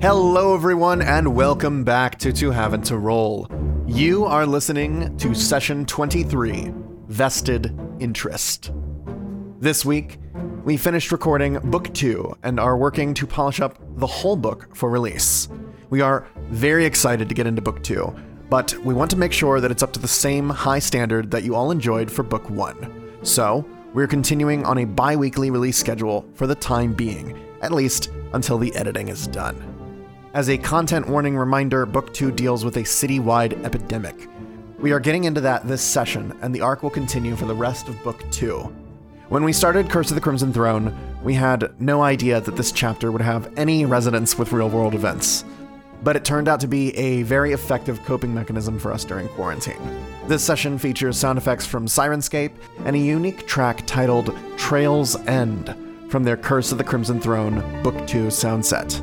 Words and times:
Hello, 0.00 0.54
everyone, 0.54 1.02
and 1.02 1.34
welcome 1.34 1.82
back 1.82 2.20
to 2.20 2.32
To 2.32 2.52
Have 2.52 2.72
and 2.72 2.84
to 2.84 2.96
Roll. 2.96 3.48
You 3.84 4.26
are 4.26 4.46
listening 4.46 5.16
to 5.18 5.34
session 5.34 5.84
23 5.86 6.72
Vested 7.08 7.76
Interest. 7.98 8.70
This 9.58 9.84
week, 9.84 10.18
we 10.62 10.76
finished 10.76 11.10
recording 11.10 11.58
book 11.70 11.92
two 11.94 12.32
and 12.44 12.60
are 12.60 12.76
working 12.76 13.12
to 13.14 13.26
polish 13.26 13.58
up 13.58 13.76
the 13.96 14.06
whole 14.06 14.36
book 14.36 14.68
for 14.76 14.88
release. 14.88 15.48
We 15.90 16.00
are 16.00 16.28
very 16.48 16.84
excited 16.84 17.28
to 17.28 17.34
get 17.34 17.48
into 17.48 17.60
book 17.60 17.82
two, 17.82 18.14
but 18.48 18.72
we 18.84 18.94
want 18.94 19.10
to 19.10 19.16
make 19.16 19.32
sure 19.32 19.60
that 19.60 19.72
it's 19.72 19.82
up 19.82 19.92
to 19.94 20.00
the 20.00 20.06
same 20.06 20.48
high 20.48 20.78
standard 20.78 21.28
that 21.32 21.42
you 21.42 21.56
all 21.56 21.72
enjoyed 21.72 22.08
for 22.08 22.22
book 22.22 22.48
one. 22.48 23.18
So, 23.24 23.68
we're 23.94 24.06
continuing 24.06 24.64
on 24.64 24.78
a 24.78 24.84
bi 24.84 25.16
weekly 25.16 25.50
release 25.50 25.76
schedule 25.76 26.24
for 26.34 26.46
the 26.46 26.54
time 26.54 26.92
being, 26.92 27.36
at 27.62 27.72
least 27.72 28.12
until 28.32 28.58
the 28.58 28.72
editing 28.76 29.08
is 29.08 29.26
done. 29.26 29.77
As 30.34 30.50
a 30.50 30.58
content 30.58 31.08
warning 31.08 31.38
reminder, 31.38 31.86
Book 31.86 32.12
2 32.12 32.30
deals 32.32 32.62
with 32.62 32.76
a 32.76 32.82
citywide 32.82 33.64
epidemic. 33.64 34.28
We 34.78 34.92
are 34.92 35.00
getting 35.00 35.24
into 35.24 35.40
that 35.40 35.66
this 35.66 35.80
session, 35.80 36.36
and 36.42 36.54
the 36.54 36.60
arc 36.60 36.82
will 36.82 36.90
continue 36.90 37.34
for 37.34 37.46
the 37.46 37.54
rest 37.54 37.88
of 37.88 38.02
Book 38.04 38.22
2. 38.30 38.58
When 39.30 39.42
we 39.42 39.54
started 39.54 39.88
Curse 39.88 40.10
of 40.10 40.16
the 40.16 40.20
Crimson 40.20 40.52
Throne, 40.52 40.94
we 41.24 41.32
had 41.32 41.72
no 41.80 42.02
idea 42.02 42.42
that 42.42 42.56
this 42.56 42.72
chapter 42.72 43.10
would 43.10 43.22
have 43.22 43.50
any 43.56 43.86
resonance 43.86 44.36
with 44.36 44.52
real 44.52 44.68
world 44.68 44.94
events. 44.94 45.46
But 46.02 46.14
it 46.14 46.26
turned 46.26 46.46
out 46.46 46.60
to 46.60 46.68
be 46.68 46.94
a 46.98 47.22
very 47.22 47.52
effective 47.52 48.04
coping 48.04 48.34
mechanism 48.34 48.78
for 48.78 48.92
us 48.92 49.06
during 49.06 49.28
quarantine. 49.28 49.80
This 50.26 50.44
session 50.44 50.76
features 50.76 51.16
sound 51.16 51.38
effects 51.38 51.64
from 51.64 51.86
Syrinscape 51.86 52.52
and 52.84 52.94
a 52.94 52.98
unique 52.98 53.46
track 53.46 53.82
titled 53.86 54.36
Trail's 54.58 55.16
End 55.26 55.74
from 56.10 56.22
their 56.22 56.36
Curse 56.36 56.70
of 56.70 56.76
the 56.76 56.84
Crimson 56.84 57.18
Throne 57.18 57.82
Book 57.82 58.06
2 58.06 58.30
sound 58.30 58.64
set. 58.64 59.00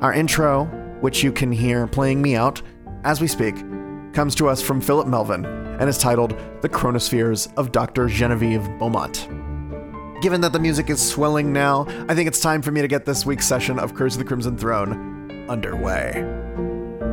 Our 0.00 0.12
intro, 0.12 0.66
which 1.00 1.24
you 1.24 1.32
can 1.32 1.50
hear 1.50 1.88
playing 1.88 2.22
me 2.22 2.36
out 2.36 2.62
as 3.02 3.20
we 3.20 3.26
speak, 3.26 3.56
comes 4.12 4.36
to 4.36 4.48
us 4.48 4.62
from 4.62 4.80
Philip 4.80 5.08
Melvin 5.08 5.44
and 5.44 5.88
is 5.88 5.98
titled 5.98 6.38
The 6.62 6.68
Chronospheres 6.68 7.52
of 7.56 7.72
Dr. 7.72 8.06
Genevieve 8.06 8.68
Beaumont. 8.78 9.28
Given 10.22 10.40
that 10.42 10.52
the 10.52 10.60
music 10.60 10.88
is 10.88 11.04
swelling 11.04 11.52
now, 11.52 11.84
I 12.08 12.14
think 12.14 12.28
it's 12.28 12.40
time 12.40 12.62
for 12.62 12.70
me 12.70 12.80
to 12.80 12.88
get 12.88 13.06
this 13.06 13.26
week's 13.26 13.46
session 13.46 13.78
of 13.80 13.94
Curse 13.94 14.14
of 14.14 14.20
the 14.20 14.24
Crimson 14.24 14.56
Throne 14.56 15.46
underway. 15.48 16.12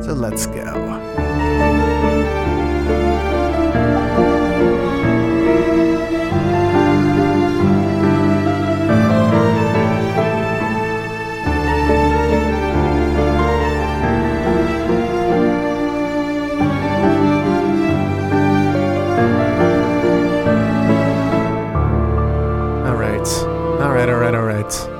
So 0.02 0.12
let's 0.12 0.46
go. 0.46 1.25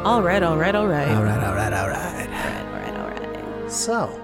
All 0.06 0.22
right, 0.22 0.40
all 0.40 0.56
right, 0.56 0.72
all 0.72 0.86
right. 0.86 1.08
All 1.08 1.24
right, 1.24 1.42
all 1.42 1.54
right, 1.56 1.72
all 1.72 1.88
right. 1.88 2.28
All 2.28 2.78
right, 2.78 2.94
all 2.96 3.08
right, 3.08 3.36
all 3.36 3.60
right. 3.60 3.72
So, 3.72 4.22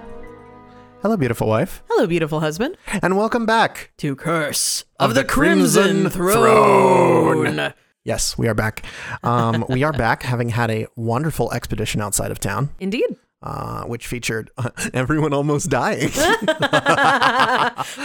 hello, 1.01 1.17
beautiful 1.17 1.45
wife, 1.45 1.83
Hello, 1.89 2.07
beautiful 2.07 2.39
husband. 2.39 2.77
and 3.01 3.17
welcome 3.17 3.45
back. 3.45 3.91
To 3.97 4.15
Curse 4.15 4.85
Of 4.97 5.13
the 5.13 5.25
Crimson 5.25 6.09
Throne. 6.09 7.73
Yes, 8.05 8.37
we 8.37 8.47
are 8.47 8.53
back. 8.53 8.85
Um, 9.23 9.65
we 9.67 9.83
are 9.83 9.91
back, 10.05 10.23
having 10.23 10.47
had 10.47 10.71
a 10.71 10.87
wonderful 10.95 11.51
expedition 11.51 11.99
outside 11.99 12.31
of 12.31 12.39
town, 12.39 12.69
Indeed. 12.79 13.17
Uh, 13.43 13.83
which 13.83 14.07
featured 14.07 14.49
everyone 14.93 15.33
almost 15.33 15.69
dying. 15.69 16.09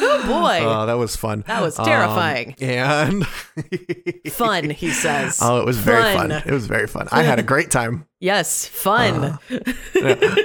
Oh 0.01 0.23
boy. 0.27 0.61
Oh, 0.63 0.87
that 0.87 0.95
was 0.99 1.15
fun. 1.17 1.45
That 1.47 1.63
was 1.63 1.79
Um, 1.79 1.87
and 2.61 3.27
fun, 4.33 4.71
he 4.71 4.91
says. 4.91 5.39
oh, 5.43 5.61
it 5.61 5.67
was 5.67 5.79
very 5.79 6.03
fun. 6.15 6.31
Fun. 6.31 6.43
It 6.47 6.51
was 6.53 6.67
very 6.67 6.87
fun. 6.87 7.09
I 7.13 7.23
had 7.23 7.39
a 7.39 7.43
great 7.43 7.71
time. 7.71 8.07
yes, 8.21 8.67
fun. 8.67 9.39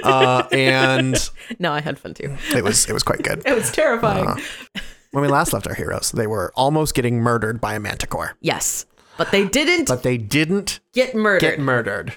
Uh, 0.02 0.46
and 0.52 1.30
no, 1.58 1.72
I 1.72 1.80
had 1.80 1.98
fun 1.98 2.14
too. 2.14 2.36
it 2.54 2.62
was 2.64 2.88
it 2.88 2.92
was 2.92 3.02
quite 3.02 3.22
good. 3.22 3.42
It 3.46 3.54
was 3.54 3.70
terrifying. 3.72 4.26
Uh, 4.26 4.36
When 5.12 5.22
we 5.22 5.28
last 5.28 5.52
left 5.52 5.66
our 5.66 5.74
heroes, 5.74 6.10
they 6.12 6.26
were 6.26 6.52
almost 6.56 6.94
getting 6.94 7.20
murdered 7.20 7.60
by 7.60 7.74
a 7.74 7.80
manticore, 7.80 8.36
yes. 8.40 8.86
But 9.16 9.30
they 9.30 9.44
didn't 9.46 9.86
but 9.88 10.02
they 10.02 10.18
didn't 10.18 10.80
get 10.92 11.14
murdered. 11.14 11.40
get 11.40 11.58
murdered. 11.60 12.16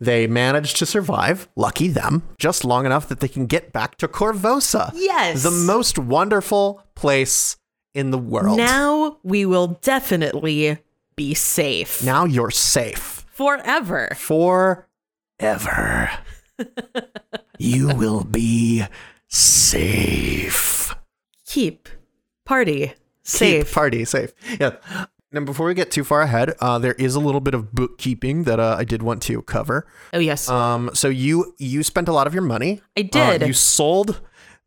They 0.00 0.26
managed 0.26 0.78
to 0.78 0.86
survive, 0.86 1.46
lucky 1.56 1.88
them, 1.88 2.22
just 2.38 2.64
long 2.64 2.86
enough 2.86 3.06
that 3.08 3.20
they 3.20 3.28
can 3.28 3.44
get 3.46 3.70
back 3.70 3.96
to 3.98 4.08
Korvosa. 4.08 4.92
Yes. 4.94 5.42
The 5.42 5.50
most 5.50 5.98
wonderful 5.98 6.82
place 6.94 7.58
in 7.92 8.10
the 8.10 8.18
world. 8.18 8.56
now 8.56 9.18
we 9.22 9.44
will 9.44 9.78
definitely 9.82 10.78
be 11.16 11.34
safe. 11.34 12.02
Now 12.04 12.24
you're 12.24 12.50
safe. 12.50 13.26
Forever. 13.32 14.08
Forever. 14.16 16.10
you 17.58 17.88
will 17.94 18.24
be 18.24 18.84
safe. 19.28 20.94
Keep 21.46 21.88
party 22.46 22.94
safe. 23.22 23.66
Keep 23.66 23.74
party 23.74 24.04
safe. 24.04 24.32
Yeah. 24.58 24.76
Now, 25.32 25.42
before 25.42 25.66
we 25.66 25.74
get 25.74 25.92
too 25.92 26.02
far 26.02 26.22
ahead, 26.22 26.54
uh, 26.60 26.80
there 26.80 26.94
is 26.94 27.14
a 27.14 27.20
little 27.20 27.40
bit 27.40 27.54
of 27.54 27.72
bookkeeping 27.72 28.44
that 28.44 28.58
uh, 28.58 28.74
I 28.76 28.82
did 28.82 29.00
want 29.00 29.22
to 29.22 29.42
cover. 29.42 29.86
oh, 30.12 30.18
yes. 30.18 30.48
Um, 30.48 30.90
so 30.92 31.08
you 31.08 31.54
you 31.56 31.84
spent 31.84 32.08
a 32.08 32.12
lot 32.12 32.26
of 32.26 32.34
your 32.34 32.42
money. 32.42 32.80
I 32.96 33.02
did. 33.02 33.42
Uh, 33.42 33.46
you 33.46 33.52
sold 33.52 34.20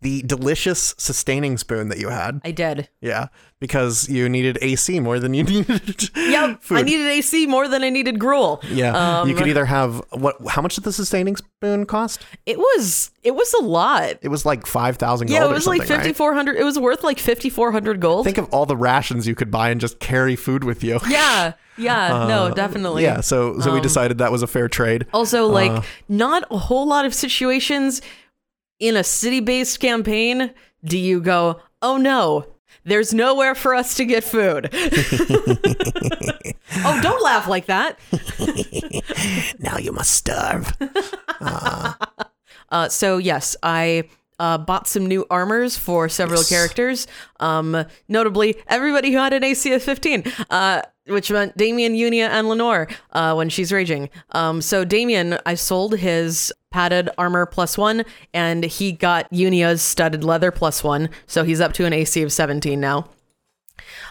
the 0.04 0.22
delicious 0.24 0.94
sustaining 0.98 1.58
spoon 1.58 1.90
that 1.90 1.98
you 1.98 2.10
had. 2.10 2.40
I 2.46 2.52
did. 2.52 2.90
Yeah, 3.02 3.28
because 3.60 4.08
you 4.10 4.30
needed 4.30 4.58
AC 4.62 5.00
more 5.00 5.18
than 5.20 5.34
you 5.34 5.44
needed. 5.54 6.10
Yep. 6.16 6.62
food. 6.64 6.78
I 6.78 6.82
needed 6.84 7.08
AC 7.08 7.48
more 7.48 7.68
than 7.68 7.84
I 7.84 7.90
needed 7.90 8.20
gruel. 8.20 8.62
Yeah, 8.70 9.22
Um, 9.22 9.30
you 9.30 9.36
could 9.36 9.48
either 9.48 9.66
have 9.66 10.02
what? 10.12 10.36
How 10.50 10.62
much 10.62 10.76
did 10.76 10.84
the 10.84 10.94
sustaining 10.94 11.36
spoon 11.36 11.86
cost? 11.86 12.22
It 12.46 12.58
was 12.60 13.10
it 13.24 13.34
was 13.36 13.54
a 13.56 13.64
lot. 13.64 14.18
It 14.22 14.28
was 14.30 14.46
like 14.46 14.66
five 14.68 14.98
thousand. 14.98 15.30
Yeah, 15.30 15.46
it 15.46 15.50
was 15.52 15.66
like 15.66 15.80
right? 15.80 15.88
fifty 15.88 16.14
four 16.14 16.34
hundred. 16.34 16.58
It 16.58 16.64
was 16.64 16.78
worth 16.78 17.04
like 17.04 17.18
fifty 17.20 17.50
four 17.50 17.72
hundred 17.72 18.00
gold. 18.00 18.26
Think 18.26 18.38
of 18.38 18.48
all 18.54 18.66
the 18.66 18.78
rations 18.78 19.26
you 19.28 19.34
could 19.36 19.50
buy 19.50 19.70
and 19.70 19.82
just 19.82 20.00
carry 20.00 20.36
food 20.36 20.64
with 20.64 20.84
you. 20.84 21.00
yeah, 21.10 21.54
yeah, 21.78 22.28
no, 22.28 22.54
definitely. 22.54 23.08
Uh, 23.08 23.16
Yeah, 23.16 23.22
so 23.22 23.60
so 23.60 23.74
we 23.74 23.80
decided 23.82 24.18
that 24.20 24.32
was 24.32 24.44
a 24.44 24.48
fair 24.48 24.68
trade. 24.68 25.06
Also, 25.14 25.48
like, 25.48 25.72
Uh. 25.72 25.82
not 26.10 26.44
a 26.52 26.58
whole 26.58 26.86
lot 26.88 27.06
of 27.06 27.14
situations 27.14 28.02
in 28.80 28.98
a 28.98 29.04
city 29.04 29.40
based 29.40 29.80
campaign 29.80 30.52
do 30.84 30.98
you 30.98 31.22
go, 31.22 31.62
oh 31.82 31.98
no, 31.98 32.46
there's 32.84 33.14
nowhere 33.14 33.56
for 33.56 33.74
us 33.74 33.96
to 33.96 34.06
get 34.06 34.24
food. 34.24 34.70
oh, 34.74 35.58
don't 37.02 37.24
laugh 37.24 37.48
like 37.48 37.68
that. 37.68 38.00
Now 39.60 39.78
you 39.78 39.92
must 39.92 40.12
starve. 40.12 40.72
Uh, 42.70 42.90
so 42.90 43.18
yes, 43.20 43.56
I 43.62 44.06
uh, 44.40 44.58
bought 44.58 44.88
some 44.88 45.06
new 45.06 45.28
armors 45.30 45.78
for 45.78 46.10
several 46.10 46.40
Yes. 46.40 46.50
characters. 46.50 47.08
Um, 47.40 47.86
notably, 48.08 48.56
everybody 48.68 49.12
who 49.12 49.20
had 49.20 49.32
an 49.32 49.44
AC 49.44 49.72
of 49.74 49.84
15, 49.84 50.24
uh, 50.50 50.82
which 51.08 51.32
meant 51.32 51.58
Damien, 51.58 51.94
Unia, 51.94 52.30
and 52.30 52.48
Lenore 52.48 52.88
uh, 53.12 53.34
when 53.34 53.50
she's 53.50 53.72
raging. 53.72 54.10
Um, 54.32 54.62
so 54.62 54.86
Damien, 54.86 55.38
I 55.46 55.56
sold 55.56 55.98
his 55.98 56.54
padded 56.72 57.10
armor 57.18 57.46
plus 57.46 57.78
one, 57.78 58.04
and 58.34 58.64
he 58.64 58.92
got 58.92 59.30
Unia's 59.32 59.82
studded 59.82 60.24
leather 60.24 60.52
plus 60.52 60.84
one, 60.84 61.10
so 61.28 61.44
he's 61.44 61.62
up 61.62 61.74
to 61.74 61.86
an 61.86 61.94
AC 61.94 62.22
of 62.22 62.32
17 62.32 62.80
now. 62.80 63.10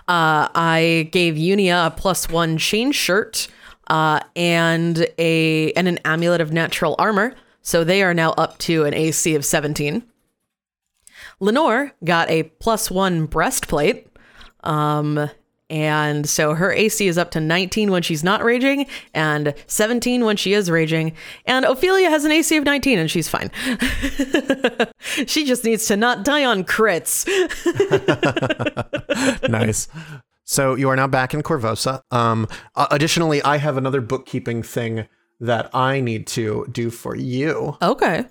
Uh, 0.08 0.48
I 0.54 1.08
gave 1.12 1.34
Unia 1.34 1.86
a 1.86 1.90
plus 1.90 2.28
one 2.28 2.58
chain 2.58 2.92
shirt 2.92 3.48
uh, 3.88 4.20
and 4.36 5.06
a 5.18 5.72
and 5.72 5.88
an 5.88 5.98
amulet 6.04 6.40
of 6.40 6.52
natural 6.52 6.94
armor. 6.98 7.34
So 7.62 7.84
they 7.84 8.02
are 8.02 8.14
now 8.14 8.32
up 8.32 8.58
to 8.58 8.84
an 8.84 8.94
AC 8.94 9.34
of 9.34 9.44
17. 9.44 10.02
Lenore 11.40 11.92
got 12.04 12.28
a 12.30 12.44
plus 12.44 12.90
one 12.90 13.26
breastplate. 13.26 14.08
Um, 14.64 15.30
and 15.72 16.28
so 16.28 16.52
her 16.54 16.70
AC 16.70 17.08
is 17.08 17.16
up 17.16 17.30
to 17.32 17.40
19 17.40 17.90
when 17.90 18.02
she's 18.02 18.22
not 18.22 18.44
raging 18.44 18.86
and 19.14 19.54
17 19.66 20.24
when 20.24 20.36
she 20.36 20.52
is 20.52 20.70
raging. 20.70 21.14
And 21.46 21.64
Ophelia 21.64 22.10
has 22.10 22.24
an 22.26 22.30
AC 22.30 22.54
of 22.58 22.64
19 22.64 22.98
and 22.98 23.10
she's 23.10 23.26
fine. 23.28 23.50
she 25.26 25.44
just 25.46 25.64
needs 25.64 25.86
to 25.86 25.96
not 25.96 26.24
die 26.24 26.44
on 26.44 26.64
crits. 26.64 27.26
nice. 29.48 29.88
So 30.44 30.74
you 30.74 30.88
are 30.90 30.96
now 30.96 31.06
back 31.06 31.34
in 31.34 31.42
Korvosa. 31.42 32.02
Um, 32.10 32.48
uh, 32.74 32.88
additionally, 32.90 33.42
I 33.42 33.56
have 33.56 33.76
another 33.76 34.00
bookkeeping 34.00 34.62
thing 34.62 35.06
that 35.40 35.70
I 35.74 36.00
need 36.00 36.26
to 36.28 36.66
do 36.70 36.90
for 36.90 37.16
you, 37.16 37.76
Okay. 37.80 38.26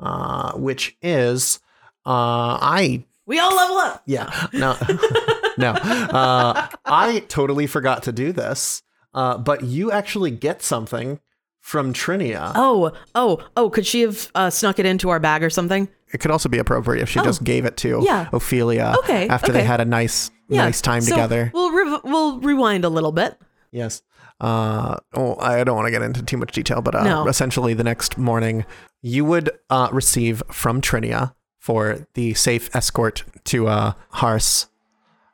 uh, 0.00 0.52
which 0.54 0.96
is 1.02 1.60
uh, 2.06 2.56
I 2.60 3.04
We 3.26 3.38
all 3.38 3.54
level 3.54 3.76
up. 3.78 4.02
yeah 4.06 4.46
no 4.52 4.76
no 5.58 5.70
uh, 5.72 6.68
I 6.84 7.20
totally 7.28 7.66
forgot 7.66 8.02
to 8.04 8.12
do 8.12 8.32
this, 8.32 8.82
uh, 9.14 9.38
but 9.38 9.64
you 9.64 9.90
actually 9.92 10.30
get 10.30 10.62
something 10.62 11.20
from 11.60 11.92
Trinia. 11.92 12.52
Oh, 12.54 12.92
oh, 13.14 13.42
oh, 13.56 13.70
could 13.70 13.86
she 13.86 14.02
have 14.02 14.30
uh, 14.34 14.50
snuck 14.50 14.78
it 14.78 14.86
into 14.86 15.08
our 15.10 15.18
bag 15.18 15.42
or 15.42 15.50
something? 15.50 15.88
It 16.12 16.18
could 16.18 16.30
also 16.30 16.48
be 16.48 16.58
appropriate 16.58 17.02
if 17.02 17.08
she 17.08 17.20
just 17.20 17.42
gave 17.42 17.64
it 17.64 17.76
to 17.78 17.96
Oh. 17.96 18.02
Yeah. 18.04 18.28
Ophelia 18.32 18.94
Okay, 19.00 19.28
after 19.28 19.50
they 19.50 19.64
had 19.64 19.80
a 19.80 19.84
nice 19.84 20.30
Yeah. 20.48 20.62
nice 20.64 20.80
time 20.80 21.00
so 21.02 21.10
together. 21.10 21.50
We'll 21.52 21.72
rev- 21.72 22.00
we'll 22.04 22.38
rewind 22.40 22.84
a 22.84 22.88
little 22.88 23.10
bit. 23.12 23.36
Yes. 23.72 24.02
Uh, 24.40 24.96
oh, 25.14 25.36
I 25.40 25.64
don't 25.64 25.74
want 25.76 25.86
to 25.86 25.90
get 25.90 26.02
into 26.02 26.22
too 26.22 26.36
much 26.36 26.52
detail, 26.52 26.80
but 26.82 26.94
uh, 26.94 27.02
No. 27.02 27.26
essentially, 27.28 27.74
the 27.74 27.82
next 27.84 28.16
morning, 28.18 28.64
you 29.02 29.24
would 29.24 29.50
uh, 29.70 29.88
receive 29.90 30.42
from 30.52 30.80
Trinia 30.80 31.34
for 31.58 32.06
the 32.14 32.34
safe 32.34 32.74
escort 32.76 33.24
to 33.46 33.66
uh, 33.66 33.92
Harse. 34.10 34.68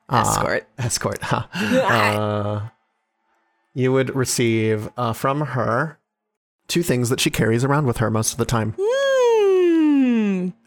Uh, 0.08 0.24
Escort. 0.26 0.66
escort. 0.78 1.18
Huh. 1.22 1.46
uh, 1.54 2.68
you 3.74 3.92
would 3.92 4.14
receive 4.14 4.88
uh, 4.96 5.12
from 5.12 5.40
her 5.40 5.98
two 6.68 6.82
things 6.82 7.08
that 7.08 7.20
she 7.20 7.30
carries 7.30 7.64
around 7.64 7.86
with 7.86 7.98
her 7.98 8.10
most 8.10 8.32
of 8.32 8.38
the 8.38 8.44
time. 8.44 8.74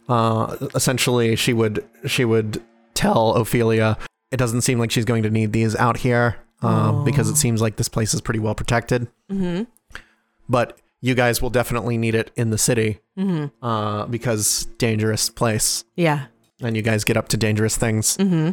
Uh, 0.07 0.55
essentially, 0.75 1.35
she 1.35 1.51
would 1.53 1.83
she 2.05 2.25
would 2.25 2.61
tell 2.93 3.33
Ophelia, 3.33 3.97
"It 4.31 4.37
doesn't 4.37 4.61
seem 4.61 4.77
like 4.79 4.91
she's 4.91 5.05
going 5.05 5.23
to 5.23 5.29
need 5.29 5.51
these 5.51 5.75
out 5.75 5.97
here 5.97 6.37
uh, 6.61 6.91
because 7.03 7.29
it 7.29 7.37
seems 7.37 7.61
like 7.61 7.75
this 7.77 7.89
place 7.89 8.13
is 8.13 8.21
pretty 8.21 8.39
well 8.39 8.53
protected. 8.55 9.07
Mm-hmm. 9.31 9.63
But 10.47 10.77
you 11.01 11.15
guys 11.15 11.41
will 11.41 11.49
definitely 11.49 11.97
need 11.97 12.15
it 12.15 12.31
in 12.35 12.49
the 12.51 12.57
city 12.57 12.99
Mm-hmm. 13.17 13.65
uh, 13.65 14.05
because 14.07 14.65
dangerous 14.77 15.29
place, 15.29 15.85
Yeah. 15.95 16.25
and 16.61 16.75
you 16.75 16.81
guys 16.81 17.03
get 17.05 17.15
up 17.17 17.27
to 17.29 17.37
dangerous 17.37 17.77
things. 17.77 18.17
Mm-hmm. 18.17 18.51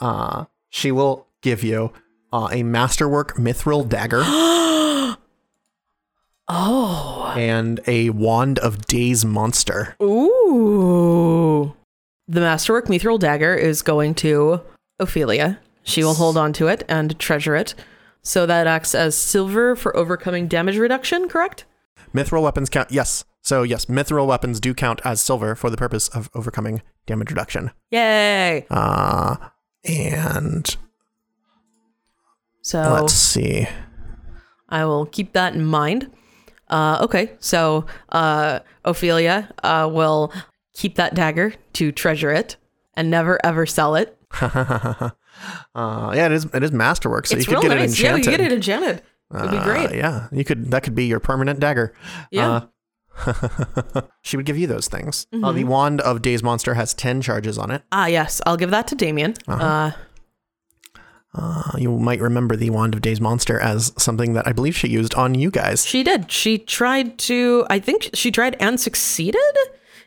Uh, 0.00 0.44
she 0.68 0.90
will 0.92 1.26
give 1.42 1.62
you 1.64 1.92
uh, 2.32 2.48
a 2.52 2.62
masterwork 2.62 3.36
mithril 3.36 3.88
dagger 3.88 4.22
Oh. 6.48 7.34
and 7.36 7.80
a 7.88 8.10
wand 8.10 8.58
of 8.60 8.86
daze 8.86 9.24
monster. 9.24 9.96
Ooh. 10.00 11.74
The 12.28 12.40
masterwork 12.40 12.86
mithril 12.86 13.18
dagger 13.18 13.54
is 13.54 13.82
going 13.82 14.14
to 14.16 14.60
Ophelia. 15.00 15.58
She 15.82 16.04
will 16.04 16.14
hold 16.14 16.36
on 16.36 16.52
to 16.54 16.68
it 16.68 16.84
and 16.88 17.18
treasure 17.18 17.56
it. 17.56 17.74
So 18.22 18.46
that 18.46 18.66
acts 18.66 18.94
as 18.94 19.16
silver 19.16 19.76
for 19.76 19.96
overcoming 19.96 20.48
damage 20.48 20.76
reduction, 20.78 21.28
correct? 21.28 21.64
Mithril 22.14 22.42
weapons 22.42 22.68
count. 22.70 22.90
Yes. 22.90 23.24
So 23.42 23.62
yes, 23.62 23.84
mithril 23.86 24.26
weapons 24.26 24.58
do 24.58 24.74
count 24.74 25.00
as 25.04 25.20
silver 25.20 25.54
for 25.54 25.70
the 25.70 25.76
purpose 25.76 26.08
of 26.08 26.28
overcoming 26.34 26.82
damage 27.06 27.30
reduction. 27.30 27.70
Yay. 27.90 28.66
Uh, 28.70 29.36
and 29.88 30.76
So 32.62 32.80
let's 33.00 33.12
see. 33.14 33.66
I 34.68 34.84
will 34.84 35.06
keep 35.06 35.32
that 35.32 35.54
in 35.54 35.64
mind. 35.64 36.10
Uh, 36.68 36.98
okay, 37.02 37.32
so 37.38 37.86
uh, 38.08 38.58
Ophelia 38.84 39.52
uh, 39.62 39.88
will 39.92 40.32
keep 40.74 40.96
that 40.96 41.14
dagger 41.14 41.54
to 41.74 41.92
treasure 41.92 42.32
it 42.32 42.56
and 42.94 43.08
never 43.10 43.38
ever 43.46 43.66
sell 43.66 43.94
it. 43.94 44.18
uh, 44.40 45.10
yeah, 45.74 46.26
it 46.26 46.32
is. 46.32 46.46
It 46.52 46.62
is 46.64 46.72
masterwork, 46.72 47.26
so 47.28 47.36
it's 47.36 47.46
you 47.46 47.54
could 47.54 47.62
get 47.62 47.72
it 47.72 47.80
nice. 47.80 48.00
Yeah, 48.00 48.16
enchanted. 48.16 48.24
you 48.26 48.30
get 48.38 48.40
it 48.40 48.52
enchanted. 48.52 49.02
It'd 49.34 49.50
be 49.50 49.56
Uh, 49.58 49.64
great. 49.64 49.94
yeah, 49.94 50.26
you 50.32 50.44
could. 50.44 50.70
That 50.72 50.82
could 50.82 50.94
be 50.96 51.06
your 51.06 51.20
permanent 51.20 51.60
dagger. 51.60 51.94
Yeah. 52.32 52.64
Uh, 53.26 54.02
she 54.22 54.36
would 54.36 54.46
give 54.46 54.58
you 54.58 54.66
those 54.66 54.88
things. 54.88 55.26
Uh, 55.32 55.36
Mm-hmm. 55.36 55.56
the 55.56 55.64
wand 55.64 56.00
of 56.00 56.22
Daze 56.22 56.42
Monster 56.42 56.74
has 56.74 56.92
ten 56.94 57.20
charges 57.22 57.56
on 57.58 57.70
it. 57.70 57.82
Ah, 57.92 58.06
yes, 58.06 58.40
I'll 58.46 58.56
give 58.56 58.70
that 58.70 58.88
to 58.88 58.94
Damien. 58.94 59.34
Uh-huh. 59.48 59.64
Uh, 59.64 59.92
Uh, 61.34 61.72
you 61.76 61.90
might 61.98 62.20
remember 62.20 62.56
the 62.56 62.70
wand 62.70 62.94
of 62.94 63.02
Daze 63.02 63.20
Monster 63.20 63.60
as 63.60 63.92
something 63.98 64.32
that 64.32 64.46
I 64.48 64.52
believe 64.52 64.74
she 64.74 64.88
used 64.88 65.14
on 65.14 65.34
you 65.34 65.50
guys. 65.50 65.84
she 65.84 66.02
did. 66.02 66.30
She 66.32 66.56
tried 66.58 67.18
to. 67.28 67.66
I 67.68 67.78
think 67.78 68.08
she 68.14 68.30
tried 68.30 68.56
and 68.58 68.80
succeeded 68.80 69.40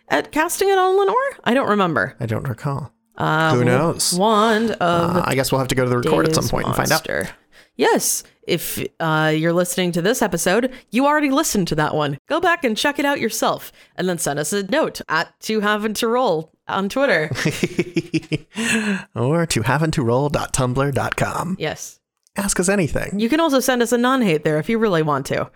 at 0.08 0.32
casting 0.32 0.70
it 0.70 0.78
on 0.80 0.98
Lenore. 0.98 1.16
I 1.44 1.54
don't 1.54 1.70
remember. 1.70 2.16
I 2.20 2.26
don't 2.26 2.48
recall. 2.50 2.92
Uh, 3.16 3.54
Who 3.54 3.64
knows? 3.64 4.14
Wand 4.18 4.72
of 4.72 5.18
Uh, 5.18 5.24
I 5.26 5.36
guess 5.36 5.52
we'll 5.52 5.60
have 5.60 5.68
to 5.68 5.76
go 5.76 5.84
to 5.84 5.90
the 5.90 5.98
record 6.00 6.26
at 6.26 6.34
some 6.34 6.46
Days 6.46 6.52
point 6.52 6.66
and 6.68 6.76
find 6.76 6.92
out. 6.92 7.08
Monster. 7.08 7.30
Yes, 7.76 8.24
if 8.50 8.84
uh, 9.00 9.32
you're 9.36 9.54
listening 9.54 9.92
to 9.94 10.02
this 10.02 10.22
episode, 10.22 10.72
you 10.92 11.06
already 11.06 11.30
listened 11.30 11.68
to 11.70 11.76
that 11.76 11.96
one. 11.96 12.18
Go 12.28 12.40
back 12.42 12.64
and 12.64 12.76
check 12.76 13.00
it 13.00 13.06
out 13.06 13.20
yourself, 13.20 13.72
and 13.96 14.10
then 14.10 14.18
send 14.18 14.40
us 14.40 14.52
a 14.52 14.64
note 14.64 15.02
at 15.08 15.40
to 15.42 15.60
having 15.62 15.94
to 15.96 16.08
roll 16.08 16.52
on 16.68 16.90
Twitter. 16.90 17.30
or 19.16 19.46
to 19.46 19.62
having-to-roll.tumblr.com. 19.62 21.56
yes, 21.60 22.00
Ask 22.36 22.60
us 22.60 22.70
anything. 22.70 23.20
you 23.20 23.30
can 23.30 23.40
also 23.40 23.60
send 23.60 23.82
us 23.82 23.92
a 23.92 23.98
non-hate 23.98 24.44
there 24.44 24.60
if 24.60 24.70
you 24.70 24.78
really 24.78 25.02
want 25.04 25.26
to. 25.28 25.50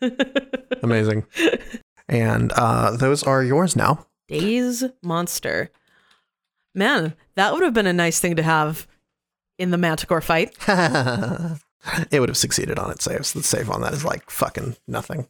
Amazing. 0.82 1.26
and 2.08 2.52
uh, 2.52 2.96
those 2.96 3.22
are 3.22 3.42
yours 3.42 3.76
now. 3.76 4.06
Daze 4.28 4.84
Monster. 5.02 5.70
Man, 6.74 7.14
that 7.34 7.52
would 7.52 7.62
have 7.62 7.74
been 7.74 7.86
a 7.86 7.92
nice 7.92 8.20
thing 8.20 8.36
to 8.36 8.42
have 8.42 8.86
in 9.58 9.70
the 9.70 9.78
Manticore 9.78 10.20
fight. 10.20 10.56
it 12.10 12.20
would 12.20 12.28
have 12.28 12.36
succeeded 12.36 12.78
on 12.78 12.90
its 12.90 13.04
saves. 13.04 13.32
The 13.32 13.42
save 13.42 13.70
on 13.70 13.80
that 13.82 13.92
is 13.92 14.04
like 14.04 14.30
fucking 14.30 14.76
nothing. 14.86 15.28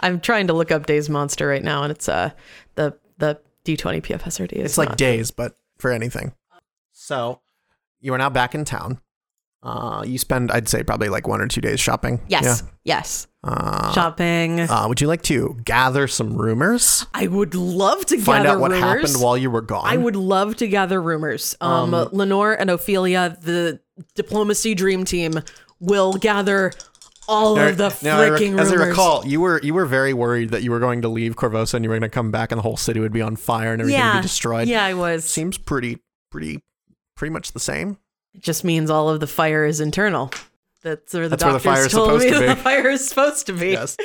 I'm 0.00 0.20
trying 0.20 0.46
to 0.48 0.52
look 0.52 0.70
up 0.70 0.86
Daze 0.86 1.08
Monster 1.08 1.46
right 1.46 1.62
now, 1.62 1.82
and 1.82 1.90
it's 1.92 2.08
uh 2.08 2.30
the 2.74 2.96
the 3.18 3.40
D20 3.64 4.02
PFSRD. 4.02 4.52
is 4.54 4.64
It's 4.72 4.78
like 4.78 4.90
not- 4.90 4.98
days, 4.98 5.30
but 5.30 5.56
for 5.78 5.90
anything. 5.90 6.34
So 6.92 7.40
you 8.00 8.12
are 8.14 8.18
now 8.18 8.30
back 8.30 8.54
in 8.54 8.64
town. 8.64 9.00
Uh, 9.64 10.04
you 10.06 10.18
spend, 10.18 10.52
I'd 10.52 10.68
say, 10.68 10.82
probably 10.82 11.08
like 11.08 11.26
one 11.26 11.40
or 11.40 11.48
two 11.48 11.62
days 11.62 11.80
shopping. 11.80 12.20
yes, 12.28 12.62
yes, 12.84 13.26
Uh, 13.42 13.92
shopping. 13.94 14.60
uh, 14.60 14.84
would 14.86 15.00
you 15.00 15.06
like 15.06 15.22
to 15.22 15.58
gather 15.64 16.06
some 16.06 16.36
rumors? 16.36 17.06
I 17.14 17.26
would 17.28 17.54
love 17.54 18.04
to 18.06 18.18
Find 18.20 18.44
gather 18.44 18.56
out 18.56 18.60
what 18.60 18.72
rumors. 18.72 18.84
happened 19.10 19.22
while 19.24 19.38
you 19.38 19.50
were 19.50 19.62
gone. 19.62 19.86
I 19.86 19.96
would 19.96 20.16
love 20.16 20.56
to 20.56 20.68
gather 20.68 21.00
rumors. 21.00 21.56
Um, 21.62 21.92
Lenore 22.12 22.52
and 22.52 22.68
Ophelia, 22.68 23.38
the 23.40 23.80
diplomacy 24.14 24.74
dream 24.74 25.04
team, 25.06 25.40
will 25.80 26.12
gather 26.14 26.72
all 27.26 27.58
of 27.58 27.78
the 27.78 27.96
Now, 28.02 28.20
I 28.20 28.28
rec- 28.28 28.40
freaking 28.42 28.58
as 28.60 28.70
rumors. 28.70 28.72
I 28.72 28.88
recall, 28.88 29.26
you 29.26 29.40
were 29.40 29.60
you 29.62 29.72
were 29.72 29.86
very 29.86 30.12
worried 30.12 30.50
that 30.50 30.62
you 30.62 30.70
were 30.70 30.78
going 30.80 31.00
to 31.02 31.08
leave 31.08 31.36
Korvosa 31.36 31.72
and 31.72 31.82
you 31.84 31.88
were 31.88 31.94
going 31.98 32.02
to 32.10 32.14
come 32.14 32.30
back 32.30 32.52
and 32.52 32.58
the 32.58 32.62
whole 32.62 32.76
city 32.76 33.00
would 33.00 33.12
be 33.14 33.22
on 33.22 33.34
fire 33.36 33.72
and 33.72 33.80
everything 33.80 34.04
would 34.04 34.12
be 34.16 34.20
destroyed. 34.20 34.68
yeah, 34.68 34.84
I 34.84 34.92
was. 34.92 35.24
Seems 35.24 35.56
pretty 35.56 36.00
pretty 36.30 36.62
pretty 37.16 37.32
much 37.32 37.52
the 37.52 37.60
same. 37.60 37.96
It 38.34 38.40
just 38.42 38.64
means 38.64 38.90
all 38.90 39.08
of 39.08 39.20
the 39.20 39.26
fire 39.26 39.64
is 39.64 39.80
internal. 39.80 40.30
That's 40.82 41.14
where 41.14 41.28
the 41.28 41.36
That's 41.36 41.44
where 41.44 41.52
the 41.54 41.58
doctors 41.58 41.72
fire 41.74 41.86
is 41.86 41.92
told 41.92 42.20
supposed 42.20 42.24
me 42.26 42.30
to 42.32 42.40
be. 42.40 42.46
the 42.46 42.56
fire 42.56 42.88
is 42.90 43.08
supposed 43.08 43.46
to 43.46 43.52
be. 43.54 43.70
Yes. 43.70 43.96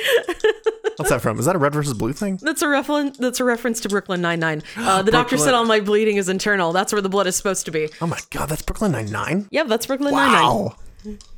What's 0.96 1.10
that 1.10 1.20
from? 1.20 1.38
Is 1.38 1.44
that 1.46 1.56
a 1.56 1.58
red 1.58 1.72
versus 1.74 1.94
blue 1.94 2.12
thing? 2.12 2.38
That's 2.42 2.62
a 2.62 2.68
reference. 2.68 3.18
That's 3.18 3.40
a 3.40 3.44
reference 3.44 3.80
to 3.80 3.88
Brooklyn 3.88 4.20
Nine 4.22 4.40
Nine. 4.40 4.62
Uh, 4.76 5.02
the 5.02 5.10
doctor 5.10 5.36
said 5.36 5.44
Brooklyn- 5.44 5.54
all 5.56 5.64
my 5.66 5.80
bleeding 5.80 6.16
is 6.16 6.28
internal. 6.28 6.72
That's 6.72 6.92
where 6.92 7.02
the 7.02 7.08
blood 7.08 7.26
is 7.26 7.36
supposed 7.36 7.64
to 7.66 7.70
be. 7.70 7.88
Oh 8.00 8.06
my 8.06 8.18
god, 8.30 8.48
that's 8.48 8.62
Brooklyn 8.62 8.92
Nine 8.92 9.10
Nine. 9.10 9.48
Yep, 9.50 9.66
that's 9.68 9.86
Brooklyn 9.86 10.14
Nine 10.14 10.32
Nine. 10.32 10.42
Wow. 10.42 10.76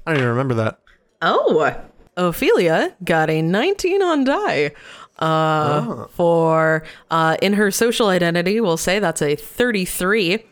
I 0.06 0.10
don't 0.12 0.16
even 0.16 0.28
remember 0.28 0.54
that. 0.54 0.78
Oh, 1.22 1.76
Ophelia 2.16 2.94
got 3.04 3.30
a 3.30 3.40
19 3.42 4.02
on 4.02 4.24
die. 4.24 4.72
Uh, 5.18 6.06
For 6.08 6.82
uh, 7.10 7.36
in 7.40 7.52
her 7.54 7.70
social 7.70 8.08
identity, 8.08 8.60
we'll 8.60 8.76
say 8.76 8.98
that's 8.98 9.22
a 9.22 9.36
33. 9.36 10.44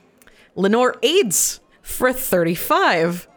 Lenore 0.56 0.96
aids 1.02 1.59
for 1.90 2.12
35. 2.12 3.28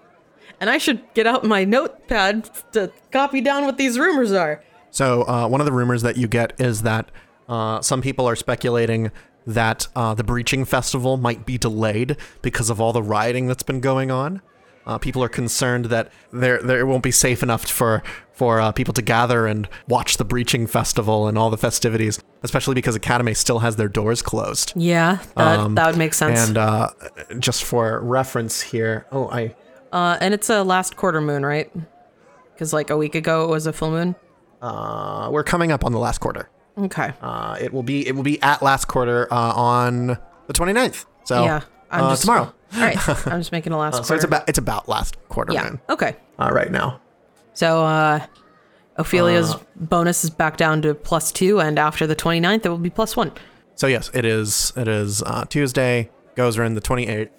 And 0.60 0.70
I 0.70 0.78
should 0.78 1.02
get 1.14 1.28
out 1.28 1.44
my 1.44 1.66
notepad 1.66 2.50
to 2.72 2.92
copy 3.12 3.42
down 3.42 3.66
what 3.66 3.78
these 3.78 4.00
rumors 4.00 4.32
are. 4.32 4.64
So 4.92 5.24
uh, 5.28 5.48
one 5.48 5.60
of 5.60 5.66
the 5.66 5.74
rumors 5.74 6.04
that 6.04 6.18
you 6.18 6.28
get 6.28 6.54
is 6.60 6.84
that 6.84 7.10
uh, 7.50 7.82
some 7.82 8.02
people 8.02 8.28
are 8.30 8.36
speculating 8.36 9.12
that 9.46 9.88
uh, 9.96 10.14
the 10.14 10.24
breaching 10.24 10.64
festival 10.64 11.18
might 11.18 11.46
be 11.46 11.58
delayed 11.58 12.16
because 12.42 12.70
of 12.70 12.80
all 12.80 12.94
the 12.94 13.04
rioting 13.04 13.48
that's 13.48 13.64
been 13.64 13.82
going 13.82 14.12
on. 14.12 14.42
Uh, 14.86 14.98
people 14.98 15.24
are 15.24 15.30
concerned 15.30 15.86
that 15.86 16.12
there 16.32 16.62
there 16.62 16.86
won't 16.86 17.04
be 17.04 17.12
safe 17.12 17.42
enough 17.42 17.66
for 17.66 18.04
for 18.34 18.60
uh, 18.60 18.72
people 18.72 18.94
to 18.96 19.02
gather 19.02 19.46
and 19.48 19.68
watch 19.88 20.18
the 20.18 20.26
breaching 20.26 20.66
festival 20.68 21.28
and 21.28 21.38
all 21.38 21.50
the 21.50 21.58
festivities, 21.58 22.20
especially 22.42 22.74
because 22.74 22.96
Academy 22.96 23.34
still 23.34 23.60
has 23.60 23.76
their 23.76 23.88
doors 23.88 24.22
closed. 24.22 24.74
Yeah, 24.76 25.20
that, 25.36 25.60
Um, 25.60 25.76
that 25.76 25.86
would 25.88 25.98
make 25.98 26.14
sense. 26.14 26.48
And 26.48 26.58
uh, 26.58 26.90
just 27.40 27.64
for 27.64 28.00
reference 28.02 28.62
here, 28.62 29.06
oh, 29.12 29.30
I 29.30 29.56
uh, 29.92 30.18
and 30.20 30.34
it's 30.34 30.50
a 30.50 30.64
last 30.64 30.96
quarter 30.96 31.22
moon, 31.22 31.46
right? 31.46 31.72
Because 32.54 32.74
like 32.74 32.90
a 32.90 32.98
week 32.98 33.14
ago 33.16 33.44
it 33.46 33.50
was 33.50 33.68
a 33.68 33.74
full 33.74 33.92
moon. 33.92 34.16
uh, 34.62 35.30
we're 35.32 35.44
coming 35.44 35.72
up 35.72 35.86
on 35.86 35.92
the 35.92 36.00
last 36.00 36.20
quarter. 36.20 36.50
Okay. 36.78 37.14
Uh, 37.22 37.56
it 37.62 37.72
will 37.72 37.84
be 37.84 38.08
it 38.08 38.16
will 38.16 38.24
be 38.24 38.42
at 38.42 38.64
last 38.64 38.86
quarter 38.86 39.32
uh, 39.32 39.54
on 39.54 40.08
the 40.48 40.54
29th. 40.54 41.06
So 41.26 41.44
yeah. 41.44 41.62
I'm 41.92 42.06
uh, 42.06 42.10
just 42.10 42.22
tomorrow. 42.24 42.52
All 42.74 42.80
right. 42.82 42.98
I'm 43.28 43.40
just 43.42 43.52
making 43.52 43.74
a 43.74 43.78
last 43.78 43.94
Uh, 43.94 43.98
quarter. 43.98 44.08
so 44.08 44.16
it's 44.16 44.24
about 44.24 44.50
it's 44.50 44.58
about 44.58 44.90
last 44.90 45.18
quarter 45.30 45.54
yeah. 45.54 45.64
moon 45.66 45.82
Okay. 45.90 46.16
uh, 46.40 46.50
right 46.52 46.72
now. 46.72 47.00
So 47.54 47.84
uh 47.86 48.26
Ophelia's 48.98 49.56
bonus 49.76 50.24
is 50.24 50.30
back 50.30 50.56
down 50.58 50.84
to 50.84 50.94
plus 50.94 51.32
two, 51.32 51.60
and 51.60 51.80
after 51.80 52.06
the 52.06 52.16
29th, 52.16 52.64
it 52.66 52.70
will 52.70 52.78
be 52.78 52.92
plus 52.92 53.16
one. 53.18 53.32
So 53.76 53.88
yes, 53.88 54.12
it 54.14 54.24
is 54.24 54.72
it 54.76 54.88
is 54.88 55.24
uh, 55.24 55.46
Tuesday. 55.46 56.12
Goes 56.36 56.58
around 56.60 56.76
the 56.76 56.82
28th. 56.82 57.30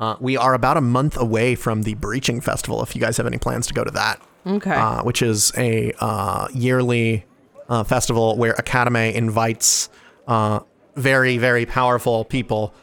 Uh, 0.00 0.16
we 0.20 0.36
are 0.36 0.54
about 0.54 0.76
a 0.76 0.80
month 0.80 1.16
away 1.18 1.54
from 1.54 1.82
the 1.82 1.94
breaching 1.94 2.40
festival. 2.40 2.82
If 2.82 2.94
you 2.96 3.00
guys 3.02 3.16
have 3.18 3.26
any 3.26 3.36
plans 3.38 3.66
to 3.68 3.74
go 3.74 3.84
to 3.84 3.90
that, 3.92 4.20
Okay. 4.46 4.74
uh, 4.74 5.02
which 5.02 5.20
is 5.22 5.52
a 5.58 5.92
uh, 6.00 6.48
yearly 6.54 7.24
uh, 7.68 7.84
festival 7.84 8.36
where 8.36 8.52
Academy 8.52 9.14
invites 9.14 9.88
uh, 10.26 10.60
very, 10.96 11.36
very 11.38 11.64
powerful 11.66 12.24
people 12.24 12.74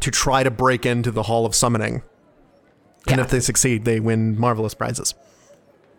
to 0.00 0.10
try 0.10 0.42
to 0.42 0.50
break 0.50 0.84
into 0.86 1.10
the 1.10 1.22
Hall 1.24 1.46
of 1.46 1.54
Summoning. 1.54 2.02
And 3.08 3.16
Yeah. 3.18 3.24
if 3.24 3.30
they 3.30 3.40
succeed, 3.40 3.84
they 3.84 4.00
win 4.00 4.38
marvelous 4.38 4.74
prizes. 4.74 5.14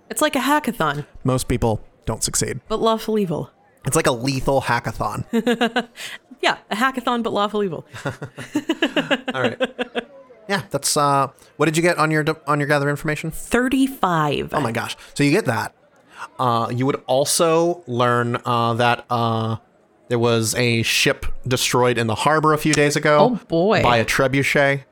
It's 0.09 0.21
like 0.21 0.35
a 0.35 0.39
hackathon, 0.39 1.05
Most 1.23 1.47
people 1.47 1.81
don't 2.05 2.23
succeed. 2.23 2.59
but 2.67 2.79
lawful 2.81 3.17
evil. 3.19 3.51
It's 3.85 3.95
like 3.95 4.07
a 4.07 4.11
lethal 4.11 4.61
hackathon. 4.61 5.25
Yeah, 6.41 6.57
a 6.71 6.75
hackathon, 6.77 7.21
but 7.21 7.33
lawful 7.33 7.63
evil. 7.65 7.85
All 9.33 9.41
right. 9.41 9.61
Yeah, 10.47 10.63
that's 10.69 10.95
uh 10.95 11.27
what 11.57 11.65
did 11.65 11.75
you 11.75 11.83
get 11.83 11.97
on 11.97 12.11
your 12.11 12.23
on 12.47 12.59
your 12.61 12.67
gather 12.67 12.89
information? 12.89 13.29
35. 13.29 14.53
Oh 14.53 14.61
my 14.61 14.71
gosh. 14.71 14.95
So 15.15 15.23
you 15.25 15.31
get 15.31 15.43
that. 15.45 15.75
Uh 16.39 16.69
you 16.73 16.85
would 16.85 17.03
also 17.07 17.83
learn 17.87 18.37
uh 18.45 18.73
that 18.75 19.05
uh 19.09 19.57
there 20.07 20.17
was 20.17 20.55
a 20.55 20.81
ship 20.83 21.25
destroyed 21.45 21.97
in 21.97 22.07
the 22.07 22.15
harbor 22.15 22.53
a 22.53 22.57
few 22.57 22.73
days 22.73 22.95
ago. 22.95 23.17
Oh, 23.19 23.45
boy. 23.49 23.83
By 23.83 23.97
a 23.97 24.05
trebuchet. 24.05 24.85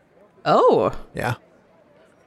Oh, 0.43 0.91
Yeah. 1.15 1.35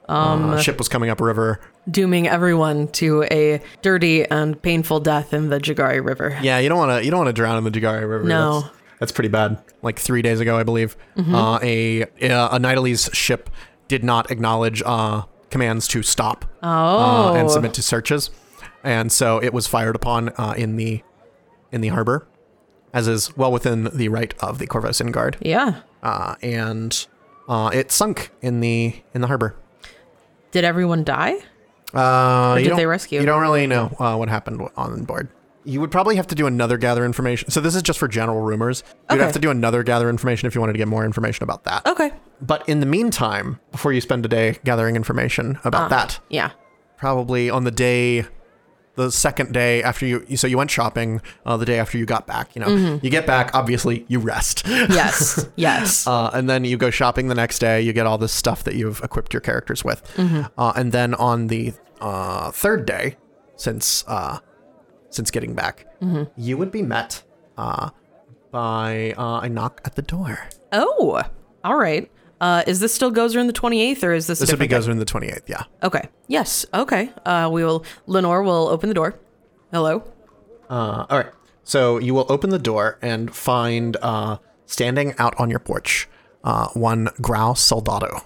Um 0.08 0.58
ship 0.60 0.78
was 0.78 0.88
coming 0.88 1.10
upriver. 1.10 1.60
Dooming 1.90 2.28
everyone 2.28 2.88
to 2.88 3.22
a 3.30 3.60
dirty 3.82 4.24
and 4.24 4.60
painful 4.60 5.00
death 5.00 5.32
in 5.32 5.48
the 5.48 5.58
Jeggare 5.58 6.04
River. 6.04 6.38
Yeah, 6.42 6.58
you 6.58 6.68
don't 6.68 6.78
want 6.78 7.00
to 7.00 7.04
you 7.04 7.10
don't 7.10 7.18
want 7.20 7.28
to 7.28 7.32
drown 7.32 7.56
in 7.58 7.64
the 7.64 7.70
Jeggare 7.70 8.08
River. 8.08 8.24
No. 8.24 8.60
That's, 8.60 8.74
that's 9.00 9.12
pretty 9.12 9.28
bad. 9.30 9.62
Like 9.82 9.98
3 9.98 10.20
days 10.22 10.40
ago, 10.40 10.58
I 10.58 10.62
believe, 10.62 10.96
uh 11.16 11.58
a 11.62 12.02
a 12.02 12.58
Nidalese 12.58 13.12
ship 13.14 13.48
did 13.88 14.04
not 14.04 14.30
acknowledge 14.30 14.82
uh 14.84 15.22
commands 15.50 15.88
to 15.88 16.02
stop. 16.02 16.44
uh, 16.62 17.30
Oh. 17.32 17.34
and 17.34 17.50
submit 17.50 17.74
to 17.74 17.82
searches. 17.82 18.30
And 18.84 19.10
so 19.10 19.42
it 19.42 19.52
was 19.52 19.66
fired 19.66 19.96
upon 19.96 20.28
uh, 20.38 20.54
in 20.56 20.76
the 20.76 21.02
in 21.72 21.80
the 21.80 21.88
harbor, 21.88 22.26
as 22.92 23.08
is 23.08 23.36
well 23.36 23.50
within 23.52 23.84
the 23.92 24.08
right 24.10 24.32
of 24.40 24.58
the 24.58 24.66
Korvosan 24.66 25.10
Guard. 25.12 25.36
Yeah. 25.40 25.80
Uh, 26.02 26.34
and 26.42 27.06
uh, 27.48 27.70
it 27.72 27.90
sunk 27.90 28.30
in 28.42 28.60
the 28.60 29.02
in 29.14 29.22
the 29.22 29.26
harbor. 29.26 29.56
Did 30.52 30.64
everyone 30.64 31.04
die? 31.04 31.36
Uh, 31.94 32.54
you 32.58 32.64
did 32.64 32.68
don't- 32.70 32.76
they 32.78 32.86
rescue? 32.86 33.20
You 33.20 33.26
don't 33.26 33.40
really 33.40 33.66
know 33.66 33.94
uh, 33.98 34.16
what 34.16 34.28
happened 34.28 34.68
on 34.76 35.04
board. 35.04 35.28
You 35.64 35.80
would 35.80 35.90
probably 35.90 36.16
have 36.16 36.26
to 36.28 36.34
do 36.34 36.46
another 36.46 36.78
gather 36.78 37.04
information. 37.04 37.50
So 37.50 37.60
this 37.60 37.74
is 37.74 37.82
just 37.82 37.98
for 37.98 38.08
general 38.08 38.40
rumors. 38.40 38.82
You'd 39.10 39.16
Okay. 39.16 39.24
have 39.24 39.32
to 39.34 39.38
do 39.38 39.50
another 39.50 39.82
gather 39.82 40.08
information 40.08 40.46
if 40.46 40.54
you 40.54 40.60
wanted 40.60 40.72
to 40.72 40.78
get 40.78 40.88
more 40.88 41.04
information 41.04 41.42
about 41.44 41.64
that. 41.64 41.86
Okay. 41.86 42.12
But 42.40 42.66
in 42.66 42.80
the 42.80 42.86
meantime, 42.86 43.60
before 43.70 43.92
you 43.92 44.00
spend 44.00 44.24
a 44.24 44.28
day 44.28 44.58
gathering 44.64 44.96
information 44.96 45.58
about 45.64 45.84
Uh. 45.84 45.88
that, 45.88 46.20
Yeah. 46.30 46.50
probably 46.96 47.50
on 47.50 47.64
the 47.64 47.70
day 47.70 48.24
the 48.96 49.10
second 49.10 49.52
day 49.52 49.82
after 49.82 50.04
you 50.06 50.36
so 50.36 50.46
you 50.46 50.58
went 50.58 50.70
shopping 50.70 51.20
uh, 51.46 51.56
the 51.56 51.64
day 51.64 51.78
after 51.78 51.96
you 51.96 52.04
got 52.04 52.26
back 52.26 52.54
you 52.54 52.60
know 52.60 52.66
Mm-hmm. 52.68 53.04
you 53.04 53.10
get 53.10 53.26
back 53.26 53.54
obviously 53.54 54.04
you 54.08 54.18
rest 54.18 54.64
Yes. 54.68 55.48
yes. 55.56 56.06
uh, 56.06 56.30
and 56.34 56.50
then 56.50 56.64
you 56.64 56.76
go 56.76 56.90
shopping 56.90 57.28
the 57.28 57.34
next 57.34 57.60
day 57.60 57.80
you 57.80 57.92
get 57.92 58.06
all 58.06 58.18
this 58.18 58.32
stuff 58.32 58.64
that 58.64 58.74
you've 58.74 59.00
equipped 59.02 59.32
your 59.32 59.40
characters 59.40 59.84
with 59.84 60.02
Mm-hmm. 60.16 60.42
uh, 60.58 60.72
and 60.76 60.92
then 60.92 61.14
on 61.14 61.46
the 61.46 61.72
uh, 62.00 62.50
third 62.50 62.84
day 62.86 63.16
since 63.56 64.04
uh, 64.08 64.38
since 65.10 65.30
getting 65.30 65.54
back 65.54 65.86
Mm-hmm. 66.02 66.24
you 66.40 66.56
would 66.58 66.70
be 66.72 66.82
met 66.82 67.22
uh, 67.58 67.90
by 68.50 69.14
uh, 69.16 69.40
a 69.42 69.48
knock 69.48 69.80
at 69.84 69.94
the 69.94 70.02
door 70.02 70.38
oh, 70.72 71.22
all 71.62 71.76
right. 71.76 72.10
Uh, 72.40 72.62
is 72.66 72.80
this 72.80 72.94
still 72.94 73.12
Gozran 73.12 73.40
in 73.42 73.46
the 73.46 73.52
28th 73.52 74.02
or 74.02 74.12
is 74.12 74.26
this, 74.26 74.40
a 74.40 74.42
this 74.42 74.50
would 74.50 74.58
be 74.58 74.66
different 74.66 74.86
Gozran 74.86 74.92
in 74.92 74.98
the 74.98 75.04
28th 75.04 75.48
yeah? 75.48 75.64
Okay. 75.82 76.08
Yes. 76.26 76.64
Okay. 76.72 77.12
Uh, 77.26 77.50
we 77.52 77.62
will, 77.64 77.84
Lenore 78.06 78.42
will 78.42 78.68
open 78.68 78.88
the 78.88 78.94
door. 78.94 79.18
Hello. 79.72 80.02
Uh, 80.68 81.06
all 81.10 81.18
right. 81.18 81.32
So 81.64 81.98
you 81.98 82.14
will 82.14 82.26
open 82.28 82.50
the 82.50 82.58
door 82.58 82.98
and 83.02 83.34
find 83.34 83.96
uh, 84.00 84.38
standing 84.66 85.14
out 85.18 85.38
on 85.38 85.50
your 85.50 85.58
porch 85.58 86.08
uh, 86.44 86.68
one 86.68 87.10
Grau 87.20 87.54
Soldado, 87.54 88.22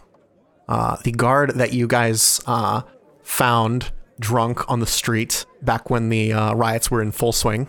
uh, 0.68 0.96
the 1.02 1.12
guard 1.12 1.50
that 1.56 1.72
you 1.72 1.86
guys 1.86 2.40
uh, 2.46 2.82
found 3.22 3.92
drunk 4.20 4.70
on 4.70 4.80
the 4.80 4.86
street 4.86 5.44
back 5.62 5.90
when 5.90 6.08
the 6.08 6.32
uh, 6.32 6.54
riots 6.54 6.90
were 6.90 7.02
in 7.02 7.10
full 7.10 7.32
swing. 7.32 7.68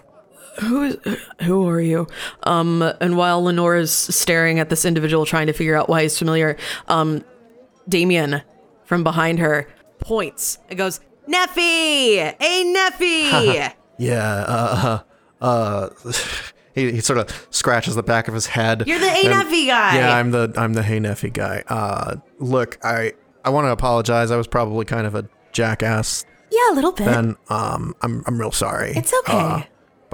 Who 0.62 0.84
is, 0.84 0.98
who 1.44 1.68
are 1.68 1.82
you? 1.82 2.08
Um, 2.44 2.82
and 3.02 3.18
while 3.18 3.44
Lenore 3.44 3.76
is 3.76 3.92
staring 3.92 4.60
at 4.60 4.70
this 4.70 4.86
individual 4.86 5.26
trying 5.26 5.48
to 5.48 5.54
figure 5.54 5.76
out 5.76 5.90
why 5.90 6.04
he's 6.04 6.18
familiar, 6.18 6.58
um, 6.88 7.24
Damien 7.90 8.42
from 8.86 9.04
behind 9.04 9.40
her 9.40 9.68
points 10.00 10.58
and 10.70 10.78
goes, 10.78 11.00
Neffy! 11.28 12.36
Hey, 12.40 12.64
Neffy! 12.74 13.74
Yeah. 13.98 14.44
Uh, 14.48 15.00
uh, 15.42 15.90
he, 16.76 16.92
he 16.92 17.00
sort 17.00 17.18
of 17.20 17.48
scratches 17.50 17.96
the 17.96 18.04
back 18.04 18.28
of 18.28 18.34
his 18.34 18.46
head. 18.48 18.84
You're 18.86 19.00
the 19.00 19.10
Hey 19.10 19.24
Neffy 19.30 19.68
guy! 19.68 19.96
Yeah, 19.98 20.14
I'm 20.16 20.32
the 20.32 20.52
I'm 20.58 20.74
the 20.74 20.84
Hey 20.84 21.00
Neffy 21.00 21.32
guy. 21.32 21.64
Uh, 21.70 22.18
look, 22.40 22.78
I 22.84 23.14
I 23.46 23.50
want 23.52 23.68
to 23.68 23.72
apologize. 23.72 24.32
I 24.32 24.36
was 24.38 24.48
probably 24.48 24.84
kind 24.84 25.08
of 25.08 25.16
a 25.16 25.28
jackass 25.54 26.26
Yeah, 26.52 26.74
a 26.74 26.76
little 26.76 26.92
bit. 26.92 27.06
then. 27.06 27.38
Um, 27.50 27.96
I'm 28.02 28.22
I'm 28.28 28.38
real 28.38 28.52
sorry. 28.52 28.92
it's 28.98 29.14
okay. 29.22 29.38
Uh, 29.40 29.62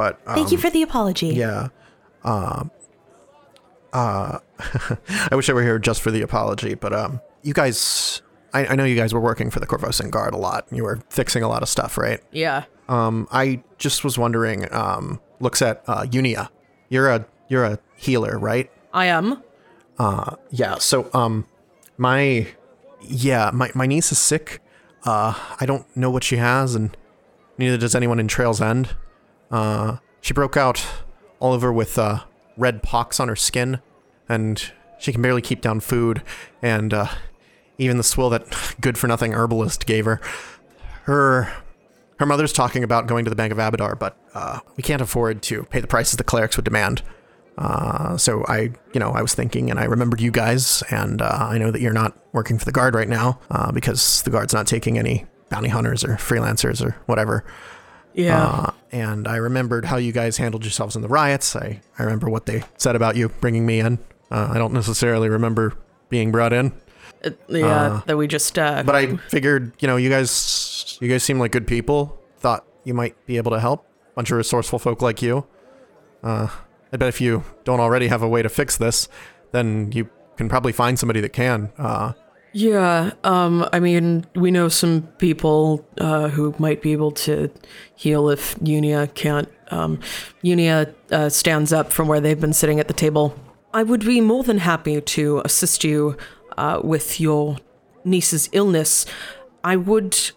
but 0.02 0.20
um, 0.26 0.34
Thank 0.34 0.52
you 0.52 0.58
for 0.58 0.72
the 0.72 0.82
apology. 0.82 1.28
Yeah. 1.28 1.68
Um. 2.24 2.72
Uh, 3.94 4.40
I 5.30 5.36
wish 5.36 5.48
I 5.48 5.54
were 5.54 5.62
here 5.62 5.78
just 5.78 6.02
for 6.02 6.10
the 6.10 6.24
apology, 6.24 6.74
but 6.74 6.92
um, 6.92 7.22
you 7.44 7.54
guys, 7.54 8.24
I, 8.52 8.66
I 8.66 8.76
know 8.76 8.84
you 8.84 8.96
guys 8.96 9.14
were 9.14 9.20
working 9.20 9.52
for 9.52 9.60
the 9.60 9.68
Korvosan 9.68 10.10
Guard 10.10 10.34
a 10.34 10.38
lot. 10.38 10.66
You 10.72 10.86
were 10.86 11.04
fixing 11.10 11.44
a 11.44 11.48
lot 11.48 11.62
of 11.62 11.70
stuff, 11.70 12.00
right? 12.00 12.20
yeah. 12.32 12.64
Um, 12.90 13.28
I 13.32 13.62
just 13.78 14.04
was 14.04 14.18
wondering. 14.18 14.74
Um, 14.74 15.22
looks 15.40 15.62
at 15.62 15.84
uh, 15.88 16.02
Unia. 16.06 16.50
You're 16.90 17.10
a 17.10 17.26
you're 17.48 17.64
a 17.64 17.78
healer, 17.96 18.40
right? 18.40 18.72
I 18.92 19.06
am. 19.06 19.44
Uh, 20.00 20.36
yeah. 20.50 20.80
So 20.80 21.12
um, 21.14 21.46
my 21.98 22.48
yeah, 23.04 23.52
my 23.54 23.70
my 23.76 23.86
niece 23.86 24.12
is 24.12 24.18
sick. 24.18 24.62
Uh, 25.06 25.36
I 25.60 25.68
don't 25.68 25.86
know 25.96 26.10
what 26.10 26.24
she 26.24 26.38
has, 26.38 26.74
and 26.74 26.98
neither 27.60 27.78
does 27.78 27.94
anyone 27.94 28.20
in 28.20 28.28
Trail's 28.28 28.62
End. 28.62 28.96
Uh, 29.52 29.98
she 30.22 30.34
broke 30.34 30.56
out 30.56 30.86
all 31.40 31.54
over 31.54 31.72
with 31.74 31.98
uh, 31.98 32.24
red 32.58 32.82
pox 32.84 33.20
on 33.20 33.28
her 33.28 33.36
skin, 33.36 33.80
and 34.30 34.72
she 35.00 35.12
can 35.12 35.22
barely 35.22 35.42
keep 35.42 35.62
down 35.62 35.80
food, 35.80 36.22
and 36.62 36.94
uh, 36.94 37.08
even 37.78 37.98
the 37.98 38.04
swill 38.04 38.30
that 38.30 38.76
good 38.82 38.98
for 38.98 39.08
nothing 39.08 39.34
herbalist 39.34 39.86
gave 39.86 40.06
her. 40.06 40.22
Her 41.04 41.52
her 42.20 42.28
mother's 42.28 42.54
talking 42.54 42.84
about 42.84 43.08
going 43.08 43.26
to 43.26 43.32
the 43.32 43.36
Bank 43.36 43.52
of 43.52 43.58
Abadar, 43.58 43.98
but 43.98 44.16
uh, 44.36 44.60
we 44.78 44.84
can't 44.84 45.02
afford 45.02 45.42
to 45.42 45.64
pay 45.64 45.80
the 45.80 45.88
prices 45.88 46.18
the 46.18 46.24
clerics 46.24 46.56
would 46.56 46.66
demand. 46.66 47.02
Uh, 47.58 48.16
so 48.16 48.46
I, 48.48 48.72
you 48.94 49.00
know, 49.00 49.12
I 49.12 49.24
was 49.24 49.34
thinking, 49.34 49.72
and 49.72 49.80
I 49.80 49.86
remembered 49.86 50.22
you 50.22 50.30
guys, 50.30 50.84
and 50.92 51.20
uh, 51.20 51.48
I 51.50 51.58
know 51.58 51.72
that 51.72 51.82
you're 51.82 51.94
not 51.94 52.16
working 52.32 52.60
for 52.60 52.66
the 52.66 52.72
guard 52.72 52.94
right 52.94 53.10
now 53.10 53.40
uh, 53.50 53.72
because 53.72 54.22
the 54.22 54.30
guard's 54.30 54.54
not 54.54 54.68
taking 54.68 55.00
any 55.00 55.26
bounty 55.50 55.70
hunters 55.70 56.04
or 56.04 56.10
freelancers 56.10 56.86
or 56.86 56.92
whatever. 57.08 57.44
Yeah. 58.14 58.44
Uh, 58.44 58.72
and 58.92 59.28
I 59.28 59.38
remembered 59.38 59.86
how 59.86 59.98
you 59.98 60.12
guys 60.12 60.38
handled 60.38 60.64
yourselves 60.64 60.96
in 60.96 61.02
the 61.02 61.08
riots. 61.08 61.56
I, 61.56 61.82
I 61.98 62.04
remember 62.04 62.30
what 62.30 62.46
they 62.46 62.64
said 62.78 62.96
about 62.96 63.16
you 63.16 63.30
bringing 63.30 63.66
me 63.66 63.80
in. 63.80 64.00
Uh, 64.30 64.50
I 64.52 64.58
don't 64.58 64.74
necessarily 64.74 65.30
remember 65.30 65.74
being 66.10 66.32
brought 66.32 66.52
in, 66.54 66.74
Uh, 67.24 67.30
yeah. 67.48 67.66
uh, 67.68 68.02
that 68.06 68.18
we 68.18 68.28
just, 68.28 68.58
uh, 68.60 68.84
but 68.84 68.96
I 68.96 69.16
figured, 69.30 69.72
you 69.80 69.88
know, 69.88 69.96
you 69.98 70.10
guys, 70.10 70.98
you 71.02 71.08
guys 71.10 71.24
seem 71.24 71.40
like 71.40 71.52
good 71.52 71.68
people. 71.68 72.20
Thought 72.40 72.66
you 72.84 72.94
might 72.94 73.16
be 73.26 73.38
able 73.38 73.52
to 73.52 73.60
help. 73.60 73.86
Bunch 74.16 74.30
of 74.32 74.38
resourceful 74.38 74.80
folk 74.80 75.02
like 75.02 75.22
you. 75.22 75.46
Uh, 76.24 76.48
I 76.92 76.98
bet 76.98 77.08
if 77.08 77.22
you 77.22 77.44
don't 77.64 77.80
already 77.80 78.08
have 78.08 78.22
a 78.22 78.28
way 78.28 78.42
to 78.42 78.50
fix 78.50 78.76
this, 78.78 79.08
then 79.52 79.92
you 79.94 80.10
can 80.36 80.50
probably 80.50 80.72
find 80.74 81.00
somebody 81.00 81.22
that 81.22 81.30
can. 81.34 81.72
Yeah, 82.54 83.14
um, 83.24 83.68
I 83.72 83.80
mean, 83.80 84.26
we 84.36 84.52
know 84.52 84.68
some 84.68 85.04
people 85.18 85.86
uh, 85.98 86.30
who 86.30 86.54
might 86.58 86.82
be 86.82 86.92
able 86.92 87.12
to 87.12 87.50
heal 87.96 88.30
if 88.30 88.56
Unia 88.56 89.14
can't. 89.14 89.50
Um, 89.70 90.00
Unia 90.44 90.94
uh, 91.12 91.30
stands 91.30 91.72
up 91.72 91.94
from 91.94 92.08
where 92.08 92.20
they've 92.20 92.40
been 92.40 92.54
sitting 92.54 92.80
at 92.80 92.88
the 92.88 92.94
table. 92.94 93.38
I 93.74 93.84
would 93.84 94.06
be 94.06 94.20
more 94.20 94.44
than 94.44 94.58
happy 94.58 95.00
to 95.00 95.42
assist 95.46 95.86
you 95.86 96.18
uh, 96.58 96.82
with 96.84 97.22
your 97.22 97.58
niece's 98.04 98.50
illness. 98.52 99.06
I 99.64 99.78
would 99.78 100.32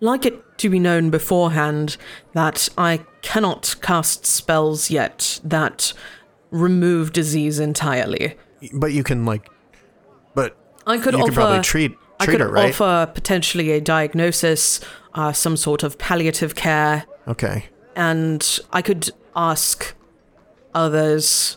like 0.00 0.26
it 0.26 0.58
to 0.58 0.68
be 0.68 0.78
known 0.78 1.08
beforehand 1.08 1.96
that 2.34 2.68
I 2.76 3.04
cannot 3.22 3.76
cast 3.80 4.26
spells 4.26 4.90
yet 4.90 5.40
that 5.42 5.94
remove 6.50 7.12
disease 7.12 7.58
entirely. 7.58 8.36
but 8.74 8.92
you 8.92 9.02
can 9.02 9.24
like, 9.24 9.48
but 10.34 10.56
I 10.86 10.98
could 10.98 11.14
you 11.14 11.20
offer 11.20 11.26
can 11.26 11.34
probably 11.34 11.60
treat 11.62 11.96
I 12.20 12.26
could 12.26 12.40
her, 12.40 12.48
right? 12.48 12.70
offer 12.70 13.10
potentially 13.12 13.70
a 13.72 13.80
diagnosis, 13.80 14.80
uh, 15.14 15.32
some 15.32 15.56
sort 15.56 15.82
of 15.82 15.98
palliative 15.98 16.54
care, 16.54 17.04
okay. 17.26 17.66
and 17.96 18.60
I 18.72 18.82
could 18.82 19.10
ask 19.34 19.94
others 20.74 21.56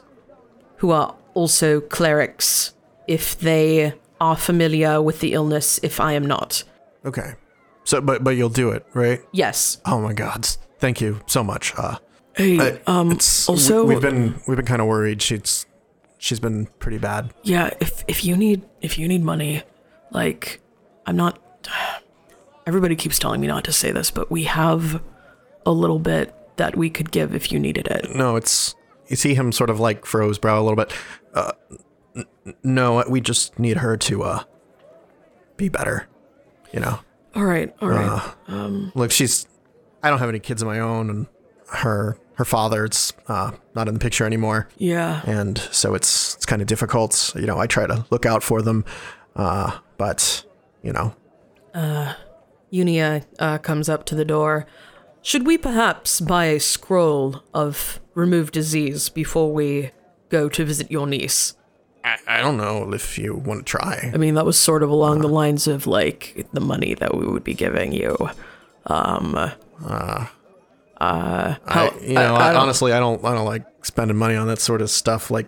who 0.77 0.91
are 0.91 1.15
also 1.33 1.81
clerics 1.81 2.73
if 3.07 3.37
they 3.39 3.93
are 4.19 4.35
familiar 4.35 5.01
with 5.01 5.19
the 5.19 5.33
illness 5.33 5.79
if 5.83 5.99
I 5.99 6.13
am 6.13 6.25
not. 6.25 6.63
Okay. 7.05 7.35
So, 7.83 8.01
but 8.01 8.23
but 8.23 8.31
you'll 8.31 8.49
do 8.49 8.71
it, 8.71 8.85
right? 8.93 9.21
Yes. 9.31 9.79
Oh 9.85 10.01
my 10.01 10.13
God! 10.13 10.45
Thank 10.79 10.99
you 10.99 11.21
so 11.27 11.43
much. 11.43 11.73
Uh, 11.77 11.97
Hey, 12.35 12.59
I- 12.59 12.79
um, 12.85 13.13
also, 13.47 13.83
we, 13.85 13.93
have 13.95 14.03
been 14.03 14.39
we've 14.47 14.57
been 14.57 14.65
kind 14.65 14.79
of 14.81 14.87
worried. 14.87 15.21
She's 15.23 15.65
she's 16.27 16.39
been 16.41 16.65
pretty 16.79 16.97
bad. 16.97 17.33
yeah, 17.43 17.69
if 17.79 18.03
if 18.07 18.23
you 18.25 18.35
need 18.35 18.61
if 18.81 18.99
you 18.99 19.07
need 19.07 19.23
money, 19.23 19.63
like, 20.11 20.59
I'm 21.05 21.15
not. 21.15 21.39
Everybody 22.65 22.95
keeps 22.97 23.17
telling 23.17 23.39
me 23.39 23.47
not 23.47 23.63
to 23.63 23.71
say 23.71 23.91
this, 23.91 24.11
but 24.11 24.29
we 24.29 24.43
have 24.43 25.01
a 25.65 25.71
little 25.71 25.99
bit 25.99 26.35
that 26.57 26.75
we 26.75 26.89
could 26.89 27.11
give 27.11 27.33
if 27.33 27.51
you 27.51 27.59
needed 27.59 27.87
it. 27.87 28.13
No, 28.13 28.35
it's 28.35 28.75
you 29.07 29.15
see 29.15 29.33
him 29.35 29.51
sort 29.53 29.69
of 29.69 29.79
like 29.79 30.05
froze 30.05 30.37
brow 30.37 30.59
a 30.59 30.63
little 30.63 30.75
bit. 30.75 30.91
Uh, 31.33 31.51
n- 32.15 32.25
no, 32.63 33.03
we 33.09 33.21
just 33.21 33.57
need 33.57 33.77
her 33.77 33.95
to 33.97 34.23
uh 34.23 34.43
be 35.55 35.69
better. 35.69 36.07
You 36.73 36.81
know, 36.81 36.99
All 37.35 37.45
right, 37.45 37.73
all 37.81 37.87
right. 37.89 38.33
Um 38.49 38.91
look, 38.95 39.11
she's 39.11 39.47
I 40.03 40.09
don't 40.09 40.19
have 40.19 40.29
any 40.29 40.39
kids 40.39 40.61
of 40.61 40.67
my 40.67 40.79
own, 40.79 41.09
and 41.09 41.27
her 41.69 42.17
her 42.37 42.45
father 42.45 42.85
it's 42.85 43.13
uh, 43.27 43.51
not 43.75 43.87
in 43.87 43.95
the 43.95 43.99
picture 43.99 44.25
anymore, 44.25 44.69
yeah, 44.77 45.21
and 45.25 45.57
so 45.71 45.95
it's 45.95 46.35
it's 46.35 46.45
kind 46.45 46.61
of 46.61 46.67
difficult. 46.67 47.33
You 47.35 47.47
know, 47.47 47.57
I 47.57 47.67
try 47.67 47.87
to 47.87 48.05
look 48.09 48.25
out 48.25 48.43
for 48.43 48.61
them, 48.61 48.85
uh, 49.35 49.77
but 49.97 50.43
you 50.83 50.93
know, 50.93 51.15
Unia 52.71 53.25
uh, 53.39 53.57
comes 53.57 53.89
up 53.89 54.05
to 54.05 54.15
the 54.15 54.25
door. 54.25 54.65
Should 55.21 55.45
we 55.45 55.57
perhaps 55.57 56.21
buy 56.21 56.45
a 56.45 56.59
scroll 56.59 57.43
of 57.53 57.99
remove 58.13 58.51
disease 58.51 59.09
before 59.09 59.51
we 59.51 59.91
go 60.29 60.47
to 60.47 60.63
visit 60.63 60.91
your 60.91 61.07
niece? 61.07 61.55
I, 62.03 62.17
I 62.27 62.37
don't 62.41 62.57
know 62.57 62.93
if 62.93 63.17
you 63.17 63.35
want 63.35 63.65
to 63.65 63.71
try. 63.71 64.11
I 64.13 64.17
mean 64.17 64.35
that 64.35 64.45
was 64.45 64.57
sort 64.57 64.83
of 64.83 64.89
along 64.89 65.19
the 65.19 65.27
lines 65.27 65.67
of 65.67 65.87
like 65.87 66.47
the 66.53 66.61
money 66.61 66.93
that 66.93 67.17
we 67.17 67.25
would 67.25 67.43
be 67.43 67.53
giving 67.53 67.91
you. 67.91 68.15
Um, 68.85 69.35
uh, 69.85 70.27
I, 70.99 71.57
how- 71.67 71.93
you 72.01 72.13
know, 72.15 72.35
I- 72.35 72.49
I 72.49 72.53
I, 72.53 72.55
honestly, 72.55 72.91
I 72.93 72.99
don't, 72.99 73.23
I 73.23 73.33
don't 73.33 73.45
like 73.45 73.65
spending 73.83 74.17
money 74.17 74.35
on 74.35 74.47
that 74.47 74.59
sort 74.59 74.81
of 74.81 74.89
stuff. 74.89 75.29
Like 75.31 75.47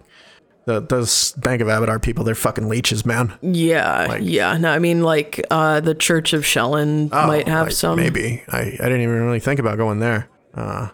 the 0.66 0.80
those 0.82 1.32
Bank 1.34 1.62
of 1.62 1.68
Abadar 1.68 2.02
people, 2.02 2.24
they're 2.24 2.36
fucking 2.36 2.70
leeches, 2.70 3.06
man. 3.06 3.34
yeah, 3.42 4.16
yeah. 4.18 4.58
No, 4.58 4.72
I 4.72 4.80
mean 4.80 5.02
like 5.02 5.44
uh, 5.50 5.80
the 5.80 5.96
Church 5.96 6.34
of 6.34 6.46
Shelyn 6.46 7.10
might 7.10 7.48
have 7.48 7.66
Oh, 7.68 7.70
I- 7.70 7.74
some. 7.74 7.96
Maybe 7.98 8.44
I, 8.50 8.60
I 8.60 8.84
didn't 8.90 9.02
even 9.02 9.22
really 9.26 9.40
think 9.40 9.60
about 9.60 9.78
going 9.78 10.00
there. 10.00 10.30
Uh, 10.54 10.90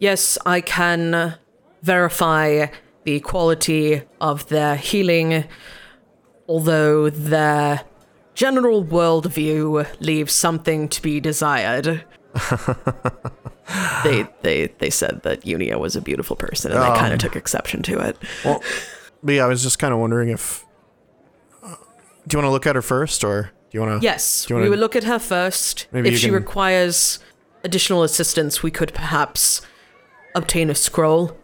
Yes, 0.00 0.36
I 0.44 0.60
can 0.60 1.36
verify 1.82 2.66
the 3.04 3.20
quality 3.20 4.02
of 4.20 4.46
their 4.48 4.76
healing, 4.76 5.44
although 6.48 7.08
their 7.08 7.82
general 8.34 8.84
worldview 8.84 9.86
leaves 10.00 10.32
something 10.34 10.88
to 10.88 11.00
be 11.00 11.20
desired. 11.20 12.04
they 14.04 14.26
they 14.42 14.66
they 14.78 14.90
said 14.90 15.22
that 15.22 15.42
Unia 15.42 15.78
was 15.78 15.96
a 15.96 16.00
beautiful 16.00 16.36
person, 16.36 16.72
and 16.72 16.80
they 16.82 16.98
kind 16.98 17.12
of 17.12 17.18
took 17.18 17.36
exception 17.36 17.82
to 17.84 17.98
it. 18.00 18.16
well, 18.44 18.62
but 19.22 19.32
yeah, 19.36 19.44
I 19.44 19.48
was 19.48 19.62
just 19.62 19.78
kind 19.78 19.92
of 19.94 20.00
wondering 20.00 20.28
if. 20.28 20.64
uh, 21.62 21.74
do 22.28 22.36
you 22.36 22.38
want 22.38 22.46
to 22.46 22.50
look 22.52 22.66
at 22.66 22.74
her 22.76 22.82
first, 22.82 23.24
or 23.24 23.42
do 23.70 23.78
you 23.78 23.80
want 23.80 24.00
to? 24.00 24.04
Yes, 24.04 24.44
Do 24.46 24.54
you 24.54 24.56
we 24.56 24.60
wanna- 24.62 24.70
would 24.70 24.78
look 24.80 24.96
at 24.96 25.04
her 25.04 25.18
first. 25.18 25.86
Maybe 25.92 26.08
if 26.10 26.18
she 26.18 26.26
can- 26.26 26.34
requires 26.34 27.18
additional 27.62 28.02
assistance, 28.02 28.62
we 28.62 28.70
could 28.70 28.92
perhaps 28.92 29.62
obtain 30.34 30.68
a 30.68 30.74
scroll 30.74 31.36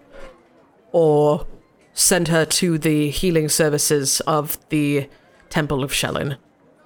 or 0.92 1.46
send 1.94 2.28
her 2.28 2.44
to 2.44 2.76
the 2.78 3.08
healing 3.10 3.48
services 3.48 4.20
of 4.26 4.58
the 4.68 5.08
Temple 5.48 5.82
of 5.82 5.92
Shelyn. 5.92 6.36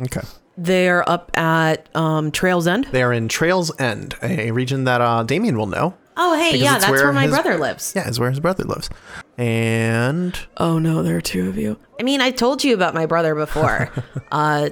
Okay. 0.03 0.21
They're 0.57 1.09
up 1.09 1.31
at 1.37 1.89
um, 1.97 2.31
Trail's 2.31 2.67
End. 2.67 2.87
They 2.93 3.03
are 3.03 3.13
in 3.13 3.29
Trails 3.29 3.73
End, 3.81 4.15
a 4.23 4.51
region 4.53 4.85
that 4.85 5.01
uh, 5.01 5.23
Damien 5.25 5.57
will 5.59 5.67
know. 5.67 5.95
Oh, 6.17 6.37
hey, 6.39 6.57
yeah, 6.57 6.79
that's 6.79 6.89
where 6.91 7.05
where, 7.05 7.13
my 7.13 7.23
his- 7.23 7.33
brother 7.33 7.59
lives. 7.59 7.93
Yeah, 7.97 8.09
is 8.09 8.21
where 8.21 8.31
his 8.31 8.39
brother 8.39 8.63
lives. 8.65 8.89
And 9.37 10.39
Oh 10.57 10.79
no, 10.79 11.03
there 11.03 11.17
are 11.17 11.21
two 11.21 11.49
of 11.49 11.57
you. 11.59 11.77
I 11.99 12.05
mean, 12.05 12.21
I 12.21 12.31
told 12.31 12.63
you 12.63 12.73
about 12.75 12.95
my 12.95 13.05
brother 13.07 13.35
before. 13.35 13.91
uh, 14.33 14.71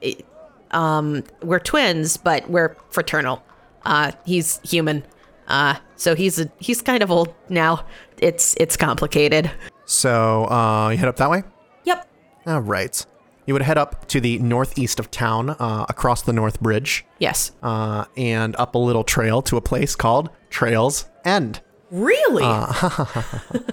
it- 0.00 0.24
um, 0.72 1.22
we're 1.42 1.60
twins, 1.60 2.16
but 2.16 2.50
we're 2.50 2.76
fraternal. 2.90 3.42
Uh, 3.84 4.12
he's 4.26 4.60
human. 4.64 5.04
Uh, 5.46 5.76
so 5.96 6.14
he's 6.14 6.38
a, 6.40 6.50
he's 6.58 6.82
kind 6.82 7.02
of 7.02 7.10
old 7.10 7.32
now. 7.48 7.86
It's 8.18 8.54
it's 8.58 8.76
complicated. 8.76 9.50
so 9.86 10.44
uh, 10.50 10.88
you 10.90 10.98
head 10.98 11.08
up 11.08 11.16
that 11.16 11.30
way. 11.30 11.44
Yep. 11.84 12.08
All 12.46 12.60
right. 12.60 13.06
You 13.46 13.52
would 13.54 13.62
head 13.62 13.76
up 13.78 14.06
to 14.08 14.20
the 14.20 14.38
northeast 14.38 14.98
of 14.98 15.10
town, 15.10 15.50
uh, 15.50 15.84
across 15.88 16.22
the 16.22 16.32
North 16.32 16.60
Bridge, 16.60 17.04
Yes. 17.18 17.52
uh, 17.62 18.04
and 18.16 18.56
up 18.56 18.74
a 18.74 18.78
little 18.78 19.04
trail 19.04 19.42
to 19.42 19.56
a 19.56 19.60
place 19.60 19.94
called 19.96 20.30
Trails 20.50 21.06
End. 21.24 21.60
Really? 21.90 22.42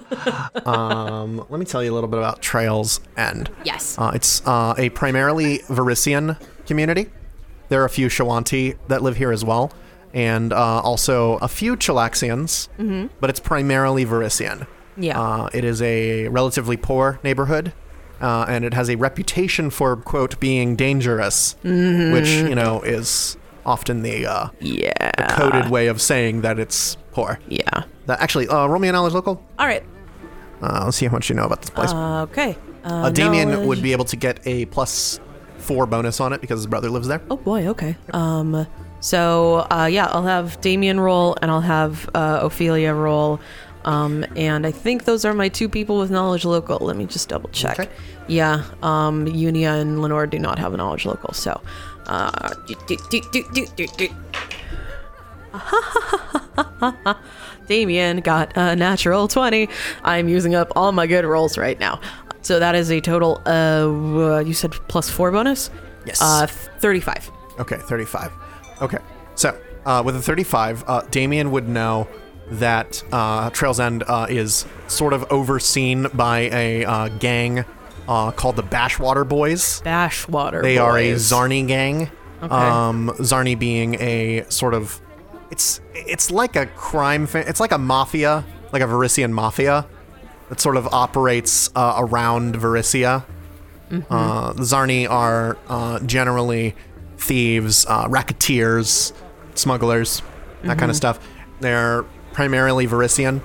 Um, 0.66 1.44
let 1.48 1.58
me 1.58 1.64
tell 1.66 1.82
you 1.82 1.92
a 1.92 1.94
little 1.94 2.08
bit 2.08 2.18
about 2.18 2.40
Trails 2.42 3.00
End. 3.16 3.50
Yes. 3.64 3.98
Uh, 3.98 4.12
it's 4.14 4.46
uh, 4.46 4.74
a 4.78 4.90
primarily 4.90 5.58
Varisian 5.60 6.38
community. 6.66 7.08
There 7.68 7.80
are 7.82 7.84
a 7.84 7.90
few 7.90 8.06
Shoanti 8.08 8.76
that 8.88 9.02
live 9.02 9.16
here 9.16 9.32
as 9.32 9.44
well, 9.44 9.72
and 10.14 10.52
uh, 10.52 10.80
also 10.80 11.34
a 11.38 11.48
few 11.48 11.76
Chelaxians, 11.76 12.68
but 13.20 13.30
it's 13.30 13.40
primarily 13.40 14.04
Varisian. 14.04 14.66
Yeah. 14.96 15.20
Uh, 15.20 15.48
it 15.52 15.64
is 15.64 15.80
a 15.82 16.28
relatively 16.28 16.76
poor 16.76 17.18
neighborhood, 17.24 17.72
uh, 18.22 18.46
and 18.48 18.64
it 18.64 18.72
has 18.74 18.88
a 18.88 18.96
reputation 18.96 19.68
for, 19.70 19.96
quote, 19.96 20.38
being 20.40 20.76
dangerous, 20.76 21.56
which, 21.62 22.28
you 22.28 22.54
know, 22.54 22.80
is 22.82 23.36
often 23.66 24.02
the 24.02 24.26
uh, 24.26 24.48
Yeah. 24.60 24.92
coded 25.36 25.70
way 25.70 25.88
of 25.88 26.00
saying 26.00 26.40
that 26.42 26.58
it's 26.58 26.96
poor. 27.12 27.38
Yeah. 27.48 27.82
That, 28.06 28.20
actually, 28.20 28.48
uh, 28.48 28.66
roll 28.66 28.80
me 28.80 28.88
a 28.88 28.92
knowledge 28.92 29.14
local. 29.14 29.42
All 29.58 29.66
right. 29.66 29.82
Uh, 30.62 30.82
let's 30.84 30.96
see 30.96 31.06
how 31.06 31.12
much 31.12 31.28
you 31.28 31.34
know 31.34 31.44
about 31.44 31.60
this 31.60 31.70
place. 31.70 31.92
Okay. 31.92 32.56
Uh, 32.84 32.88
Uh, 32.88 33.10
Damien 33.10 33.50
knowledge- 33.50 33.66
would 33.68 33.82
be 33.82 33.92
able 33.92 34.04
to 34.06 34.16
get 34.16 34.40
a 34.46 34.64
plus 34.66 35.20
four 35.58 35.86
bonus 35.86 36.20
on 36.20 36.32
it 36.32 36.40
because 36.40 36.58
his 36.60 36.66
brother 36.66 36.90
lives 36.90 37.06
there. 37.08 37.20
Oh 37.30 37.36
boy. 37.36 37.68
Okay. 37.68 37.96
Um. 38.12 38.66
So 39.00 39.66
uh, 39.70 39.86
yeah, 39.90 40.06
I'll 40.06 40.22
have 40.24 40.60
Damien 40.60 40.98
roll, 40.98 41.36
and 41.42 41.50
I'll 41.50 41.60
have 41.60 42.08
uh, 42.14 42.40
Ophelia 42.42 42.92
roll. 42.94 43.38
Um, 43.84 44.24
and 44.36 44.64
I 44.66 44.70
think 44.70 45.04
those 45.04 45.24
are 45.24 45.34
my 45.34 45.48
two 45.48 45.68
people 45.68 45.98
with 45.98 46.10
knowledge 46.10 46.44
local. 46.44 46.78
Let 46.80 46.96
me 46.96 47.06
just 47.06 47.28
double 47.28 47.50
check. 47.50 47.78
Okay. 47.80 47.90
Yeah. 48.28 48.64
Um, 48.82 49.26
Unia 49.26 49.80
and 49.80 50.00
Lenore 50.00 50.26
do 50.26 50.38
not 50.38 50.58
have 50.58 50.74
a 50.74 50.76
knowledge 50.76 51.04
local. 51.06 51.32
So, 51.34 51.60
uh, 52.06 52.54
do, 52.66 52.74
do, 53.08 53.86
do. 53.86 54.08
Damien 57.66 58.20
got 58.20 58.52
a 58.56 58.74
natural 58.76 59.28
20. 59.28 59.68
I'm 60.02 60.28
using 60.28 60.54
up 60.54 60.72
all 60.76 60.92
my 60.92 61.06
good 61.06 61.24
rolls 61.24 61.56
right 61.56 61.78
now. 61.78 62.00
So 62.42 62.58
that 62.58 62.74
is 62.74 62.90
a 62.90 63.00
total 63.00 63.40
of, 63.48 64.16
uh, 64.16 64.38
you 64.40 64.52
said 64.52 64.72
plus 64.88 65.08
four 65.08 65.30
bonus? 65.30 65.70
Yes. 66.04 66.20
Uh, 66.20 66.46
35. 66.46 67.30
Okay, 67.60 67.76
35. 67.76 68.32
Okay. 68.82 68.98
So, 69.36 69.56
uh, 69.86 70.02
with 70.04 70.16
a 70.16 70.22
35, 70.22 70.84
uh, 70.86 71.02
Damien 71.10 71.50
would 71.52 71.68
know 71.68 72.08
that 72.50 73.02
uh, 73.12 73.50
Trails 73.50 73.78
End 73.78 74.02
uh, 74.08 74.26
is 74.28 74.66
sort 74.88 75.12
of 75.12 75.24
overseen 75.30 76.08
by 76.14 76.40
a 76.52 76.84
uh, 76.84 77.08
gang 77.08 77.64
uh, 78.08 78.30
called 78.32 78.56
the 78.56 78.62
Bashwater 78.62 79.24
Boys. 79.28 79.80
Bashwater. 79.82 80.62
They 80.62 80.78
are 80.78 80.98
a 80.98 81.12
boys. 81.12 81.30
Sczarni 81.30 81.66
gang. 81.66 82.10
Okay. 82.42 82.54
Um, 82.54 83.10
Sczarni 83.18 83.58
being 83.58 83.94
a 84.00 84.44
sort 84.48 84.74
of, 84.74 85.00
it's 85.50 85.80
it's 85.94 86.30
like 86.30 86.56
a 86.56 86.66
crime. 86.66 87.26
Fa- 87.26 87.48
it's 87.48 87.60
like 87.60 87.72
a 87.72 87.78
mafia, 87.78 88.44
like 88.72 88.82
a 88.82 88.86
Varisian 88.86 89.30
mafia, 89.32 89.86
that 90.48 90.60
sort 90.60 90.76
of 90.76 90.86
operates 90.92 91.70
uh, 91.76 91.94
around 91.98 92.54
Varisia. 92.56 93.24
Uh, 94.08 94.52
the 94.54 94.62
Sczarni 94.62 95.08
are 95.08 95.58
uh, 95.68 96.00
generally 96.00 96.74
thieves, 97.18 97.84
uh, 97.86 98.06
racketeers, 98.08 99.12
smugglers, 99.54 100.22
that 100.62 100.78
kind 100.78 100.90
of 100.90 100.96
stuff. 100.96 101.20
They're 101.60 102.02
primarily 102.32 102.86
Varisian. 102.86 103.42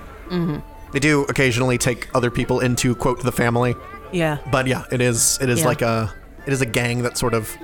They 0.92 1.00
do 1.00 1.24
occasionally 1.24 1.76
take 1.76 2.08
other 2.14 2.30
people 2.30 2.60
into 2.60 2.94
quote 2.94 3.22
the 3.22 3.30
family, 3.30 3.74
Yeah. 4.12 4.38
but 4.50 4.66
yeah, 4.66 4.84
it 4.92 5.00
is 5.00 5.38
it 5.40 5.48
is 5.48 5.60
Yeah. 5.60 5.66
like 5.66 5.82
a 5.82 6.12
it 6.46 6.52
is 6.52 6.60
a 6.60 6.66
gang 6.66 7.02
that 7.02 7.18
sort 7.18 7.34
of 7.34 7.56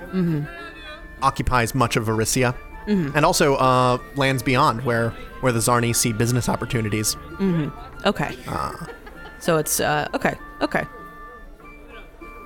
occupies 1.22 1.74
much 1.74 1.96
of 1.96 2.04
Varisia, 2.06 2.54
and 2.86 3.24
also 3.24 3.54
uh, 3.56 3.98
lands 4.16 4.42
beyond 4.42 4.84
where 4.84 5.10
where 5.40 5.52
the 5.52 5.60
Sczarni 5.60 5.94
see 5.94 6.12
business 6.12 6.48
opportunities. 6.48 7.16
Okay. 8.06 8.36
so 9.40 9.56
it's, 9.58 9.80
uh, 9.80 10.08
okay. 10.14 10.34
Okay. 10.60 10.84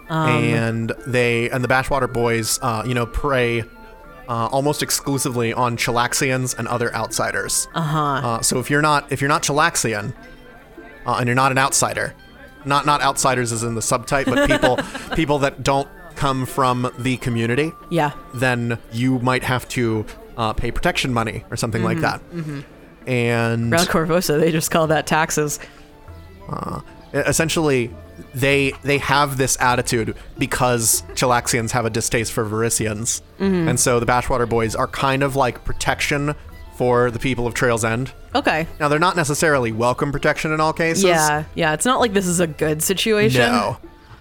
Um, 0.09 0.29
and 0.45 0.93
they 1.07 1.51
and 1.51 1.63
the 1.63 1.69
Bashwater 1.69 2.11
boys, 2.11 2.59
uh, 2.63 2.83
you 2.87 2.95
know, 2.95 3.05
prey 3.07 3.61
uh, 4.29 4.47
almost 4.47 4.83
exclusively 4.83 5.53
on 5.53 5.77
Chelaxians 5.77 6.57
and 6.59 6.67
other 6.69 6.95
outsiders. 6.95 7.69
Uh-huh. 7.75 7.99
Uh, 8.01 8.41
so 8.43 8.59
if 8.59 8.71
you're 8.71 8.81
not 8.83 9.11
if 9.13 9.21
you're 9.21 9.29
not 9.29 9.43
Chelaxian 9.43 10.15
uh, 11.07 11.17
and 11.19 11.27
you're 11.27 11.35
not 11.35 11.53
an 11.53 11.59
outsider, 11.59 12.15
not 12.64 12.87
not 12.87 13.01
outsiders 13.03 13.53
as 13.53 13.62
in 13.62 13.75
the 13.75 13.81
subtype, 13.81 14.27
but 14.27 14.49
people 14.49 14.79
people 15.16 15.38
that 15.40 15.62
don't 15.62 15.88
come 16.18 16.44
from 16.47 16.90
the 16.99 17.16
community, 17.18 17.73
Yeah. 17.90 18.11
then 18.35 18.79
you 18.92 19.21
might 19.21 19.44
have 19.44 19.68
to 19.68 20.05
uh, 20.37 20.53
pay 20.53 20.71
protection 20.73 21.14
money 21.14 21.44
or 21.51 21.57
something 21.57 21.85
like 21.85 21.99
mm-hmm. 21.99 22.35
that. 22.35 22.44
Mm-hmm. 22.44 22.61
And 23.09 23.73
Around 23.73 23.87
Korvosa, 23.87 24.38
they 24.38 24.53
just 24.53 24.71
call 24.71 24.88
that 24.88 25.07
taxes. 25.07 25.61
Uh, 26.49 26.81
essentially, 27.14 27.90
they 28.35 28.73
they 28.83 28.99
have 28.99 29.38
this 29.38 29.57
attitude 29.61 30.16
because 30.37 31.03
Chelaxians 31.14 31.71
have 31.71 31.87
a 31.87 31.90
distaste 31.90 32.33
for 32.33 32.44
Varisians, 32.44 33.23
mm-hmm. 33.38 33.68
and 33.68 33.81
so 33.81 34.01
the 34.01 34.07
Bashwater 34.07 34.49
Boys 34.49 34.75
are 34.75 34.88
kind 34.88 35.23
of 35.23 35.37
like 35.37 35.64
protection 35.64 36.35
for 36.79 37.11
the 37.11 37.19
people 37.19 37.45
of 37.45 37.55
Trails 37.55 37.85
End. 37.85 38.12
Okay. 38.37 38.69
Now 38.79 38.87
they're 38.87 39.01
not 39.01 39.17
necessarily 39.17 39.73
welcome 39.73 40.12
protection 40.12 40.53
in 40.53 40.61
all 40.61 40.73
cases. 40.73 41.03
Yeah. 41.03 41.43
Yeah. 41.57 41.75
It's 41.75 41.85
not 41.85 41.99
like 41.99 42.12
this 42.12 42.29
is 42.29 42.38
a 42.38 42.47
good 42.47 42.85
situation. 42.85 43.41
No. 43.41 43.79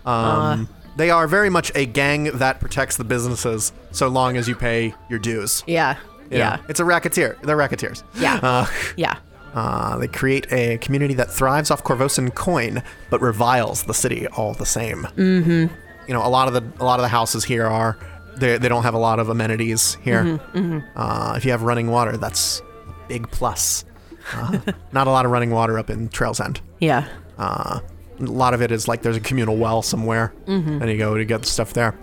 Um, 0.07 0.67
they 0.95 1.11
are 1.11 1.27
very 1.27 1.51
much 1.51 1.71
a 1.75 1.85
gang 1.85 2.23
that 2.39 2.59
protects 2.59 2.97
the 2.97 3.03
businesses 3.03 3.71
so 3.91 4.07
long 4.07 4.37
as 4.37 4.47
you 4.47 4.55
pay 4.55 4.95
your 5.07 5.19
dues. 5.19 5.63
Yeah. 5.67 5.97
You 6.31 6.39
know, 6.39 6.45
Yeah. 6.45 6.57
It's 6.67 6.79
a 6.79 6.85
racketeer. 6.85 7.37
They're 7.43 7.55
racketeers. 7.55 8.03
Yeah. 8.15 8.39
Uh, 8.41 8.65
yeah. 8.95 9.17
uh, 9.53 9.97
they 9.99 10.07
create 10.07 10.51
a 10.51 10.79
community 10.79 11.13
that 11.13 11.31
thrives 11.31 11.69
off 11.69 11.83
Korvosan 11.83 12.33
coin, 12.33 12.81
but 13.11 13.21
reviles 13.21 13.83
the 13.83 13.93
city 13.93 14.25
all 14.29 14.55
the 14.55 14.65
same. 14.65 15.03
Mm-hmm. 15.15 15.73
You 16.07 16.13
know, 16.15 16.25
a 16.25 16.29
lot 16.29 16.47
of 16.47 16.55
the 16.55 16.83
a 16.83 16.85
lot 16.85 16.99
of 16.99 17.03
the 17.03 17.09
houses 17.09 17.43
here 17.43 17.67
are 17.67 17.97
they 18.39 18.57
they 18.57 18.69
don't 18.69 18.83
have 18.83 18.93
a 18.93 18.99
lot 18.99 19.19
of 19.19 19.29
amenities 19.29 19.97
here. 20.01 20.23
Mm-hmm, 20.23 20.79
Uh, 20.95 21.33
if 21.37 21.45
you 21.45 21.51
have 21.51 21.61
running 21.63 21.87
water, 21.89 22.17
that's 22.17 22.61
a 22.87 23.07
big 23.07 23.29
plus. 23.31 23.85
Uh, 24.33 24.59
not 24.91 25.07
a 25.07 25.11
lot 25.11 25.25
of 25.25 25.31
running 25.31 25.51
water 25.51 25.77
up 25.79 25.89
in 25.89 26.09
Trails 26.09 26.39
End. 26.39 26.61
Yeah. 26.79 27.07
Uh, 27.37 27.79
a 28.19 28.23
lot 28.23 28.53
of 28.53 28.61
it 28.61 28.71
is 28.71 28.87
like 28.87 29.01
there's 29.03 29.17
a 29.17 29.19
communal 29.21 29.57
well 29.57 29.81
somewhere, 29.81 30.33
Mm-hmm. 30.47 30.81
and 30.81 30.89
you 30.91 30.97
go 30.97 31.17
to 31.17 31.25
get 31.25 31.41
the 31.41 31.47
stuff 31.47 31.73
there. 31.73 31.93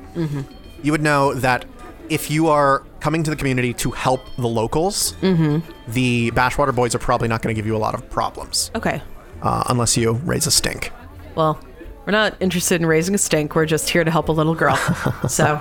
You 0.82 0.92
would 0.92 1.02
know 1.02 1.34
that 1.34 1.64
if 2.08 2.30
you 2.30 2.48
are 2.48 2.84
coming 3.00 3.22
to 3.24 3.30
the 3.30 3.36
community 3.36 3.72
to 3.74 3.90
help 3.90 4.20
the 4.36 4.46
locals, 4.48 5.14
Mm-hmm. 5.22 5.58
the 5.92 6.30
Bashwater 6.32 6.72
Boys 6.74 6.94
are 6.94 6.98
probably 7.00 7.28
not 7.28 7.42
going 7.42 7.54
to 7.54 7.58
give 7.58 7.66
you 7.66 7.76
a 7.76 7.82
lot 7.86 7.94
of 7.94 8.08
problems 8.10 8.70
Okay. 8.74 9.02
uh, 9.42 9.64
unless 9.68 9.96
you 9.96 10.12
raise 10.24 10.46
a 10.46 10.50
stink. 10.50 10.92
Well, 11.34 11.58
we're 12.06 12.12
not 12.12 12.36
interested 12.40 12.80
in 12.80 12.86
raising 12.86 13.14
a 13.14 13.18
stink. 13.18 13.54
We're 13.56 13.66
just 13.66 13.88
here 13.90 14.04
to 14.04 14.10
help 14.10 14.28
a 14.28 14.32
little 14.32 14.54
girl. 14.54 14.76
so 15.28 15.58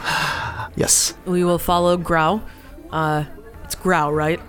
Yes. 0.75 1.13
we 1.25 1.43
will 1.43 1.59
follow 1.59 1.97
Grow. 1.97 2.41
Uh, 2.91 3.25
it's 3.63 3.75
Grow, 3.75 4.09
right? 4.11 4.39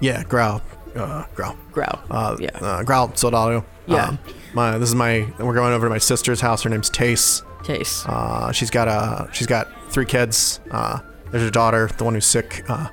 Yeah. 0.00 0.22
Growl. 0.24 0.62
Uh, 0.94 1.24
growl. 1.34 1.56
Grow. 1.72 1.86
Uh, 2.10 2.36
yeah. 2.40 2.50
Uh, 2.60 2.82
growl. 2.82 3.14
Soldado. 3.14 3.64
Yeah. 3.86 4.06
Um, 4.08 4.18
my 4.54 4.78
this 4.78 4.88
is 4.88 4.94
my. 4.94 5.26
We're 5.38 5.54
going 5.54 5.72
over 5.72 5.86
to 5.86 5.90
my 5.90 5.98
sister's 5.98 6.40
house. 6.40 6.62
Her 6.62 6.70
name's 6.70 6.90
Tace. 6.90 7.42
Taste. 7.62 8.08
Uh, 8.08 8.50
she's 8.52 8.70
got 8.70 8.88
a 8.88 9.28
she's 9.32 9.46
got 9.46 9.68
three 9.92 10.06
kids. 10.06 10.60
Uh, 10.70 11.00
there's 11.30 11.44
her 11.44 11.50
daughter, 11.50 11.88
the 11.98 12.04
one 12.04 12.14
who's 12.14 12.26
sick, 12.26 12.64
uh, 12.68 12.88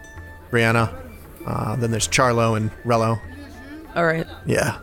Brianna. 0.51 0.93
Uh, 1.45 1.75
then 1.77 1.89
there's 1.91 2.07
Charlo 2.07 2.57
and 2.57 2.71
Rello. 2.83 3.19
All 3.95 4.05
right. 4.05 4.27
Yeah. 4.45 4.77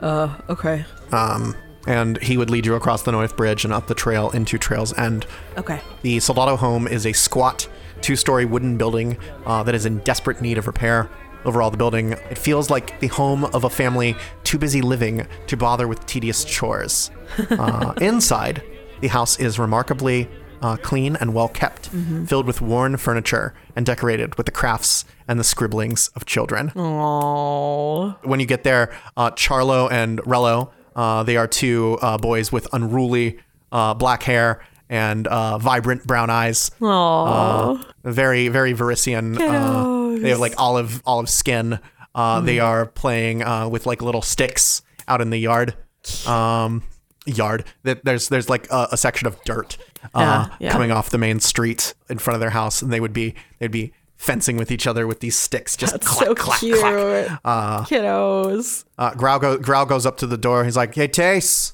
Uh, 0.00 0.34
okay. 0.48 0.84
Um, 1.12 1.54
and 1.88 2.22
he 2.22 2.36
would 2.36 2.50
lead 2.50 2.66
you 2.66 2.74
across 2.74 3.02
the 3.02 3.10
North 3.12 3.36
Bridge 3.36 3.64
and 3.64 3.72
up 3.72 3.86
the 3.88 3.94
trail 3.94 4.30
into 4.30 4.58
Trail's 4.58 4.96
End. 4.98 5.26
Okay. 5.56 5.80
The 6.02 6.20
Soldado 6.20 6.54
home 6.56 6.86
is 6.86 7.06
a 7.06 7.12
squat, 7.14 7.66
two-story 8.02 8.44
wooden 8.44 8.76
building 8.76 9.16
uh, 9.46 9.62
that 9.64 9.74
is 9.74 9.86
in 9.86 9.98
desperate 10.00 10.40
need 10.42 10.58
of 10.58 10.66
repair. 10.66 11.08
Overall, 11.44 11.70
the 11.70 11.76
building 11.78 12.12
it 12.12 12.36
feels 12.36 12.68
like 12.68 13.00
the 13.00 13.06
home 13.06 13.44
of 13.46 13.64
a 13.64 13.70
family 13.70 14.14
too 14.44 14.58
busy 14.58 14.82
living 14.82 15.26
to 15.46 15.56
bother 15.56 15.88
with 15.88 16.04
tedious 16.06 16.44
chores. 16.44 17.10
Uh, 17.50 17.92
inside, 18.00 18.62
the 19.00 19.08
house 19.08 19.38
is 19.38 19.58
remarkably 19.58 20.28
uh, 20.60 20.76
clean 20.78 21.14
and 21.16 21.32
well 21.34 21.48
kept, 21.48 21.88
filled 22.26 22.46
with 22.46 22.60
worn 22.60 22.96
furniture 22.96 23.54
and 23.76 23.86
decorated 23.86 24.34
with 24.36 24.46
the 24.46 24.52
crafts 24.52 25.04
and 25.28 25.38
the 25.38 25.44
scribblings 25.44 26.08
of 26.16 26.24
children 26.24 26.72
Oh. 26.74 28.16
when 28.24 28.40
you 28.40 28.46
get 28.46 28.64
there, 28.64 28.90
uh, 29.16 29.30
Charlo 29.32 29.90
and 29.90 30.18
Rello, 30.20 30.70
uh, 30.98 31.22
they 31.22 31.36
are 31.36 31.46
two 31.46 31.96
uh, 32.02 32.18
boys 32.18 32.50
with 32.50 32.66
unruly 32.72 33.38
uh, 33.70 33.94
black 33.94 34.22
hair 34.24 34.60
and 34.88 35.26
uh, 35.28 35.58
vibrant 35.58 36.06
brown 36.06 36.28
eyes. 36.30 36.70
Oh. 36.80 37.80
Very, 38.04 38.48
very 38.48 38.74
Varisian. 38.74 39.36
Uh, 39.38 40.18
they 40.20 40.30
have 40.30 40.40
like 40.40 40.54
olive 40.58 41.02
olive 41.06 41.28
skin. 41.28 41.78
Uh, 42.14 42.40
They 42.40 42.58
are 42.58 42.86
playing 42.86 43.42
uh, 43.42 43.68
with 43.68 43.86
like 43.86 44.02
little 44.02 44.22
sticks 44.22 44.82
out 45.06 45.20
in 45.20 45.30
the 45.30 45.38
yard. 45.38 45.76
Um, 46.26 46.82
yard. 47.26 47.64
That 47.84 48.04
there's 48.04 48.28
there's 48.28 48.48
like 48.48 48.66
a, 48.70 48.88
a 48.92 48.96
section 48.96 49.28
of 49.28 49.36
dirt 49.44 49.76
uh, 50.14 50.48
Yeah, 50.48 50.56
yeah. 50.58 50.72
coming 50.72 50.90
off 50.90 51.10
the 51.10 51.18
main 51.18 51.38
street 51.40 51.94
in 52.08 52.18
front 52.18 52.34
of 52.34 52.40
their 52.40 52.50
house, 52.50 52.82
and 52.82 52.90
they 52.92 53.00
would 53.00 53.12
be 53.12 53.34
they'd 53.58 53.70
be 53.70 53.92
fencing 54.18 54.56
with 54.58 54.70
each 54.70 54.86
other 54.86 55.06
with 55.06 55.20
these 55.20 55.36
sticks, 55.38 55.76
just 55.76 55.92
That's 55.92 56.06
clack, 56.06 56.28
so 56.28 56.34
clack, 56.34 56.58
cute. 56.60 56.78
clack. 56.78 57.40
Uh, 57.44 57.84
Kiddos. 57.84 58.84
uh, 58.98 59.14
Growl, 59.14 59.38
go, 59.38 59.56
Growl 59.56 59.86
goes 59.86 60.04
up 60.04 60.18
to 60.18 60.26
the 60.26 60.36
door. 60.36 60.64
He's 60.64 60.76
like, 60.76 60.94
"Hey, 60.94 61.08
Tace, 61.08 61.72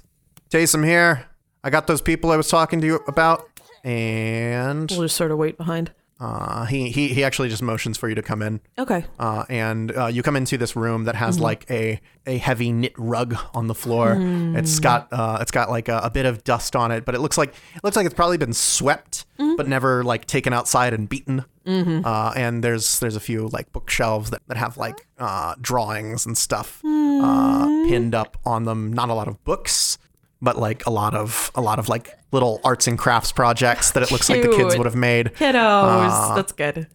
Tace, 0.50 0.74
I'm 0.74 0.84
here. 0.84 1.26
I 1.64 1.70
got 1.70 1.86
those 1.86 2.00
people 2.02 2.30
I 2.30 2.36
was 2.36 2.48
talking 2.48 2.80
to 2.80 2.86
you 2.86 3.00
about." 3.08 3.48
And 3.82 4.90
We'll 4.90 5.02
just 5.02 5.16
sort 5.16 5.30
of 5.30 5.38
wait 5.38 5.56
behind. 5.58 5.92
Uh, 6.20 6.64
he, 6.66 6.90
he 6.90 7.08
he 7.08 7.24
actually 7.24 7.48
just 7.48 7.62
motions 7.62 7.98
for 7.98 8.08
you 8.08 8.14
to 8.14 8.22
come 8.22 8.40
in. 8.40 8.60
Okay. 8.78 9.04
Uh, 9.18 9.44
and 9.48 9.96
uh, 9.96 10.06
you 10.06 10.22
come 10.22 10.36
into 10.36 10.56
this 10.56 10.76
room 10.76 11.04
that 11.04 11.16
has 11.16 11.38
like 11.40 11.68
a, 11.70 12.00
a 12.26 12.38
heavy 12.38 12.70
knit 12.72 12.94
rug 12.96 13.36
on 13.52 13.66
the 13.66 13.74
floor. 13.74 14.16
It's 14.56 14.78
got 14.78 15.08
uh, 15.12 15.38
it's 15.40 15.50
got 15.50 15.70
like 15.70 15.88
a, 15.88 15.98
a 16.04 16.10
bit 16.10 16.24
of 16.26 16.44
dust 16.44 16.76
on 16.76 16.92
it, 16.92 17.04
but 17.04 17.14
it 17.14 17.20
looks 17.20 17.36
like 17.36 17.50
it 17.74 17.82
looks 17.82 17.96
like 17.96 18.06
it's 18.06 18.14
probably 18.14 18.38
been 18.38 18.52
swept, 18.54 19.26
but 19.56 19.66
never 19.66 20.04
like 20.04 20.24
taken 20.26 20.52
outside 20.52 20.94
and 20.94 21.08
beaten. 21.08 21.44
Uh, 21.66 22.32
and 22.36 22.62
there's 22.62 23.00
there's 23.00 23.16
a 23.16 23.20
few 23.20 23.48
like 23.48 23.72
bookshelves 23.72 24.30
that, 24.30 24.42
that 24.48 24.56
have 24.56 24.76
like 24.76 25.06
uh, 25.18 25.54
drawings 25.60 26.26
and 26.26 26.36
stuff 26.38 26.80
uh, 26.84 27.66
pinned 27.88 28.14
up 28.14 28.36
on 28.44 28.64
them. 28.64 28.92
Not 28.92 29.08
a 29.08 29.14
lot 29.14 29.28
of 29.28 29.42
books, 29.44 29.98
but 30.44 30.58
like 30.58 30.86
a 30.86 30.90
lot 30.90 31.14
of 31.14 31.50
a 31.54 31.60
lot 31.60 31.78
of 31.78 31.88
like 31.88 32.16
little 32.30 32.60
arts 32.62 32.86
and 32.86 32.98
crafts 32.98 33.32
projects 33.32 33.92
that 33.92 34.02
it 34.02 34.12
looks 34.12 34.26
Cute. 34.26 34.42
like 34.42 34.50
the 34.50 34.56
kids 34.56 34.76
would 34.76 34.86
have 34.86 34.94
made. 34.94 35.26
Kiddos, 35.34 36.10
uh, 36.10 36.34
that's 36.36 36.52
good. 36.52 36.86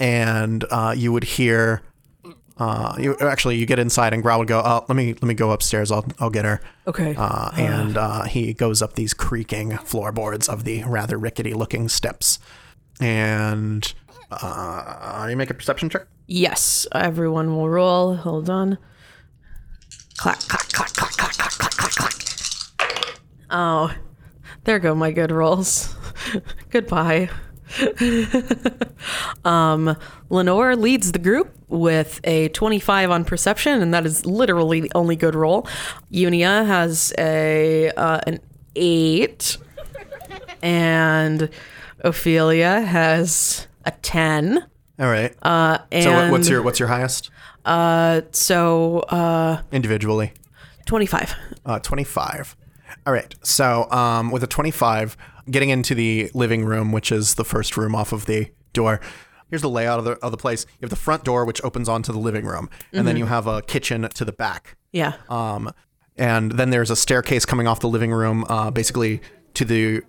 And 0.00 0.64
uh, 0.70 0.94
you 0.96 1.12
would 1.12 1.24
hear, 1.24 1.82
uh, 2.56 2.94
you 2.98 3.16
actually 3.18 3.56
you 3.56 3.66
get 3.66 3.80
inside 3.80 4.12
and 4.14 4.22
Growl 4.22 4.38
would 4.38 4.48
go, 4.48 4.62
oh, 4.64 4.84
let 4.88 4.94
me 4.94 5.12
let 5.14 5.24
me 5.24 5.34
go 5.34 5.50
upstairs. 5.50 5.90
I'll 5.90 6.06
I'll 6.20 6.30
get 6.30 6.44
her. 6.44 6.60
Okay. 6.86 7.14
Uh, 7.18 7.50
and 7.56 7.96
uh, 7.96 8.22
he 8.24 8.54
goes 8.54 8.80
up 8.80 8.94
these 8.94 9.12
creaking 9.12 9.76
floorboards 9.78 10.48
of 10.48 10.64
the 10.64 10.84
rather 10.84 11.18
rickety 11.18 11.52
looking 11.52 11.88
steps, 11.88 12.38
and 13.00 13.92
uh, 14.30 15.26
you 15.28 15.36
make 15.36 15.50
a 15.50 15.54
perception 15.54 15.90
check. 15.90 16.06
Yes, 16.26 16.86
everyone 16.92 17.56
will 17.56 17.68
roll. 17.68 18.14
Hold 18.14 18.48
on. 18.48 18.78
Clack 20.16 20.40
clack 20.40 20.68
clack 20.72 20.92
clack 20.92 21.12
clack 21.12 21.32
clack 21.32 21.72
clack 21.72 21.92
clack. 21.92 22.27
Oh, 23.50 23.94
there 24.64 24.78
go 24.78 24.94
my 24.94 25.12
good 25.12 25.30
rolls. 25.30 25.94
Goodbye. 26.70 27.30
um, 29.44 29.96
Lenore 30.30 30.76
leads 30.76 31.12
the 31.12 31.18
group 31.18 31.54
with 31.68 32.20
a 32.24 32.48
25 32.48 33.10
on 33.10 33.24
perception, 33.24 33.82
and 33.82 33.92
that 33.92 34.06
is 34.06 34.24
literally 34.24 34.80
the 34.80 34.92
only 34.94 35.16
good 35.16 35.34
roll. 35.34 35.66
Unia 36.12 36.66
has 36.66 37.12
a 37.18 37.90
uh, 37.90 38.20
an 38.26 38.40
eight, 38.76 39.58
and 40.62 41.50
Ophelia 42.00 42.80
has 42.80 43.66
a 43.84 43.90
10. 43.90 44.66
All 44.98 45.06
right. 45.06 45.34
Uh, 45.42 45.78
and 45.92 46.04
so 46.04 46.30
what's 46.30 46.48
your 46.48 46.62
what's 46.62 46.78
your 46.78 46.88
highest 46.88 47.30
uh, 47.64 48.22
so 48.32 49.00
uh, 49.00 49.62
individually? 49.72 50.32
25. 50.86 51.34
Uh, 51.66 51.78
25. 51.80 52.56
All 53.06 53.12
right. 53.12 53.34
So, 53.42 53.90
um, 53.90 54.30
with 54.30 54.42
a 54.42 54.46
25, 54.46 55.16
getting 55.50 55.70
into 55.70 55.94
the 55.94 56.30
living 56.34 56.64
room, 56.64 56.92
which 56.92 57.10
is 57.12 57.34
the 57.36 57.44
first 57.44 57.76
room 57.76 57.94
off 57.94 58.12
of 58.12 58.26
the 58.26 58.50
door. 58.72 59.00
Here's 59.50 59.62
the 59.62 59.70
layout 59.70 59.98
of 59.98 60.04
the, 60.04 60.12
of 60.18 60.30
the 60.30 60.36
place. 60.36 60.66
You 60.72 60.84
have 60.86 60.90
the 60.90 60.96
front 60.96 61.24
door, 61.24 61.44
which 61.46 61.62
opens 61.64 61.88
onto 61.88 62.12
the 62.12 62.18
living 62.18 62.44
room, 62.44 62.68
and 62.92 63.06
then 63.06 63.16
you 63.16 63.24
have 63.26 63.46
a 63.46 63.62
kitchen 63.62 64.02
to 64.14 64.24
the 64.24 64.32
back. 64.32 64.76
Yeah. 64.92 65.14
Um, 65.30 65.72
and 66.16 66.52
then 66.52 66.68
there's 66.70 66.90
a 66.90 66.96
staircase 66.96 67.46
coming 67.46 67.66
off 67.66 67.80
the 67.80 67.88
living 67.88 68.12
room, 68.12 68.44
uh, 68.48 68.70
basically 68.70 69.20
to 69.54 69.64
the 69.64 70.02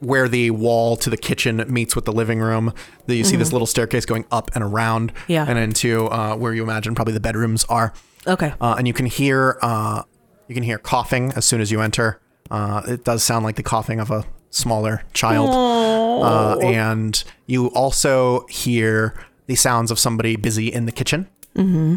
where 0.00 0.28
the 0.28 0.50
wall 0.50 0.96
to 0.96 1.10
the 1.10 1.16
kitchen 1.18 1.62
meets 1.68 1.94
with 1.94 2.06
the 2.06 2.12
living 2.12 2.40
room. 2.40 2.72
The, 3.06 3.14
you 3.16 3.22
see 3.24 3.36
this 3.36 3.52
little 3.52 3.66
staircase 3.66 4.06
going 4.06 4.24
up 4.32 4.50
and 4.54 4.64
around, 4.64 5.12
Yeah. 5.28 5.44
and 5.46 5.58
into 5.58 6.06
uh, 6.06 6.34
where 6.36 6.54
you 6.54 6.62
imagine 6.62 6.94
probably 6.94 7.12
the 7.14 7.20
bedrooms 7.20 7.64
are. 7.68 7.92
Okay. 8.26 8.54
Uh, 8.60 8.76
and 8.78 8.88
you 8.88 8.94
can 8.94 9.04
hear 9.06 9.58
uh, 9.62 10.02
you 10.50 10.54
can 10.54 10.64
hear 10.64 10.78
coughing 10.78 11.32
as 11.36 11.44
soon 11.44 11.60
as 11.60 11.70
you 11.70 11.80
enter. 11.80 12.20
Uh, 12.50 12.82
it 12.88 13.04
does 13.04 13.22
sound 13.22 13.44
like 13.44 13.54
the 13.54 13.62
coughing 13.62 14.00
of 14.00 14.10
a 14.10 14.24
smaller 14.50 15.04
child. 15.12 15.48
Uh, 15.48 16.58
and 16.58 17.22
you 17.46 17.68
also 17.68 18.44
hear 18.48 19.14
the 19.46 19.54
sounds 19.54 19.92
of 19.92 19.98
somebody 20.00 20.34
busy 20.34 20.66
in 20.66 20.86
the 20.86 20.92
kitchen. 20.92 21.28
Mm-hmm. 21.54 21.96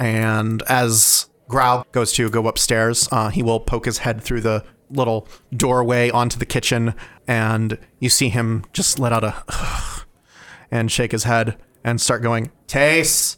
And 0.00 0.62
as 0.62 1.26
Growl 1.46 1.86
goes 1.92 2.12
to 2.14 2.28
go 2.28 2.48
upstairs, 2.48 3.08
uh, 3.12 3.28
he 3.28 3.40
will 3.40 3.60
poke 3.60 3.84
his 3.84 3.98
head 3.98 4.20
through 4.20 4.40
the 4.40 4.64
little 4.90 5.28
doorway 5.56 6.10
onto 6.10 6.40
the 6.40 6.44
kitchen, 6.44 6.94
and 7.28 7.78
you 8.00 8.08
see 8.08 8.30
him 8.30 8.64
just 8.72 8.98
let 8.98 9.12
out 9.12 9.22
a 9.22 9.44
and 10.72 10.90
shake 10.90 11.12
his 11.12 11.22
head 11.22 11.56
and 11.84 12.00
start 12.00 12.20
going, 12.20 12.50
Tace. 12.66 13.36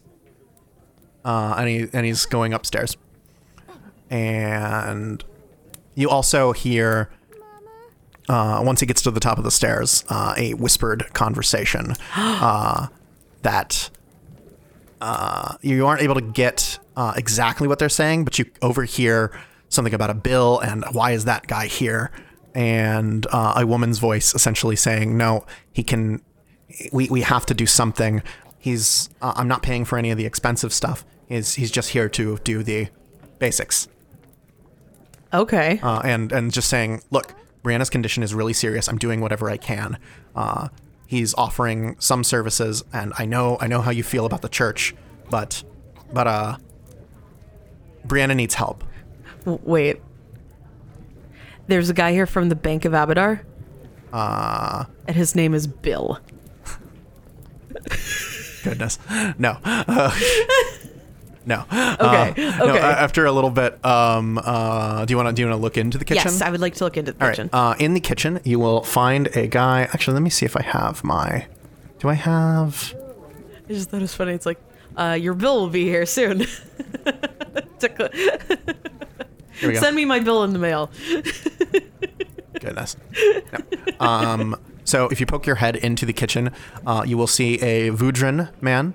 Uh, 1.22 1.54
and 1.58 1.68
he 1.68 1.88
and 1.92 2.06
he's 2.06 2.24
going 2.24 2.54
upstairs. 2.54 2.96
And 4.10 5.24
you 5.94 6.10
also 6.10 6.52
hear 6.52 7.10
uh, 8.28 8.62
once 8.64 8.80
he 8.80 8.86
gets 8.86 9.02
to 9.02 9.10
the 9.10 9.20
top 9.20 9.38
of 9.38 9.44
the 9.44 9.50
stairs, 9.50 10.04
uh, 10.08 10.34
a 10.36 10.54
whispered 10.54 11.12
conversation 11.12 11.94
uh, 12.16 12.88
that 13.42 13.90
uh, 15.00 15.56
you 15.60 15.86
aren't 15.86 16.02
able 16.02 16.14
to 16.14 16.22
get 16.22 16.78
uh, 16.96 17.12
exactly 17.16 17.68
what 17.68 17.78
they're 17.78 17.88
saying, 17.88 18.24
but 18.24 18.38
you 18.38 18.46
overhear 18.62 19.38
something 19.68 19.94
about 19.94 20.10
a 20.10 20.14
bill 20.14 20.60
and 20.60 20.84
why 20.92 21.10
is 21.10 21.24
that 21.24 21.46
guy 21.46 21.66
here? 21.66 22.10
And 22.54 23.26
uh, 23.32 23.54
a 23.56 23.66
woman's 23.66 23.98
voice 23.98 24.32
essentially 24.34 24.76
saying, 24.76 25.16
"No, 25.16 25.44
he 25.72 25.82
can. 25.82 26.22
We 26.92 27.08
we 27.08 27.22
have 27.22 27.44
to 27.46 27.54
do 27.54 27.66
something. 27.66 28.22
He's. 28.58 29.08
I'm 29.20 29.48
not 29.48 29.64
paying 29.64 29.84
for 29.84 29.98
any 29.98 30.12
of 30.12 30.18
the 30.18 30.24
expensive 30.24 30.72
stuff. 30.72 31.04
He's 31.26 31.54
he's 31.56 31.72
just 31.72 31.90
here 31.90 32.08
to 32.10 32.38
do 32.44 32.62
the 32.62 32.90
basics." 33.40 33.88
Okay. 35.34 35.80
uh, 35.82 36.00
and 36.04 36.32
and 36.32 36.52
just 36.52 36.68
saying, 36.68 37.02
look, 37.10 37.34
Brianna's 37.62 37.90
condition 37.90 38.22
is 38.22 38.32
really 38.34 38.52
serious. 38.52 38.88
I'm 38.88 38.98
doing 38.98 39.20
whatever 39.20 39.50
I 39.50 39.56
can. 39.56 39.98
Uh, 40.36 40.68
he's 41.06 41.34
offering 41.34 41.96
some 41.98 42.22
services, 42.24 42.84
and 42.92 43.12
I 43.18 43.26
know 43.26 43.58
I 43.60 43.66
know 43.66 43.80
how 43.80 43.90
you 43.90 44.02
feel 44.02 44.24
about 44.26 44.42
the 44.42 44.48
church, 44.48 44.94
but 45.30 45.62
but 46.12 46.26
uh, 46.26 46.56
Brianna 48.06 48.36
needs 48.36 48.54
help. 48.54 48.84
Wait. 49.44 50.00
There's 51.66 51.88
a 51.90 51.94
guy 51.94 52.12
here 52.12 52.26
from 52.26 52.48
the 52.50 52.54
Bank 52.54 52.84
of 52.84 52.92
Abadar, 52.92 53.40
Uh, 54.12 54.84
and 55.08 55.16
his 55.16 55.34
name 55.34 55.54
is 55.54 55.66
Bill. 55.66 56.20
goodness, 58.62 58.98
no. 59.38 59.58
Uh, 59.64 60.10
No. 61.46 61.60
Okay, 61.70 61.70
Uh, 61.70 62.32
no, 62.58 62.64
okay. 62.74 62.78
uh, 62.80 62.96
after 63.04 63.26
a 63.26 63.32
little 63.32 63.50
bit, 63.50 63.84
um, 63.84 64.38
uh, 64.42 65.04
do 65.04 65.12
you 65.12 65.16
want 65.16 65.28
to 65.28 65.34
do 65.34 65.42
you 65.42 65.48
want 65.48 65.58
to 65.58 65.62
look 65.62 65.76
into 65.76 65.98
the 65.98 66.04
kitchen? 66.04 66.22
Yes, 66.24 66.40
I 66.40 66.50
would 66.50 66.60
like 66.60 66.74
to 66.76 66.84
look 66.84 66.96
into 66.96 67.12
the 67.12 67.20
All 67.20 67.28
right. 67.28 67.36
kitchen. 67.36 67.50
Uh, 67.52 67.74
in 67.78 67.92
the 67.94 68.00
kitchen, 68.00 68.40
you 68.44 68.58
will 68.58 68.82
find 68.82 69.26
a 69.36 69.46
guy. 69.46 69.82
Actually, 69.92 70.14
let 70.14 70.22
me 70.22 70.30
see 70.30 70.46
if 70.46 70.56
I 70.56 70.62
have 70.62 71.04
my. 71.04 71.46
Do 71.98 72.08
I 72.08 72.14
have? 72.14 72.94
I 73.68 73.72
just 73.72 73.90
thought 73.90 73.98
it 73.98 74.02
was 74.02 74.14
funny. 74.14 74.32
It's 74.32 74.46
like, 74.46 74.60
uh, 74.96 75.18
your 75.20 75.34
bill 75.34 75.60
will 75.60 75.68
be 75.70 75.84
here 75.84 76.06
soon. 76.06 76.46
Here. 79.60 79.76
Send 79.76 79.94
me 79.96 80.04
my 80.04 80.18
bill 80.18 80.42
in 80.44 80.52
the 80.52 80.58
mail. 80.58 80.90
Goodness. 82.60 82.96
No. 83.52 84.06
Um, 84.06 84.56
so 84.84 85.06
if 85.08 85.20
you 85.20 85.26
poke 85.26 85.46
your 85.46 85.56
head 85.56 85.76
into 85.76 86.04
the 86.06 86.12
kitchen, 86.12 86.50
uh, 86.86 87.04
you 87.06 87.16
will 87.16 87.26
see 87.28 87.60
a 87.60 87.90
Vudrani 87.90 88.50
man 88.60 88.94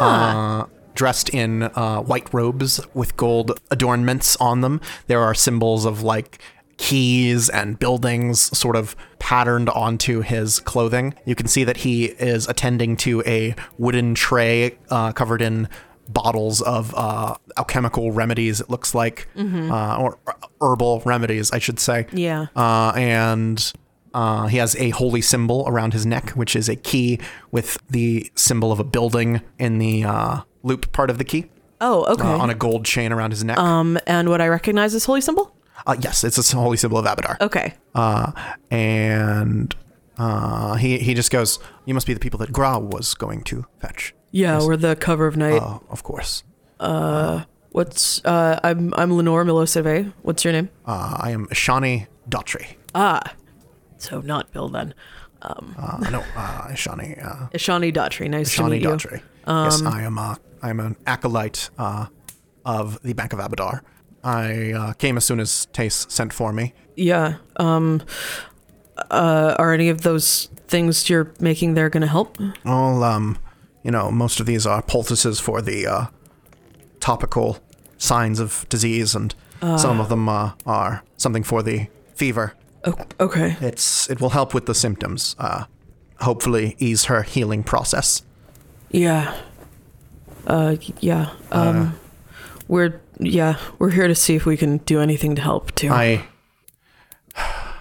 uh, 0.00 0.64
dressed 0.94 1.28
in 1.30 1.62
uh, 1.62 2.00
white 2.00 2.32
robes 2.32 2.80
with 2.94 3.16
gold 3.16 3.58
adornments 3.70 4.36
on 4.36 4.60
them. 4.60 4.80
There 5.06 5.20
are 5.20 5.34
symbols 5.34 5.84
of 5.84 6.02
like 6.02 6.40
keys 6.76 7.50
and 7.50 7.78
buildings 7.78 8.56
sort 8.56 8.74
of 8.74 8.96
patterned 9.18 9.68
onto 9.68 10.22
his 10.22 10.60
clothing. 10.60 11.14
You 11.26 11.34
can 11.34 11.46
see 11.46 11.62
that 11.64 11.78
he 11.78 12.06
is 12.06 12.48
attending 12.48 12.96
to 12.98 13.22
a 13.26 13.54
wooden 13.76 14.14
tray 14.14 14.78
uh, 14.88 15.12
covered 15.12 15.42
in 15.42 15.68
bottles 16.08 16.60
of 16.62 16.94
uh, 16.96 17.36
alchemical 17.56 18.12
remedies, 18.12 18.60
it 18.60 18.70
looks 18.70 18.94
like, 18.94 19.28
uh, 19.70 19.96
or 20.00 20.18
herbal 20.60 21.02
remedies, 21.04 21.52
I 21.52 21.58
should 21.58 21.78
say. 21.78 22.06
Yeah. 22.12 22.46
Uh, 22.56 22.92
and 22.96 23.72
uh, 24.14 24.46
he 24.46 24.56
has 24.56 24.74
a 24.76 24.90
holy 24.90 25.20
symbol 25.20 25.64
around 25.68 25.92
his 25.92 26.04
neck, 26.04 26.30
which 26.30 26.56
is 26.56 26.68
a 26.68 26.76
key 26.76 27.20
with 27.50 27.78
the 27.88 28.30
symbol 28.34 28.72
of 28.72 28.80
a 28.80 28.84
building 28.84 29.40
in 29.58 29.78
the 29.78 30.04
uh, 30.04 30.40
loop 30.62 30.92
part 30.92 31.10
of 31.10 31.18
the 31.18 31.24
key 31.24 31.46
Oh, 31.80 32.04
okay. 32.12 32.24
uh, 32.24 32.38
on 32.38 32.50
a 32.50 32.54
gold 32.54 32.84
chain 32.84 33.12
around 33.12 33.30
his 33.30 33.42
neck. 33.42 33.58
um, 33.58 33.98
and 34.06 34.28
would 34.28 34.40
I 34.40 34.48
recognize 34.48 34.92
this 34.92 35.04
holy 35.06 35.20
symbol? 35.22 35.54
Uh, 35.86 35.96
yes, 36.00 36.24
it's 36.24 36.52
a 36.52 36.56
holy 36.56 36.76
symbol 36.76 36.98
of 36.98 37.06
Abadar. 37.06 37.40
Okay. 37.40 37.72
Uh, 37.94 38.32
and 38.70 39.74
uh, 40.18 40.74
he 40.74 40.98
he 40.98 41.14
just 41.14 41.30
goes, 41.30 41.58
"You 41.86 41.94
must 41.94 42.06
be 42.06 42.12
the 42.12 42.20
people 42.20 42.38
that 42.40 42.52
Gra 42.52 42.78
was 42.78 43.14
going 43.14 43.42
to 43.44 43.64
fetch." 43.80 44.14
Yeah, 44.30 44.58
we're 44.62 44.76
the 44.76 44.94
cover 44.94 45.26
of 45.26 45.36
night. 45.36 45.62
Uh, 45.62 45.78
of 45.88 46.02
course. 46.02 46.44
Uh, 46.78 47.44
What's 47.72 48.20
uh 48.24 48.58
I'm 48.64 48.92
I'm 48.96 49.12
Lenore 49.16 49.44
Miloseve. 49.44 50.12
What's 50.22 50.44
your 50.44 50.52
name? 50.52 50.68
Uh, 50.84 51.16
I 51.20 51.30
am 51.30 51.46
Ishani 51.46 52.08
Dhatri. 52.28 52.66
Ah. 52.94 53.22
So 53.96 54.20
not 54.20 54.50
Bill 54.52 54.68
then. 54.68 54.92
Uh, 55.40 55.54
no, 56.10 56.18
uh, 56.36 56.68
Ishani. 56.68 57.24
Uh, 57.24 57.48
Ishani 57.54 57.92
Dhatri. 57.92 58.28
Nice 58.28 58.54
to 58.56 58.62
Ishani 58.62 58.70
meet 58.70 58.82
you. 58.82 59.20
Dhatri. 59.46 59.64
yes, 59.64 59.82
I 59.82 60.02
am. 60.02 60.18
Uh, 60.18 60.36
I 60.62 60.70
am 60.70 60.80
an 60.80 60.96
acolyte 61.06 61.70
uh, 61.78 62.06
of 62.64 63.00
the 63.02 63.12
Bank 63.14 63.32
of 63.32 63.38
Abadar. 63.38 63.80
I 64.22 64.72
uh, 64.72 64.92
came 64.94 65.16
as 65.16 65.24
soon 65.24 65.40
as 65.40 65.66
Tace 65.72 66.10
sent 66.10 66.32
for 66.32 66.52
me. 66.52 66.74
Yeah. 66.96 67.36
Um 67.56 68.02
uh 69.10 69.54
are 69.58 69.72
any 69.72 69.88
of 69.88 70.02
those 70.02 70.50
things 70.68 71.08
you're 71.08 71.32
making 71.40 71.72
there 71.74 71.88
gonna 71.88 72.06
help? 72.06 72.36
Well, 72.64 73.02
um, 73.02 73.38
you 73.82 73.90
know, 73.90 74.10
most 74.10 74.40
of 74.40 74.46
these 74.46 74.66
are 74.66 74.82
poultices 74.82 75.40
for 75.40 75.62
the 75.62 75.86
uh, 75.86 76.06
topical 77.00 77.58
signs 77.96 78.38
of 78.40 78.66
disease, 78.68 79.14
and 79.14 79.34
some 79.78 80.00
of 80.00 80.08
them 80.10 80.28
uh, 80.28 80.52
are 80.66 81.02
something 81.16 81.42
for 81.42 81.62
the 81.62 81.88
fever. 82.14 82.52
Okay. 83.18 83.56
It's 83.60 84.08
it 84.10 84.20
will 84.20 84.30
help 84.30 84.52
with 84.54 84.66
the 84.66 84.74
symptoms. 84.74 85.34
Uh, 85.38 85.64
hopefully, 86.20 86.76
ease 86.78 87.06
her 87.06 87.22
healing 87.22 87.62
process. 87.62 88.22
Yeah. 88.90 89.36
Uh 90.46 90.76
yeah. 91.00 91.30
Um 91.50 91.98
we're 92.68 93.00
yeah, 93.18 93.58
we're 93.78 93.90
here 93.90 94.08
to 94.08 94.14
see 94.14 94.34
if 94.34 94.46
we 94.46 94.56
can 94.56 94.78
do 94.78 95.00
anything 95.00 95.34
to 95.34 95.42
help 95.42 95.74
too. 95.74 95.90
I. 95.90 96.24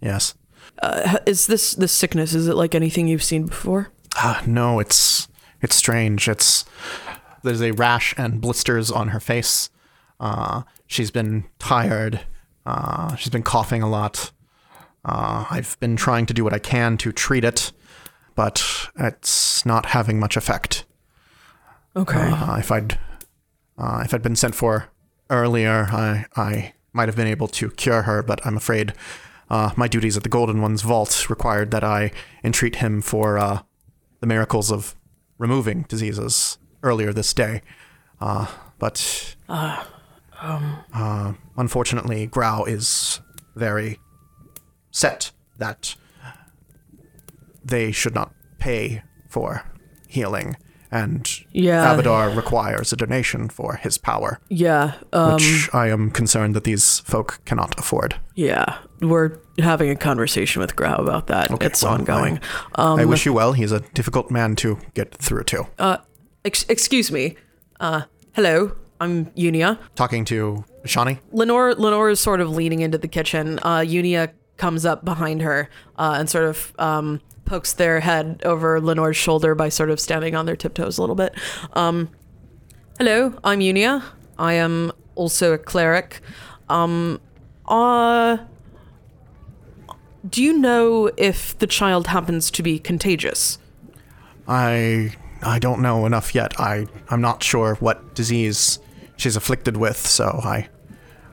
yes. 0.00 0.34
Uh, 0.82 1.18
is 1.26 1.46
this 1.46 1.72
this 1.72 1.92
sickness 1.92 2.34
is 2.34 2.48
it 2.48 2.54
like 2.54 2.74
anything 2.74 3.06
you've 3.08 3.22
seen 3.22 3.46
before? 3.46 3.90
Uh, 4.16 4.40
no, 4.46 4.78
it's 4.78 5.28
it's 5.62 5.76
strange. 5.76 6.28
It's 6.28 6.64
there's 7.42 7.62
a 7.62 7.72
rash 7.72 8.14
and 8.16 8.40
blisters 8.40 8.90
on 8.90 9.08
her 9.08 9.20
face. 9.20 9.70
Uh, 10.18 10.62
she's 10.86 11.10
been 11.10 11.44
tired. 11.58 12.20
Uh, 12.66 13.16
she's 13.16 13.30
been 13.30 13.42
coughing 13.42 13.82
a 13.82 13.88
lot. 13.88 14.32
Uh, 15.04 15.46
I've 15.50 15.78
been 15.80 15.96
trying 15.96 16.26
to 16.26 16.34
do 16.34 16.44
what 16.44 16.52
I 16.52 16.58
can 16.58 16.98
to 16.98 17.12
treat 17.12 17.44
it, 17.44 17.72
but 18.34 18.88
it's 18.96 19.64
not 19.66 19.86
having 19.86 20.18
much 20.18 20.36
effect. 20.36 20.84
Okay. 21.96 22.30
Uh, 22.32 22.56
if 22.56 22.70
I'd 22.70 22.98
uh, 23.78 24.02
if 24.04 24.14
I'd 24.14 24.22
been 24.22 24.36
sent 24.36 24.54
for 24.54 24.88
earlier, 25.28 25.88
I 25.90 26.26
I 26.36 26.74
might 26.92 27.08
have 27.08 27.16
been 27.16 27.26
able 27.26 27.48
to 27.48 27.70
cure 27.70 28.02
her, 28.02 28.22
but 28.22 28.44
I'm 28.46 28.56
afraid 28.56 28.94
uh, 29.48 29.70
my 29.76 29.88
duties 29.88 30.16
at 30.16 30.22
the 30.22 30.28
Golden 30.28 30.62
One's 30.62 30.82
vault 30.82 31.28
required 31.28 31.70
that 31.72 31.84
I 31.84 32.12
entreat 32.44 32.76
him 32.76 33.02
for 33.02 33.38
uh, 33.38 33.62
the 34.20 34.26
miracles 34.26 34.70
of 34.70 34.94
removing 35.38 35.82
diseases 35.88 36.58
earlier 36.82 37.12
this 37.12 37.34
day. 37.34 37.62
Uh, 38.20 38.46
but 38.78 39.36
uh, 39.48 41.32
unfortunately, 41.56 42.26
Grau 42.26 42.64
is 42.64 43.20
very 43.56 43.98
set 44.90 45.32
that 45.58 45.96
they 47.64 47.92
should 47.92 48.14
not 48.14 48.32
pay 48.58 49.02
for 49.28 49.64
healing, 50.08 50.56
and 50.90 51.28
Yeah. 51.52 51.94
Abadar 51.96 52.34
requires 52.36 52.92
a 52.92 52.96
donation 52.96 53.48
for 53.48 53.76
his 53.76 53.96
power, 53.98 54.40
yeah. 54.48 54.92
Um 55.12 55.34
which 55.34 55.68
I 55.72 55.88
am 55.88 56.10
concerned 56.10 56.54
that 56.56 56.64
these 56.64 57.00
folk 57.00 57.40
cannot 57.44 57.78
afford. 57.78 58.16
yeah. 58.34 58.78
We're 59.02 59.38
having 59.58 59.88
a 59.88 59.96
conversation 59.96 60.60
with 60.60 60.76
Grau 60.76 60.96
about 60.96 61.26
that. 61.28 61.50
Okay, 61.50 61.66
it's 61.66 61.82
well, 61.82 61.94
ongoing. 61.94 62.38
I 62.74 62.82
um 63.02 63.08
wish 63.08 63.24
you 63.24 63.32
well. 63.32 63.52
He's 63.54 63.72
a 63.72 63.80
difficult 63.94 64.30
man 64.30 64.56
to 64.56 64.78
get 64.94 65.14
through 65.14 65.44
to. 65.44 65.66
uh 65.78 65.96
ex- 66.44 66.66
excuse 66.68 67.10
me. 67.12 67.36
Uh 67.78 68.02
hello. 68.34 68.72
I'm 69.00 69.26
Unia. 69.36 69.78
Talking 69.94 70.26
to 70.26 70.64
Shani, 70.84 71.18
Lenore 71.32 71.74
Lenore 71.74 72.10
is 72.10 72.20
sort 72.20 72.40
of 72.42 72.50
leaning 72.50 72.80
into 72.80 72.98
the 72.98 73.08
kitchen. 73.08 73.58
Uh, 73.62 73.78
Unia 73.80 74.32
comes 74.58 74.84
up 74.84 75.04
behind 75.06 75.40
her 75.40 75.70
uh, 75.96 76.16
and 76.18 76.28
sort 76.28 76.44
of 76.44 76.74
um, 76.78 77.20
pokes 77.50 77.72
their 77.72 77.98
head 77.98 78.40
over 78.44 78.80
Lenore's 78.80 79.16
shoulder 79.16 79.56
by 79.56 79.68
sort 79.68 79.90
of 79.90 79.98
standing 79.98 80.36
on 80.36 80.46
their 80.46 80.54
tiptoes 80.54 80.98
a 80.98 81.00
little 81.00 81.16
bit. 81.16 81.34
Um, 81.72 82.08
Hello, 82.96 83.34
I'm 83.42 83.58
Unia. 83.58 84.04
I 84.38 84.52
am 84.52 84.92
also 85.16 85.52
a 85.52 85.58
cleric. 85.58 86.20
Um, 86.68 87.20
uh, 87.66 88.38
do 90.28 90.44
you 90.44 90.56
know 90.56 91.10
if 91.16 91.58
the 91.58 91.66
child 91.66 92.06
happens 92.06 92.52
to 92.52 92.62
be 92.62 92.78
contagious? 92.78 93.58
I 94.46 95.16
I 95.42 95.58
don't 95.58 95.82
know 95.82 96.06
enough 96.06 96.36
yet. 96.36 96.52
I 96.60 96.86
I'm 97.08 97.20
not 97.20 97.42
sure 97.42 97.74
what 97.80 98.14
disease 98.14 98.78
she's 99.16 99.34
afflicted 99.34 99.76
with, 99.76 99.96
so 99.96 100.40
I 100.44 100.68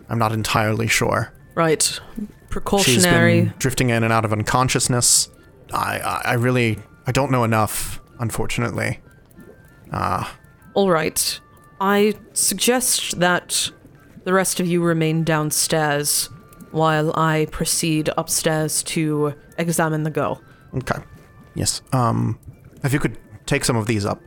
I'm 0.10 0.18
not 0.18 0.32
entirely 0.32 0.88
sure. 0.88 1.32
Right. 1.54 1.84
She's 1.84 2.00
Precautionary. 2.50 3.42
been 3.42 3.54
drifting 3.60 3.92
in 3.92 4.04
and 4.04 4.12
out 4.12 4.26
of 4.26 4.34
unconsciousness. 4.34 5.30
I, 5.74 6.22
I, 6.26 6.34
really, 6.34 6.78
I 7.06 7.12
don't 7.12 7.32
know 7.32 7.44
enough, 7.44 8.02
unfortunately. 8.20 9.00
Ah. 9.92 10.38
All 10.74 10.90
right. 10.90 11.40
I 11.80 12.16
suggest 12.34 13.20
that 13.20 13.72
the 14.24 14.34
rest 14.34 14.60
of 14.60 14.68
you 14.68 14.84
remain 14.84 15.24
downstairs 15.24 16.30
while 16.72 17.14
I 17.18 17.48
proceed 17.52 18.10
upstairs 18.18 18.84
to 18.84 19.34
examine 19.58 20.04
the 20.04 20.10
girl. 20.10 20.42
Okay. 20.76 21.00
Yes. 21.56 21.82
Um, 21.94 22.40
if 22.84 22.94
you 22.94 23.00
could 23.00 23.18
take 23.46 23.66
some 23.66 23.76
of 23.76 23.88
these 23.88 24.06
up. 24.06 24.22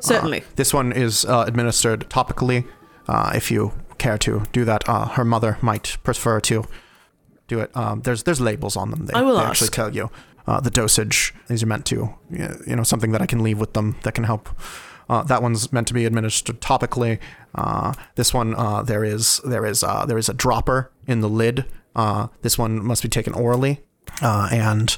Certainly. 0.00 0.44
This 0.56 0.74
one 0.74 0.92
is 0.92 1.24
uh, 1.24 1.44
administered 1.46 2.08
topically. 2.10 2.66
Uh, 3.08 3.32
if 3.34 3.50
you 3.50 3.72
care 3.98 4.18
to 4.18 4.42
do 4.52 4.64
that, 4.64 4.88
uh, 4.88 5.06
her 5.08 5.24
mother 5.24 5.58
might 5.62 5.96
prefer 6.02 6.40
to 6.40 6.64
do 7.48 7.60
it. 7.60 7.74
Um, 7.76 8.02
there's 8.02 8.24
there's 8.24 8.40
labels 8.40 8.76
on 8.76 8.90
them. 8.90 9.06
They, 9.06 9.14
I 9.14 9.22
will 9.22 9.36
they 9.36 9.44
actually 9.44 9.68
tell 9.68 9.94
you 9.94 10.10
uh, 10.46 10.60
the 10.60 10.70
dosage. 10.70 11.34
These 11.48 11.62
are 11.62 11.66
meant 11.66 11.86
to, 11.86 12.14
you 12.30 12.76
know, 12.76 12.82
something 12.82 13.12
that 13.12 13.22
I 13.22 13.26
can 13.26 13.42
leave 13.42 13.58
with 13.58 13.72
them 13.74 13.96
that 14.02 14.14
can 14.14 14.24
help. 14.24 14.48
Uh, 15.08 15.22
that 15.22 15.40
one's 15.42 15.72
meant 15.72 15.86
to 15.88 15.94
be 15.94 16.04
administered 16.04 16.60
topically. 16.60 17.18
Uh, 17.54 17.92
this 18.16 18.34
one, 18.34 18.54
uh, 18.56 18.82
there 18.82 19.04
is 19.04 19.40
there 19.44 19.64
is 19.64 19.84
uh, 19.84 20.04
there 20.04 20.18
is 20.18 20.28
a 20.28 20.34
dropper 20.34 20.90
in 21.06 21.20
the 21.20 21.28
lid. 21.28 21.64
Uh, 21.94 22.26
this 22.42 22.58
one 22.58 22.84
must 22.84 23.02
be 23.02 23.08
taken 23.08 23.32
orally, 23.32 23.80
uh, 24.20 24.48
and 24.52 24.96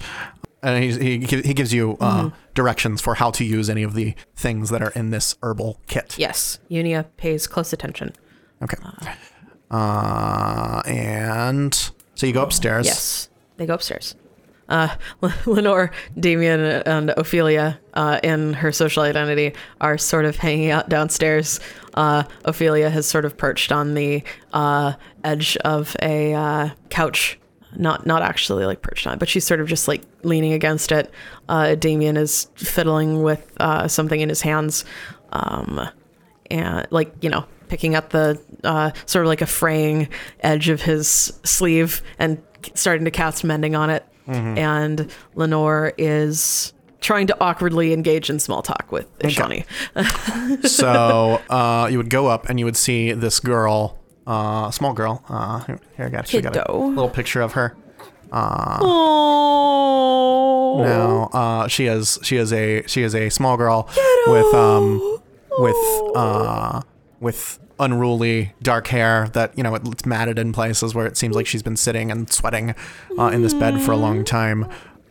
and 0.62 0.82
he, 0.82 1.18
he, 1.20 1.42
he 1.42 1.54
gives 1.54 1.72
you 1.72 1.96
uh, 2.00 2.22
Mm-hmm. 2.22 2.36
directions 2.54 3.00
for 3.00 3.14
how 3.16 3.30
to 3.32 3.44
use 3.44 3.68
any 3.70 3.82
of 3.84 3.94
the 3.94 4.14
things 4.34 4.70
that 4.70 4.82
are 4.82 4.90
in 4.96 5.10
this 5.10 5.36
herbal 5.42 5.78
kit. 5.86 6.16
Yes, 6.18 6.58
Unia 6.70 7.04
pays 7.18 7.46
close 7.46 7.72
attention. 7.72 8.12
Okay. 8.62 8.78
Uh, 9.70 10.82
and 10.86 11.74
so 12.14 12.26
you 12.26 12.32
go 12.32 12.42
upstairs. 12.42 12.86
Yes, 12.86 13.28
they 13.58 13.66
go 13.66 13.74
upstairs. 13.74 14.14
Uh, 14.68 14.94
Lenore, 15.46 15.90
Damien, 16.18 16.60
and 16.60 17.10
Ophelia, 17.10 17.78
uh, 17.94 18.20
in 18.22 18.52
her 18.54 18.72
social 18.72 19.02
identity, 19.02 19.54
are 19.80 19.98
sort 19.98 20.24
of 20.24 20.36
hanging 20.36 20.70
out 20.70 20.88
downstairs. 20.88 21.60
Uh, 21.94 22.24
Ophelia 22.44 22.90
has 22.90 23.06
sort 23.06 23.24
of 23.24 23.36
perched 23.36 23.72
on 23.72 23.94
the 23.94 24.22
uh, 24.52 24.94
edge 25.24 25.56
of 25.58 25.96
a 26.02 26.34
uh, 26.34 26.70
couch. 26.90 27.38
Not, 27.76 28.06
not 28.06 28.22
actually 28.22 28.64
like 28.64 28.80
perched 28.80 29.06
on 29.06 29.14
it, 29.14 29.18
but 29.18 29.28
she's 29.28 29.44
sort 29.44 29.60
of 29.60 29.68
just 29.68 29.88
like 29.88 30.02
leaning 30.22 30.54
against 30.54 30.90
it. 30.90 31.12
Uh, 31.50 31.74
Damien 31.74 32.16
is 32.16 32.48
fiddling 32.54 33.22
with 33.22 33.52
something 33.88 34.20
in 34.20 34.30
his 34.30 34.40
hands, 34.40 34.86
um, 35.32 35.88
and 36.50 36.86
like 36.90 37.12
you 37.20 37.28
know, 37.28 37.44
picking 37.68 37.94
at 37.94 38.08
the 38.08 38.40
sort 39.04 39.26
of 39.26 39.28
like 39.28 39.42
a 39.42 39.46
fraying 39.46 40.08
edge 40.40 40.70
of 40.70 40.80
his 40.80 41.38
sleeve 41.44 42.00
and 42.18 42.42
starting 42.74 43.04
to 43.04 43.10
cast 43.10 43.44
mending 43.44 43.74
on 43.74 43.90
it 43.90 44.02
and 44.28 45.10
Lenore 45.34 45.92
is 45.98 46.72
trying 47.00 47.26
to 47.28 47.36
awkwardly 47.40 47.92
engage 47.92 48.28
in 48.28 48.38
small 48.38 48.60
talk 48.62 48.90
with 48.92 49.06
Ishani. 49.20 49.64
so 50.68 51.40
uh, 51.48 51.88
you 51.90 51.96
would 51.98 52.10
go 52.10 52.26
up 52.26 52.48
and 52.50 52.58
you 52.58 52.64
would 52.64 52.76
see 52.76 53.12
this 53.12 53.40
girl, 53.40 53.98
uh, 54.26 54.70
small 54.70 54.92
girl. 54.92 55.22
Uh, 55.28 55.60
here, 55.64 55.78
I 55.98 56.08
got, 56.08 56.18
actually 56.20 56.42
got 56.42 56.68
a 56.68 56.72
little 56.76 57.08
picture 57.08 57.40
of 57.40 57.52
her. 57.52 57.76
Oh, 60.70 60.82
Now 60.82 61.30
uh, 61.32 61.68
she 61.68 61.86
is 61.86 62.18
she 62.22 62.36
is 62.36 62.52
a 62.52 62.82
she 62.86 63.02
is 63.02 63.14
a 63.14 63.30
small 63.30 63.56
girl 63.56 63.88
with 64.26 64.52
um 64.54 65.00
with 65.58 65.76
uh 66.14 66.82
with 67.20 67.58
unruly 67.80 68.52
dark 68.62 68.88
hair 68.88 69.28
that 69.34 69.56
you 69.56 69.62
know 69.62 69.74
it- 69.74 69.82
it's 69.86 70.04
matted 70.06 70.38
in 70.38 70.52
places 70.52 70.94
where 70.94 71.06
it 71.06 71.16
seems 71.16 71.34
like 71.36 71.46
she's 71.46 71.62
been 71.62 71.76
sitting 71.76 72.10
and 72.10 72.30
sweating 72.32 72.74
uh, 73.18 73.26
in 73.26 73.42
this 73.42 73.54
bed 73.54 73.80
for 73.80 73.92
a 73.92 73.96
long 73.96 74.24
time. 74.24 74.66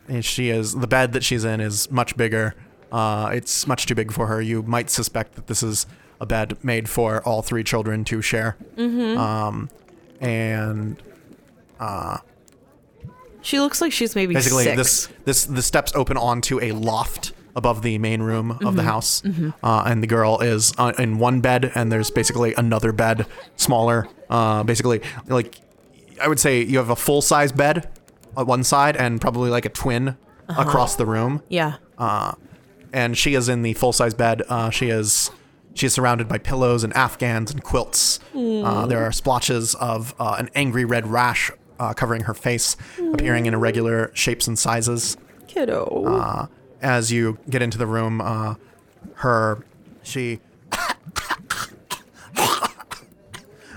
And 0.10 0.23
she 0.23 0.49
is 0.49 0.73
the 0.75 0.88
bed 0.88 1.13
that 1.13 1.23
she's 1.23 1.43
in 1.43 1.60
is 1.60 1.89
much 1.91 2.15
bigger. 2.17 2.56
Uh, 2.91 3.30
it's 3.34 3.67
much 3.67 3.86
too 3.86 3.95
big 3.95 4.12
for 4.12 4.27
her. 4.27 4.41
You 4.41 4.63
might 4.63 4.89
suspect 4.89 5.36
that 5.36 5.47
this 5.47 5.62
is 5.63 5.86
a 6.21 6.25
bed 6.25 6.58
made 6.63 6.88
for 6.89 7.21
all 7.23 7.41
three 7.41 7.63
children 7.63 8.03
to 8.06 8.21
share. 8.21 8.56
Mm-hmm. 8.77 9.17
Um, 9.17 9.69
and 10.21 11.01
she 13.41 13.60
looks 13.60 13.82
like 13.82 13.91
she's 13.91 14.15
maybe 14.15 14.34
basically 14.34 14.63
six. 14.65 14.77
this 14.77 15.10
this 15.25 15.45
the 15.45 15.62
steps 15.62 15.91
open 15.95 16.17
onto 16.17 16.60
a 16.62 16.71
loft 16.71 17.34
above 17.58 17.82
the 17.82 17.98
main 17.98 18.22
room 18.22 18.58
of 18.63 18.76
the 18.76 18.84
house 18.84 19.22
uh, 19.63 19.84
and 19.86 20.02
the 20.02 20.08
girl 20.08 20.39
is 20.39 20.72
uh, 20.78 20.93
in 20.98 21.17
one 21.17 21.41
bed 21.41 21.72
and 21.76 21.91
there's 21.91 22.10
basically 22.12 22.54
another 22.56 22.91
bed 22.93 23.26
smaller 23.58 24.08
uh, 24.30 24.63
basically 24.63 25.02
like 25.28 25.60
i 26.22 26.28
would 26.28 26.39
say 26.39 26.62
you 26.63 26.78
have 26.78 26.89
a 26.91 26.96
full 26.96 27.22
size 27.22 27.52
bed 27.52 27.89
on 28.38 28.46
one 28.46 28.63
side 28.63 28.96
and 28.96 29.20
probably 29.20 29.50
like 29.50 29.65
a 29.65 29.70
twin 29.70 30.15
across 30.48 30.96
the 30.96 31.06
room 31.06 31.41
yeah. 31.50 31.74
Uh, 31.98 32.32
and 32.93 33.17
she 33.17 33.34
is 33.34 33.50
in 33.50 33.63
the 33.63 33.74
full 33.74 33.91
size 33.91 34.13
bed. 34.13 34.43
Uh, 34.48 34.70
she 34.70 34.89
is 34.89 35.30
she 35.74 35.86
is 35.86 35.93
surrounded 35.93 36.28
by 36.28 36.38
pillows 36.38 36.84
and 36.84 36.93
afghans 36.96 37.52
and 37.52 37.63
quilts. 37.63 38.20
Uh, 38.36 38.86
there 38.88 39.04
are 39.04 39.12
splotches 39.12 39.76
of 39.76 40.15
uh, 40.20 40.36
an 40.39 40.50
angry 40.56 40.86
red 40.86 41.06
rash 41.06 41.52
uh, 41.80 41.93
covering 41.93 42.22
her 42.24 42.34
face, 42.34 42.76
appearing 43.13 43.46
in 43.46 43.54
irregular 43.54 44.12
shapes 44.13 44.48
and 44.48 44.58
sizes. 44.58 45.17
Kiddo. 45.48 46.04
Uh, 46.08 46.48
as 46.81 47.11
you 47.11 47.37
get 47.49 47.61
into 47.61 47.77
the 47.77 47.87
room, 47.87 48.21
uh, 48.21 48.55
her 49.15 49.63
she 50.03 50.39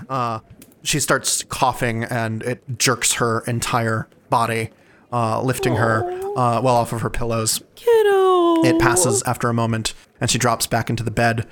uh, 0.09 0.39
she 0.83 0.99
starts 0.99 1.43
coughing 1.43 2.03
and 2.03 2.43
it 2.43 2.77
jerks 2.77 3.13
her 3.13 3.41
entire 3.41 4.07
body, 4.29 4.69
uh, 5.11 5.41
lifting 5.41 5.75
her 5.75 6.03
uh, 6.37 6.61
well 6.61 6.75
off 6.75 6.93
of 6.93 7.01
her 7.01 7.09
pillows. 7.09 7.61
Kiddo. 7.75 8.63
It 8.63 8.79
passes 8.79 9.23
after 9.23 9.49
a 9.49 9.53
moment, 9.53 9.93
and 10.19 10.29
she 10.29 10.37
drops 10.37 10.67
back 10.67 10.89
into 10.89 11.03
the 11.03 11.11
bed. 11.11 11.47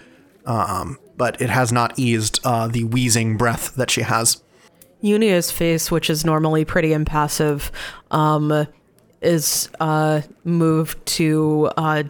Um, 0.46 0.98
but 1.18 1.40
it 1.42 1.50
has 1.50 1.72
not 1.72 2.00
eased 2.00 2.40
uh, 2.44 2.68
the 2.68 2.86
wheezing 2.86 3.38
breath 3.38 3.76
that 3.76 3.92
she 3.92 4.02
has. 4.02 4.42
Unia's 5.02 5.52
face, 5.52 5.92
which 5.92 6.10
is 6.10 6.26
normally 6.26 6.66
pretty 6.66 6.94
impassive, 6.94 7.72
um, 8.12 8.68
is 9.22 9.70
uh, 9.80 10.22
moved 10.44 11.06
to 11.06 11.70
uh, 11.78 12.04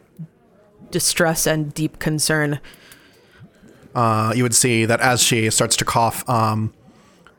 distress 0.92 1.48
and 1.48 1.74
deep 1.74 2.00
concern. 2.00 2.60
Uh, 3.96 4.34
you 4.36 4.44
would 4.44 4.56
see 4.56 4.86
that 4.86 5.00
as 5.02 5.22
she 5.22 5.50
starts 5.50 5.76
to 5.78 5.86
cough, 5.86 6.28
um, 6.30 6.74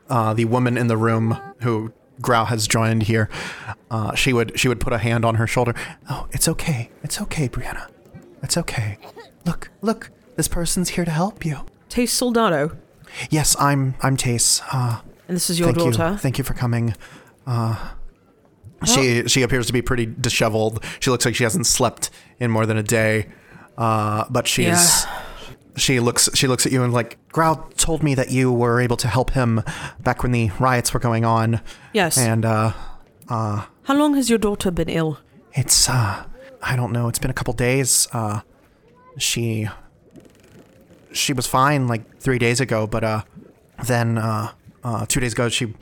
uh, 0.09 0.33
the 0.33 0.45
woman 0.45 0.77
in 0.77 0.87
the 0.87 0.97
room 0.97 1.37
who 1.61 1.93
Grau 2.21 2.45
has 2.45 2.67
joined 2.67 3.03
here, 3.03 3.29
uh, 3.89 4.13
she 4.15 4.33
would 4.33 4.59
she 4.59 4.67
would 4.67 4.79
put 4.79 4.93
a 4.93 4.97
hand 4.97 5.23
on 5.25 5.35
her 5.35 5.47
shoulder. 5.47 5.73
Oh, 6.09 6.27
it's 6.31 6.47
okay. 6.47 6.89
It's 7.03 7.21
okay, 7.21 7.47
Brienna. 7.47 7.89
It's 8.43 8.57
okay. 8.57 8.97
Look, 9.45 9.71
look. 9.81 10.11
This 10.35 10.47
person's 10.47 10.89
here 10.89 11.05
to 11.05 11.11
help 11.11 11.45
you. 11.45 11.59
Tace 11.89 12.09
Soldado, 12.11 12.77
Yes, 13.29 13.55
I'm 13.59 13.95
I'm 14.01 14.17
Tace. 14.17 14.61
Uh, 14.71 15.01
and 15.27 15.35
this 15.35 15.49
is 15.49 15.59
your 15.59 15.73
thank 15.73 15.93
daughter. 15.95 16.13
you. 16.13 16.17
Thank 16.17 16.37
you 16.37 16.43
for 16.43 16.53
coming. 16.53 16.95
Uh, 17.45 17.91
she 18.85 19.27
she 19.27 19.41
appears 19.43 19.67
to 19.67 19.73
be 19.73 19.81
pretty 19.81 20.05
disheveled. 20.05 20.83
She 20.99 21.09
looks 21.09 21.25
like 21.25 21.35
she 21.35 21.43
hasn't 21.43 21.67
slept 21.67 22.09
in 22.39 22.51
more 22.51 22.65
than 22.65 22.77
a 22.77 22.83
day. 22.83 23.27
Uh, 23.77 24.25
but 24.29 24.47
she's 24.47 24.65
Yeah. 24.65 25.21
she 25.77 25.99
looks 25.99 26.29
she 26.33 26.47
looks 26.47 26.65
at 26.65 26.71
you 26.71 26.83
and 26.83 26.91
like 26.93 27.17
Grau 27.31 27.55
told 27.77 28.03
me 28.03 28.15
that 28.15 28.29
you 28.31 28.51
were 28.51 28.81
able 28.81 28.97
to 28.97 29.07
help 29.07 29.31
him 29.31 29.61
back 29.99 30.23
when 30.23 30.31
the 30.31 30.49
riots 30.59 30.93
were 30.93 30.99
going 30.99 31.25
on. 31.25 31.61
Yes. 31.93 32.17
And 32.17 32.45
uh, 32.45 32.73
How 33.29 33.67
long 33.95 34.15
has 34.15 34.29
your 34.29 34.39
daughter 34.39 34.71
been 34.71 34.89
ill? 34.89 35.17
it's 35.53 35.89
uh 35.89 36.23
I 36.63 36.75
don't 36.75 36.91
know. 36.91 37.07
It's 37.09 37.17
been 37.19 37.31
a 37.31 37.33
couple 37.33 37.53
days. 37.53 38.07
Uh, 38.13 38.41
she 39.17 39.67
she 41.11 41.33
was 41.33 41.47
fine 41.47 41.87
like 41.87 42.17
three 42.19 42.39
days 42.39 42.59
ago, 42.59 42.87
but 42.87 43.03
uh, 43.03 43.21
then 43.85 44.17
uh, 44.17 44.51
uh, 44.83 45.05
two 45.07 45.19
days 45.19 45.33
ago 45.33 45.49
she 45.49 45.73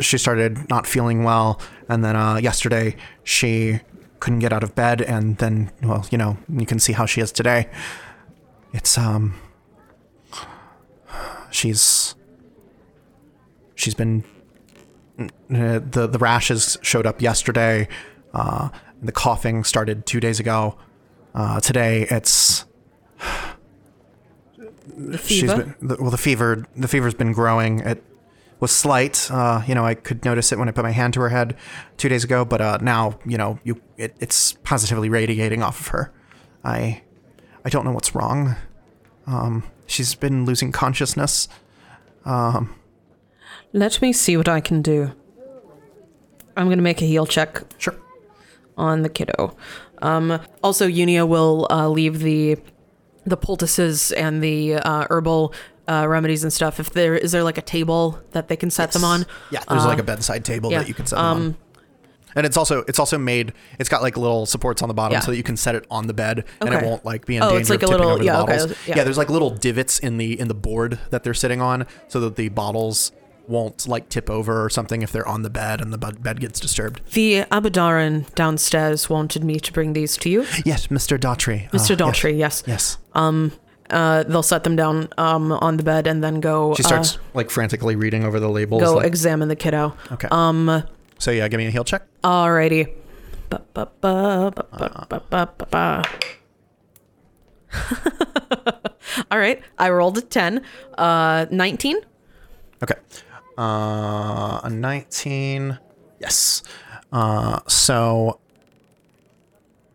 she 0.00 0.18
started 0.18 0.68
not 0.68 0.86
feeling 0.86 1.24
well, 1.24 1.60
and 1.88 2.04
then 2.04 2.16
uh, 2.16 2.36
yesterday 2.36 2.96
she 3.22 3.80
couldn't 4.20 4.38
get 4.40 4.52
out 4.52 4.62
of 4.62 4.74
bed, 4.74 5.00
and 5.02 5.36
then 5.38 5.70
well, 5.82 6.06
you 6.10 6.18
know, 6.18 6.36
you 6.48 6.66
can 6.66 6.78
see 6.78 6.92
how 6.92 7.06
she 7.06 7.20
is 7.20 7.30
today. 7.32 7.68
It's 8.72 8.96
um, 8.98 9.34
she's 11.50 12.14
she's 13.74 13.94
been 13.94 14.24
uh, 15.18 15.26
the 15.90 16.08
the 16.10 16.18
rashes 16.18 16.76
showed 16.82 17.06
up 17.06 17.22
yesterday. 17.22 17.88
Uh, 18.32 18.68
the 19.02 19.12
coughing 19.12 19.62
started 19.64 20.06
two 20.06 20.20
days 20.20 20.40
ago. 20.40 20.76
Uh, 21.34 21.60
today 21.60 22.06
it's 22.10 22.64
The 24.96 25.18
she's 25.18 25.40
fever. 25.42 25.56
been 25.56 25.88
the, 25.88 25.96
well 26.00 26.10
the 26.10 26.18
fever 26.18 26.66
the 26.76 26.88
fever's 26.88 27.14
been 27.14 27.32
growing. 27.32 27.80
It 27.80 28.02
was 28.64 28.72
slight. 28.72 29.30
Uh, 29.30 29.62
you 29.68 29.74
know 29.74 29.84
I 29.84 29.94
could 29.94 30.24
notice 30.24 30.50
it 30.52 30.58
when 30.58 30.68
I 30.68 30.72
put 30.72 30.84
my 30.84 30.90
hand 30.90 31.12
to 31.14 31.20
her 31.20 31.28
head 31.28 31.54
two 31.98 32.08
days 32.08 32.24
ago, 32.24 32.44
but 32.46 32.60
uh, 32.60 32.78
now 32.80 33.18
you 33.26 33.36
know 33.36 33.58
you 33.62 33.80
it, 33.98 34.16
it's 34.20 34.54
positively 34.64 35.08
radiating 35.10 35.62
off 35.62 35.78
of 35.80 35.86
her. 35.88 36.12
I 36.64 37.02
I 37.64 37.68
don't 37.68 37.84
know 37.84 37.92
what's 37.92 38.14
wrong. 38.14 38.56
Um, 39.26 39.64
she's 39.86 40.14
been 40.14 40.44
losing 40.46 40.72
consciousness. 40.72 41.46
Um, 42.24 42.74
Let 43.74 44.00
me 44.00 44.12
see 44.14 44.36
what 44.38 44.48
I 44.48 44.60
can 44.60 44.80
do. 44.82 45.12
I'm 46.56 46.68
gonna 46.70 46.82
make 46.90 47.02
a 47.02 47.06
heal 47.06 47.26
check 47.26 47.50
Sure. 47.78 47.96
on 48.78 49.02
the 49.02 49.08
kiddo. 49.10 49.56
Um, 50.00 50.40
also, 50.62 50.88
Unia 50.88 51.28
will 51.28 51.66
uh, 51.70 51.88
leave 51.88 52.20
the 52.20 52.56
the 53.26 53.36
poultices 53.36 54.12
and 54.12 54.42
the 54.42 54.74
uh, 54.76 55.06
herbal 55.10 55.52
uh, 55.88 56.06
remedies 56.08 56.42
and 56.44 56.52
stuff. 56.52 56.80
If 56.80 56.90
there 56.90 57.14
is 57.14 57.32
there 57.32 57.42
like 57.42 57.58
a 57.58 57.62
table 57.62 58.20
that 58.32 58.48
they 58.48 58.56
can 58.56 58.70
set 58.70 58.92
them 58.92 59.04
on. 59.04 59.26
Yeah, 59.50 59.62
there's 59.68 59.84
Uh, 59.84 59.88
like 59.88 59.98
a 59.98 60.02
bedside 60.04 60.44
table 60.44 60.70
yeah, 60.70 60.78
that 60.80 60.88
you 60.88 60.94
can 60.94 61.06
set 61.06 61.16
them 61.16 61.24
um, 61.24 61.36
on. 61.38 61.56
And 62.36 62.44
it's 62.44 62.56
also 62.56 62.82
it's 62.88 62.98
also 62.98 63.16
made 63.16 63.52
it's 63.78 63.88
got 63.88 64.02
like 64.02 64.16
little 64.16 64.44
supports 64.44 64.82
on 64.82 64.88
the 64.88 64.94
bottom 64.94 65.12
Yeah. 65.12 65.20
so 65.20 65.30
that 65.30 65.36
you 65.36 65.44
can 65.44 65.56
set 65.56 65.76
it 65.76 65.86
on 65.88 66.08
the 66.08 66.14
bed 66.14 66.44
and 66.60 66.74
it 66.74 66.82
won't 66.82 67.04
like 67.04 67.26
be 67.26 67.36
in 67.36 67.42
Oh, 67.44 67.50
danger 67.50 67.60
it's 67.60 67.70
like 67.70 67.82
of 67.84 67.90
a 67.90 67.92
tipping 67.92 67.98
little- 68.00 68.10
over 68.14 68.18
the 68.18 68.24
yeah, 68.24 68.40
okay, 68.42 68.56
bottles. 68.58 68.76
yeah. 68.88 69.04
there's 69.04 69.18
like 69.18 69.30
little 69.30 69.50
divots 69.50 70.00
in 70.00 70.16
the 70.18 70.38
in 70.40 70.48
the 70.48 70.54
board 70.54 70.98
that 71.10 71.22
they're 71.22 71.32
sitting 71.32 71.60
on 71.60 71.86
so 72.08 72.18
that 72.20 72.34
the 72.34 72.48
bottles 72.48 73.12
won't 73.46 73.86
like 73.86 74.08
tip 74.08 74.28
over 74.30 74.64
or 74.64 74.68
something 74.70 75.02
if 75.02 75.12
they're 75.12 75.28
on 75.28 75.42
the 75.42 75.50
bed 75.50 75.80
and 75.80 75.92
the 75.92 75.98
bed 75.98 76.40
gets 76.40 76.58
disturbed. 76.58 77.02
The 77.12 77.42
Abadaran 77.52 78.34
downstairs 78.34 79.08
wanted 79.10 79.44
me 79.44 79.60
to 79.60 79.72
bring 79.72 79.92
these 79.92 80.16
to 80.16 80.28
you, 80.30 80.40
Yes, 80.64 80.88
Mr. 80.88 81.18
Dhatri. 81.18 81.70
Mr. 81.70 81.92
Uh, 81.92 81.96
Dhatri. 82.10 82.36
Yes. 82.36 82.64
Yes. 82.66 82.98
Um 83.14 83.52
uh, 83.90 84.22
they'll 84.24 84.42
set 84.42 84.64
them 84.64 84.76
down 84.76 85.08
um, 85.18 85.52
on 85.52 85.76
the 85.76 85.82
bed 85.82 86.06
and 86.06 86.22
then 86.22 86.40
go. 86.40 86.74
She 86.74 86.84
uh, 86.84 86.86
starts 86.86 87.16
uh, 87.16 87.20
like 87.34 87.50
frantically 87.50 87.96
reading 87.96 88.24
over 88.24 88.40
the 88.40 88.48
labels. 88.48 88.82
Go 88.82 88.96
like, 88.96 89.06
examine 89.06 89.48
the 89.48 89.56
kiddo. 89.56 89.96
Okay. 90.12 90.28
Um. 90.30 90.84
So 91.18 91.30
yeah, 91.30 91.48
give 91.48 91.58
me 91.58 91.66
a 91.66 91.70
heal 91.70 91.84
check. 91.84 92.02
Alrighty. 92.22 92.92
Ah. 94.02 96.02
All 99.30 99.38
right. 99.38 99.62
I 99.78 99.90
rolled 99.90 100.18
a 100.18 100.22
ten. 100.22 100.62
Uh, 100.98 101.46
nineteen. 101.50 101.98
Okay. 102.82 102.94
Uh, 103.56 104.60
a 104.64 104.70
nineteen. 104.70 105.78
Yes. 106.20 106.62
Uh, 107.12 107.60
so 107.68 108.40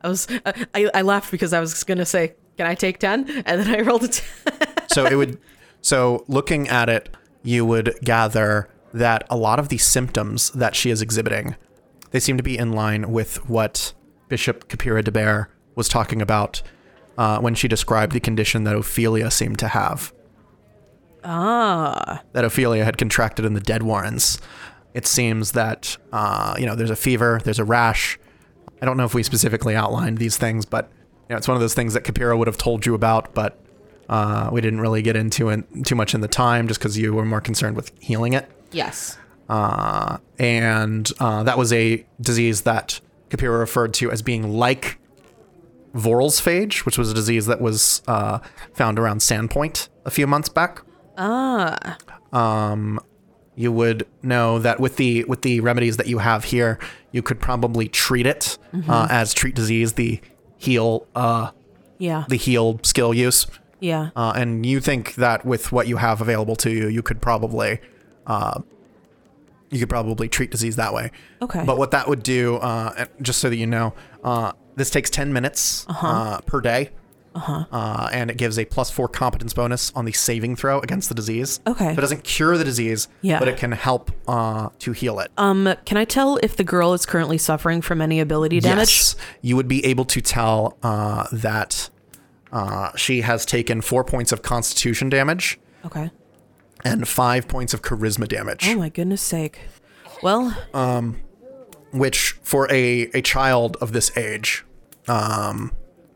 I 0.01 0.07
was 0.07 0.27
uh, 0.45 0.53
I, 0.73 0.89
I 0.93 1.01
laughed 1.01 1.31
because 1.31 1.53
I 1.53 1.59
was 1.59 1.83
gonna 1.83 2.05
say 2.05 2.35
can 2.59 2.67
I 2.67 2.75
take 2.75 2.99
10? 2.99 3.43
And 3.45 3.61
then 3.61 3.73
I 3.73 3.79
rolled 3.79 4.03
a 4.03 4.09
10. 4.09 4.27
so 4.89 5.05
it 5.05 5.15
would 5.15 5.39
so 5.81 6.25
looking 6.27 6.67
at 6.67 6.89
it 6.89 7.15
you 7.41 7.65
would 7.65 7.97
gather 8.03 8.69
that 8.93 9.25
a 9.29 9.37
lot 9.37 9.59
of 9.59 9.69
the 9.69 9.77
symptoms 9.77 10.49
that 10.51 10.75
she 10.75 10.89
is 10.89 11.01
exhibiting 11.01 11.55
they 12.11 12.19
seem 12.19 12.35
to 12.35 12.43
be 12.43 12.57
in 12.57 12.73
line 12.73 13.13
with 13.13 13.47
what 13.49 13.93
bishop 14.27 14.67
Keppira 14.67 15.01
d'Bear 15.01 15.49
was 15.75 15.87
talking 15.87 16.21
about 16.21 16.61
uh, 17.17 17.39
when 17.39 17.55
she 17.55 17.69
described 17.69 18.11
the 18.11 18.19
condition 18.19 18.65
that 18.65 18.75
ophelia 18.75 19.31
seemed 19.31 19.57
to 19.59 19.69
have 19.69 20.11
ah. 21.23 22.21
that 22.33 22.43
ophelia 22.43 22.83
had 22.83 22.97
contracted 22.97 23.45
in 23.45 23.53
the 23.53 23.61
dead 23.61 23.83
warrens 23.83 24.37
it 24.93 25.07
seems 25.07 25.53
that 25.53 25.95
uh, 26.11 26.55
you 26.59 26.65
know 26.65 26.75
there's 26.75 26.89
a 26.89 26.95
fever 26.97 27.39
there's 27.45 27.59
a 27.59 27.63
rash 27.63 28.19
i 28.81 28.85
don't 28.85 28.97
know 28.97 29.05
if 29.05 29.13
we 29.13 29.23
specifically 29.23 29.77
outlined 29.77 30.17
these 30.17 30.35
things 30.35 30.65
but 30.65 30.91
know, 31.29 31.37
it's 31.37 31.47
one 31.47 31.55
of 31.55 31.61
those 31.61 31.73
things 31.73 31.93
that 31.93 32.03
Keppira 32.03 32.37
would 32.37 32.47
have 32.47 32.57
told 32.57 32.85
you 32.85 32.93
about 32.93 33.33
but 33.33 33.59
uh, 34.09 34.49
we 34.51 34.61
didn't 34.61 34.81
really 34.81 35.01
get 35.01 35.15
into 35.15 35.49
it 35.49 35.63
too 35.85 35.95
much 35.95 36.13
in 36.15 36.21
the 36.21 36.27
time 36.27 36.67
just 36.67 36.79
because 36.79 36.97
you 36.97 37.13
were 37.13 37.25
more 37.25 37.41
concerned 37.41 37.75
with 37.75 37.91
healing 37.99 38.33
it 38.33 38.49
Yes. 38.71 39.17
uh, 39.49 40.17
and 40.37 41.11
uh, 41.19 41.43
that 41.43 41.57
was 41.57 41.71
a 41.73 42.05
disease 42.21 42.61
that 42.61 42.99
Keppira 43.29 43.59
referred 43.59 43.93
to 43.95 44.11
as 44.11 44.21
being 44.21 44.53
like 44.53 44.97
Vorel's 45.95 46.39
phage, 46.39 46.85
which 46.85 46.97
was 46.99 47.09
a 47.11 47.13
disease 47.15 47.47
that 47.47 47.59
was 47.61 48.01
uh, 48.07 48.39
found 48.73 48.99
around 48.99 49.19
Sandpoint 49.19 49.89
a 50.05 50.11
few 50.11 50.27
months 50.27 50.47
back. 50.49 50.81
Ah. 51.17 51.97
Um, 52.31 52.99
you 53.55 53.71
would 53.71 54.07
know 54.21 54.59
that 54.59 54.79
with 54.79 54.97
the 54.97 55.23
with 55.25 55.41
the 55.41 55.59
remedies 55.61 55.97
that 55.97 56.05
you 56.07 56.19
have 56.19 56.43
here, 56.45 56.77
you 57.11 57.21
could 57.21 57.39
probably 57.39 57.87
treat 57.87 58.25
it 58.27 58.57
uh, 58.87 59.07
as 59.09 59.33
treat 59.33 59.55
disease, 59.55 59.93
the 59.93 60.21
heal 60.59 61.07
uh, 61.15 61.49
Yeah. 61.97 62.25
the 62.29 62.35
heal 62.37 62.79
skill 62.83 63.13
use. 63.13 63.47
yeah. 63.79 64.09
Uh, 64.15 64.33
and 64.35 64.65
you 64.65 64.79
think 64.79 65.15
that 65.15 65.43
with 65.45 65.71
what 65.71 65.87
you 65.87 65.97
have 65.97 66.21
available 66.21 66.55
to 66.57 66.69
you, 66.69 66.87
you 66.87 67.01
could 67.01 67.21
probably, 67.21 67.79
uh, 68.27 68.59
you 69.71 69.79
could 69.79 69.89
probably 69.89 70.27
treat 70.29 70.51
disease 70.51 70.75
that 70.75 70.93
way. 70.93 71.11
Okay. 71.41 71.63
But 71.65 71.77
what 71.77 71.91
that 71.91 72.07
would 72.07 72.21
do, 72.21 72.57
uh, 72.57 73.05
just 73.21 73.39
so 73.39 73.49
that 73.49 73.55
you 73.55 73.65
know, 73.67 73.93
uh, 74.23 74.51
this 74.75 74.89
takes 74.89 75.09
10 75.09 75.33
minutes 75.33 75.85
uh 75.89 76.39
per 76.45 76.61
day. 76.61 76.89
Uh-huh. 77.35 77.65
Uh, 77.71 78.09
and 78.11 78.31
it 78.31 78.37
gives 78.37 78.57
a 78.57 78.65
plus 78.65 78.89
four 78.89 79.07
competence 79.07 79.53
bonus 79.53 79.91
on 79.95 80.05
the 80.05 80.11
saving 80.11 80.55
throw 80.55 80.79
against 80.79 81.09
the 81.09 81.15
disease. 81.15 81.59
Okay. 81.67 81.85
So 81.85 81.91
it 81.91 82.01
doesn't 82.01 82.23
cure 82.23 82.57
the 82.57 82.63
disease, 82.63 83.07
Yeah. 83.21 83.37
but 83.39 83.47
it 83.47 83.57
can 83.57 83.71
help 83.71 84.11
uh, 84.27 84.69
to 84.79 84.91
heal 84.93 85.19
it. 85.19 85.31
Um, 85.37 85.73
can 85.85 85.97
I 85.97 86.05
tell 86.05 86.37
if 86.41 86.55
the 86.55 86.63
girl 86.63 86.93
is 86.93 87.05
currently 87.05 87.37
suffering 87.37 87.81
from 87.81 88.01
any 88.01 88.19
ability 88.19 88.59
damage? 88.61 88.89
Yes, 88.89 89.15
you 89.41 89.55
would 89.55 89.67
be 89.67 89.85
able 89.85 90.05
to 90.05 90.21
tell 90.21 90.77
uh, 90.83 91.27
that 91.31 91.89
uh, 92.51 92.91
she 92.95 93.21
has 93.21 93.45
taken 93.45 93.81
four 93.81 94.03
points 94.03 94.31
of 94.31 94.41
constitution 94.41 95.07
damage. 95.09 95.59
Okay. 95.85 96.09
and 96.83 97.07
five 97.07 97.47
points 97.47 97.73
of 97.73 97.81
charisma 97.81 98.27
damage, 98.27 98.67
Oh 98.67 98.75
my 98.75 98.89
goodness 98.89 99.21
sake. 99.21 99.59
Well, 100.23 100.57
Um, 100.73 101.17
which 101.91 102.31
for 102.43 102.69
a, 102.71 103.03
a 103.13 103.21
child 103.21 103.77
of 103.81 103.91
this 103.93 104.15
age, 104.17 104.65
um, 105.07 105.71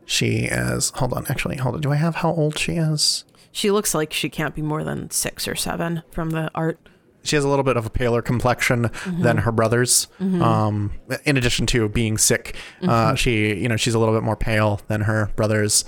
she 0.06 0.44
is. 0.44 0.90
Hold 0.96 1.12
on, 1.12 1.26
actually, 1.28 1.56
hold 1.56 1.74
on. 1.76 1.80
Do 1.80 1.92
I 1.92 1.96
have 1.96 2.16
how 2.16 2.32
old 2.32 2.58
she 2.58 2.72
is? 2.72 3.24
she 3.52 3.70
looks 3.70 3.94
like 3.94 4.12
she 4.12 4.28
can't 4.28 4.52
be 4.54 4.62
more 4.62 4.82
than 4.82 5.08
six 5.12 5.46
or 5.46 5.54
seven 5.54 6.02
from 6.10 6.30
the 6.30 6.50
art. 6.56 6.76
She 7.22 7.36
has 7.36 7.44
a 7.44 7.48
little 7.48 7.62
bit 7.62 7.76
of 7.76 7.86
a 7.86 7.90
paler 7.90 8.20
complexion 8.20 8.90
than 9.06 9.38
her 9.38 9.52
brothers. 9.52 10.08
Um, 10.20 10.90
in 11.24 11.36
addition 11.36 11.64
to 11.66 11.88
being 11.88 12.18
sick, 12.18 12.56
uh, 12.82 13.14
she 13.14 13.54
you 13.54 13.68
know 13.68 13.76
she's 13.76 13.94
a 13.94 13.98
little 13.98 14.12
bit 14.12 14.22
more 14.24 14.36
pale 14.36 14.80
than 14.88 15.02
her 15.02 15.30
brothers, 15.36 15.84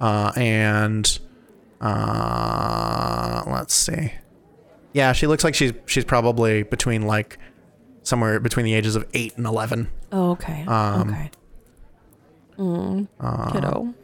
uh, 0.00 0.32
and 0.36 1.18
uh, 1.80 3.42
let's 3.46 3.74
see. 3.74 4.12
Yeah, 4.92 5.12
she 5.12 5.26
looks 5.26 5.42
like 5.42 5.54
she's 5.54 5.72
she's 5.86 6.04
probably 6.04 6.62
between 6.62 7.02
like 7.02 7.38
somewhere 8.02 8.38
between 8.40 8.64
the 8.64 8.74
ages 8.74 8.94
of 8.94 9.06
eight 9.14 9.36
and 9.36 9.46
eleven. 9.46 9.88
Oh, 10.12 10.32
okay. 10.32 10.64
Um, 10.66 11.08
okay. 11.10 11.30
Mm, 12.58 13.06
kiddo. 13.52 13.94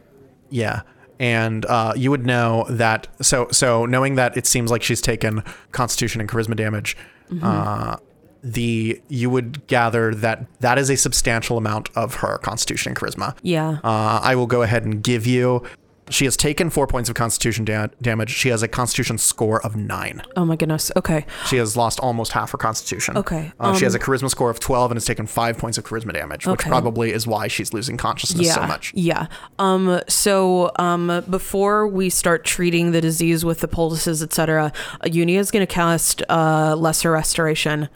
Yeah. 0.51 0.83
And 1.19 1.65
uh, 1.67 1.93
you 1.97 2.11
would 2.11 2.27
know 2.27 2.67
that. 2.69 3.09
So, 3.21 3.49
so 3.53 3.87
knowing 3.87 4.17
that 4.17 4.37
it 4.37 4.47
seems 4.47 4.71
like 4.71 4.83
she's 4.83 5.01
taken 5.01 5.45
Constitution 5.71 6.21
and 6.21 6.29
Charisma 6.29 6.57
damage, 6.57 6.97
uh, 7.43 7.97
the 8.43 9.01
you 9.09 9.31
would 9.31 9.65
gather 9.69 10.15
that 10.17 10.47
that 10.61 10.77
is 10.77 10.91
a 10.91 10.97
substantial 10.97 11.57
amount 11.57 11.91
of 11.95 12.15
her 12.17 12.39
Constitution 12.39 12.91
and 12.91 12.99
Charisma. 12.99 13.37
Yeah. 13.43 13.79
Uh, 13.85 14.21
I 14.23 14.35
will 14.35 14.49
go 14.49 14.63
ahead 14.63 14.85
and 14.85 15.03
give 15.03 15.27
you. 15.27 15.63
She 16.11 16.25
has 16.25 16.37
taken 16.37 16.69
four 16.69 16.87
points 16.87 17.09
of 17.09 17.15
Constitution 17.15 17.65
da- 17.65 17.87
damage. 18.03 18.31
She 18.31 18.49
has 18.49 18.63
a 18.63 18.69
Constitution 18.69 19.19
score 19.19 19.65
of 19.65 19.77
nine. 19.77 20.21
Oh 20.37 20.45
my 20.45 20.57
goodness. 20.57 20.91
Okay. 20.97 21.25
She 21.47 21.57
has 21.57 21.77
lost 21.77 22.01
almost 22.01 22.33
half 22.33 22.51
her 22.51 22.59
Constitution. 22.59 23.17
Okay, 23.17 23.53
Uh, 23.61 23.75
she 23.75 23.85
has 23.85 23.95
a 23.95 23.99
um, 23.99 24.05
Charisma 24.05 24.29
score 24.29 24.51
of 24.51 24.59
twelve 24.61 24.91
and 24.91 24.97
has 24.97 25.05
taken 25.05 25.27
five 25.27 25.57
points 25.59 25.79
of 25.79 25.85
Charisma 25.85 26.13
damage, 26.13 26.47
which 26.47 26.61
Okay. 26.61 26.69
probably 26.69 27.13
is 27.13 27.27
why 27.27 27.47
she's 27.49 27.73
losing 27.73 27.97
consciousness 27.97 28.47
yeah. 28.49 28.55
so 28.55 28.67
much. 28.67 28.93
Yeah. 28.95 29.29
Um. 29.59 30.01
So, 30.09 30.73
um, 30.77 31.25
before 31.31 31.87
we 31.87 32.11
start 32.11 32.45
treating 32.45 32.91
the 32.91 33.01
disease 33.01 33.45
with 33.45 33.61
the 33.61 33.69
poultices, 33.69 34.23
etc., 34.23 34.73
Unia 35.05 35.39
is 35.39 35.51
going 35.51 35.65
to 35.67 35.73
cast 35.73 36.23
uh, 36.29 36.75
Lesser 36.77 37.13
Restoration. 37.13 37.89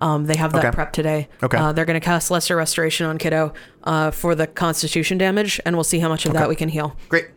Um, 0.00 0.26
they 0.26 0.36
have 0.36 0.52
that 0.54 0.64
Okay. 0.64 0.74
prep 0.74 0.92
today. 0.92 1.28
Okay. 1.44 1.56
Uh, 1.56 1.70
they're 1.72 1.84
going 1.84 1.98
to 1.98 2.04
cast 2.04 2.28
Lesser 2.28 2.56
Restoration 2.56 3.06
on 3.06 3.18
Kiddo 3.18 3.54
uh, 3.84 4.10
for 4.10 4.34
the 4.34 4.48
Constitution 4.48 5.16
damage, 5.16 5.60
and 5.64 5.76
we'll 5.76 5.84
see 5.84 6.00
how 6.00 6.08
much 6.08 6.24
of 6.26 6.32
Okay. 6.32 6.40
that 6.40 6.48
we 6.48 6.56
can 6.56 6.68
heal. 6.68 6.96
Great. 7.08 7.28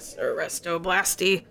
Lesser 0.00 0.34
Resto 0.34 0.82
Blasty. 0.82 1.44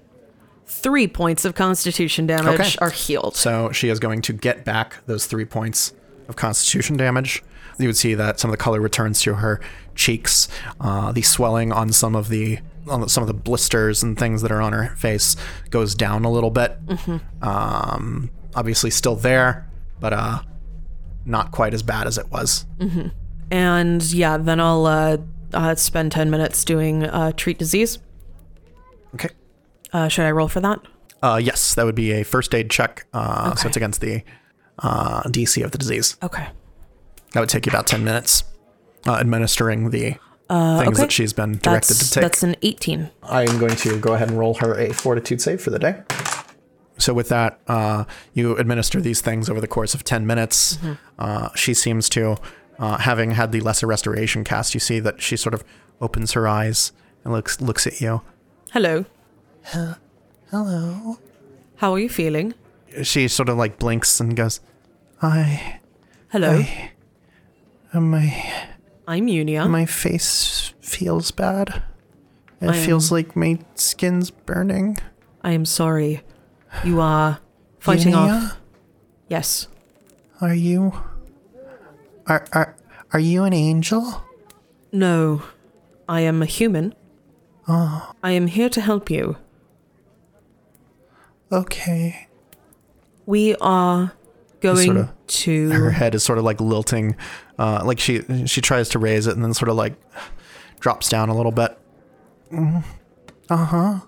Three 0.65 1.07
points 1.07 1.45
of 1.45 1.53
Constitution 1.53 2.25
damage 2.25 2.59
Okay. 2.59 2.75
are 2.81 2.89
healed. 2.89 3.35
So 3.35 3.71
she 3.71 3.89
is 3.89 3.99
going 3.99 4.23
to 4.23 4.33
get 4.33 4.65
back 4.65 5.05
those 5.05 5.27
three 5.27 5.45
points 5.45 5.93
of 6.27 6.35
constitution 6.35 6.97
damage. 6.97 7.43
You 7.77 7.87
would 7.87 7.97
see 7.97 8.15
that 8.15 8.39
some 8.39 8.49
of 8.49 8.53
the 8.57 8.57
color 8.63 8.81
returns 8.81 9.21
to 9.21 9.35
her 9.35 9.61
cheeks. 9.95 10.47
Uh, 10.81 11.11
the 11.11 11.21
swelling 11.21 11.71
on 11.71 11.91
some 11.91 12.15
of 12.15 12.29
the 12.29 12.59
on 12.87 13.07
some 13.07 13.21
of 13.23 13.27
the 13.27 13.33
blisters 13.35 14.01
and 14.01 14.17
things 14.17 14.41
that 14.41 14.51
are 14.51 14.61
on 14.61 14.73
her 14.73 14.95
face 14.95 15.35
goes 15.69 15.93
down 15.93 16.25
a 16.25 16.31
little 16.31 16.49
bit. 16.49 16.75
Um, 17.43 18.31
obviously 18.55 18.89
still 18.89 19.15
there, 19.15 19.69
but 19.99 20.11
uh, 20.13 20.39
not 21.25 21.51
quite 21.51 21.73
as 21.75 21.83
bad 21.83 22.07
as 22.07 22.17
it 22.17 22.31
was. 22.31 22.65
And 23.51 24.03
yeah, 24.11 24.37
then 24.37 24.59
I'll 24.59 24.85
uh, 24.87 25.17
uh, 25.53 25.75
spend 25.75 26.11
10 26.11 26.29
minutes 26.31 26.63
doing 26.65 27.03
uh, 27.03 27.31
Treat 27.33 27.59
Disease. 27.59 27.99
Okay. 29.15 29.29
Uh, 29.91 30.07
should 30.07 30.25
I 30.25 30.31
roll 30.31 30.47
for 30.47 30.59
that? 30.61 30.79
Uh, 31.21 31.39
yes, 31.43 31.75
that 31.75 31.85
would 31.85 31.95
be 31.95 32.11
a 32.11 32.23
first 32.23 32.53
aid 32.55 32.69
check. 32.69 33.05
Uh, 33.13 33.55
So 33.55 33.67
it's 33.67 33.77
against 33.77 34.01
the 34.01 34.23
uh, 34.79 35.23
DC 35.23 35.63
of 35.63 35.71
the 35.71 35.77
disease. 35.77 36.15
Okay. 36.23 36.47
That 37.33 37.39
would 37.41 37.49
take 37.49 37.65
you 37.65 37.71
about 37.71 37.87
ten 37.87 38.03
minutes. 38.03 38.43
Uh, 39.07 39.13
administering 39.15 39.91
the 39.91 40.11
things 40.49 40.87
okay. 40.87 40.91
that 40.93 41.11
she's 41.11 41.31
been 41.31 41.53
directed 41.59 41.93
That's, 41.93 42.09
to 42.09 42.15
take. 42.15 42.21
that's 42.21 42.43
an 42.43 42.55
18. 42.63 43.09
I 43.23 43.43
am 43.43 43.59
going 43.59 43.75
to 43.77 43.97
go 43.99 44.13
ahead 44.13 44.29
and 44.29 44.37
roll 44.37 44.55
her 44.55 44.73
a 44.77 44.91
fortitude 44.93 45.39
save 45.41 45.61
for 45.61 45.69
the 45.69 45.79
day. 45.79 46.01
so 46.97 47.13
with 47.13 47.29
that, 47.29 47.59
uh, 47.67 48.03
you 48.33 48.57
administer 48.57 48.99
these 48.99 49.21
things 49.21 49.49
over 49.49 49.61
the 49.61 49.67
course 49.69 49.93
of 49.93 50.03
ten 50.03 50.27
minutes. 50.27 50.77
Uh, 51.17 51.49
she 51.55 51.73
seems 51.73 52.09
to, 52.09 52.35
uh, 52.77 52.97
having 52.97 53.31
had 53.31 53.51
the 53.53 53.61
lesser 53.61 53.87
restoration 53.87 54.43
cast, 54.43 54.73
you 54.73 54.79
see 54.81 54.99
that 54.99 55.21
she 55.21 55.37
sort 55.37 55.53
of 55.53 55.63
opens 56.01 56.33
her 56.33 56.45
eyes 56.47 56.91
and 57.23 57.31
looks 57.33 57.61
looks 57.61 57.87
at 57.87 58.01
you. 58.01 58.21
Hello. 58.71 59.05
Hello. 60.51 61.17
How 61.77 61.93
are 61.93 61.99
you 61.99 62.09
feeling? 62.09 62.53
She 63.03 63.27
sort 63.27 63.49
of 63.49 63.57
like 63.57 63.79
blinks 63.79 64.19
and 64.19 64.35
goes, 64.35 64.59
"I, 65.21 65.79
Hello. 66.29 66.63
I, 67.93 67.99
my 67.99 68.33
I'm 69.07 69.27
Unia. 69.27 69.69
my 69.69 69.85
face 69.85 70.73
feels 70.81 71.31
bad. 71.31 71.83
It 72.61 72.69
am- 72.69 72.73
feels 72.85 73.11
like 73.11 73.35
my 73.35 73.59
skin's 73.75 74.31
burning." 74.31 74.97
I 75.43 75.51
am 75.51 75.65
sorry. 75.65 76.21
You 76.83 76.99
are 76.99 77.39
fighting 77.79 78.13
Unia, 78.13 78.51
off. 78.51 78.57
Yes. 79.29 79.67
Are 80.41 80.53
you? 80.55 80.93
Are 82.27 82.45
are 82.53 82.75
are 83.13 83.19
you 83.19 83.43
an 83.43 83.53
angel? 83.53 84.23
No. 84.91 85.41
I 86.07 86.21
am 86.21 86.41
a 86.41 86.45
human. 86.47 86.93
Oh, 87.71 88.11
I 88.23 88.31
am 88.31 88.47
here 88.47 88.67
to 88.69 88.81
help 88.81 89.09
you. 89.11 89.37
okay. 91.51 92.27
We 93.25 93.55
are 93.61 94.13
going 94.59 95.07
Sorta- 95.27 95.73
Her 95.75 95.91
head 95.91 96.15
is 96.15 96.23
sort 96.23 96.39
of 96.39 96.43
like 96.45 96.59
lilting, 96.59 97.15
uh, 97.59 97.83
like 97.85 97.99
she 97.99 98.23
she 98.47 98.59
tries 98.61 98.89
to 98.89 98.99
raise 98.99 99.27
it 99.27 99.35
and 99.35 99.43
then 99.43 99.53
sort 99.53 99.69
of 99.69 99.75
like 99.75 99.93
drops 100.79 101.09
down 101.09 101.29
a 101.29 101.35
little 101.35 101.51
bit. 101.51 101.77
Uh 102.51 102.81
huh. 103.49 103.99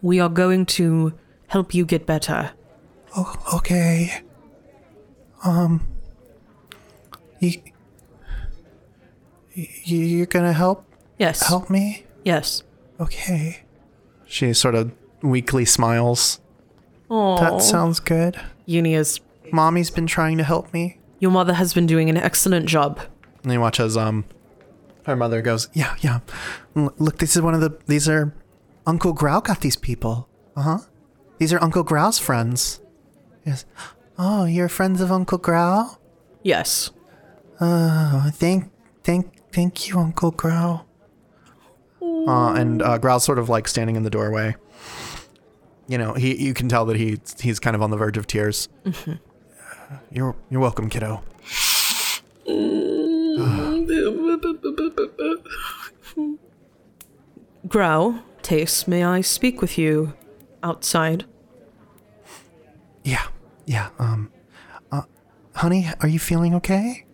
We 0.00 0.18
are 0.20 0.30
going 0.30 0.64
to 0.66 1.12
help 1.48 1.74
you 1.74 1.84
get 1.84 2.06
better. 2.06 2.52
Oh, 3.16 3.34
okay. 3.56 4.22
Um. 5.44 5.86
You. 7.40 7.60
you 9.54 9.98
you're 9.98 10.26
gonna 10.26 10.54
help 10.54 10.86
Yes. 11.18 11.46
help 11.46 11.68
me? 11.68 12.04
Yes. 12.24 12.62
Okay. 13.04 13.60
She 14.26 14.52
sort 14.54 14.74
of 14.74 14.92
weakly 15.22 15.64
smiles. 15.64 16.40
Oh. 17.10 17.38
That 17.38 17.62
sounds 17.62 18.00
good. 18.00 18.40
Unia's. 18.66 19.20
Mommy's 19.52 19.90
been 19.90 20.06
trying 20.06 20.38
to 20.38 20.44
help 20.44 20.72
me. 20.72 20.98
Your 21.20 21.30
mother 21.30 21.52
has 21.54 21.74
been 21.74 21.86
doing 21.86 22.08
an 22.08 22.16
excellent 22.16 22.66
job. 22.66 23.00
And 23.42 23.52
you 23.52 23.60
watch 23.60 23.78
as 23.78 23.96
um 23.96 24.24
her 25.04 25.14
mother 25.14 25.42
goes, 25.42 25.68
"Yeah, 25.74 25.94
yeah. 26.00 26.20
Look, 26.74 27.18
this 27.18 27.36
is 27.36 27.42
one 27.42 27.54
of 27.54 27.60
the 27.60 27.78
these 27.86 28.08
are 28.08 28.34
Uncle 28.86 29.12
Grau 29.12 29.40
got 29.40 29.60
these 29.60 29.76
people. 29.76 30.28
Uh-huh. 30.56 30.78
These 31.38 31.52
are 31.52 31.62
Uncle 31.62 31.82
Grau's 31.82 32.18
friends." 32.18 32.80
Yes. 33.44 33.66
Oh, 34.18 34.46
you're 34.46 34.70
friends 34.70 35.00
of 35.02 35.12
Uncle 35.12 35.38
Grau? 35.38 35.98
Yes. 36.42 36.90
Oh, 37.60 38.30
thank 38.32 38.70
thank 39.02 39.30
thank 39.52 39.88
you, 39.88 39.98
Uncle 39.98 40.30
Grau. 40.30 40.86
Uh, 42.26 42.54
and 42.54 42.82
uh, 42.82 42.98
Grau's 42.98 43.24
sort 43.24 43.38
of 43.38 43.48
like 43.48 43.68
standing 43.68 43.96
in 43.96 44.02
the 44.02 44.10
doorway. 44.10 44.56
You 45.86 45.98
know, 45.98 46.14
he 46.14 46.42
you 46.42 46.54
can 46.54 46.68
tell 46.68 46.84
that 46.86 46.96
he 46.96 47.18
he's 47.40 47.60
kind 47.60 47.76
of 47.76 47.82
on 47.82 47.90
the 47.90 47.96
verge 47.96 48.16
of 48.16 48.26
tears. 48.26 48.68
You're 50.10 50.34
you're 50.50 50.60
welcome, 50.60 50.88
kiddo. 50.88 51.22
Grau, 57.66 58.20
Tace, 58.42 58.86
may 58.86 59.04
I 59.04 59.22
speak 59.22 59.60
with 59.60 59.78
you 59.78 60.12
outside? 60.62 61.24
Yeah, 63.02 63.26
yeah. 63.66 63.90
Um, 63.98 64.30
uh, 64.92 65.02
honey, 65.54 65.88
are 66.00 66.08
you 66.08 66.18
feeling 66.18 66.54
okay? 66.54 67.04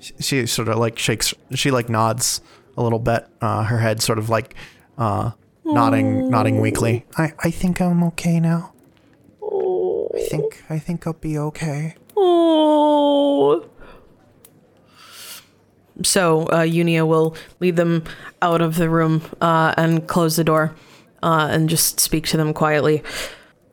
She, 0.00 0.14
she 0.20 0.46
sort 0.46 0.68
of 0.68 0.78
like 0.78 0.98
shakes. 0.98 1.34
She 1.54 1.70
like 1.70 1.88
nods 1.88 2.40
a 2.78 2.82
little 2.82 2.98
bit. 2.98 3.26
Uh, 3.40 3.64
her 3.64 3.78
head 3.78 4.00
sort 4.00 4.18
of 4.18 4.30
like 4.30 4.54
uh, 4.96 5.32
nodding, 5.64 6.30
nodding 6.30 6.60
weakly. 6.60 7.04
I 7.16 7.32
I 7.40 7.50
think 7.50 7.80
I'm 7.80 8.02
okay 8.04 8.40
now. 8.40 8.72
I 9.42 10.20
think 10.30 10.64
I 10.70 10.78
think 10.78 11.06
I'll 11.06 11.12
be 11.12 11.38
okay. 11.38 11.94
Oh. 12.16 13.68
So 16.02 16.42
uh, 16.46 16.62
Unia 16.62 17.06
will 17.06 17.36
lead 17.60 17.76
them 17.76 18.04
out 18.40 18.60
of 18.60 18.76
the 18.76 18.88
room 18.88 19.22
uh, 19.40 19.74
and 19.76 20.06
close 20.06 20.36
the 20.36 20.44
door 20.44 20.74
uh, 21.22 21.48
and 21.50 21.68
just 21.68 21.98
speak 21.98 22.26
to 22.28 22.36
them 22.36 22.54
quietly. 22.54 23.02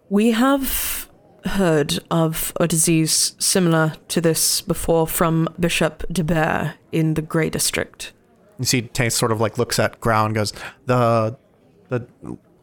We 0.10 0.32
have 0.32 1.08
heard 1.46 2.00
of 2.10 2.52
a 2.60 2.68
disease 2.68 3.36
similar 3.38 3.94
to 4.08 4.22
this 4.22 4.62
before 4.62 5.06
from 5.06 5.48
Bishop 5.60 6.04
d'Bear 6.12 6.76
in 6.92 7.14
the 7.14 7.22
Grey 7.22 7.52
District. 7.52 8.12
You 8.60 8.66
see, 8.66 8.84
Tace 8.84 9.14
sort 9.16 9.32
of 9.32 9.42
like 9.42 9.58
looks 9.58 9.80
at 9.80 10.00
Grau 10.00 10.26
and 10.26 10.34
goes, 10.36 10.54
the, 10.86 11.38
the, 11.90 12.08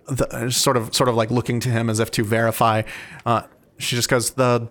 the, 0.07 0.51
sort 0.51 0.77
of, 0.77 0.95
sort 0.95 1.09
of 1.09 1.15
like 1.15 1.31
looking 1.31 1.61
to 1.61 1.69
him 1.69 1.91
as 1.91 2.01
if 2.01 2.11
to 2.13 2.25
verify. 2.25 2.83
Uh, 3.27 3.43
she 3.79 3.97
just 3.97 4.09
goes, 4.09 4.31
the, 4.33 4.69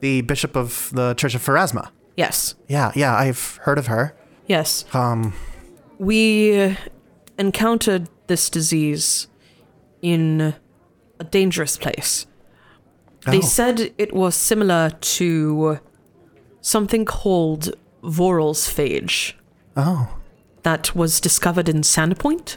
the 0.00 0.20
bishop 0.22 0.56
of 0.56 0.90
the 0.92 1.14
Church 1.14 1.34
of 1.34 1.42
Pharasma. 1.44 1.90
Yes. 2.16 2.54
Yeah, 2.68 2.92
yeah, 2.94 3.14
I've 3.14 3.56
heard 3.62 3.78
of 3.78 3.86
her. 3.88 4.14
Yes. 4.46 4.84
Um, 4.94 5.32
We 5.98 6.76
encountered 7.38 8.08
this 8.26 8.48
disease 8.50 9.26
in 10.02 10.54
a 11.18 11.24
dangerous 11.24 11.76
place. 11.76 12.26
They 13.26 13.38
Oh. 13.38 13.42
said 13.42 13.92
it 13.98 14.14
was 14.14 14.34
similar 14.34 14.90
to 14.90 15.78
something 16.62 17.04
called 17.04 17.74
Vorel's 18.02 18.66
phage 18.66 19.34
oh. 19.76 20.08
That 20.62 20.94
was 20.94 21.20
discovered 21.20 21.68
in 21.68 21.78
Sandpoint. 21.82 22.56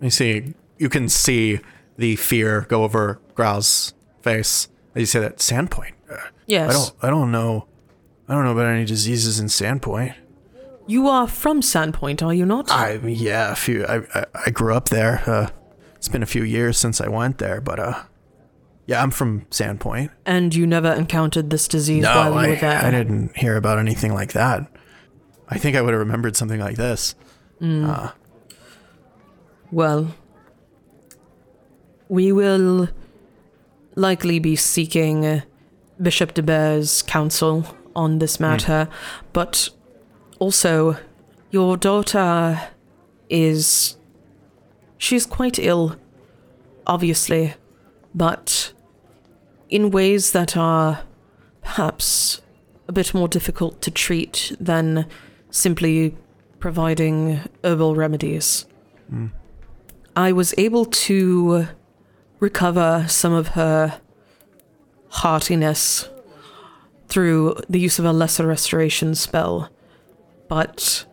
You 0.00 0.10
see, 0.10 0.54
you 0.78 0.88
can 0.88 1.08
see 1.08 1.60
the 1.96 2.16
fear 2.16 2.62
go 2.68 2.84
over 2.84 3.20
Grau's 3.34 3.94
face. 4.22 4.68
You 4.94 5.06
say 5.06 5.20
that 5.20 5.38
Sandpoint. 5.38 5.92
Uh, 6.10 6.16
Yes. 6.46 6.70
I 6.70 6.72
don't. 6.72 6.94
I 7.02 7.10
don't 7.10 7.32
know. 7.32 7.66
I 8.28 8.34
don't 8.34 8.44
know 8.44 8.52
about 8.52 8.66
any 8.66 8.84
diseases 8.84 9.38
in 9.38 9.46
Sandpoint. 9.46 10.14
You 10.86 11.08
are 11.08 11.28
from 11.28 11.60
Sandpoint, 11.60 12.22
are 12.22 12.34
you 12.34 12.44
not? 12.44 12.70
I 12.70 12.94
yeah, 12.94 13.52
a 13.52 13.54
few. 13.54 13.86
I 13.86 14.02
I, 14.14 14.24
I 14.46 14.50
grew 14.50 14.74
up 14.74 14.88
there. 14.88 15.22
Uh, 15.26 15.48
it's 15.96 16.08
been 16.08 16.22
a 16.22 16.26
few 16.26 16.42
years 16.42 16.76
since 16.76 17.00
I 17.00 17.08
went 17.08 17.38
there, 17.38 17.60
but 17.60 17.78
uh, 17.78 18.02
yeah, 18.86 19.02
I'm 19.02 19.12
from 19.12 19.42
Sandpoint. 19.50 20.10
and 20.26 20.52
you 20.54 20.66
never 20.66 20.92
encountered 20.92 21.50
this 21.50 21.68
disease 21.68 22.04
while 22.04 22.32
you 22.32 22.38
I, 22.38 22.48
were 22.48 22.56
there. 22.56 22.84
I 22.84 22.90
didn't 22.90 23.36
hear 23.36 23.56
about 23.56 23.78
anything 23.78 24.12
like 24.12 24.32
that. 24.32 24.66
I 25.48 25.58
think 25.58 25.76
I 25.76 25.82
would 25.82 25.92
have 25.92 26.00
remembered 26.00 26.36
something 26.36 26.60
like 26.60 26.76
this. 26.76 27.14
Uh, 27.62 28.10
Well, 29.70 30.14
we 32.08 32.32
will 32.32 32.88
likely 33.94 34.38
be 34.38 34.56
seeking 34.56 35.24
uh, 35.24 35.40
Bishop 36.00 36.34
d'Bear's 36.34 37.02
counsel 37.02 37.64
on 37.94 38.18
this 38.18 38.36
hmm. 38.36 38.42
matter, 38.44 38.88
but 39.32 39.70
also 40.38 40.96
your 41.50 41.76
daughter 41.76 42.60
is. 43.28 43.96
She's 44.98 45.26
quite 45.26 45.58
ill, 45.58 45.96
obviously, 46.86 47.54
but 48.14 48.72
in 49.68 49.90
ways 49.90 50.32
that 50.32 50.56
are 50.56 51.00
perhaps 51.62 52.40
a 52.86 52.92
bit 52.92 53.14
more 53.14 53.26
difficult 53.26 53.80
to 53.82 53.90
treat 53.90 54.54
than 54.60 55.06
simply 55.50 56.16
providing 56.62 57.40
herbal 57.64 57.96
remedies. 57.96 58.66
I 60.16 60.30
was 60.32 60.54
able 60.56 60.84
to 60.84 61.66
recover 62.38 63.04
some 63.08 63.32
of 63.32 63.48
her 63.48 64.00
heartiness 65.08 66.08
through 67.08 67.56
the 67.68 67.80
use 67.80 67.98
of 67.98 68.04
a 68.04 68.12
lesser 68.12 68.46
restoration 68.46 69.14
spell, 69.14 69.70
but 70.48 71.04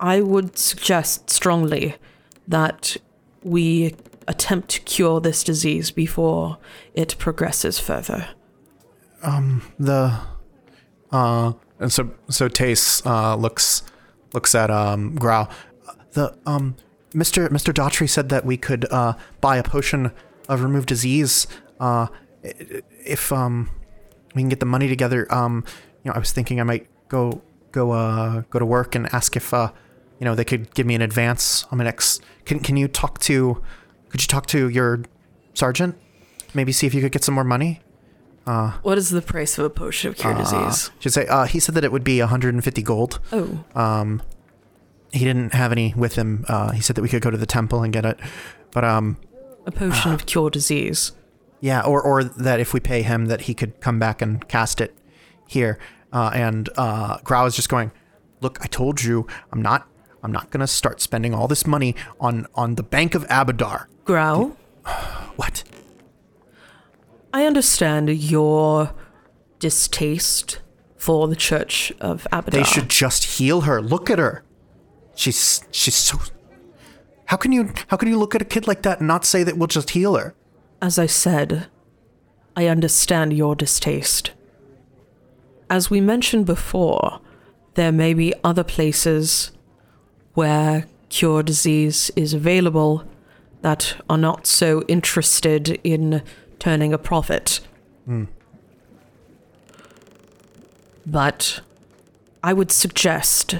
I 0.00 0.22
would 0.22 0.58
suggest 0.58 1.30
strongly 1.30 1.96
that 2.48 2.96
we 3.42 3.94
attempt 4.26 4.70
to 4.70 4.80
cure 4.80 5.20
this 5.20 5.44
disease 5.44 5.90
before 5.90 6.56
it 6.94 7.16
progresses 7.18 7.78
further. 7.78 8.28
Um, 9.22 9.62
the 9.78 10.20
uh 11.12 11.52
and 11.78 11.92
so 11.92 12.10
so 12.28 12.48
Tace 12.48 13.04
uh 13.06 13.36
looks 13.36 13.82
looks 14.34 14.54
at 14.54 14.70
um 14.70 15.14
Grau. 15.14 15.48
The 16.12 16.36
um 16.44 16.76
Mr. 17.14 17.48
Mr. 17.48 17.72
Dhatri 17.72 18.08
said 18.08 18.28
that 18.28 18.44
we 18.44 18.56
could 18.56 18.90
uh 18.92 19.14
buy 19.40 19.56
a 19.56 19.62
potion 19.62 20.12
of 20.48 20.62
remove 20.62 20.86
disease 20.86 21.46
uh 21.80 22.08
if 22.42 23.32
um 23.32 23.70
we 24.34 24.42
can 24.42 24.48
get 24.48 24.60
the 24.60 24.66
money 24.66 24.88
together. 24.88 25.32
Um 25.32 25.64
you 26.02 26.10
know, 26.10 26.14
I 26.14 26.18
was 26.18 26.32
thinking 26.32 26.60
I 26.60 26.64
might 26.64 26.86
go 27.08 27.40
go 27.72 27.92
uh 27.92 28.42
go 28.50 28.58
to 28.58 28.66
work 28.66 28.94
and 28.94 29.12
ask 29.14 29.36
if 29.36 29.54
uh 29.54 29.70
you 30.18 30.24
know 30.24 30.34
they 30.34 30.44
could 30.44 30.74
give 30.74 30.86
me 30.86 30.94
an 30.94 31.02
advance 31.02 31.64
on 31.70 31.78
my 31.78 31.84
next 31.84 32.22
can 32.44 32.60
can 32.60 32.76
you 32.76 32.88
talk 32.88 33.18
to 33.20 33.62
could 34.10 34.22
you 34.22 34.28
talk 34.28 34.46
to 34.46 34.68
your 34.68 35.02
sergeant? 35.54 35.96
Maybe 36.52 36.70
see 36.70 36.86
if 36.86 36.94
you 36.94 37.00
could 37.00 37.10
get 37.10 37.24
some 37.24 37.34
more 37.34 37.44
money? 37.44 37.80
What 38.46 38.98
is 38.98 39.10
the 39.10 39.22
price 39.22 39.58
of 39.58 39.64
a 39.64 39.70
potion 39.70 40.10
of 40.10 40.16
cure 40.16 40.34
disease? 40.34 40.90
Should 41.00 41.12
say 41.12 41.26
uh, 41.26 41.44
he 41.46 41.58
said 41.60 41.74
that 41.76 41.84
it 41.84 41.92
would 41.92 42.04
be 42.04 42.20
150 42.20 42.82
gold. 42.82 43.18
Oh, 43.32 43.64
Um, 43.74 44.22
he 45.12 45.24
didn't 45.24 45.54
have 45.54 45.70
any 45.72 45.94
with 45.96 46.16
him. 46.16 46.44
Uh, 46.48 46.72
he 46.72 46.80
said 46.80 46.96
that 46.96 47.02
we 47.02 47.08
could 47.08 47.22
go 47.22 47.30
to 47.30 47.36
the 47.38 47.46
temple 47.46 47.82
and 47.82 47.92
get 47.92 48.04
it. 48.04 48.18
But 48.72 48.84
um, 48.84 49.16
a 49.64 49.70
potion 49.70 50.12
of 50.12 50.26
cure 50.26 50.50
disease. 50.50 51.12
yeah, 51.60 51.80
or 51.82 52.02
or 52.02 52.24
that 52.24 52.60
if 52.60 52.74
we 52.74 52.80
pay 52.80 53.02
him, 53.02 53.26
that 53.26 53.42
he 53.42 53.54
could 53.54 53.80
come 53.80 53.98
back 53.98 54.20
and 54.20 54.46
cast 54.48 54.80
it 54.80 54.94
here. 55.46 55.78
Uh, 56.12 56.30
and 56.34 56.68
uh, 56.76 57.18
Grau 57.24 57.46
is 57.46 57.56
just 57.56 57.68
going, 57.68 57.90
look, 58.40 58.58
I 58.62 58.66
told 58.66 59.02
you, 59.02 59.26
I'm 59.52 59.62
not, 59.62 59.88
I'm 60.22 60.30
not 60.32 60.50
gonna 60.50 60.66
start 60.66 61.00
spending 61.00 61.32
all 61.34 61.48
this 61.48 61.66
money 61.66 61.94
on 62.20 62.46
on 62.54 62.74
the 62.74 62.82
Bank 62.82 63.14
of 63.14 63.26
Abadar. 63.28 63.86
Grau, 64.04 64.56
What? 65.36 65.64
I 67.34 67.46
understand 67.46 68.08
your 68.10 68.94
distaste 69.58 70.60
for 70.96 71.26
the 71.26 71.34
Church 71.34 71.92
of 72.00 72.28
Abadar. 72.30 72.52
They 72.52 72.62
should 72.62 72.88
just 72.88 73.24
heal 73.24 73.62
her. 73.62 73.82
Look 73.82 74.08
at 74.08 74.20
her. 74.20 74.44
She's 75.16 75.64
she's 75.72 75.96
so. 75.96 76.20
How 77.24 77.36
can 77.36 77.50
you 77.50 77.72
how 77.88 77.96
can 77.96 78.08
you 78.08 78.20
look 78.20 78.36
at 78.36 78.42
a 78.42 78.44
kid 78.44 78.68
like 78.68 78.82
that 78.82 79.00
and 79.00 79.08
not 79.08 79.24
say 79.24 79.42
that 79.42 79.58
we'll 79.58 79.66
just 79.66 79.90
heal 79.90 80.14
her? 80.14 80.36
As 80.80 80.96
I 80.96 81.06
said, 81.06 81.66
I 82.54 82.68
understand 82.68 83.32
your 83.32 83.56
distaste. 83.56 84.30
As 85.68 85.90
we 85.90 86.00
mentioned 86.00 86.46
before, 86.46 87.20
there 87.74 87.90
may 87.90 88.14
be 88.14 88.32
other 88.44 88.62
places 88.62 89.50
where 90.34 90.86
cure 91.08 91.42
disease 91.42 92.12
is 92.14 92.32
available 92.32 93.04
that 93.62 93.96
are 94.08 94.18
not 94.18 94.46
so 94.46 94.82
interested 94.82 95.80
in 95.82 96.22
turning 96.64 96.94
a 96.94 96.98
profit. 96.98 97.60
But 101.06 101.60
I 102.42 102.54
would 102.54 102.72
suggest 102.72 103.56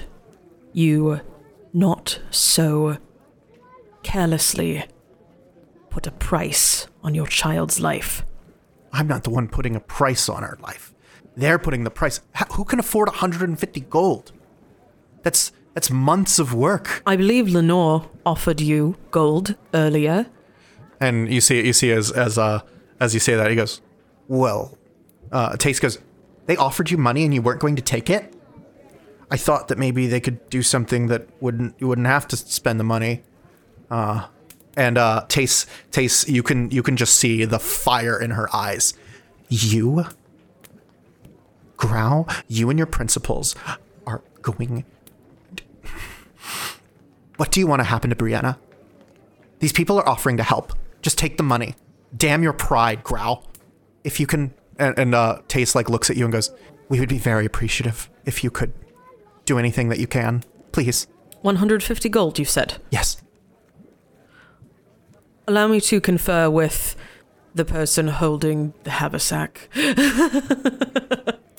you 0.73 1.21
not 1.75 2.19
so 2.31 2.97
carelessly 4.03 4.87
put 5.91 6.07
a 6.07 6.13
price 6.13 6.87
on 7.03 7.15
your 7.15 7.27
child's 7.27 7.79
life. 7.79 8.25
I'm 8.91 9.07
not 9.07 9.25
the 9.25 9.31
one 9.31 9.49
putting 9.49 9.77
a 9.77 9.81
price 9.81 10.31
on 10.31 10.43
our 10.43 10.57
life. 10.63 10.95
They're 11.37 11.59
putting 11.59 11.85
the 11.85 11.91
price. 11.91 12.23
Who 12.53 12.65
can 12.65 12.79
afford 12.79 13.09
150 13.09 13.81
gold? 13.81 14.33
That's 15.23 15.53
that's 15.75 15.91
months 15.91 16.39
of 16.39 16.55
work. 16.55 17.03
I 17.05 17.17
believe 17.17 17.49
Lenore 17.49 18.09
offered 18.25 18.63
you 18.63 18.97
gold 19.11 19.57
earlier. 19.75 20.27
And 21.01 21.31
you 21.31 21.43
see 21.43 21.67
you 21.67 21.75
see 21.75 21.91
as 21.91 22.11
as 22.11 22.39
uh 22.39 22.61
as 23.01 23.15
you 23.15 23.21
say 23.21 23.35
that 23.35 23.51
he 23.51 23.57
goes, 23.57 23.81
well, 24.29 24.77
uh, 25.33 25.57
Tace 25.57 25.81
goes, 25.81 25.99
they 26.47 26.57
offered 26.57 26.91
you 26.91 26.99
money 26.99 27.25
and 27.25 27.35
you 27.35 27.43
weren't 27.43 27.61
going 27.61 27.77
to 27.77 27.83
take 27.83 28.11
it. 28.11 28.33
I 29.31 29.37
thought 29.37 29.69
that 29.69 29.79
maybe 29.79 30.07
they 30.07 30.21
could 30.21 30.49
do 30.51 30.63
something 30.63 31.09
that 31.09 31.27
wouldn't 31.41 31.75
you 31.79 31.89
wouldn't 31.89 32.07
have 32.07 32.29
to 32.29 32.37
spend 32.37 32.79
the 32.79 32.85
money. 32.85 33.23
Uh, 33.91 34.27
and 34.77 34.99
uh, 34.99 35.25
Tace 35.29 36.29
you 36.29 36.43
can 36.43 36.71
you 36.71 36.83
can 36.83 36.97
just 36.97 37.17
see 37.17 37.45
the 37.45 37.59
fire 37.59 38.21
in 38.21 38.33
her 38.33 38.55
eyes. 38.55 38.95
You, 39.49 40.07
Grau, 41.77 42.27
you 42.49 42.71
and 42.71 42.79
your 42.79 42.87
principals 42.87 43.55
are 44.07 44.23
going. 44.43 44.85
What 47.37 47.51
do 47.51 47.59
you 47.59 47.67
want 47.67 47.81
to 47.81 47.85
happen 47.85 48.11
to 48.11 48.17
Brienna? 48.17 48.59
These 49.59 49.73
people 49.73 49.99
are 49.99 50.09
offering 50.09 50.37
to 50.37 50.43
help. 50.43 50.73
Just 51.03 51.19
take 51.19 51.37
the 51.37 51.43
money. 51.43 51.75
Damn 52.17 52.43
your 52.43 52.53
pride, 52.53 53.03
Grau. 53.03 53.43
If 54.05 54.21
you 54.21 54.27
can, 54.27 54.55
and, 54.79 54.99
and 54.99 55.15
uh, 55.15 55.41
Tace 55.49 55.75
like 55.75 55.89
looks 55.89 56.11
at 56.11 56.17
you 56.17 56.25
and 56.25 56.33
goes, 56.33 56.51
"We 56.89 57.01
would 57.01 57.09
be 57.09 57.19
very 57.19 57.47
appreciative 57.47 58.11
if 58.25 58.45
you 58.45 58.51
could 58.51 58.73
do 59.45 59.59
anything 59.59 59.89
that 59.89 59.99
you 59.99 60.07
can, 60.07 60.45
please." 60.73 61.07
150 61.43 62.09
gold, 62.09 62.39
you 62.39 62.47
said. 62.47 62.79
Yes. 62.91 63.23
Allow 65.47 65.69
me 65.69 65.81
to 65.83 66.01
confer 66.01 66.49
with 66.49 66.97
the 67.55 67.67
person 67.67 68.09
holding 68.09 68.73
the 68.85 68.91
haversack. 68.91 69.69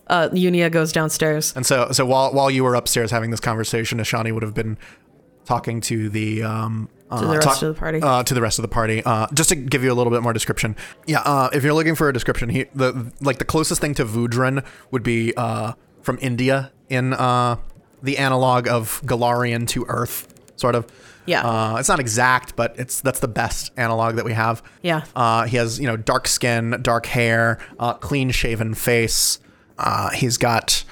uh, 0.08 0.30
Unia 0.30 0.72
goes 0.72 0.91
downstairs. 0.91 1.56
And 1.56 1.66
so, 1.66 1.91
so 1.91 2.06
while 2.06 2.34
while 2.34 2.49
you 2.49 2.64
were 2.64 2.74
upstairs 2.74 3.12
having 3.12 3.30
this 3.32 3.39
conversation, 3.39 3.99
Ishani 3.99 4.34
would 4.34 4.43
have 4.43 4.56
been 4.56 4.78
talking 5.46 5.82
to 5.82 6.10
the 6.10 6.43
um 6.43 6.89
uh, 7.10 7.20
To 7.22 7.26
the 7.28 7.32
rest 7.34 7.43
talk- 7.48 7.62
of 7.62 7.76
the 7.76 7.80
party. 7.80 8.02
Uh, 8.02 8.24
to 8.24 8.34
the 8.34 8.41
rest 8.41 8.58
of 8.58 8.64
the 8.64 8.68
party. 8.68 9.04
Uh, 9.04 9.28
just 9.34 9.50
to 9.50 9.56
give 9.56 9.84
you 9.84 9.91
a 9.91 9.96
little 9.96 10.12
bit 10.12 10.24
more 10.24 10.34
description. 10.34 10.76
Yeah. 11.06 11.20
Uh, 11.22 11.50
if 11.54 11.64
you're 11.64 11.74
looking 11.74 11.96
for 11.96 12.10
a 12.10 12.14
description, 12.14 12.50
he 12.50 12.66
the 12.74 13.12
like 13.22 13.38
the 13.38 13.46
closest 13.46 13.80
thing 13.82 13.93
to 13.96 14.06
Vudran 14.06 14.66
would 14.91 15.04
be 15.04 15.34
uh 15.38 15.74
from 16.02 16.18
India 16.22 16.72
in 16.89 17.14
uh 17.14 17.58
the 18.04 18.18
analog 18.18 18.68
of 18.68 19.02
Golarion 19.06 19.68
to 19.70 19.86
Earth, 19.88 20.34
sort 20.56 20.76
of. 20.76 20.86
Yeah. 21.28 21.41
Uh, 21.43 21.78
it's 21.78 21.89
not 21.89 22.00
exact, 22.00 22.56
but 22.56 22.76
it's 22.78 23.02
that's 23.02 23.20
the 23.20 23.28
best 23.28 23.72
analog 23.78 24.16
that 24.18 24.26
we 24.26 24.34
have. 24.34 24.62
Yeah. 24.84 25.06
Uh, 25.16 25.46
he 25.46 25.58
has 25.58 25.80
you 25.80 25.88
know 25.88 25.98
dark 25.98 26.28
skin, 26.28 26.78
dark 26.84 27.06
hair, 27.08 27.58
uh, 27.80 27.93
clean 27.96 28.30
shaven 28.32 28.74
face. 28.76 29.39
Uh, 29.78 30.10
he's 30.12 30.38
got 30.38 30.84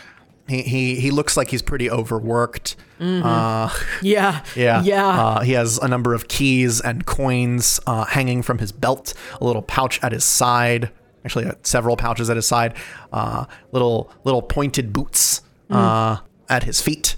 he, 0.48 0.62
he 0.64 0.96
he 1.00 1.12
looks 1.12 1.38
like 1.38 1.50
he's 1.50 1.62
pretty 1.62 1.90
overworked. 1.90 2.76
Uh, 3.00 3.70
Yeah. 4.02 4.44
yeah, 4.56 4.82
Yeah. 4.84 5.08
Uh, 5.08 5.42
he 5.42 5.54
has 5.54 5.78
a 5.80 5.88
number 5.88 6.14
of 6.14 6.28
keys 6.28 6.80
and 6.82 7.06
coins 7.06 7.80
uh, 7.88 8.06
hanging 8.06 8.42
from 8.42 8.60
his 8.60 8.72
belt. 8.72 9.14
A 9.42 9.46
little 9.46 9.62
pouch 9.62 10.02
at 10.04 10.12
his 10.12 10.24
side. 10.24 10.90
Actually, 11.26 11.46
uh, 11.46 11.54
several 11.64 11.96
pouches 11.98 12.30
at 12.30 12.36
his 12.36 12.46
side. 12.48 12.76
Uh, 13.12 13.46
little 13.72 14.12
little 14.24 14.42
pointed 14.42 14.92
boots 14.94 15.42
uh, 15.70 16.18
at 16.50 16.64
his 16.64 16.82
feet. 16.82 17.16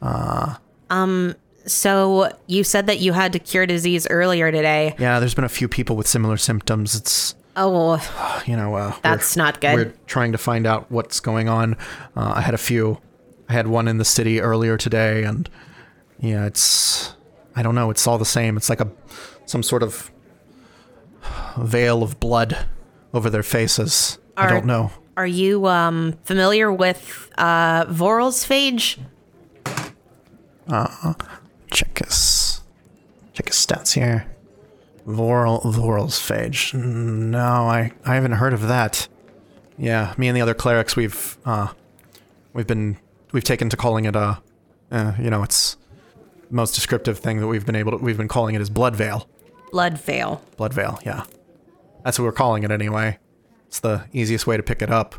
Um. 0.00 1.34
So 1.66 2.30
you 2.46 2.62
said 2.62 2.86
that 2.86 3.00
you 3.00 3.12
had 3.12 3.32
to 3.32 3.40
cure 3.40 3.66
disease 3.66 4.06
earlier 4.08 4.52
today. 4.52 4.94
Yeah, 5.00 5.18
there's 5.18 5.34
been 5.34 5.44
a 5.44 5.48
few 5.48 5.66
people 5.68 5.96
with 5.96 6.06
similar 6.06 6.36
symptoms. 6.36 6.94
It's 6.94 7.34
Oh, 7.56 8.42
you 8.46 8.56
know, 8.56 8.74
uh, 8.74 8.94
That's 9.02 9.36
not 9.36 9.60
good. 9.60 9.74
We're 9.74 9.94
trying 10.06 10.32
to 10.32 10.38
find 10.38 10.66
out 10.66 10.90
what's 10.90 11.20
going 11.20 11.48
on. 11.48 11.74
Uh, 12.16 12.34
I 12.36 12.40
had 12.42 12.54
a 12.54 12.58
few. 12.58 12.98
I 13.48 13.52
had 13.52 13.66
one 13.66 13.88
in 13.88 13.98
the 13.98 14.04
city 14.04 14.40
earlier 14.40 14.76
today, 14.76 15.24
and 15.24 15.48
yeah, 16.18 16.46
it's. 16.46 17.14
I 17.54 17.62
don't 17.62 17.74
know. 17.74 17.90
It's 17.90 18.06
all 18.06 18.18
the 18.18 18.24
same. 18.24 18.56
It's 18.56 18.68
like 18.68 18.80
a 18.80 18.90
some 19.46 19.62
sort 19.62 19.82
of 19.82 20.10
veil 21.58 22.02
of 22.02 22.20
blood 22.20 22.66
over 23.14 23.30
their 23.30 23.42
faces. 23.42 24.18
I 24.36 24.50
don't 24.50 24.66
know. 24.66 24.90
are 25.16 25.26
you 25.26 25.66
um 25.66 26.18
familiar 26.24 26.70
with 26.70 27.30
uh 27.38 27.86
Vorel's 27.88 28.44
phage? 28.44 28.98
Check 31.70 31.98
his 31.98 32.60
check 33.32 33.46
his 33.48 33.56
stats 33.56 33.94
here. 33.94 34.26
Vorel 35.06 35.62
Vorel's 35.62 36.18
phage. 36.18 36.74
No, 36.74 37.38
I 37.38 37.92
I 38.04 38.14
haven't 38.16 38.32
heard 38.32 38.52
of 38.52 38.62
that. 38.62 39.08
Yeah, 39.78 40.14
me 40.16 40.28
and 40.28 40.36
the 40.36 40.40
other 40.40 40.54
clerics 40.54 40.96
we've 40.96 41.38
uh 41.44 41.68
we've 42.52 42.66
been 42.66 42.98
we've 43.32 43.44
taken 43.44 43.68
to 43.68 43.76
calling 43.76 44.04
it 44.04 44.16
uh, 44.16 44.36
uh 44.90 45.12
you 45.18 45.30
know, 45.30 45.42
it's 45.42 45.76
most 46.50 46.74
descriptive 46.74 47.18
thing 47.18 47.40
that 47.40 47.46
we've 47.46 47.66
been 47.66 47.76
able 47.76 47.92
to 47.92 47.98
we've 47.98 48.16
been 48.16 48.28
calling 48.28 48.54
it 48.54 48.60
is 48.60 48.70
blood 48.70 48.96
veil. 48.96 49.28
Blood 49.70 49.98
veil. 49.98 50.42
Blood 50.56 50.72
veil, 50.72 50.98
yeah. 51.04 51.24
That's 52.04 52.18
what 52.18 52.24
we're 52.24 52.32
calling 52.32 52.62
it 52.62 52.70
anyway. 52.70 53.18
It's 53.66 53.80
the 53.80 54.04
easiest 54.12 54.46
way 54.46 54.56
to 54.56 54.62
pick 54.62 54.80
it 54.80 54.90
up. 54.90 55.16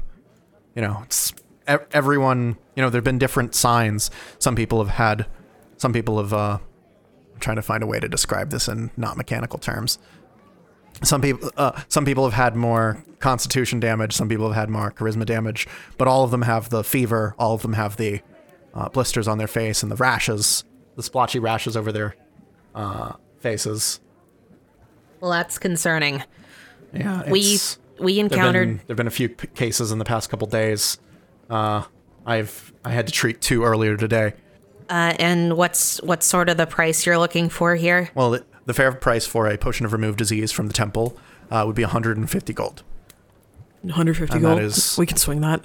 You 0.76 0.82
know, 0.82 1.02
it's 1.04 1.34
everyone, 1.68 2.58
you 2.76 2.82
know, 2.84 2.90
there've 2.90 3.04
been 3.04 3.18
different 3.18 3.56
signs. 3.56 4.10
Some 4.40 4.56
people 4.56 4.80
have 4.80 4.96
had 4.96 5.28
some 5.78 5.94
people 5.94 6.18
have 6.18 6.34
uh 6.34 6.58
trying 7.40 7.56
to 7.58 7.62
find 7.62 7.84
a 7.84 7.88
way 7.88 8.00
to 8.00 8.08
describe 8.08 8.50
this 8.50 8.68
in 8.68 8.92
not 8.98 9.18
mechanical 9.18 9.60
terms. 9.60 10.00
Some 11.04 11.22
people 11.22 11.52
uh, 11.58 11.80
some 11.88 12.06
people 12.06 12.24
have 12.24 12.34
had 12.34 12.56
more 12.56 13.04
constitution 13.20 13.80
damage, 13.80 14.14
some 14.14 14.28
people 14.28 14.48
have 14.48 14.56
had 14.56 14.70
more 14.70 14.92
charisma 14.92 15.26
damage, 15.26 15.68
but 15.98 16.08
all 16.08 16.24
of 16.24 16.32
them 16.32 16.42
have 16.44 16.70
the 16.70 16.84
fever, 16.84 17.36
all 17.38 17.54
of 17.54 17.62
them 17.62 17.74
have 17.74 17.98
the 17.98 18.22
uh, 18.74 18.90
blisters 18.90 19.28
on 19.28 19.38
their 19.38 19.48
face 19.48 19.84
and 19.84 19.92
the 19.92 19.96
rashes, 19.96 20.64
the 20.96 21.04
splotchy 21.04 21.38
rashes 21.40 21.78
over 21.78 21.92
their 21.92 22.16
uh, 22.74 23.14
faces. 23.40 24.00
Well, 25.20 25.32
that's 25.32 25.58
concerning. 25.60 26.24
Yeah, 26.94 27.30
We 27.30 27.60
we 28.00 28.16
There've 28.16 28.32
encountered 28.32 28.68
been, 28.68 28.82
there've 28.88 28.98
been 28.98 29.08
a 29.08 29.12
few 29.12 29.30
p- 29.30 29.48
cases 29.48 29.92
in 29.92 30.00
the 30.00 30.06
past 30.06 30.30
couple 30.30 30.48
days. 30.48 30.98
Uh, 31.50 31.84
I've 32.26 32.74
I 32.84 32.92
had 32.92 33.08
to 33.08 33.14
treat 33.14 33.42
two 33.42 33.64
earlier 33.64 33.98
today. 33.98 34.34
Uh 34.90 35.14
and 35.20 35.58
what's 35.58 36.02
what's 36.04 36.26
sort 36.26 36.50
of 36.50 36.58
the 36.58 36.66
price 36.68 37.06
you're 37.06 37.18
looking 37.18 37.50
for 37.50 37.76
here? 37.76 38.10
Well, 38.16 38.32
the, 38.32 38.46
the 38.66 38.74
fair 38.74 38.92
price 38.94 39.26
for 39.26 39.48
a 39.48 39.58
potion 39.58 39.86
of 39.86 39.94
remove 39.94 40.18
disease 40.18 40.52
from 40.52 40.68
the 40.68 40.74
temple 40.74 41.18
uh, 41.52 41.64
would 41.66 41.76
be 41.76 41.84
150 41.84 42.54
gold. 42.54 42.84
150 43.82 44.34
And 44.36 44.42
gold. 44.44 44.58
that 44.58 44.64
is- 44.64 44.98
we 44.98 45.06
can 45.06 45.18
swing 45.18 45.42
that. 45.42 45.62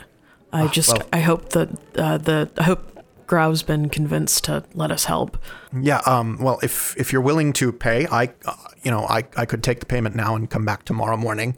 I 0.53 0.67
just, 0.69 0.93
well. 0.93 1.09
I 1.15 1.21
hope 1.21 1.49
that 1.51 1.71
uh, 1.97 2.19
the, 2.19 2.51
I 2.59 2.65
hope 2.65 2.99
Grau's 3.27 3.63
been 3.63 3.89
convinced 3.89 4.45
to 4.45 4.65
let 4.75 4.91
us 4.91 5.07
help. 5.07 5.39
Yeah. 5.81 6.03
Um. 6.05 6.37
Well, 6.39 6.59
if 6.63 6.95
if 6.99 7.11
you're 7.11 7.23
willing 7.23 7.55
to 7.55 7.73
pay, 7.73 8.07
I, 8.09 8.25
uh, 8.45 8.53
you 8.83 8.91
know, 8.91 9.07
I 9.09 9.25
I 9.35 9.47
could 9.47 9.63
take 9.63 9.81
the 9.81 9.87
payment 9.87 10.15
now 10.15 10.37
and 10.37 10.51
come 10.51 10.67
back 10.67 10.85
tomorrow 10.85 11.17
morning. 11.17 11.57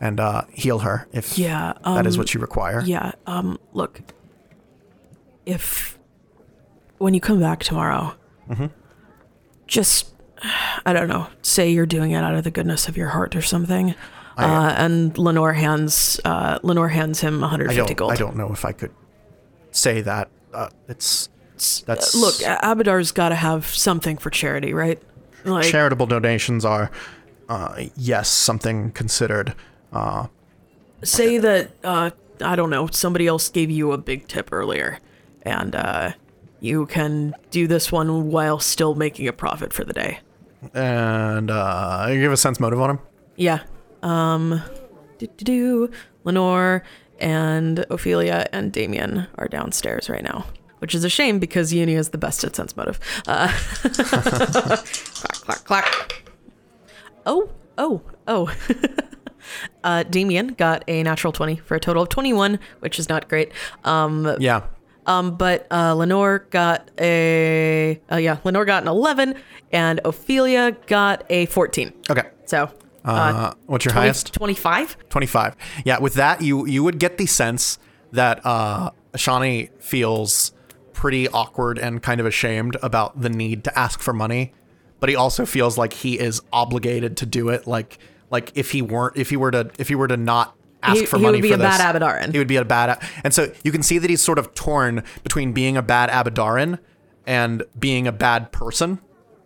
and 0.00 0.20
uh, 0.20 0.42
heal 0.52 0.78
her 0.78 1.08
if 1.12 1.36
Yeah. 1.36 1.72
Um, 1.82 1.96
that 1.96 2.06
is 2.06 2.16
what 2.16 2.32
you 2.32 2.40
require. 2.40 2.80
Yeah. 2.86 3.10
Um. 3.26 3.58
Look. 3.72 4.02
If 5.44 5.97
when 6.98 7.14
you 7.14 7.20
come 7.20 7.40
back 7.40 7.60
tomorrow, 7.64 8.14
Mm-hmm. 8.50 8.66
just 9.66 10.12
I 10.86 10.92
don't 10.92 11.08
know. 11.08 11.26
Say 11.42 11.70
you're 11.70 11.84
doing 11.86 12.12
it 12.12 12.16
out 12.22 12.34
of 12.34 12.44
the 12.44 12.50
goodness 12.50 12.88
of 12.88 12.96
your 12.96 13.08
heart 13.08 13.34
or 13.36 13.42
something. 13.42 13.94
uh, 14.38 14.74
and 14.76 15.16
Lenore 15.18 15.52
hands 15.52 16.20
uh, 16.24 16.58
Lenore 16.62 16.88
hands 16.88 17.20
him 17.20 17.40
150 17.40 17.76
don't. 17.88 17.96
gold. 17.96 18.12
I 18.12 18.16
don't 18.16 18.36
know 18.36 18.50
if 18.52 18.64
I 18.64 18.72
could 18.72 18.92
say 19.72 20.00
that. 20.02 20.30
Uh, 20.54 20.68
it's 20.88 21.28
that's 21.86 22.14
Uh, 22.14 22.18
Look, 22.18 22.40
A- 22.42 22.60
Abadar's 22.62 23.10
got 23.12 23.30
to 23.30 23.34
have 23.34 23.66
something 23.66 24.16
for 24.16 24.30
charity, 24.30 24.72
right? 24.72 25.02
Like, 25.44 25.64
charitable 25.66 26.06
donations 26.06 26.64
are 26.64 26.90
uh, 27.48 27.84
yes 27.96 28.28
something 28.28 28.92
considered. 28.92 29.54
Uh, 29.92 30.28
say 31.02 31.38
that 31.38 31.70
uh, 31.84 32.10
I 32.40 32.54
don't 32.56 32.70
know, 32.70 32.86
somebody 32.86 33.26
else 33.26 33.48
gave 33.48 33.70
you 33.70 33.90
a 33.92 33.98
big 33.98 34.28
tip 34.28 34.50
earlier, 34.52 35.00
and 35.42 35.74
uh, 35.74 36.12
you 36.60 36.86
can 36.86 37.34
do 37.50 37.66
this 37.66 37.90
one 37.92 38.30
while 38.30 38.58
still 38.58 38.94
making 38.94 39.28
a 39.28 39.32
profit 39.32 39.72
for 39.72 39.84
the 39.84 39.92
day. 39.92 40.20
and 40.74 41.50
uh, 41.50 42.06
you 42.10 42.20
give 42.20 42.32
a 42.32 42.36
sense 42.36 42.58
motive 42.60 42.80
on 42.80 42.90
him. 42.90 42.98
Yeah. 43.36 43.60
Um. 44.02 44.62
Do. 45.38 45.90
Lenore 46.24 46.82
and 47.20 47.84
Ophelia 47.90 48.46
and 48.52 48.70
Damien 48.72 49.26
are 49.36 49.48
downstairs 49.48 50.08
right 50.10 50.22
now, 50.22 50.44
which 50.78 50.94
is 50.94 51.02
a 51.04 51.08
shame 51.08 51.38
because 51.38 51.72
Uni 51.72 51.94
is 51.94 52.10
the 52.10 52.18
best 52.18 52.44
at 52.44 52.54
sense 52.54 52.76
motive. 52.76 53.00
Uh, 53.26 53.48
clack 53.82 55.34
clack 55.44 55.64
clack. 55.64 56.22
Oh 57.26 57.48
oh 57.78 58.02
oh. 58.26 58.52
uh, 59.84 60.02
Damien 60.04 60.48
got 60.54 60.84
a 60.88 61.02
natural 61.02 61.32
twenty 61.32 61.56
for 61.56 61.74
a 61.76 61.80
total 61.80 62.02
of 62.02 62.08
twenty-one, 62.08 62.58
which 62.80 62.98
is 62.98 63.08
not 63.08 63.28
great. 63.28 63.52
Um, 63.84 64.36
Yeah. 64.38 64.62
Um, 65.08 65.36
but 65.36 65.66
uh, 65.70 65.94
Lenore 65.94 66.40
got 66.50 66.90
a 67.00 68.00
uh, 68.12 68.16
yeah, 68.16 68.38
Lenore 68.44 68.64
got 68.64 68.82
an 68.82 68.88
eleven, 68.88 69.34
and 69.72 70.00
Ophelia 70.04 70.76
got 70.86 71.24
a 71.30 71.46
fourteen. 71.46 71.92
Okay. 72.08 72.28
So. 72.44 72.70
Uh, 73.04 73.54
what's 73.64 73.86
your 73.86 73.94
highest? 73.94 74.34
25? 74.34 75.08
25 75.08 75.56
yeah 75.86 75.98
with 75.98 76.14
that 76.14 76.42
you 76.42 76.66
you 76.66 76.84
would 76.84 76.98
get 76.98 77.16
the 77.16 77.24
sense 77.24 77.78
that 78.12 78.44
uh 78.44 78.90
shani 79.14 79.70
feels 79.80 80.52
pretty 80.92 81.26
awkward 81.28 81.78
and 81.78 82.02
kind 82.02 82.20
of 82.20 82.26
ashamed 82.26 82.76
about 82.82 83.18
the 83.18 83.30
need 83.30 83.64
to 83.64 83.78
ask 83.78 84.00
for 84.00 84.12
money 84.12 84.52
but 85.00 85.08
he 85.08 85.16
also 85.16 85.46
feels 85.46 85.78
like 85.78 85.94
he 85.94 86.18
is 86.18 86.42
obligated 86.52 87.16
to 87.16 87.24
do 87.24 87.48
it 87.48 87.66
like 87.66 87.98
like 88.30 88.52
if 88.54 88.72
he 88.72 88.82
weren't 88.82 89.16
if 89.16 89.30
he 89.30 89.36
were 89.38 89.52
to 89.52 89.70
if 89.78 89.88
he 89.88 89.94
were 89.94 90.08
to 90.08 90.16
not 90.18 90.57
ask 90.82 91.00
He- 91.00 91.06
for 91.06 91.18
he 91.18 91.24
would 91.24 91.42
be 91.42 91.52
a 91.52 91.56
this, 91.56 91.78
bad 91.78 91.94
Abadaran. 91.94 92.32
he 92.32 92.38
would 92.38 92.46
be 92.48 92.56
a 92.56 92.64
bad 92.64 92.98
and 93.24 93.34
so 93.34 93.52
you 93.64 93.72
can 93.72 93.82
see 93.82 93.98
that 93.98 94.08
he's 94.10 94.22
sort 94.22 94.38
of 94.38 94.54
torn 94.54 95.02
between 95.22 95.52
being 95.52 95.76
a 95.76 95.82
bad 95.82 96.08
abadaran 96.10 96.78
and 97.26 97.62
being 97.78 98.06
a 98.06 98.12
bad 98.12 98.52
person 98.52 99.00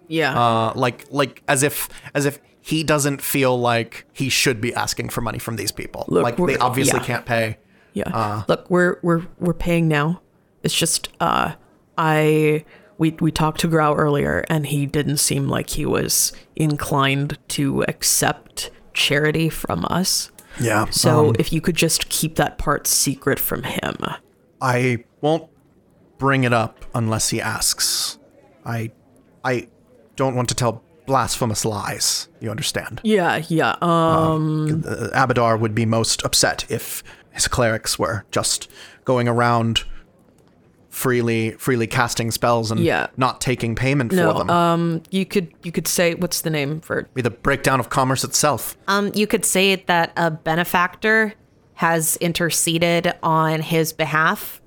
Yeah. 0.08 0.38
uh, 0.38 0.72
like 0.76 1.06
like 1.10 1.42
as 1.48 1.62
if 1.62 1.88
as 2.14 2.26
if 2.26 2.38
he 2.60 2.84
doesn't 2.84 3.20
feel 3.22 3.58
like 3.58 4.04
he 4.12 4.28
should 4.28 4.60
be 4.60 4.72
asking 4.74 5.08
for 5.08 5.20
money 5.20 5.40
from 5.40 5.56
these 5.56 5.72
people. 5.72 6.04
Look, 6.06 6.22
like 6.22 6.36
they 6.36 6.56
obviously 6.58 7.00
yeah. 7.00 7.04
can't 7.06 7.26
pay. 7.26 7.58
yeah. 7.92 8.04
uh, 8.14 8.42
Look, 8.46 8.70
we're 8.70 8.98
we're 9.02 9.22
we're 9.40 9.52
paying 9.52 9.88
now. 9.88 10.20
It's 10.62 10.74
just 10.76 11.08
uh 11.18 11.54
I 11.98 12.64
we 12.98 13.16
we 13.20 13.32
talked 13.32 13.60
to 13.62 13.68
Grau 13.68 13.94
earlier 13.96 14.44
and 14.48 14.66
he 14.66 14.86
didn't 14.86 15.16
seem 15.16 15.48
like 15.48 15.70
he 15.70 15.84
was 15.84 16.32
inclined 16.54 17.36
to 17.48 17.82
accept 17.88 18.70
charity 18.94 19.48
from 19.48 19.84
us. 19.90 20.30
Yeah. 20.64 20.86
So 20.90 21.28
um, 21.28 21.36
if 21.38 21.52
you 21.52 21.60
could 21.60 21.76
just 21.76 22.08
keep 22.08 22.36
that 22.36 22.58
part 22.58 22.86
secret 22.86 23.38
from 23.38 23.62
him. 23.62 23.96
I 24.60 25.04
won't 25.20 25.48
bring 26.18 26.44
it 26.44 26.52
up 26.52 26.84
unless 26.94 27.30
he 27.30 27.40
asks. 27.40 28.18
I 28.64 28.92
I 29.44 29.68
don't 30.16 30.34
want 30.36 30.48
to 30.50 30.54
tell 30.54 30.82
blasphemous 31.06 31.64
lies. 31.64 32.28
You 32.40 32.50
understand? 32.50 33.00
Yeah, 33.02 33.42
yeah. 33.48 33.76
Um 33.82 34.84
Uh, 34.86 35.08
Abadar 35.14 35.58
would 35.58 35.74
be 35.74 35.84
most 35.84 36.24
upset 36.24 36.64
if 36.70 37.02
his 37.32 37.48
clerics 37.48 37.98
were 37.98 38.24
just 38.30 38.70
going 39.04 39.26
around 39.26 39.84
freely 40.92 41.52
freely 41.52 41.86
casting 41.86 42.30
spells 42.30 42.70
and 42.70 42.78
Yeah. 42.78 43.06
not 43.16 43.40
taking 43.40 43.74
payment 43.74 44.12
no, 44.12 44.30
for 44.30 44.38
them. 44.38 44.50
um 44.50 45.02
you 45.10 45.24
could 45.24 45.50
you 45.62 45.72
could 45.72 45.88
say 45.88 46.14
what's 46.14 46.42
the 46.42 46.50
name 46.50 46.82
for 46.82 47.08
be 47.14 47.22
the 47.22 47.30
breakdown 47.30 47.80
of 47.80 47.88
commerce 47.88 48.22
itself. 48.24 48.76
Um, 48.88 49.10
you 49.14 49.26
could 49.26 49.46
say 49.46 49.76
that 49.86 50.12
a 50.18 50.30
benefactor 50.30 51.32
has 51.74 52.16
interceded 52.16 53.14
on 53.22 53.62
his 53.62 53.94
behalf. 53.94 54.60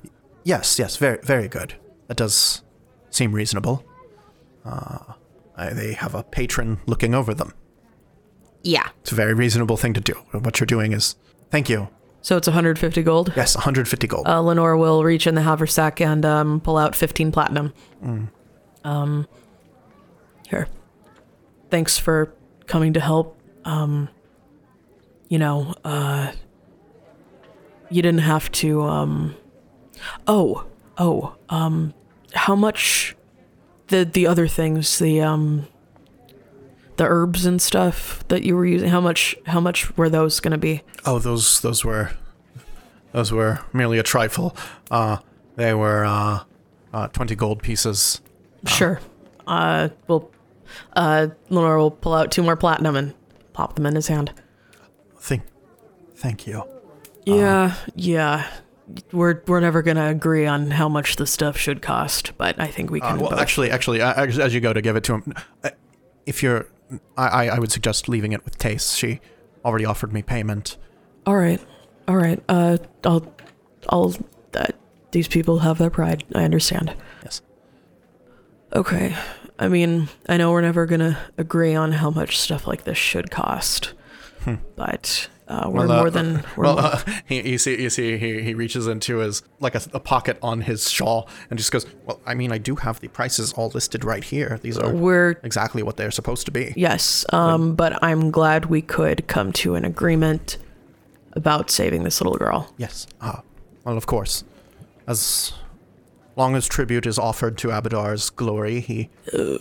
Yes, 0.44 0.80
yes, 0.80 0.98
very, 0.98 1.20
very 1.24 1.48
good. 1.48 1.76
That 2.08 2.18
does 2.18 2.64
seem 3.12 3.32
reasonable. 3.32 3.86
Uh, 4.66 5.14
I, 5.56 5.70
they 5.74 5.94
have 5.94 6.16
a 6.16 6.24
patron 6.24 6.80
looking 6.88 7.14
over 7.14 7.36
them. 7.36 7.54
Yeah. 8.64 8.90
It's 9.02 9.12
a 9.12 9.16
very 9.16 9.36
reasonable 9.36 9.78
thing 9.78 9.94
to 9.94 10.02
do. 10.02 10.14
What 10.32 10.60
you're 10.60 10.66
doing 10.66 10.92
is, 10.92 11.16
thank 11.52 11.70
you. 11.70 11.88
So 12.26 12.38
it's 12.38 12.48
150 12.48 13.04
gold. 13.04 13.32
Yes, 13.36 13.56
150 13.56 14.08
gold. 14.08 14.28
Uh, 14.28 14.42
Lenore 14.42 14.78
will 14.78 15.04
reach 15.04 15.28
in 15.28 15.36
the 15.36 15.44
haversack 15.44 16.02
and 16.02 16.26
um, 16.26 16.60
pull 16.60 16.76
out 16.76 16.96
15 16.96 17.32
platinum. 17.32 17.72
Mm. 18.04 18.30
Um, 18.84 19.28
here. 20.50 20.68
Thanks 21.70 22.00
for 22.00 22.34
coming 22.66 22.94
to 22.94 23.00
help. 23.00 23.40
Um, 23.64 24.10
you 25.30 25.38
know, 25.38 25.76
uh, 25.84 26.32
you 27.92 28.02
didn't 28.02 28.22
have 28.22 28.52
to. 28.54 28.82
Um, 28.82 29.36
oh, 30.26 30.66
oh. 30.98 31.36
Um, 31.50 31.94
how 32.34 32.56
much? 32.56 33.16
The 33.90 34.04
the 34.04 34.26
other 34.26 34.48
things, 34.48 34.98
the 34.98 35.22
um, 35.22 35.68
the 36.98 37.06
herbs 37.06 37.46
and 37.46 37.62
stuff 37.62 38.26
that 38.30 38.44
you 38.44 38.56
were 38.56 38.66
using. 38.66 38.90
How 38.90 39.02
much? 39.02 39.36
How 39.46 39.60
much 39.60 39.96
were 39.98 40.10
those 40.10 40.40
going 40.40 40.52
to 40.52 40.58
be? 40.58 40.82
oh, 41.06 41.20
those 41.20 41.62
those 41.62 41.84
were 41.86 42.12
those 43.12 43.32
were 43.32 43.60
merely 43.74 43.98
a 44.00 44.04
trifle. 44.04 44.56
Uh, 44.92 45.18
they 45.56 45.74
were 45.74 46.04
uh, 46.06 46.44
uh, 46.94 47.08
20 47.10 47.36
gold 47.36 47.62
pieces. 47.64 48.22
Sure. 48.66 49.00
Uh, 49.48 49.90
we'll, 50.08 50.30
uh, 50.94 51.28
Lenore 51.50 51.78
will 51.78 51.92
pull 51.92 52.14
out 52.14 52.32
two 52.32 52.44
more 52.44 52.56
platinum 52.58 52.96
and 52.96 53.14
pop 53.54 53.76
them 53.76 53.86
in 53.86 53.96
his 53.96 54.08
hand. 54.08 54.34
Thank, 55.20 55.44
thank 56.16 56.46
you. 56.48 56.64
Yeah, 57.26 57.76
yeah. 57.96 58.48
We're 59.12 59.42
we're 59.48 59.62
never 59.62 59.82
gonna 59.82 60.10
agree 60.10 60.46
on 60.46 60.70
how 60.72 60.88
much 60.90 61.16
the 61.16 61.26
stuff 61.26 61.58
should 61.58 61.82
cost, 61.82 62.34
but 62.38 62.60
I 62.60 62.68
think 62.68 62.92
we 62.92 63.02
Uh, 63.02 63.10
can. 63.12 63.20
well, 63.20 63.30
both- 63.32 63.40
actually, 63.40 63.72
actually, 63.72 64.02
uh, 64.02 64.14
as 64.14 64.38
as 64.38 64.54
you 64.54 64.60
go 64.62 64.74
to 64.74 64.82
give 64.82 64.96
it 64.96 65.04
to 65.06 65.14
him, 65.16 65.34
uh, 65.64 65.70
if 66.28 66.44
you're, 66.44 66.68
I, 67.18 67.50
I 67.50 67.60
would 67.60 67.72
suggest 67.72 68.08
leaving 68.08 68.32
it 68.32 68.46
with 68.46 68.58
Tace. 68.58 68.96
She 68.98 69.20
already 69.64 69.86
offered 69.86 70.14
me 70.14 70.22
payment. 70.22 70.78
all 71.26 71.36
right, 71.36 71.60
all 72.08 72.16
right. 72.16 72.42
Uh, 72.48 72.78
I'll, 73.04 73.34
I'll. 73.90 74.16
Uh, 74.54 74.68
these 75.12 75.28
people 75.28 75.60
have 75.60 75.78
their 75.78 75.90
pride. 75.90 76.24
I 76.34 76.44
understand. 76.44 76.94
Yes. 77.24 77.42
Okay. 78.74 79.16
I 79.58 79.70
mean, 79.70 80.10
I 80.28 80.36
know 80.38 80.52
we're 80.52 80.62
never 80.62 80.86
gonna 80.86 81.18
agree 81.38 81.76
on 81.76 81.94
how 81.94 82.10
much 82.10 82.38
stuff 82.38 82.68
like 82.68 82.84
this 82.84 82.98
should 82.98 83.32
cost, 83.32 83.94
but 84.76 85.30
uh, 85.48 85.70
we're. 85.72 85.88
Well, 85.88 85.92
uh, 85.92 85.98
more 86.02 86.10
than 86.10 86.44
we're 86.56 86.64
well, 86.64 86.76
more- 86.76 86.86
uh, 86.86 87.02
he, 87.26 87.50
you 87.52 87.58
see, 87.58 87.82
you 87.82 87.90
see, 87.90 88.18
he, 88.18 88.42
he 88.42 88.54
reaches 88.54 88.88
into 88.88 89.18
his 89.18 89.44
like 89.60 89.76
a, 89.76 89.82
a 89.94 90.00
pocket 90.00 90.38
on 90.42 90.62
his 90.62 90.90
shawl 90.90 91.30
and 91.50 91.60
just 91.60 91.72
goes, 91.72 91.86
"Well, 92.06 92.20
I 92.26 92.34
mean, 92.34 92.52
I 92.52 92.58
do 92.58 92.76
have 92.76 93.00
the 93.00 93.08
prices 93.08 93.54
all 93.54 93.70
listed 93.74 94.04
right 94.04 94.24
here. 94.24 94.60
These 94.62 94.78
are 94.78 94.94
we're 94.94 95.40
exactly 95.44 95.84
what 95.84 95.98
they're 95.98 96.12
supposed 96.12 96.46
to 96.46 96.52
be." 96.52 96.74
Yes, 96.76 97.26
um, 97.30 97.76
but 97.76 98.02
I'm 98.04 98.32
glad 98.32 98.66
we 98.66 98.82
could 98.82 99.28
come 99.28 99.52
to 99.54 99.76
an 99.76 99.86
agreement 99.86 100.58
about 101.34 101.70
saving 101.70 102.04
this 102.04 102.22
little 102.22 102.38
girl. 102.38 102.74
Yes. 102.78 103.08
Ah, 103.22 103.42
well, 103.84 103.98
of 103.98 104.06
course. 104.06 104.44
As 105.08 105.54
long 106.36 106.56
as 106.56 106.68
tribute 106.68 107.06
is 107.06 107.20
offered 107.20 107.58
to 107.60 107.68
Abadar's 107.70 108.30
glory, 108.30 108.80
he 108.80 109.10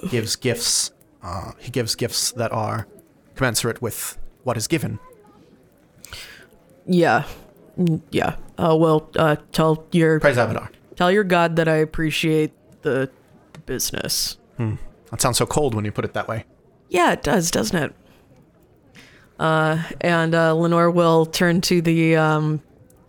gives 0.08 0.36
gifts. 0.36 0.92
Uh, 1.22 1.52
he 1.58 1.70
gives 1.70 1.94
gifts 1.94 2.32
that 2.32 2.52
are 2.52 2.86
commensurate 3.34 3.82
with 3.82 4.16
what 4.44 4.56
is 4.56 4.66
given. 4.66 4.98
Yeah, 6.86 7.24
yeah. 8.10 8.36
Uh, 8.58 8.76
well, 8.78 9.10
uh, 9.16 9.36
tell 9.52 9.86
your 9.92 10.20
Praise 10.20 10.36
tell 10.96 11.10
your 11.10 11.24
god 11.24 11.56
that 11.56 11.68
I 11.68 11.76
appreciate 11.76 12.52
the 12.82 13.10
business. 13.66 14.38
That 14.58 15.20
sounds 15.20 15.38
so 15.38 15.46
cold 15.46 15.74
when 15.74 15.84
you 15.84 15.92
put 15.92 16.04
it 16.04 16.12
that 16.14 16.28
way. 16.28 16.44
Yeah, 16.88 17.12
it 17.12 17.22
does, 17.22 17.50
doesn't 17.50 17.76
it? 17.76 17.94
Uh, 19.38 19.82
and 20.00 20.34
uh, 20.34 20.54
Lenore 20.54 20.90
will 20.90 21.26
turn 21.26 21.60
to 21.62 21.80
the 21.82 22.16
um, 22.16 22.62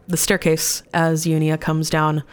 the 0.08 0.18
staircase 0.18 0.84
as 0.94 1.26
Unia 1.26 1.60
comes 1.60 1.90
down. 1.90 2.24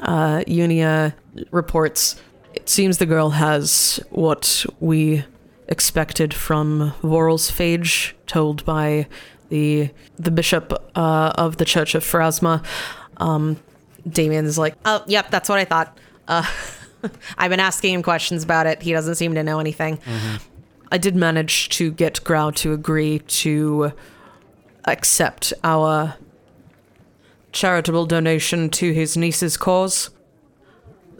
Uh, 0.00 0.42
Unia 0.46 1.14
reports, 1.50 2.20
"It 2.54 2.68
seems 2.68 2.98
the 2.98 3.06
girl 3.06 3.30
has 3.30 4.00
what 4.10 4.64
we 4.80 5.24
expected 5.68 6.32
from 6.32 6.94
Vorel's 7.02 7.50
phage, 7.50 8.12
told 8.26 8.64
by 8.64 9.06
the 9.48 9.90
the 10.16 10.30
bishop 10.30 10.72
uh, 10.94 11.32
of 11.36 11.56
the 11.56 11.64
Church 11.64 11.94
of 11.94 12.04
Pharasma. 12.04 12.64
Um, 13.16 13.58
Damien's 14.08 14.58
like, 14.58 14.74
Oh, 14.84 15.02
yep, 15.06 15.30
that's 15.30 15.48
what 15.48 15.58
I 15.58 15.64
thought. 15.64 15.98
Uh, 16.26 16.44
I've 17.38 17.50
been 17.50 17.60
asking 17.60 17.94
him 17.94 18.02
questions 18.02 18.42
about 18.44 18.66
it. 18.66 18.82
He 18.82 18.92
doesn't 18.92 19.16
seem 19.16 19.34
to 19.34 19.42
know 19.42 19.58
anything. 19.58 19.98
I 20.90 20.98
did 20.98 21.14
manage 21.14 21.68
to 21.70 21.90
get 21.90 22.22
Grau 22.24 22.50
to 22.52 22.72
agree 22.72 23.18
to 23.18 23.92
accept 24.84 25.52
our 25.62 26.14
charitable 27.52 28.06
donation 28.06 28.70
to 28.70 28.92
his 28.92 29.16
niece's 29.16 29.56
cause. 29.56 30.10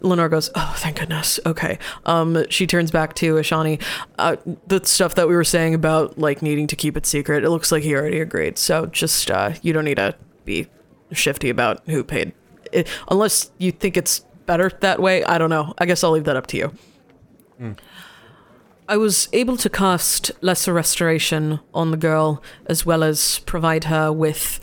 Lenore 0.01 0.29
goes, 0.29 0.49
"Oh, 0.55 0.73
thank 0.77 0.99
goodness. 0.99 1.39
Okay." 1.45 1.77
Um, 2.05 2.45
she 2.49 2.65
turns 2.67 2.91
back 2.91 3.13
to 3.15 3.35
Ishani. 3.35 3.81
Uh, 4.17 4.37
the 4.67 4.83
stuff 4.85 5.15
that 5.15 5.27
we 5.27 5.35
were 5.35 5.43
saying 5.43 5.73
about 5.73 6.17
like 6.17 6.41
needing 6.41 6.67
to 6.67 6.75
keep 6.75 6.97
it 6.97 7.05
secret. 7.05 7.43
It 7.43 7.49
looks 7.49 7.71
like 7.71 7.83
he 7.83 7.95
already 7.95 8.19
agreed. 8.19 8.57
So 8.57 8.85
just 8.87 9.29
uh, 9.29 9.53
you 9.61 9.73
don't 9.73 9.85
need 9.85 9.97
to 9.97 10.15
be 10.45 10.67
shifty 11.11 11.49
about 11.49 11.81
who 11.87 12.03
paid, 12.03 12.33
it, 12.71 12.87
unless 13.09 13.51
you 13.57 13.71
think 13.71 13.97
it's 13.97 14.19
better 14.45 14.71
that 14.81 14.99
way. 15.01 15.23
I 15.23 15.37
don't 15.37 15.49
know. 15.49 15.73
I 15.77 15.85
guess 15.85 16.03
I'll 16.03 16.11
leave 16.11 16.25
that 16.25 16.35
up 16.35 16.47
to 16.47 16.57
you. 16.57 16.73
I 18.87 18.97
was 18.97 19.27
able 19.33 19.57
to 19.57 19.69
cast 19.69 20.31
Lesser 20.41 20.73
Restoration 20.73 21.59
on 21.75 21.91
the 21.91 21.97
girl, 21.97 22.41
as 22.65 22.85
well 22.85 23.03
as 23.03 23.39
provide 23.39 23.83
her 23.83 24.11
with 24.11 24.59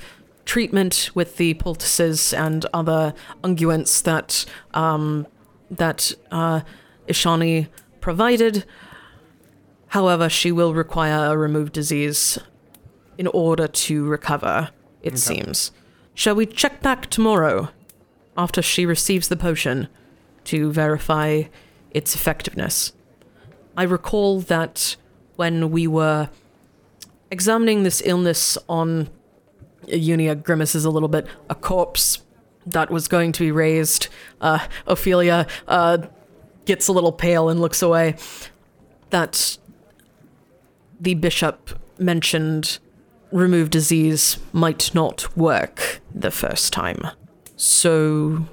treatment 0.46 1.10
with 1.14 1.36
the 1.36 1.54
poultices 1.54 2.32
and 2.32 2.64
other 2.72 3.12
unguents 3.42 4.02
that 4.02 4.46
um, 4.72 5.26
that 5.70 6.12
uh, 6.30 6.60
Ishani 7.08 7.68
provided. 8.00 8.64
However, 9.88 10.28
she 10.28 10.50
will 10.52 10.72
require 10.74 11.32
a 11.32 11.36
removed 11.36 11.72
disease 11.72 12.38
in 13.18 13.26
order 13.28 13.68
to 13.68 14.06
recover. 14.06 14.70
It 15.02 15.18
seems. 15.18 15.70
Shall 16.14 16.34
we 16.34 16.46
check 16.46 16.82
back 16.82 17.08
tomorrow, 17.08 17.68
after 18.36 18.62
she 18.62 18.84
receives 18.86 19.28
the 19.28 19.36
potion, 19.36 19.88
to 20.44 20.72
verify 20.72 21.44
its 21.92 22.14
effectiveness? 22.14 22.92
I 23.76 23.84
recall 23.84 24.40
that 24.40 24.96
when 25.36 25.70
we 25.70 25.86
were 25.86 26.30
examining 27.30 27.82
this 27.82 28.02
illness 28.04 28.58
on 28.68 29.08
Unia 29.88 30.40
grimaces 30.42 30.84
a 30.84 30.90
little 30.90 31.08
bit, 31.08 31.26
a 31.48 31.54
corpse 31.54 32.22
that 32.66 32.90
was 32.90 33.08
going 33.08 33.32
to 33.32 33.44
be 33.44 33.52
raised. 33.52 34.08
Uh, 34.40 34.66
Ophelia 34.86 35.46
uh, 35.68 35.98
gets 36.64 36.88
a 36.88 36.92
little 36.92 37.12
pale 37.12 37.48
and 37.48 37.60
looks 37.60 37.82
away. 37.82 38.16
That 39.10 39.58
the 41.00 41.14
bishop 41.14 41.78
mentioned 41.98 42.78
remove 43.32 43.70
disease 43.70 44.38
might 44.52 44.94
not 44.94 45.36
work 45.36 46.00
the 46.14 46.30
first 46.30 46.72
time. 46.72 47.06
So, 47.56 48.46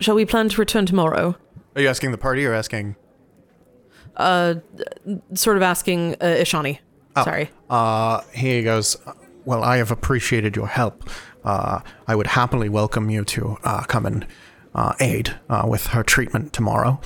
shall 0.00 0.14
we 0.14 0.24
plan 0.24 0.48
to 0.50 0.60
return 0.60 0.86
tomorrow? 0.86 1.36
Are 1.74 1.82
you 1.82 1.88
asking 1.88 2.12
the 2.12 2.18
party 2.18 2.44
or 2.46 2.54
asking? 2.54 2.96
Uh, 4.16 4.56
sort 5.34 5.56
of 5.56 5.62
asking 5.62 6.14
uh, 6.14 6.36
Ishani. 6.38 6.78
Oh. 7.16 7.24
Sorry. 7.24 7.50
Uh, 7.68 8.20
he 8.32 8.62
goes, 8.62 8.96
Well, 9.44 9.62
I 9.62 9.76
have 9.76 9.90
appreciated 9.90 10.56
your 10.56 10.68
help. 10.68 11.08
Uh, 11.44 11.80
I 12.06 12.14
would 12.14 12.28
happily 12.28 12.68
welcome 12.68 13.10
you 13.10 13.24
to 13.24 13.58
uh, 13.62 13.82
come 13.82 14.06
and 14.06 14.26
uh, 14.74 14.94
aid 15.00 15.36
uh, 15.48 15.66
with 15.68 15.88
her 15.88 16.02
treatment 16.02 16.52
tomorrow. 16.52 17.00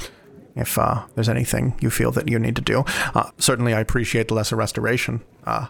If 0.54 0.78
uh, 0.78 1.06
there's 1.14 1.28
anything 1.28 1.74
you 1.80 1.90
feel 1.90 2.10
that 2.12 2.28
you 2.28 2.38
need 2.38 2.56
to 2.56 2.62
do, 2.62 2.84
uh, 3.14 3.30
certainly 3.38 3.74
I 3.74 3.80
appreciate 3.80 4.28
the 4.28 4.34
lesser 4.34 4.56
restoration. 4.56 5.22
Uh, 5.44 5.68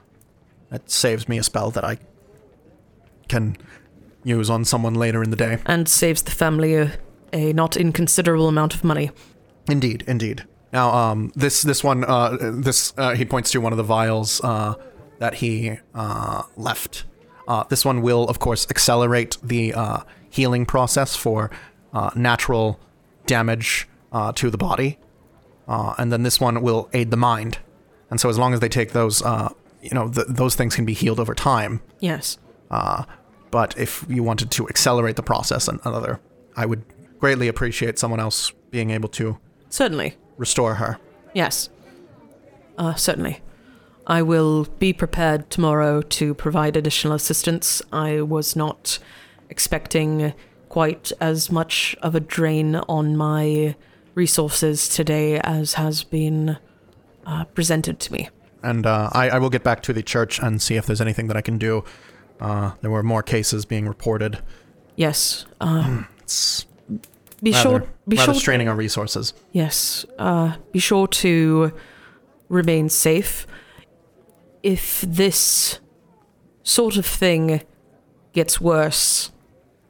it 0.70 0.90
saves 0.90 1.28
me 1.28 1.38
a 1.38 1.42
spell 1.42 1.70
that 1.70 1.84
I 1.84 1.98
can 3.28 3.56
use 4.24 4.50
on 4.50 4.64
someone 4.64 4.94
later 4.94 5.22
in 5.22 5.30
the 5.30 5.36
day. 5.36 5.58
And 5.66 5.88
saves 5.88 6.22
the 6.22 6.30
family 6.30 6.74
a, 6.74 6.92
a 7.32 7.52
not 7.52 7.76
inconsiderable 7.76 8.48
amount 8.48 8.74
of 8.74 8.84
money. 8.84 9.10
Indeed, 9.68 10.04
indeed. 10.06 10.44
Now, 10.72 10.90
um, 10.90 11.32
this 11.34 11.62
this 11.62 11.82
one, 11.82 12.04
uh, 12.04 12.36
this 12.40 12.92
uh, 12.98 13.14
he 13.14 13.24
points 13.24 13.50
to 13.52 13.60
one 13.60 13.72
of 13.72 13.78
the 13.78 13.82
vials 13.82 14.42
uh, 14.44 14.74
that 15.18 15.34
he 15.34 15.78
uh, 15.94 16.42
left. 16.56 17.04
Uh, 17.46 17.64
this 17.64 17.84
one 17.84 18.02
will, 18.02 18.28
of 18.28 18.38
course, 18.38 18.66
accelerate 18.70 19.36
the 19.42 19.72
uh, 19.74 19.98
healing 20.30 20.66
process 20.66 21.16
for 21.16 21.50
uh, 21.92 22.10
natural 22.14 22.78
damage 23.26 23.88
uh, 24.12 24.32
to 24.32 24.50
the 24.50 24.58
body, 24.58 24.98
uh, 25.66 25.94
and 25.98 26.12
then 26.12 26.22
this 26.22 26.40
one 26.40 26.62
will 26.62 26.88
aid 26.92 27.10
the 27.10 27.16
mind. 27.16 27.58
And 28.10 28.20
so, 28.20 28.28
as 28.28 28.38
long 28.38 28.54
as 28.54 28.60
they 28.60 28.68
take 28.68 28.92
those, 28.92 29.22
uh, 29.22 29.50
you 29.82 29.90
know, 29.92 30.08
th- 30.10 30.26
those 30.28 30.54
things 30.54 30.74
can 30.74 30.84
be 30.84 30.94
healed 30.94 31.20
over 31.20 31.34
time. 31.34 31.80
Yes. 32.00 32.38
Uh, 32.70 33.04
but 33.50 33.76
if 33.78 34.04
you 34.08 34.22
wanted 34.22 34.50
to 34.52 34.68
accelerate 34.68 35.16
the 35.16 35.22
process, 35.22 35.68
and 35.68 35.80
another, 35.84 36.20
I 36.56 36.66
would 36.66 36.84
greatly 37.18 37.48
appreciate 37.48 37.98
someone 37.98 38.20
else 38.20 38.52
being 38.70 38.90
able 38.90 39.08
to 39.10 39.38
Certainly. 39.70 40.16
restore 40.36 40.74
her. 40.76 40.98
Yes. 41.34 41.70
Uh, 42.76 42.94
certainly. 42.94 43.40
I 44.08 44.22
will 44.22 44.64
be 44.78 44.94
prepared 44.94 45.50
tomorrow 45.50 46.00
to 46.00 46.32
provide 46.32 46.76
additional 46.76 47.14
assistance. 47.14 47.82
I 47.92 48.22
was 48.22 48.56
not 48.56 48.98
expecting 49.50 50.32
quite 50.70 51.12
as 51.20 51.52
much 51.52 51.94
of 52.02 52.14
a 52.14 52.20
drain 52.20 52.76
on 52.76 53.16
my 53.16 53.76
resources 54.14 54.88
today 54.88 55.38
as 55.40 55.74
has 55.74 56.04
been 56.04 56.56
uh, 57.26 57.44
presented 57.44 58.00
to 58.00 58.12
me. 58.12 58.30
And 58.62 58.86
uh, 58.86 59.10
I, 59.12 59.28
I 59.30 59.38
will 59.38 59.50
get 59.50 59.62
back 59.62 59.82
to 59.82 59.92
the 59.92 60.02
church 60.02 60.40
and 60.40 60.60
see 60.60 60.76
if 60.76 60.86
there's 60.86 61.00
anything 61.00 61.28
that 61.28 61.36
I 61.36 61.42
can 61.42 61.58
do. 61.58 61.84
Uh, 62.40 62.72
there 62.80 62.90
were 62.90 63.02
more 63.02 63.22
cases 63.22 63.66
being 63.66 63.86
reported. 63.86 64.38
Yes. 64.96 65.44
It's 66.20 66.66
be 67.42 67.52
rather, 67.52 67.62
sure. 67.62 67.88
Be 68.08 68.16
rather 68.16 68.32
sure. 68.32 68.40
straining 68.40 68.68
our 68.68 68.74
resources. 68.74 69.34
Yes. 69.52 70.06
Uh, 70.18 70.56
be 70.72 70.78
sure 70.78 71.06
to 71.06 71.72
remain 72.48 72.88
safe. 72.88 73.46
If 74.68 75.00
this 75.00 75.80
sort 76.62 76.98
of 76.98 77.06
thing 77.06 77.62
gets 78.34 78.60
worse, 78.60 79.30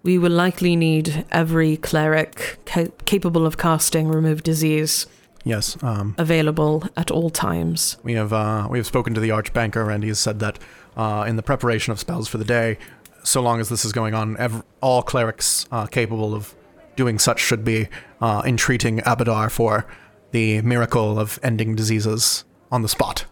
we 0.04 0.18
will 0.18 0.30
likely 0.30 0.76
need 0.76 1.24
every 1.32 1.76
cleric 1.76 2.58
ca- 2.64 2.92
capable 3.04 3.44
of 3.44 3.58
casting 3.58 4.06
remove 4.06 4.44
disease 4.44 5.06
Yes, 5.44 5.76
um, 5.82 6.14
available 6.16 6.84
at 6.96 7.10
all 7.10 7.28
times. 7.30 7.96
we 8.04 8.12
have 8.12 8.32
uh, 8.32 8.68
we 8.70 8.78
have 8.78 8.86
spoken 8.86 9.14
to 9.14 9.20
the 9.20 9.30
archbanker, 9.30 9.92
and 9.92 10.04
he 10.04 10.10
has 10.10 10.20
said 10.20 10.38
that 10.38 10.60
uh, 10.96 11.24
in 11.26 11.34
the 11.34 11.42
preparation 11.42 11.90
of 11.92 11.98
spells 11.98 12.28
for 12.28 12.38
the 12.38 12.44
day, 12.44 12.78
so 13.24 13.40
long 13.42 13.58
as 13.58 13.68
this 13.68 13.84
is 13.84 13.92
going 13.92 14.14
on, 14.14 14.36
ev- 14.36 14.62
all 14.80 15.02
clerics 15.02 15.66
uh, 15.72 15.86
capable 15.86 16.34
of 16.34 16.54
doing 16.94 17.18
such 17.18 17.40
should 17.40 17.64
be 17.64 17.88
uh, 18.20 18.42
entreating 18.44 18.98
Abadar 19.00 19.50
for 19.50 19.86
the 20.30 20.62
miracle 20.62 21.18
of 21.18 21.40
ending 21.42 21.74
diseases 21.74 22.44
on 22.70 22.82
the 22.82 22.88
spot. 22.88 23.24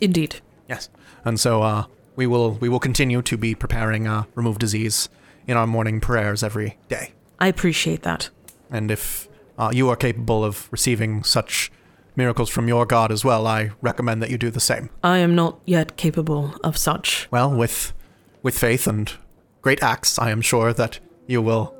Indeed. 0.00 0.40
Yes. 0.68 0.88
And 1.24 1.38
so 1.38 1.62
uh, 1.62 1.84
we 2.16 2.26
will 2.26 2.52
we 2.52 2.68
will 2.68 2.80
continue 2.80 3.22
to 3.22 3.36
be 3.36 3.54
preparing 3.54 4.06
uh, 4.06 4.24
remove 4.34 4.58
disease 4.58 5.08
in 5.46 5.56
our 5.56 5.66
morning 5.66 6.00
prayers 6.00 6.42
every 6.42 6.78
day. 6.88 7.12
I 7.38 7.48
appreciate 7.48 8.02
that. 8.02 8.30
And 8.70 8.90
if 8.90 9.28
uh, 9.58 9.70
you 9.72 9.88
are 9.88 9.96
capable 9.96 10.44
of 10.44 10.68
receiving 10.70 11.22
such 11.22 11.70
miracles 12.16 12.48
from 12.48 12.68
your 12.68 12.86
god 12.86 13.10
as 13.12 13.24
well, 13.24 13.46
I 13.46 13.72
recommend 13.82 14.22
that 14.22 14.30
you 14.30 14.38
do 14.38 14.50
the 14.50 14.60
same. 14.60 14.90
I 15.02 15.18
am 15.18 15.34
not 15.34 15.60
yet 15.64 15.96
capable 15.96 16.54
of 16.62 16.76
such. 16.76 17.28
Well, 17.30 17.54
with 17.54 17.92
with 18.42 18.58
faith 18.58 18.86
and 18.86 19.12
great 19.62 19.82
acts, 19.82 20.18
I 20.18 20.30
am 20.30 20.40
sure 20.40 20.72
that 20.72 21.00
you 21.26 21.42
will 21.42 21.74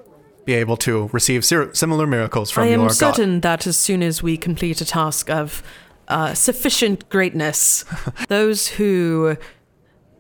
be 0.45 0.55
able 0.55 0.77
to 0.77 1.09
receive 1.13 1.45
similar 1.45 2.07
miracles 2.07 2.51
from 2.51 2.65
I 2.65 2.67
am 2.67 2.81
your 2.81 2.89
god. 2.89 2.95
certain 2.95 3.41
that 3.41 3.67
as 3.67 3.77
soon 3.77 4.03
as 4.03 4.23
we 4.23 4.37
complete 4.37 4.81
a 4.81 4.85
task 4.85 5.31
of 5.31 5.63
uh, 6.09 6.35
sufficient 6.35 7.09
greatness, 7.09 7.85
those 8.29 8.69
who 8.69 9.37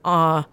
are 0.05 0.47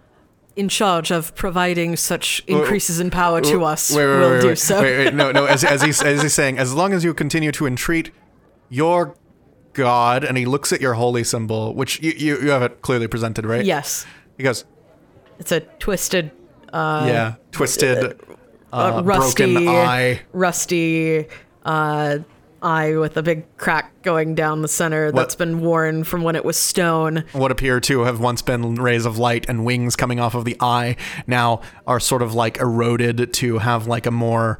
in 0.54 0.68
charge 0.68 1.10
of 1.10 1.34
providing 1.34 1.96
such 1.96 2.42
increases 2.46 3.00
in 3.00 3.10
power 3.10 3.40
to 3.40 3.64
us 3.64 3.90
Wait, 3.90 4.04
wait, 4.06 4.18
will 4.18 4.30
wait, 4.32 4.42
do 4.42 4.56
so. 4.56 4.82
Wait, 4.82 5.04
wait, 5.04 5.14
no, 5.14 5.32
no. 5.32 5.46
As, 5.46 5.64
as, 5.64 5.82
he's, 5.82 6.02
as 6.04 6.22
he's 6.22 6.34
saying, 6.34 6.58
as 6.58 6.74
long 6.74 6.92
as 6.92 7.04
you 7.04 7.14
continue 7.14 7.52
to 7.52 7.66
entreat 7.66 8.10
your 8.68 9.16
god, 9.72 10.24
and 10.24 10.36
he 10.36 10.44
looks 10.44 10.72
at 10.72 10.80
your 10.80 10.94
holy 10.94 11.24
symbol, 11.24 11.74
which 11.74 12.00
you, 12.02 12.12
you, 12.16 12.38
you 12.40 12.50
have 12.50 12.62
it 12.62 12.82
clearly 12.82 13.08
presented, 13.08 13.46
right? 13.46 13.64
Yes, 13.64 14.06
He 14.36 14.42
goes, 14.42 14.64
it's 15.38 15.52
a 15.52 15.60
twisted, 15.60 16.30
uh, 16.72 17.04
yeah, 17.08 17.34
twisted, 17.50 18.20
uh, 18.72 19.02
rusty, 19.04 19.54
broken 19.54 19.68
eye. 19.68 20.20
rusty 20.32 21.26
uh, 21.64 22.18
eye 22.62 22.96
with 22.96 23.16
a 23.16 23.22
big 23.22 23.44
crack 23.56 24.02
going 24.02 24.34
down 24.34 24.62
the 24.62 24.68
center 24.68 25.12
that's 25.12 25.34
been 25.34 25.60
worn 25.60 26.04
from 26.04 26.22
when 26.22 26.36
it 26.36 26.44
was 26.44 26.56
stone. 26.56 27.24
What 27.32 27.50
appear 27.50 27.80
to 27.80 28.02
have 28.02 28.20
once 28.20 28.42
been 28.42 28.76
rays 28.76 29.04
of 29.06 29.18
light 29.18 29.46
and 29.48 29.64
wings 29.64 29.96
coming 29.96 30.20
off 30.20 30.34
of 30.34 30.44
the 30.44 30.56
eye 30.60 30.96
now 31.26 31.60
are 31.86 32.00
sort 32.00 32.22
of 32.22 32.34
like 32.34 32.58
eroded 32.58 33.32
to 33.34 33.58
have 33.58 33.86
like 33.86 34.06
a 34.06 34.10
more 34.10 34.58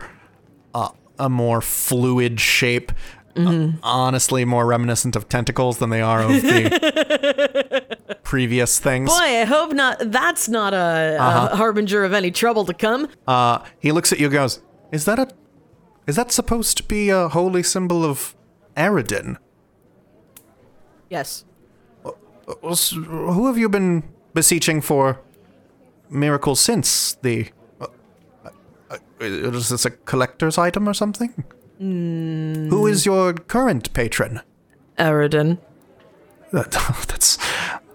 uh, 0.75 0.91
a 1.19 1.29
more 1.29 1.61
fluid 1.61 2.41
shape 2.41 2.93
honestly 3.37 4.45
more 4.45 4.67
reminiscent 4.67 5.17
of 5.17 5.29
tentacles 5.29 5.79
than 5.79 5.91
they 5.91 6.03
are 6.03 6.23
of 6.23 6.29
the 6.43 7.97
previous 8.23 8.79
things. 8.79 9.09
Boy, 9.11 9.15
I 9.41 9.45
hope 9.45 9.73
not. 9.73 9.99
That's 10.01 10.49
not 10.49 10.75
a, 10.75 11.17
a 11.19 11.57
harbinger 11.57 12.05
of 12.05 12.13
any 12.13 12.31
trouble 12.31 12.65
to 12.67 12.75
come. 12.75 13.09
Uh, 13.27 13.65
he 13.79 13.93
looks 13.93 14.13
at 14.13 14.21
you 14.21 14.27
and 14.27 14.33
goes, 14.35 14.61
Is 14.91 15.05
that 15.07 15.19
a. 15.19 15.29
Is 16.07 16.17
that 16.17 16.33
supposed 16.33 16.77
to 16.79 16.83
be 16.83 17.11
a 17.11 17.29
holy 17.29 17.63
symbol 17.63 18.05
of 18.05 18.35
Aroden? 18.77 19.37
Yes. 21.09 21.45
Who 22.55 23.47
have 23.47 23.59
you 23.59 23.69
been 23.69 24.03
beseeching 24.35 24.81
for 24.81 25.21
miracles 26.11 26.61
since 26.61 27.15
the. 27.23 27.51
Uh, 27.81 27.87
uh, 28.91 28.99
is 29.21 29.69
this 29.69 29.85
a 29.85 29.91
collector's 29.91 30.59
item 30.59 30.89
or 30.89 30.95
something? 30.95 31.45
Who 31.79 32.87
is 32.87 33.07
your 33.07 33.33
current 33.35 33.93
patron? 33.93 34.41
Aroden. 34.99 35.59
That, 36.53 36.71
that's 37.09 37.39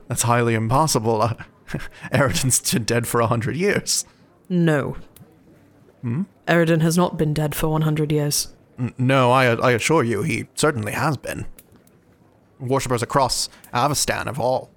that's 0.07 0.23
highly 0.23 0.55
impossible. 0.55 1.21
Uh, 1.21 1.33
been 2.71 2.85
dead 2.85 3.07
for 3.07 3.21
a 3.21 3.27
hundred 3.27 3.55
years. 3.55 4.05
No. 4.49 4.97
Hmm? 6.01 6.23
Aroden 6.47 6.81
has 6.81 6.97
not 6.97 7.17
been 7.17 7.33
dead 7.33 7.53
for 7.55 7.67
100 7.67 8.11
years. 8.11 8.53
No, 8.97 9.31
I 9.31 9.45
I 9.55 9.71
assure 9.71 10.03
you, 10.03 10.21
he 10.21 10.47
certainly 10.55 10.91
has 10.91 11.17
been. 11.17 11.45
Worshippers 12.59 13.03
across 13.03 13.49
Avistan 13.73 14.25
have 14.25 14.39
all 14.39 14.69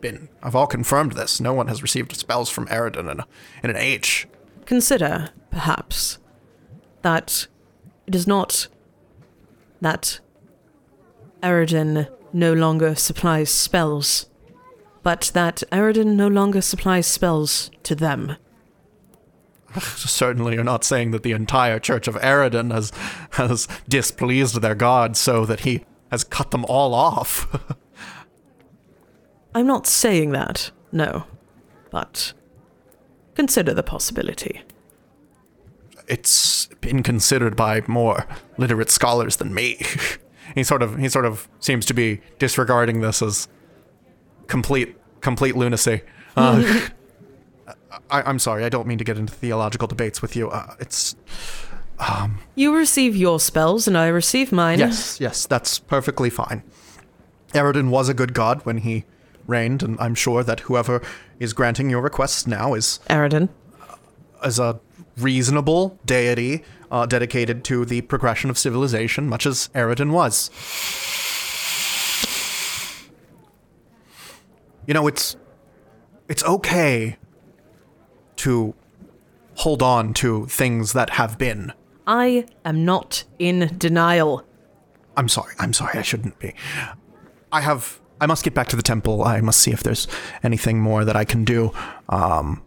been 0.00 0.28
have 0.42 0.56
all 0.56 0.66
confirmed 0.66 1.12
this. 1.12 1.40
No 1.40 1.52
one 1.52 1.68
has 1.68 1.82
received 1.82 2.14
spells 2.16 2.50
from 2.50 2.66
Aroden 2.68 3.10
in, 3.10 3.20
in 3.62 3.70
an 3.70 3.76
age. 3.76 4.26
Consider, 4.64 5.30
perhaps, 5.50 6.18
that 7.02 7.46
it 8.06 8.14
is 8.14 8.26
not 8.26 8.68
that 9.80 10.20
Aroden 11.42 12.08
no 12.32 12.52
longer 12.52 12.94
supplies 12.94 13.50
spells, 13.50 14.26
but 15.02 15.30
that 15.34 15.62
Aroden 15.72 16.14
no 16.16 16.28
longer 16.28 16.60
supplies 16.60 17.06
spells 17.06 17.70
to 17.82 17.94
them. 17.94 18.36
Certainly, 19.96 20.54
you're 20.54 20.64
not 20.64 20.84
saying 20.84 21.10
that 21.12 21.22
the 21.22 21.32
entire 21.32 21.78
Church 21.78 22.08
of 22.08 22.14
Aroden 22.16 22.72
has 22.72 22.92
has 23.32 23.68
displeased 23.88 24.60
their 24.60 24.74
god 24.74 25.16
so 25.16 25.46
that 25.46 25.60
he 25.60 25.84
has 26.10 26.24
cut 26.24 26.50
them 26.50 26.64
all 26.66 26.94
off. 26.94 27.46
I'm 29.54 29.66
not 29.66 29.86
saying 29.86 30.30
that, 30.32 30.70
no, 30.92 31.24
but 31.90 32.32
consider 33.34 33.74
the 33.74 33.82
possibility. 33.82 34.62
it's 36.08 36.66
been 36.80 37.02
considered 37.02 37.56
by 37.56 37.82
more 37.86 38.26
literate 38.58 38.90
scholars 38.90 39.36
than 39.36 39.54
me. 39.54 39.80
he 40.54 40.62
sort 40.64 40.82
of 40.82 40.98
he 40.98 41.08
sort 41.08 41.24
of 41.24 41.48
seems 41.60 41.86
to 41.86 41.94
be 41.94 42.20
disregarding 42.38 43.00
this 43.00 43.22
as 43.22 43.48
complete 44.46 44.96
complete 45.20 45.56
lunacy. 45.56 46.02
Uh, 46.36 46.88
I, 48.12 48.22
I'm 48.22 48.38
sorry, 48.38 48.62
I 48.64 48.68
don't 48.68 48.86
mean 48.86 48.98
to 48.98 49.04
get 49.04 49.16
into 49.18 49.32
theological 49.32 49.88
debates 49.88 50.20
with 50.22 50.36
you. 50.36 50.50
Uh, 50.50 50.74
it's 50.78 51.16
You 52.54 52.76
receive 52.76 53.16
your 53.16 53.40
spells, 53.40 53.88
and 53.88 53.96
I 53.96 54.08
receive 54.08 54.52
mine. 54.52 54.78
yes, 54.78 55.18
yes, 55.20 55.46
that's 55.46 55.78
perfectly 55.78 56.28
fine. 56.30 56.62
Aroden 57.54 57.88
was 57.90 58.08
a 58.08 58.14
good 58.14 58.34
god 58.34 58.64
when 58.64 58.78
he 58.78 59.04
reigned, 59.46 59.82
and 59.82 59.98
I'm 59.98 60.14
sure 60.14 60.42
that 60.44 60.60
whoever 60.60 61.02
is 61.40 61.52
granting 61.52 61.90
your 61.90 62.00
requests 62.02 62.46
now 62.46 62.74
is 62.74 63.00
Aroden. 63.08 63.48
as 64.44 64.58
a 64.58 64.78
reasonable 65.18 65.98
deity 66.06 66.64
uh, 66.90 67.06
dedicated 67.06 67.64
to 67.64 67.84
the 67.84 68.00
progression 68.02 68.50
of 68.50 68.58
civilization, 68.58 69.28
much 69.28 69.46
as 69.46 69.68
Aroden 69.74 70.12
was. 70.12 70.50
You 74.86 74.94
know, 74.94 75.06
it's 75.06 75.36
it's 76.28 76.42
okay 76.44 77.16
to 78.42 78.74
hold 79.56 79.82
on 79.82 80.14
to 80.14 80.46
things 80.46 80.92
that 80.94 81.10
have 81.10 81.38
been. 81.38 81.72
I 82.06 82.46
am 82.64 82.84
not 82.84 83.24
in 83.38 83.74
denial. 83.78 84.44
I'm 85.16 85.28
sorry. 85.28 85.54
I'm 85.58 85.72
sorry. 85.72 85.98
I 85.98 86.02
shouldn't 86.02 86.38
be. 86.38 86.54
I 87.52 87.60
have. 87.60 88.00
I 88.20 88.26
must 88.26 88.44
get 88.44 88.54
back 88.54 88.68
to 88.68 88.76
the 88.76 88.82
temple. 88.82 89.22
I 89.24 89.40
must 89.40 89.60
see 89.60 89.72
if 89.72 89.82
there's 89.82 90.06
anything 90.42 90.80
more 90.80 91.04
that 91.04 91.16
I 91.16 91.24
can 91.24 91.44
do. 91.44 91.72
Um, 92.08 92.62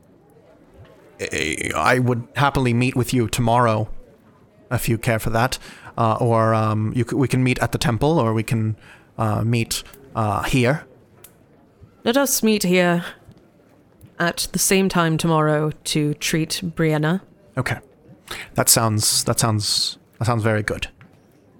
I- 1.75 1.99
would 1.99 2.27
happily 2.35 2.73
meet 2.73 2.95
with 2.95 3.13
you 3.13 3.27
tomorrow, 3.27 3.89
if 4.71 4.87
you 4.89 4.97
care 4.97 5.19
for 5.19 5.29
that. 5.31 5.57
Uh, 5.97 6.17
or 6.19 6.53
um, 6.53 6.91
you 6.95 7.05
c- 7.09 7.15
we 7.15 7.27
can 7.27 7.41
meet 7.43 7.57
at 7.59 7.71
the 7.71 7.77
temple, 7.77 8.19
or 8.19 8.33
we 8.33 8.43
can 8.43 8.75
uh, 9.17 9.43
meet 9.43 9.81
uh, 10.15 10.43
here. 10.43 10.85
Let 12.03 12.17
us 12.17 12.43
meet 12.43 12.63
here 12.63 13.03
at 14.19 14.47
the 14.51 14.59
same 14.59 14.89
time 14.89 15.17
tomorrow 15.17 15.71
to 15.85 16.13
treat 16.15 16.61
Brienna. 16.63 17.21
Okay. 17.57 17.79
That 18.55 18.69
sounds. 18.69 19.23
That 19.25 19.39
sounds. 19.39 19.97
That 20.19 20.25
sounds 20.25 20.43
very 20.43 20.63
good. 20.63 20.87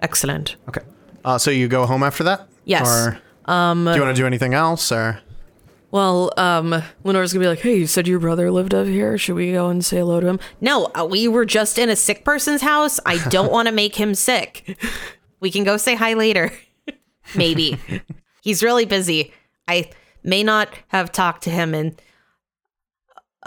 Excellent. 0.02 0.56
Okay. 0.68 0.82
Uh, 1.24 1.38
so 1.38 1.50
you 1.50 1.68
go 1.68 1.86
home 1.86 2.02
after 2.02 2.24
that? 2.24 2.48
Yes. 2.64 2.88
Or 2.88 3.20
um, 3.50 3.84
do 3.84 3.94
you 3.94 4.00
want 4.00 4.16
to 4.16 4.20
do 4.20 4.26
anything 4.26 4.54
else, 4.54 4.90
or? 4.90 5.20
Well, 5.90 6.32
um, 6.36 6.82
Lenore's 7.04 7.32
gonna 7.32 7.44
be 7.44 7.48
like, 7.48 7.60
"Hey, 7.60 7.76
you 7.76 7.86
said 7.86 8.08
your 8.08 8.18
brother 8.18 8.50
lived 8.50 8.74
up 8.74 8.86
here. 8.86 9.16
Should 9.16 9.34
we 9.36 9.52
go 9.52 9.68
and 9.68 9.84
say 9.84 9.98
hello 9.98 10.20
to 10.20 10.26
him?" 10.26 10.40
No, 10.60 10.90
uh, 10.94 11.06
we 11.08 11.28
were 11.28 11.44
just 11.44 11.78
in 11.78 11.88
a 11.88 11.96
sick 11.96 12.24
person's 12.24 12.62
house. 12.62 12.98
I 13.06 13.18
don't 13.28 13.52
want 13.56 13.68
to 13.68 13.72
make 13.72 13.94
him 13.96 14.14
sick. 14.14 14.76
We 15.40 15.50
can 15.50 15.64
go 15.64 15.76
say 15.76 15.94
hi 15.94 16.14
later. 16.14 16.52
Maybe. 17.34 17.78
He's 18.42 18.62
really 18.62 18.84
busy. 18.84 19.32
I 19.68 19.90
may 20.22 20.42
not 20.42 20.68
have 20.88 21.12
talked 21.12 21.42
to 21.44 21.50
him 21.50 21.74
in 21.74 21.96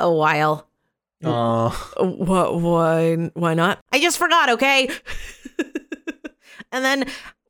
a 0.02 0.12
while. 0.12 0.68
Uh, 1.24 1.70
What? 2.00 2.62
Why? 2.62 3.16
Why 3.34 3.54
not? 3.54 3.80
I 3.92 4.00
just 4.00 4.18
forgot, 4.18 4.50
okay? 4.50 4.90
and 6.72 6.86
then 6.86 7.06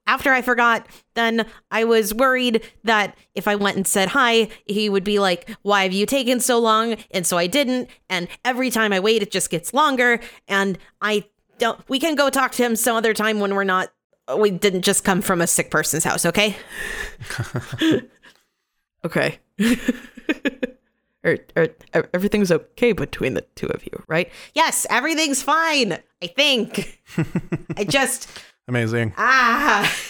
after 0.08 0.34
I 0.34 0.42
forgot, 0.42 0.88
then 1.14 1.46
I 1.70 1.84
was 1.84 2.14
worried 2.14 2.64
that 2.84 3.16
if 3.36 3.48
I 3.48 3.56
went 3.56 3.78
and 3.78 3.86
said 3.86 4.10
hi, 4.10 4.50
he 4.66 4.90
would 4.90 5.04
be 5.04 5.20
like, 5.20 5.50
Why 5.62 5.84
have 5.84 5.94
you 5.94 6.06
taken 6.08 6.40
so 6.40 6.58
long? 6.60 6.96
And 7.12 7.28
so 7.28 7.38
I 7.38 7.46
didn't. 7.48 7.90
And 8.10 8.28
every 8.44 8.72
time 8.72 8.92
I 8.92 9.00
wait, 9.00 9.22
it 9.22 9.30
just 9.32 9.52
gets 9.52 9.74
longer. 9.74 10.20
And 10.48 10.78
I 11.02 11.26
don't, 11.60 11.80
we 11.90 12.00
can 12.00 12.16
go 12.16 12.30
talk 12.32 12.54
to 12.54 12.64
him 12.64 12.76
some 12.76 12.96
other 12.96 13.14
time 13.14 13.40
when 13.40 13.54
we're 13.54 13.64
not, 13.66 13.92
we 14.36 14.50
didn't 14.50 14.82
just 14.82 15.04
come 15.04 15.22
from 15.22 15.42
a 15.42 15.48
sick 15.48 15.70
person's 15.70 16.04
house, 16.04 16.26
okay? 16.26 16.56
Okay. 19.06 19.40
Or, 21.56 21.68
or 21.94 22.10
everything's 22.14 22.52
okay 22.52 22.92
between 22.94 23.34
the 23.34 23.42
two 23.56 23.68
of 23.68 23.84
you, 23.86 24.04
right? 24.08 24.30
Yes, 24.54 24.86
everything's 24.90 25.42
fine. 25.44 26.00
I 26.22 26.28
think. 26.28 27.02
I 27.78 27.84
just, 27.88 28.30
amazing. 28.68 29.14
ah. 29.18 29.96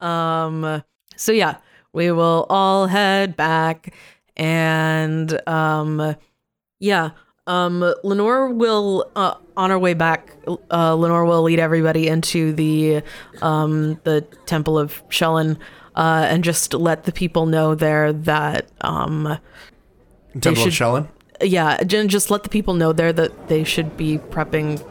Um. 0.00 0.82
So 1.16 1.32
yeah, 1.32 1.56
we 1.92 2.10
will 2.10 2.46
all 2.50 2.86
head 2.86 3.36
back, 3.36 3.94
and 4.36 5.40
um, 5.48 6.16
yeah. 6.80 7.10
Um, 7.46 7.80
Lenore 8.02 8.48
will, 8.48 9.10
uh, 9.16 9.34
on 9.54 9.70
our 9.70 9.78
way 9.78 9.92
back, 9.92 10.30
uh, 10.70 10.94
Lenore 10.94 11.26
will 11.26 11.42
lead 11.42 11.58
everybody 11.58 12.08
into 12.08 12.54
the, 12.54 13.02
um, 13.42 14.00
the 14.04 14.22
Temple 14.46 14.78
of 14.78 15.02
Shelyn, 15.10 15.58
uh, 15.96 16.26
and 16.28 16.42
just 16.44 16.74
let 16.74 17.04
the 17.04 17.12
people 17.12 17.46
know 17.46 17.74
there 17.74 18.12
that, 18.12 18.66
um, 18.80 19.38
Temple 20.40 20.54
should- 20.62 20.68
of 20.68 20.74
Shelyn. 20.74 21.08
yeah, 21.40 21.82
just 21.84 22.30
let 22.30 22.42
the 22.42 22.48
people 22.48 22.74
know 22.74 22.92
there 22.92 23.12
that 23.12 23.48
they 23.48 23.64
should 23.64 23.96
be 23.96 24.18
prepping 24.18 24.82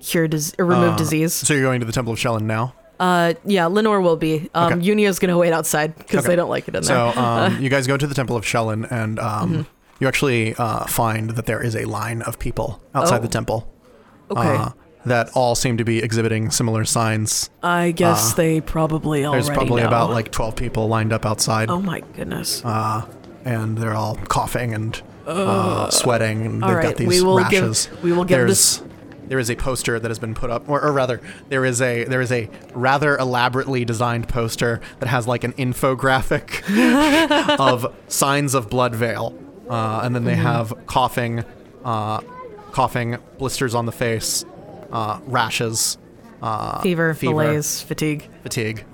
cure 0.00 0.26
dis- 0.28 0.54
or 0.58 0.64
remove 0.64 0.94
Uh, 0.94 0.96
disease. 0.96 1.32
So 1.32 1.54
you're 1.54 1.62
going 1.62 1.80
to 1.80 1.86
the 1.86 1.92
Temple 1.92 2.12
of 2.12 2.18
Shelyn 2.18 2.46
now. 2.46 2.74
Uh, 2.98 3.32
yeah, 3.46 3.66
Lenore 3.66 4.00
will 4.00 4.16
be. 4.16 4.50
Um, 4.54 4.72
Okay. 4.74 4.82
Unia's 4.82 5.18
gonna 5.18 5.38
wait 5.38 5.52
outside 5.52 5.96
because 5.96 6.18
Okay. 6.20 6.28
they 6.28 6.36
don't 6.36 6.50
like 6.50 6.68
it 6.68 6.74
in 6.74 6.82
So 6.82 7.12
there. 7.14 7.18
um, 7.24 7.58
you 7.62 7.70
guys 7.70 7.86
go 7.86 7.96
to 7.96 8.06
the 8.06 8.14
Temple 8.14 8.36
of 8.36 8.44
Shelyn, 8.44 8.84
and 8.90 9.18
um, 9.18 9.50
Mm-hmm. 9.52 9.62
you 10.00 10.08
actually 10.08 10.54
uh, 10.56 10.84
find 10.86 11.30
that 11.30 11.46
there 11.46 11.62
is 11.62 11.74
a 11.76 11.84
line 11.86 12.20
of 12.22 12.38
people 12.38 12.82
outside 12.94 13.18
Oh. 13.18 13.22
the 13.22 13.28
temple. 13.28 13.68
okay, 14.30 14.54
uh, 14.56 14.68
that 15.06 15.30
all 15.34 15.54
seem 15.54 15.76
to 15.78 15.84
be 15.84 15.98
exhibiting 15.98 16.50
similar 16.50 16.84
signs. 16.84 17.48
I 17.62 17.90
guess 17.92 18.32
uh, 18.32 18.36
they 18.36 18.60
probably 18.60 19.24
already 19.24 19.42
There's 19.44 19.56
probably 19.56 19.82
know. 19.82 19.88
about 19.88 20.10
like 20.10 20.30
12 20.30 20.56
people 20.56 20.88
lined 20.88 21.12
up 21.12 21.24
outside, 21.24 21.70
Oh 21.70 21.80
my 21.80 22.00
goodness. 22.16 22.62
uh, 22.64 23.06
and 23.44 23.78
they're 23.78 23.94
all 23.94 24.16
coughing 24.28 24.74
and 24.74 25.00
uh, 25.26 25.88
sweating, 25.90 26.44
and 26.44 26.62
they've 26.62 26.70
right, 26.70 26.82
got 26.82 26.96
these 26.96 27.08
we 27.08 27.22
will 27.22 27.38
give- 27.48 27.62
rashes. 27.62 27.88
we 28.02 28.12
will 28.12 28.24
give 28.24 28.38
There's, 28.38 28.82
there 29.28 29.38
is 29.38 29.48
a 29.48 29.54
poster 29.56 29.98
that 30.00 30.08
has 30.10 30.18
been 30.18 30.34
put 30.34 30.50
up, 30.50 30.68
or, 30.68 30.82
or 30.82 30.92
rather, 30.92 31.20
there 31.50 31.64
is 31.64 31.80
a 31.80 32.02
there 32.04 32.20
is 32.20 32.32
a 32.32 32.50
rather 32.74 33.16
elaborately 33.16 33.84
designed 33.84 34.28
poster 34.28 34.80
that 34.98 35.08
has 35.08 35.26
like 35.28 35.44
an 35.44 35.52
infographic 35.52 36.62
of 37.60 37.94
signs 38.08 38.54
of 38.54 38.68
blood 38.68 38.94
veil, 38.94 39.38
uh, 39.68 40.00
and 40.02 40.14
then 40.14 40.24
they 40.24 40.32
Mm-hmm. 40.34 40.42
have 40.42 40.86
coughing, 40.86 41.44
uh, 41.84 42.18
coughing, 42.72 43.18
blisters 43.38 43.74
on 43.74 43.86
the 43.86 43.92
face, 43.92 44.44
uh, 44.92 45.20
rashes, 45.26 45.98
uh, 46.42 46.80
Fever, 46.80 47.14
fever, 47.14 47.32
malaise, 47.34 47.82
fatigue. 47.82 48.28
fatigue. 48.42 48.84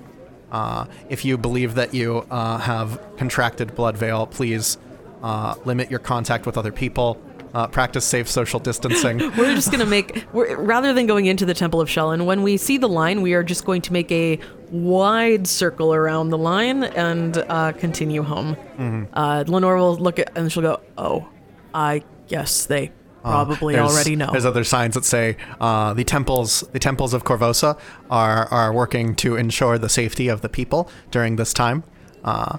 Uh, 0.51 0.85
if 1.09 1.25
you 1.25 1.37
believe 1.37 1.75
that 1.75 1.93
you 1.93 2.25
uh, 2.31 2.57
have 2.57 3.01
contracted 3.17 3.75
blood 3.75 3.97
veil, 3.97 4.25
please 4.27 4.77
uh, 5.21 5.55
limit 5.65 5.89
your 5.91 5.99
contact 5.99 6.45
with 6.45 6.57
other 6.57 6.71
people. 6.71 7.21
Uh, 7.53 7.65
practice 7.65 8.05
safe 8.05 8.27
social 8.29 8.59
distancing. 8.59 9.17
We're 9.37 9.55
just 9.55 9.71
gonna 9.71 9.85
make 9.85 10.25
we're, 10.33 10.57
rather 10.57 10.93
than 10.93 11.07
going 11.07 11.25
into 11.25 11.45
the 11.45 11.53
Temple 11.53 11.79
of 11.81 11.89
Shelyn. 11.89 12.25
When 12.25 12.43
we 12.43 12.57
see 12.57 12.77
the 12.77 12.89
line, 12.89 13.21
we 13.21 13.33
are 13.33 13.41
just 13.41 13.65
going 13.65 13.81
to 13.83 13.93
make 13.93 14.11
a 14.11 14.37
wide 14.69 15.47
circle 15.47 15.93
around 15.93 16.29
the 16.29 16.37
line 16.37 16.83
and 16.83 17.37
uh, 17.37 17.71
continue 17.71 18.21
home. 18.21 18.55
Mm-hmm. 18.77 19.05
Uh, 19.13 19.45
Lenore 19.47 19.77
will 19.77 19.95
look 19.95 20.19
at 20.19 20.37
and 20.37 20.51
she'll 20.51 20.61
go, 20.61 20.81
"Oh, 20.97 21.27
I 21.73 22.03
guess 22.27 22.65
they 22.65 22.91
probably 23.27 23.75
There's- 23.75 23.91
already 23.91 24.15
know." 24.15 24.31
There's 24.31 24.45
other 24.45 24.63
signs 24.63 24.95
that 24.95 25.05
say 25.05 25.37
uh, 25.59 25.93
the 25.93 26.03
temples, 26.03 26.63
the 26.71 26.79
temples 26.79 27.13
of 27.13 27.23
Korvosa, 27.23 27.77
are 28.09 28.47
are 28.51 28.73
working 28.73 29.15
to 29.17 29.35
ensure 29.35 29.77
the 29.77 29.89
safety 29.89 30.27
of 30.27 30.41
the 30.41 30.49
people 30.49 30.89
during 31.11 31.35
this 31.35 31.53
time. 31.53 31.83
Uh, 32.23 32.57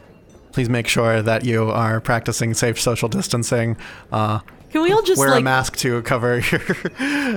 please 0.52 0.68
make 0.68 0.88
sure 0.88 1.22
that 1.22 1.44
you 1.44 1.70
are 1.70 2.00
practicing 2.00 2.54
safe 2.54 2.80
social 2.80 3.08
distancing. 3.08 3.76
Uh, 4.10 4.40
Can 4.70 4.82
we 4.82 4.92
all 4.92 5.02
just 5.02 5.18
wear 5.18 5.30
like 5.30 5.40
a 5.40 5.44
mask 5.44 5.76
to 5.78 6.02
cover 6.02 6.40
your 6.50 6.60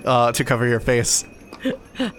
uh, 0.06 0.32
to 0.32 0.44
cover 0.44 0.68
your 0.68 0.80
face. 0.80 1.24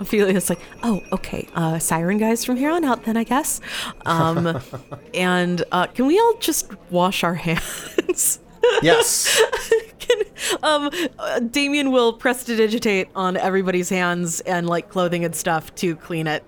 Ophelia's 0.00 0.48
like, 0.50 0.60
oh, 0.82 1.00
okay, 1.12 1.48
uh, 1.54 1.78
siren 1.78 2.18
guys 2.18 2.44
from 2.44 2.56
here 2.56 2.70
on 2.70 2.84
out, 2.84 3.04
then 3.04 3.16
I 3.16 3.24
guess. 3.24 3.60
Um, 4.06 4.60
and 5.14 5.64
uh, 5.72 5.86
can 5.88 6.06
we 6.06 6.18
all 6.18 6.34
just 6.38 6.70
wash 6.90 7.24
our 7.24 7.34
hands? 7.34 8.38
Yes. 8.82 9.40
Can, 9.98 10.22
um, 10.62 10.90
uh, 11.18 11.40
Damien 11.40 11.92
will 11.92 12.12
prestidigitate 12.12 13.08
on 13.14 13.36
everybody's 13.36 13.88
hands 13.88 14.40
and 14.40 14.66
like 14.68 14.88
clothing 14.88 15.24
and 15.24 15.34
stuff 15.34 15.74
to 15.76 15.96
clean 15.96 16.26
it. 16.26 16.42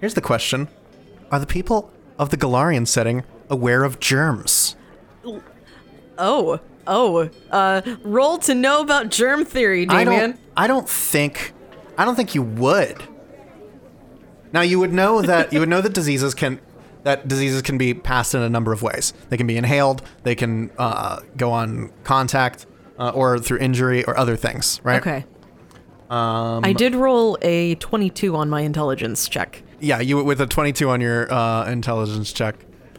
Here's 0.00 0.14
the 0.14 0.20
question: 0.20 0.68
Are 1.30 1.38
the 1.38 1.46
people 1.46 1.90
of 2.18 2.30
the 2.30 2.36
Golarion 2.36 2.86
setting 2.86 3.24
aware 3.50 3.84
of 3.84 4.00
germs? 4.00 4.76
Oh, 6.18 6.60
oh, 6.86 7.30
uh, 7.50 7.82
roll 8.02 8.38
to 8.38 8.54
know 8.54 8.80
about 8.80 9.08
germ 9.10 9.44
theory, 9.44 9.86
I 9.88 10.04
Damien. 10.04 10.30
don't. 10.32 10.40
I 10.56 10.66
don't 10.66 10.88
think. 10.88 11.52
I 11.98 12.04
don't 12.04 12.16
think 12.16 12.34
you 12.34 12.42
would. 12.42 13.02
Now 14.52 14.60
you 14.60 14.78
would 14.78 14.92
know 14.92 15.22
that 15.22 15.52
you 15.52 15.60
would 15.60 15.68
know 15.68 15.80
that 15.80 15.94
diseases 15.94 16.34
can 16.34 16.60
that 17.04 17.28
diseases 17.28 17.62
can 17.62 17.78
be 17.78 17.94
passed 17.94 18.34
in 18.34 18.42
a 18.42 18.48
number 18.48 18.72
of 18.72 18.82
ways. 18.82 19.12
They 19.28 19.36
can 19.36 19.46
be 19.46 19.56
inhaled. 19.56 20.02
They 20.22 20.34
can 20.34 20.70
uh, 20.78 21.20
go 21.36 21.50
on 21.50 21.92
contact 22.04 22.66
uh, 22.98 23.10
or 23.10 23.38
through 23.38 23.58
injury 23.58 24.04
or 24.04 24.16
other 24.16 24.36
things. 24.36 24.80
Right. 24.84 25.00
Okay. 25.00 25.24
Um, 26.10 26.64
I 26.64 26.72
did 26.72 26.94
roll 26.94 27.38
a 27.42 27.74
22 27.76 28.36
on 28.36 28.50
my 28.50 28.60
intelligence 28.60 29.28
check. 29.28 29.62
Yeah. 29.80 30.00
You 30.00 30.22
with 30.22 30.40
a 30.40 30.46
22 30.46 30.90
on 30.90 31.00
your 31.00 31.32
uh, 31.32 31.68
intelligence 31.70 32.32
check, 32.32 32.56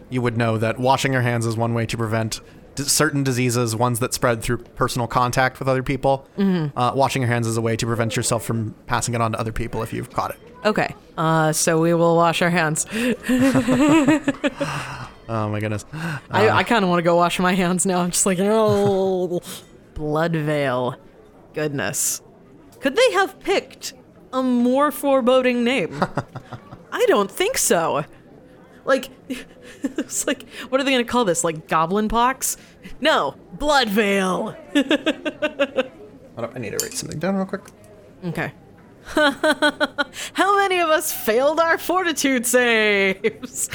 you 0.09 0.21
would 0.21 0.37
know 0.37 0.57
that 0.57 0.79
washing 0.79 1.13
your 1.13 1.21
hands 1.21 1.45
is 1.45 1.55
one 1.55 1.73
way 1.73 1.85
to 1.85 1.97
prevent 1.97 2.41
certain 2.75 3.23
diseases, 3.23 3.75
ones 3.75 3.99
that 3.99 4.13
spread 4.13 4.41
through 4.41 4.57
personal 4.57 5.07
contact 5.07 5.59
with 5.59 5.67
other 5.67 5.83
people. 5.83 6.27
Mm-hmm. 6.37 6.77
Uh, 6.77 6.93
washing 6.95 7.21
your 7.21 7.29
hands 7.29 7.47
is 7.47 7.57
a 7.57 7.61
way 7.61 7.75
to 7.75 7.85
prevent 7.85 8.15
yourself 8.15 8.43
from 8.43 8.73
passing 8.87 9.13
it 9.13 9.21
on 9.21 9.33
to 9.33 9.39
other 9.39 9.51
people 9.51 9.83
if 9.83 9.93
you've 9.93 10.11
caught 10.11 10.31
it. 10.31 10.39
Okay. 10.65 10.95
Uh, 11.17 11.51
so 11.51 11.79
we 11.79 11.93
will 11.93 12.15
wash 12.15 12.41
our 12.41 12.49
hands. 12.49 12.85
Oh 15.29 15.49
my 15.49 15.59
goodness. 15.59 15.85
I, 16.29 16.49
I 16.49 16.63
kind 16.63 16.83
of 16.83 16.89
want 16.89 16.99
to 16.99 17.03
go 17.03 17.15
wash 17.15 17.39
my 17.39 17.53
hands 17.53 17.85
now. 17.85 18.01
I'm 18.01 18.11
just 18.11 18.25
like, 18.25 18.39
oh, 18.41 19.39
blood 19.93 20.33
veil. 20.33 20.95
Goodness. 21.53 22.21
Could 22.81 22.95
they 22.95 23.11
have 23.13 23.39
picked 23.39 23.93
a 24.33 24.43
more 24.43 24.91
foreboding 24.91 25.63
name? 25.63 26.03
I 26.91 27.05
don't 27.07 27.31
think 27.31 27.57
so. 27.57 28.03
Like, 28.85 29.09
it's 29.83 30.27
like, 30.27 30.47
what 30.69 30.79
are 30.79 30.83
they 30.83 30.91
going 30.91 31.05
to 31.05 31.11
call 31.11 31.25
this? 31.25 31.43
Like 31.43 31.67
goblin 31.67 32.09
pox? 32.09 32.57
No, 32.99 33.35
blood 33.53 33.89
veil. 33.89 34.55
Hold 34.75 36.45
up, 36.45 36.55
I 36.55 36.59
need 36.59 36.71
to 36.71 36.77
write 36.77 36.93
something 36.93 37.19
down 37.19 37.35
real 37.35 37.45
quick. 37.45 37.61
Okay. 38.25 38.53
How 39.05 40.57
many 40.57 40.79
of 40.79 40.89
us 40.89 41.11
failed 41.13 41.59
our 41.59 41.77
fortitude 41.77 42.45
saves? 42.45 43.69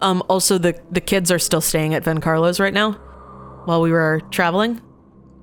um. 0.00 0.22
Also, 0.28 0.58
the 0.58 0.78
the 0.90 1.00
kids 1.00 1.30
are 1.30 1.38
still 1.38 1.60
staying 1.60 1.94
at 1.94 2.02
Vencarlos 2.02 2.58
right 2.58 2.74
now, 2.74 2.92
while 3.66 3.80
we 3.82 3.92
were 3.92 4.20
traveling. 4.32 4.80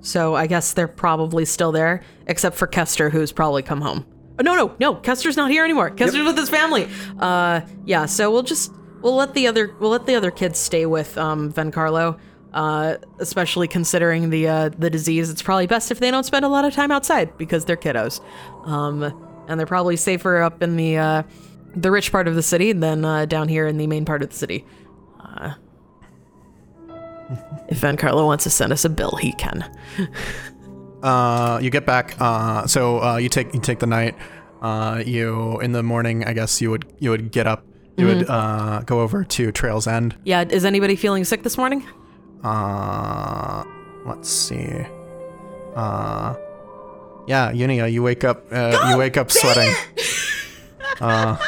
So 0.02 0.36
I 0.36 0.48
guess 0.48 0.74
they're 0.74 0.88
probably 0.90 1.46
still 1.46 1.72
there, 1.72 2.02
except 2.28 2.58
for 2.58 2.68
Kester, 2.68 3.10
who's 3.10 3.32
probably 3.32 3.64
come 3.64 3.80
home. 3.82 4.06
Oh, 4.40 4.42
no, 4.42 4.56
no, 4.56 4.76
no. 4.80 4.96
Kester's 4.96 5.36
not 5.36 5.52
here 5.52 5.66
anymore. 5.66 5.90
Kester's 5.90 6.26
with 6.26 6.38
his 6.38 6.50
family. 6.50 6.88
Uh, 7.20 7.62
yeah. 7.86 8.06
So 8.06 8.32
we'll 8.32 8.44
just 8.44 8.72
we'll 9.02 9.16
let 9.16 9.34
the 9.34 9.48
other 9.48 9.76
we'll 9.80 9.92
let 9.92 10.06
the 10.06 10.16
other 10.16 10.32
kids 10.32 10.58
stay 10.58 10.86
with 10.86 11.18
um 11.18 11.52
Vencarlo. 11.52 12.18
Uh, 12.52 12.98
especially 13.20 13.68
considering 13.68 14.32
the 14.32 14.48
uh, 14.48 14.70
the 14.70 14.90
disease, 14.90 15.30
it's 15.30 15.44
probably 15.44 15.68
best 15.68 15.92
if 15.92 16.00
they 16.00 16.10
don't 16.10 16.24
spend 16.24 16.44
a 16.44 16.48
lot 16.48 16.66
of 16.66 16.74
time 16.74 16.90
outside 16.90 17.38
because 17.38 17.66
they're 17.66 17.78
kiddos, 17.78 18.22
um, 18.66 19.04
and 19.48 19.60
they're 19.60 19.68
probably 19.68 19.96
safer 19.96 20.42
up 20.42 20.64
in 20.64 20.76
the 20.76 20.98
uh, 20.98 21.22
the 21.76 21.92
rich 21.92 22.12
part 22.12 22.28
of 22.28 22.34
the 22.34 22.42
city 22.42 22.72
than 22.72 23.06
uh, 23.06 23.26
down 23.26 23.50
here 23.50 23.68
in 23.68 23.78
the 23.78 23.86
main 23.86 24.04
part 24.04 24.24
of 24.24 24.30
the 24.30 24.36
city. 24.36 24.66
Uh, 25.20 25.54
if 27.68 27.82
Vencarlo 27.82 28.26
wants 28.26 28.46
to 28.46 28.50
send 28.50 28.74
us 28.74 28.84
a 28.84 28.90
bill, 28.90 29.16
he 29.18 29.32
can. 29.34 29.70
Uh, 31.02 31.60
you 31.62 31.70
get 31.70 31.86
back. 31.86 32.16
Uh, 32.20 32.68
so 32.68 33.02
uh, 33.02 33.18
you 33.18 33.30
take 33.30 33.54
you 33.54 33.60
take 33.60 33.80
the 33.80 33.88
night. 33.88 34.16
Uh, 34.62 35.02
you 35.06 35.60
in 35.62 35.72
the 35.72 35.84
morning. 35.84 36.26
I 36.26 36.34
guess 36.34 36.62
you 36.62 36.72
would 36.72 36.86
you 37.00 37.12
would 37.12 37.32
get 37.32 37.48
up. 37.48 37.66
You 37.98 38.06
would 38.06 38.30
uh, 38.30 38.82
go 38.86 39.02
over 39.02 39.26
to 39.26 39.52
Trail's 39.52 39.86
End. 39.86 40.16
Yeah, 40.24 40.46
is 40.50 40.64
anybody 40.64 40.96
feeling 40.96 41.26
sick 41.26 41.44
this 41.44 41.58
morning? 41.58 41.86
Uh, 42.44 43.66
let's 44.06 44.30
see. 44.30 44.86
Uh, 45.76 46.36
yeah, 47.28 47.52
Unia, 47.52 47.92
you 47.92 48.02
wake 48.02 48.24
up. 48.24 48.46
Uh, 48.52 48.90
you 48.90 48.98
wake 48.98 49.18
up 49.18 49.32
sweating. 49.32 49.74
Uh, 51.02 51.38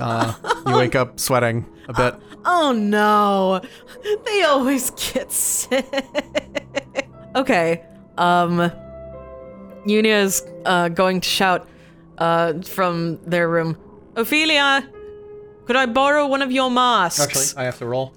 uh, 0.00 0.34
you 0.66 0.76
wake 0.76 0.96
up 0.96 1.20
sweating 1.20 1.64
a 1.88 1.92
bit. 1.92 2.14
Oh 2.44 2.72
no. 2.72 3.60
They 4.24 4.42
always 4.42 4.90
get 4.90 5.32
sick. 5.32 5.86
okay. 7.34 7.84
Um 8.16 8.70
Unia 9.86 10.22
is 10.24 10.42
uh, 10.64 10.88
going 10.88 11.20
to 11.20 11.28
shout 11.28 11.68
uh, 12.18 12.60
from 12.62 13.18
their 13.24 13.48
room, 13.48 13.78
Ophelia, 14.16 14.88
could 15.66 15.76
I 15.76 15.86
borrow 15.86 16.26
one 16.26 16.42
of 16.42 16.50
your 16.50 16.70
masks? 16.70 17.20
Actually, 17.20 17.62
I 17.62 17.64
have 17.64 17.78
to 17.78 17.86
roll. 17.86 18.14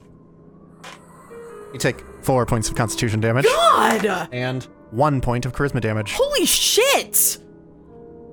You 1.74 1.80
take 1.80 2.04
four 2.22 2.46
points 2.46 2.70
of 2.70 2.76
Constitution 2.76 3.20
damage 3.20 3.46
God! 3.46 4.30
and 4.32 4.64
one 4.92 5.22
point 5.22 5.46
of 5.46 5.54
Charisma 5.54 5.82
damage, 5.82 6.14
Holy 6.14 6.46
shit! 6.46 7.38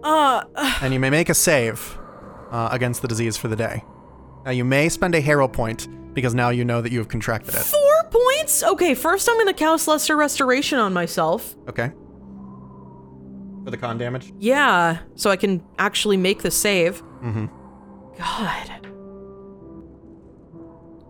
Uh, 0.03 0.45
and 0.83 0.95
you 0.95 1.01
may 1.01 1.11
make 1.11 1.29
a 1.29 1.35
save 1.35 1.99
uh, 2.51 2.69
against 2.73 3.03
the 3.03 3.09
disease 3.09 3.37
for 3.37 3.49
the 3.49 3.57
day. 3.57 3.85
Now 4.49 4.53
you 4.53 4.65
may 4.65 4.89
spend 4.89 5.15
a 5.15 5.21
hero 5.21 5.47
point 5.47 5.89
because 6.15 6.35
now 6.35 6.49
you 6.49 6.65
know 6.65 6.81
that 6.81 6.91
you 6.91 7.01
have 7.01 7.09
contracted 7.09 7.55
it. 7.55 7.59
four 7.59 8.05
points? 8.11 8.65
Okay, 8.65 8.95
first 8.95 9.29
I'm 9.29 9.37
gonna 9.37 9.53
cast 9.53 9.87
Lesser 9.87 10.17
Restoration 10.17 10.79
on 10.79 10.95
myself. 10.95 11.55
Okay. 11.69 11.93
For 13.63 13.71
the 13.71 13.77
con 13.77 13.99
damage. 13.99 14.33
Yeah, 14.39 15.01
so 15.17 15.29
I 15.29 15.37
can 15.37 15.63
actually 15.79 16.17
make 16.17 16.41
the 16.41 16.51
save. 16.51 17.03
Mm-hmm. 17.23 17.45
God. 18.17 18.87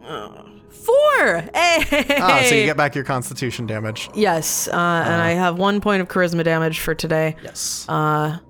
Uh, 0.04 0.42
Four! 0.70 1.44
Hey! 1.54 2.16
Ah, 2.20 2.42
so 2.44 2.56
you 2.56 2.64
get 2.64 2.76
back 2.76 2.96
your 2.96 3.04
Constitution 3.04 3.68
damage. 3.68 4.10
Yes, 4.16 4.66
uh, 4.66 4.72
and 4.72 5.22
I 5.22 5.30
have 5.30 5.58
one 5.58 5.80
point 5.80 6.02
of 6.02 6.08
charisma 6.08 6.42
damage 6.42 6.80
for 6.80 6.92
today. 6.92 7.36
Yes. 7.44 7.86
Um, 7.88 8.40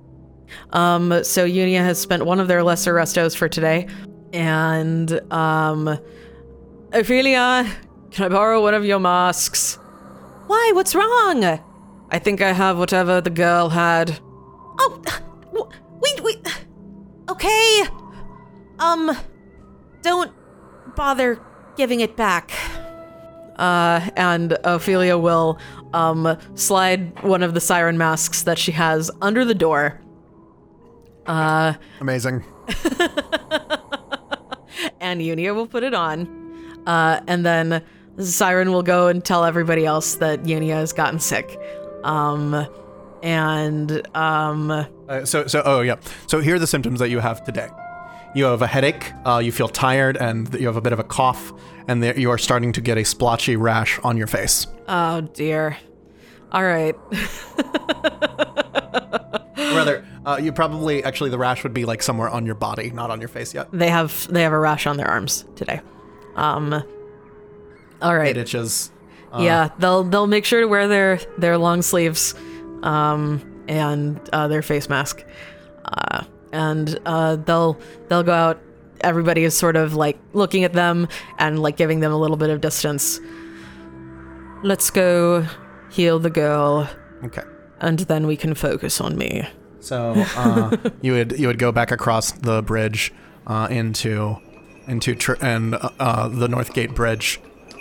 so 1.24 1.46
Unia 1.46 1.80
has 1.80 1.98
spent 1.98 2.24
one 2.24 2.40
of 2.40 2.48
their 2.48 2.62
lesser 2.62 2.94
restos 2.94 3.36
for 3.36 3.50
today, 3.50 3.86
and 4.32 5.20
um, 5.32 5.98
Ophelia, 6.92 7.66
can 8.10 8.24
I 8.24 8.28
borrow 8.28 8.62
one 8.62 8.74
of 8.74 8.84
your 8.84 8.98
masks? 9.00 9.78
Why? 10.46 10.70
What's 10.74 10.94
wrong? 10.94 11.44
I 12.10 12.18
think 12.18 12.40
I 12.40 12.52
have 12.52 12.78
whatever 12.78 13.20
the 13.20 13.30
girl 13.30 13.68
had. 13.68 14.18
Oh, 14.80 15.70
wait, 16.00 16.20
wait. 16.22 16.46
Okay. 17.28 17.82
Um, 18.78 19.16
don't 20.02 20.32
bother 20.96 21.40
giving 21.76 22.00
it 22.00 22.16
back. 22.16 22.50
Uh, 23.56 24.08
and 24.16 24.56
Ophelia 24.64 25.18
will 25.18 25.58
um 25.92 26.38
slide 26.54 27.22
one 27.22 27.42
of 27.42 27.54
the 27.54 27.60
siren 27.60 27.98
masks 27.98 28.42
that 28.44 28.58
she 28.58 28.72
has 28.72 29.10
under 29.20 29.44
the 29.44 29.54
door. 29.54 30.00
Uh, 31.26 31.74
Amazing. 32.00 32.44
and 35.00 35.20
Unia 35.20 35.54
will 35.54 35.66
put 35.66 35.82
it 35.82 35.94
on. 35.94 36.26
Uh, 36.86 37.20
and 37.26 37.44
then 37.44 37.82
Siren 38.18 38.72
will 38.72 38.82
go 38.82 39.08
and 39.08 39.24
tell 39.24 39.44
everybody 39.44 39.84
else 39.84 40.16
that 40.16 40.42
Unia 40.44 40.74
has 40.74 40.92
gotten 40.92 41.20
sick. 41.20 41.58
Um, 42.04 42.66
and 43.22 44.06
um, 44.16 44.70
Uh, 44.70 45.24
so, 45.24 45.46
so, 45.46 45.62
oh 45.64 45.80
yeah. 45.80 45.96
So 46.26 46.40
here 46.40 46.56
are 46.56 46.58
the 46.58 46.66
symptoms 46.66 46.98
that 47.00 47.08
you 47.10 47.18
have 47.18 47.44
today. 47.44 47.68
You 48.34 48.44
have 48.44 48.62
a 48.62 48.66
headache. 48.66 49.12
Uh, 49.24 49.38
you 49.38 49.50
feel 49.52 49.68
tired, 49.68 50.16
and 50.18 50.52
you 50.54 50.66
have 50.66 50.76
a 50.76 50.80
bit 50.80 50.92
of 50.92 50.98
a 50.98 51.04
cough, 51.04 51.52
and 51.88 52.04
you 52.16 52.30
are 52.30 52.38
starting 52.38 52.72
to 52.74 52.80
get 52.80 52.98
a 52.98 53.04
splotchy 53.04 53.56
rash 53.56 53.98
on 54.04 54.16
your 54.16 54.26
face. 54.26 54.66
oh 54.86 55.22
dear. 55.22 55.76
All 56.52 56.64
right. 56.64 56.94
Rather, 59.56 60.04
uh, 60.24 60.38
you 60.40 60.52
probably 60.52 61.04
actually 61.04 61.30
the 61.30 61.38
rash 61.38 61.62
would 61.62 61.74
be 61.74 61.84
like 61.84 62.02
somewhere 62.02 62.28
on 62.28 62.46
your 62.46 62.54
body, 62.54 62.90
not 62.90 63.10
on 63.10 63.20
your 63.20 63.28
face 63.28 63.54
yet. 63.54 63.68
They 63.72 63.90
have 63.90 64.26
they 64.32 64.42
have 64.42 64.52
a 64.52 64.58
rash 64.58 64.86
on 64.86 64.96
their 64.96 65.08
arms 65.08 65.44
today. 65.56 65.80
Um. 66.36 66.82
All 68.00 68.16
right. 68.16 68.36
It 68.36 68.40
itches. 68.40 68.90
yeah, 69.38 69.70
they'll 69.78 70.04
they'll 70.04 70.26
make 70.26 70.44
sure 70.44 70.60
to 70.60 70.66
wear 70.68 70.88
their 70.88 71.20
their 71.36 71.58
long 71.58 71.82
sleeves, 71.82 72.34
um, 72.82 73.64
and 73.68 74.20
uh, 74.32 74.48
their 74.48 74.62
face 74.62 74.88
mask, 74.88 75.24
uh, 75.84 76.24
and 76.52 76.98
uh, 77.04 77.36
they'll 77.36 77.78
they'll 78.08 78.22
go 78.22 78.32
out. 78.32 78.60
Everybody 79.02 79.44
is 79.44 79.56
sort 79.56 79.76
of 79.76 79.94
like 79.94 80.18
looking 80.32 80.64
at 80.64 80.72
them 80.72 81.08
and 81.38 81.60
like 81.60 81.76
giving 81.76 82.00
them 82.00 82.12
a 82.12 82.18
little 82.18 82.36
bit 82.36 82.50
of 82.50 82.60
distance. 82.60 83.20
Let's 84.62 84.90
go 84.90 85.46
heal 85.90 86.18
the 86.18 86.30
girl, 86.30 86.88
Okay. 87.24 87.42
and 87.80 88.00
then 88.00 88.26
we 88.26 88.36
can 88.36 88.54
focus 88.54 89.00
on 89.00 89.16
me. 89.16 89.46
So 89.80 90.14
uh, 90.16 90.76
you 91.02 91.12
would 91.12 91.38
you 91.38 91.46
would 91.46 91.58
go 91.58 91.72
back 91.72 91.90
across 91.90 92.32
the 92.32 92.62
bridge 92.62 93.12
uh, 93.46 93.68
into 93.70 94.36
into 94.86 95.14
tr- 95.14 95.34
and 95.40 95.74
uh, 95.74 95.90
uh, 96.00 96.28
the 96.28 96.48
North 96.48 96.72
Gate 96.74 96.94
Bridge 96.94 97.40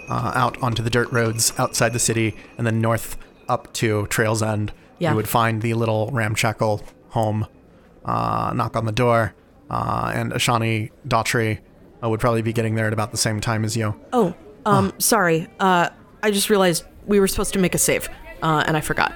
uh, 0.09 0.31
out 0.35 0.61
onto 0.61 0.84
the 0.84 0.89
dirt 0.89 1.11
roads 1.11 1.53
outside 1.57 1.93
the 1.93 1.99
city, 1.99 2.35
and 2.57 2.65
then 2.67 2.81
north 2.81 3.17
up 3.49 3.71
to 3.73 4.05
Trail's 4.07 4.43
End. 4.43 4.71
Yeah. 4.99 5.11
You 5.11 5.15
would 5.17 5.29
find 5.29 5.61
the 5.61 5.73
little 5.75 6.09
ramshackle 6.11 6.84
home. 7.09 7.47
Uh, 8.05 8.53
knock 8.55 8.77
on 8.77 8.85
the 8.85 8.91
door, 8.93 9.34
uh, 9.69 10.11
and 10.15 10.31
Ishani 10.31 10.91
Dhatri 11.05 11.59
uh, 12.01 12.09
would 12.09 12.21
probably 12.21 12.41
be 12.41 12.53
getting 12.53 12.75
there 12.75 12.88
at 12.88 12.93
about 12.93 13.11
the 13.11 13.17
same 13.17 13.41
time 13.41 13.65
as 13.65 13.75
you. 13.75 13.99
Oh, 14.13 14.34
um, 14.65 14.93
sorry. 14.97 15.47
Uh, 15.59 15.89
I 16.23 16.31
just 16.31 16.49
realized 16.49 16.85
we 17.07 17.19
were 17.19 17.27
supposed 17.27 17.53
to 17.53 17.59
make 17.59 17.73
a 17.73 17.77
save, 17.79 18.07
uh, 18.43 18.63
and 18.67 18.77
I 18.77 18.81
forgot. 18.81 19.13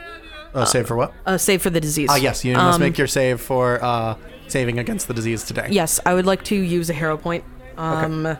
Uh, 0.54 0.66
save 0.66 0.88
for 0.88 0.96
what? 0.98 1.14
A 1.26 1.38
save 1.40 1.62
for 1.62 1.70
the 1.70 1.80
disease. 1.80 2.10
Ah, 2.12 2.16
yes, 2.16 2.44
you 2.44 2.54
must 2.56 2.76
Um, 2.76 2.82
make 2.82 2.98
your 2.98 3.08
save 3.08 3.40
for 3.40 3.80
uh, 3.84 4.16
saving 4.48 4.80
against 4.80 5.08
the 5.08 5.14
disease 5.14 5.44
today. 5.46 5.68
Yes, 5.70 6.00
I 6.06 6.14
would 6.14 6.26
like 6.26 6.44
to 6.46 6.56
use 6.56 6.90
a 6.90 6.94
hero 6.94 7.16
point. 7.18 7.44
Um, 7.78 8.38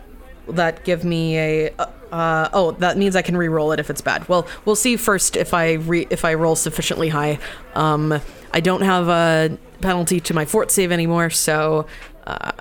that 0.48 0.84
give 0.84 1.04
me 1.04 1.38
a. 1.38 1.70
Uh, 1.78 1.86
uh, 2.12 2.48
oh, 2.52 2.72
that 2.72 2.98
means 2.98 3.16
I 3.16 3.22
can 3.22 3.36
re-roll 3.36 3.72
it 3.72 3.80
if 3.80 3.88
it's 3.88 4.02
bad. 4.02 4.28
Well, 4.28 4.46
we'll 4.66 4.76
see 4.76 4.96
first 4.96 5.36
if 5.36 5.54
I 5.54 5.74
re- 5.74 6.06
if 6.10 6.24
I 6.26 6.34
roll 6.34 6.56
sufficiently 6.56 7.08
high. 7.08 7.38
Um, 7.74 8.20
I 8.52 8.60
don't 8.60 8.82
have 8.82 9.08
a 9.08 9.56
penalty 9.80 10.20
to 10.20 10.34
my 10.34 10.44
fort 10.44 10.70
save 10.70 10.92
anymore, 10.92 11.30
so. 11.30 11.86
Uh, 12.26 12.52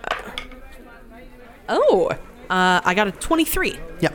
oh, 1.67 2.11
uh, 2.51 2.81
I 2.83 2.93
got 2.93 3.07
a 3.07 3.11
twenty-three. 3.11 3.75
Yeah. 4.01 4.11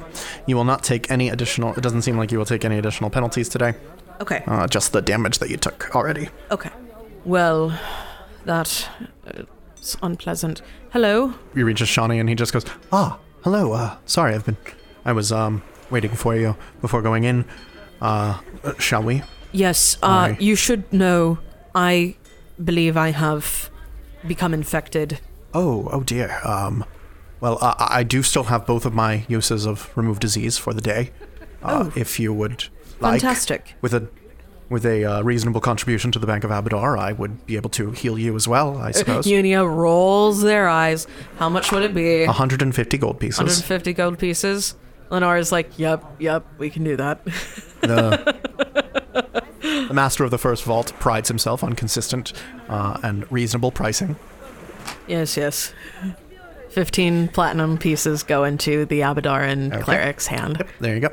You 0.46 0.56
will 0.56 0.64
not 0.64 0.84
take 0.84 1.10
any 1.10 1.30
additional. 1.30 1.72
It 1.74 1.82
doesn't 1.82 2.02
seem 2.02 2.16
like 2.16 2.30
you 2.30 2.38
will 2.38 2.44
take 2.46 2.64
any 2.64 2.78
additional 2.78 3.10
penalties 3.10 3.48
today. 3.48 3.74
Okay. 4.20 4.42
Uh, 4.46 4.66
just 4.66 4.92
the 4.92 5.02
damage 5.02 5.38
that 5.38 5.50
you 5.50 5.56
took 5.56 5.94
already. 5.96 6.28
Okay. 6.50 6.70
Well, 7.24 7.78
that 8.44 8.88
uh, 9.26 9.42
unpleasant. 10.02 10.62
Hello. 10.90 11.34
You 11.54 11.64
reach 11.64 11.80
Ishani 11.80 12.20
and 12.20 12.28
he 12.28 12.34
just 12.34 12.52
goes, 12.52 12.64
"Ah, 12.92 13.18
hello. 13.42 13.72
Uh, 13.72 13.96
sorry, 14.06 14.34
I've 14.34 14.44
been. 14.44 14.56
I 15.04 15.12
was 15.12 15.32
um 15.32 15.62
waiting 15.90 16.10
for 16.14 16.36
you 16.36 16.56
before 16.80 17.02
going 17.02 17.24
in. 17.24 17.44
Uh, 18.00 18.40
uh, 18.62 18.74
shall 18.78 19.02
we? 19.02 19.22
Yes, 19.52 19.96
uh, 20.02 20.06
Hi. 20.06 20.36
you 20.38 20.56
should 20.56 20.92
know. 20.92 21.38
I 21.74 22.16
believe 22.62 22.96
I 22.96 23.10
have 23.10 23.70
become 24.26 24.54
infected. 24.54 25.20
Oh, 25.52 25.88
oh 25.92 26.02
dear. 26.02 26.40
Um, 26.44 26.84
well, 27.40 27.58
uh, 27.60 27.74
I 27.78 28.02
do 28.02 28.22
still 28.22 28.44
have 28.44 28.66
both 28.66 28.86
of 28.86 28.94
my 28.94 29.24
uses 29.28 29.66
of 29.66 29.90
remove 29.96 30.20
disease 30.20 30.58
for 30.58 30.72
the 30.72 30.80
day. 30.80 31.10
Uh, 31.62 31.90
If 31.96 32.18
you 32.20 32.32
would 32.32 32.68
like, 33.00 33.20
Fantastic. 33.20 33.74
with 33.80 33.92
a 33.94 34.08
with 34.68 34.84
a 34.84 35.04
uh, 35.04 35.22
reasonable 35.22 35.60
contribution 35.60 36.10
to 36.12 36.18
the 36.18 36.26
Bank 36.26 36.42
of 36.42 36.50
Abadar, 36.50 36.98
I 36.98 37.12
would 37.12 37.46
be 37.46 37.54
able 37.56 37.70
to 37.70 37.92
heal 37.92 38.18
you 38.18 38.34
as 38.34 38.48
well. 38.48 38.78
I 38.78 38.90
suppose. 38.90 39.24
Unia 39.26 39.64
rolls 39.68 40.42
their 40.42 40.68
eyes. 40.68 41.06
How 41.38 41.48
much 41.48 41.70
would 41.70 41.82
it 41.84 41.94
be? 41.94 42.26
150 42.26 42.98
gold 42.98 43.20
pieces. 43.20 43.38
150 43.38 43.92
gold 43.92 44.18
pieces. 44.18 44.74
Lenora's 45.08 45.52
like, 45.52 45.78
yep, 45.78 46.04
yep, 46.18 46.44
we 46.58 46.68
can 46.68 46.82
do 46.82 46.96
that. 46.96 47.24
The, 47.80 48.34
the 49.88 49.94
master 49.94 50.24
of 50.24 50.32
the 50.32 50.38
first 50.38 50.64
vault 50.64 50.92
prides 50.98 51.28
himself 51.28 51.62
on 51.62 51.74
consistent 51.74 52.32
uh, 52.68 52.98
and 53.04 53.30
reasonable 53.30 53.70
pricing. 53.70 54.16
yes, 55.06 55.36
yes. 55.36 55.72
15 56.76 57.28
platinum 57.28 57.78
pieces 57.78 58.22
go 58.22 58.44
into 58.44 58.84
the 58.84 59.00
Abadaran 59.00 59.72
Okay. 59.72 59.82
cleric's 59.82 60.26
hand. 60.26 60.62
There 60.78 60.92
you 60.94 61.00
go. 61.00 61.08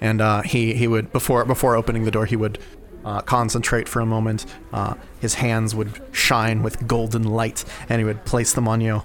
And 0.00 0.22
uh, 0.22 0.40
he 0.40 0.72
he 0.72 0.88
would 0.88 1.12
before 1.12 1.44
before 1.44 1.76
opening 1.76 2.04
the 2.04 2.10
door 2.10 2.24
he 2.24 2.34
would 2.34 2.58
uh, 3.04 3.20
concentrate 3.20 3.90
for 3.90 4.00
a 4.00 4.06
moment. 4.06 4.46
Uh, 4.72 4.94
his 5.20 5.34
hands 5.34 5.74
would 5.74 6.00
shine 6.12 6.62
with 6.62 6.86
golden 6.88 7.24
light, 7.24 7.62
and 7.90 7.98
he 8.00 8.06
would 8.06 8.24
place 8.24 8.54
them 8.54 8.66
on 8.66 8.80
you, 8.80 9.02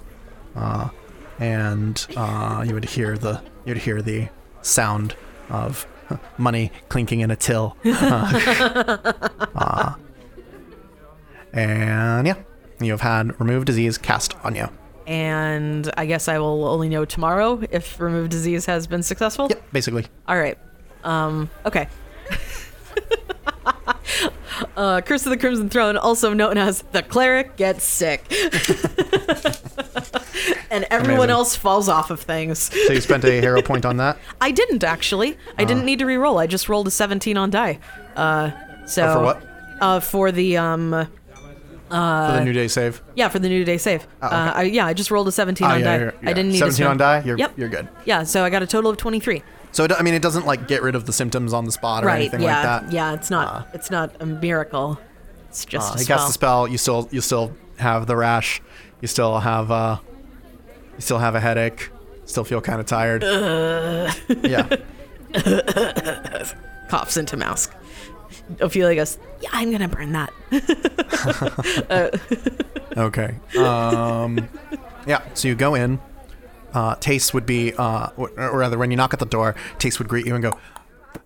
uh, 0.56 0.88
and 1.38 2.06
uh, 2.16 2.64
you 2.66 2.72
would 2.72 2.86
hear 2.86 3.18
the 3.18 3.42
you'd 3.66 3.76
hear 3.76 4.00
the 4.00 4.30
sound 4.62 5.14
of 5.50 5.86
money 6.38 6.72
clinking 6.88 7.20
in 7.20 7.30
a 7.30 7.36
till. 7.36 7.76
Uh, 9.60 9.94
and 11.52 12.26
yeah, 12.26 12.34
you 12.80 12.92
have 12.92 13.00
had 13.00 13.38
remove 13.40 13.64
disease 13.64 13.98
cast 13.98 14.34
on 14.44 14.54
you. 14.54 14.68
And 15.08 15.90
I 15.96 16.04
guess 16.04 16.28
I 16.28 16.38
will 16.38 16.66
only 16.66 16.90
know 16.90 17.06
tomorrow 17.06 17.62
if 17.70 17.98
remove 17.98 18.28
disease 18.28 18.66
has 18.66 18.86
been 18.86 19.02
successful. 19.02 19.46
Yep, 19.48 19.72
basically. 19.72 20.04
All 20.28 20.38
right. 20.38 20.58
Um, 21.02 21.48
okay. 21.64 21.88
uh, 24.76 25.00
Curse 25.00 25.24
of 25.24 25.30
the 25.30 25.38
Crimson 25.38 25.70
Throne, 25.70 25.96
also 25.96 26.34
known 26.34 26.58
as 26.58 26.82
the 26.92 27.02
cleric 27.02 27.56
gets 27.56 27.84
sick. 27.84 28.26
and 30.70 30.84
everyone 30.90 31.20
Amazing. 31.20 31.30
else 31.30 31.56
falls 31.56 31.88
off 31.88 32.10
of 32.10 32.20
things. 32.20 32.58
So 32.58 32.92
you 32.92 33.00
spent 33.00 33.24
a 33.24 33.40
hero 33.40 33.62
point 33.62 33.86
on 33.86 33.96
that. 33.96 34.18
I 34.42 34.50
didn't 34.50 34.84
actually. 34.84 35.38
I 35.56 35.64
didn't 35.64 35.86
need 35.86 36.00
to 36.00 36.06
re-roll. 36.06 36.38
I 36.38 36.46
just 36.46 36.68
rolled 36.68 36.86
a 36.86 36.90
17 36.90 37.36
on 37.36 37.50
die. 37.50 37.78
Uh, 38.14 38.50
so 38.86 39.06
Oh, 39.06 39.14
for 39.14 39.22
what? 39.24 39.42
Uh, 39.80 40.00
for 40.00 40.32
the 40.32 40.56
um, 40.56 41.06
for 41.88 42.32
the 42.38 42.44
new 42.44 42.52
day 42.52 42.68
save. 42.68 43.02
yeah, 43.14 43.28
for 43.28 43.38
the 43.38 43.48
new 43.48 43.64
day 43.64 43.78
save. 43.78 44.06
Oh, 44.22 44.26
okay. 44.26 44.36
uh, 44.36 44.52
I, 44.54 44.62
yeah, 44.64 44.86
I 44.86 44.92
just 44.94 45.10
rolled 45.10 45.28
a 45.28 45.32
17 45.32 45.66
Ah, 45.66 45.72
on 45.74 45.80
yeah, 45.80 45.84
die. 45.84 46.04
yeah, 46.04 46.10
yeah. 46.22 46.30
I 46.30 46.32
didn't 46.32 46.52
need 46.52 46.58
17 46.58 46.84
to 46.84 46.90
on 46.90 46.96
die. 46.98 47.22
You're 47.24 47.38
Yep. 47.38 47.52
you're 47.58 47.68
good. 47.68 47.88
Yeah, 48.04 48.22
so 48.24 48.44
I 48.44 48.50
got 48.50 48.62
a 48.62 48.66
total 48.66 48.90
of 48.90 48.96
23. 48.96 49.42
So 49.72 49.84
it, 49.84 49.92
I 49.92 50.02
mean, 50.02 50.14
it 50.14 50.22
doesn't 50.22 50.46
like 50.46 50.66
get 50.68 50.82
rid 50.82 50.94
of 50.94 51.04
the 51.06 51.12
symptoms 51.12 51.52
on 51.52 51.64
the 51.64 51.72
spot 51.72 52.02
or 52.04 52.06
right. 52.08 52.16
anything 52.20 52.40
yeah. 52.42 52.54
like 52.54 52.62
that. 52.84 52.92
Yeah. 52.92 53.12
It's 53.14 53.30
not. 53.30 53.54
Uh, 53.54 53.62
it's 53.74 53.90
not 53.90 54.14
a 54.20 54.26
miracle. 54.26 54.98
It's 55.48 55.64
just 55.64 55.90
Uh, 55.92 55.94
a 55.94 55.98
he 55.98 56.04
spell. 56.04 56.16
casts 56.16 56.28
the 56.30 56.32
spell. 56.34 56.68
You 56.68 56.78
still 56.78 57.08
you 57.10 57.20
still 57.20 57.52
have 57.78 58.06
the 58.06 58.16
rash. 58.16 58.60
You 59.00 59.08
still 59.08 59.38
have 59.40 59.70
uh, 59.70 59.98
you 60.96 61.00
still 61.02 61.18
have 61.18 61.34
a 61.34 61.40
headache. 61.40 61.90
Still 62.24 62.44
feel 62.44 62.60
kind 62.60 62.80
of 62.80 62.86
tired. 62.86 63.22
yeah. 64.42 64.68
Coughs 66.88 67.16
into 67.16 67.36
mask. 67.36 67.74
Ophelia 68.60 68.96
goes, 68.96 69.18
"Yeah, 69.40 69.50
I'm 69.52 69.70
gonna 69.70 69.88
burn 69.88 70.12
that." 70.12 70.32
Okay. 72.96 73.36
Um, 73.56 74.48
yeah. 75.06 75.22
So 75.34 75.46
you 75.46 75.54
go 75.54 75.76
in. 75.76 76.00
Uh, 76.74 76.96
Tace 76.96 77.32
would 77.32 77.46
be, 77.46 77.72
uh, 77.74 78.08
or 78.16 78.58
rather, 78.58 78.76
when 78.76 78.90
you 78.90 78.96
knock 78.96 79.12
at 79.14 79.20
the 79.20 79.26
door, 79.26 79.54
Tace 79.78 79.98
would 79.98 80.08
greet 80.08 80.26
you 80.26 80.34
and 80.34 80.42
go, 80.42 80.58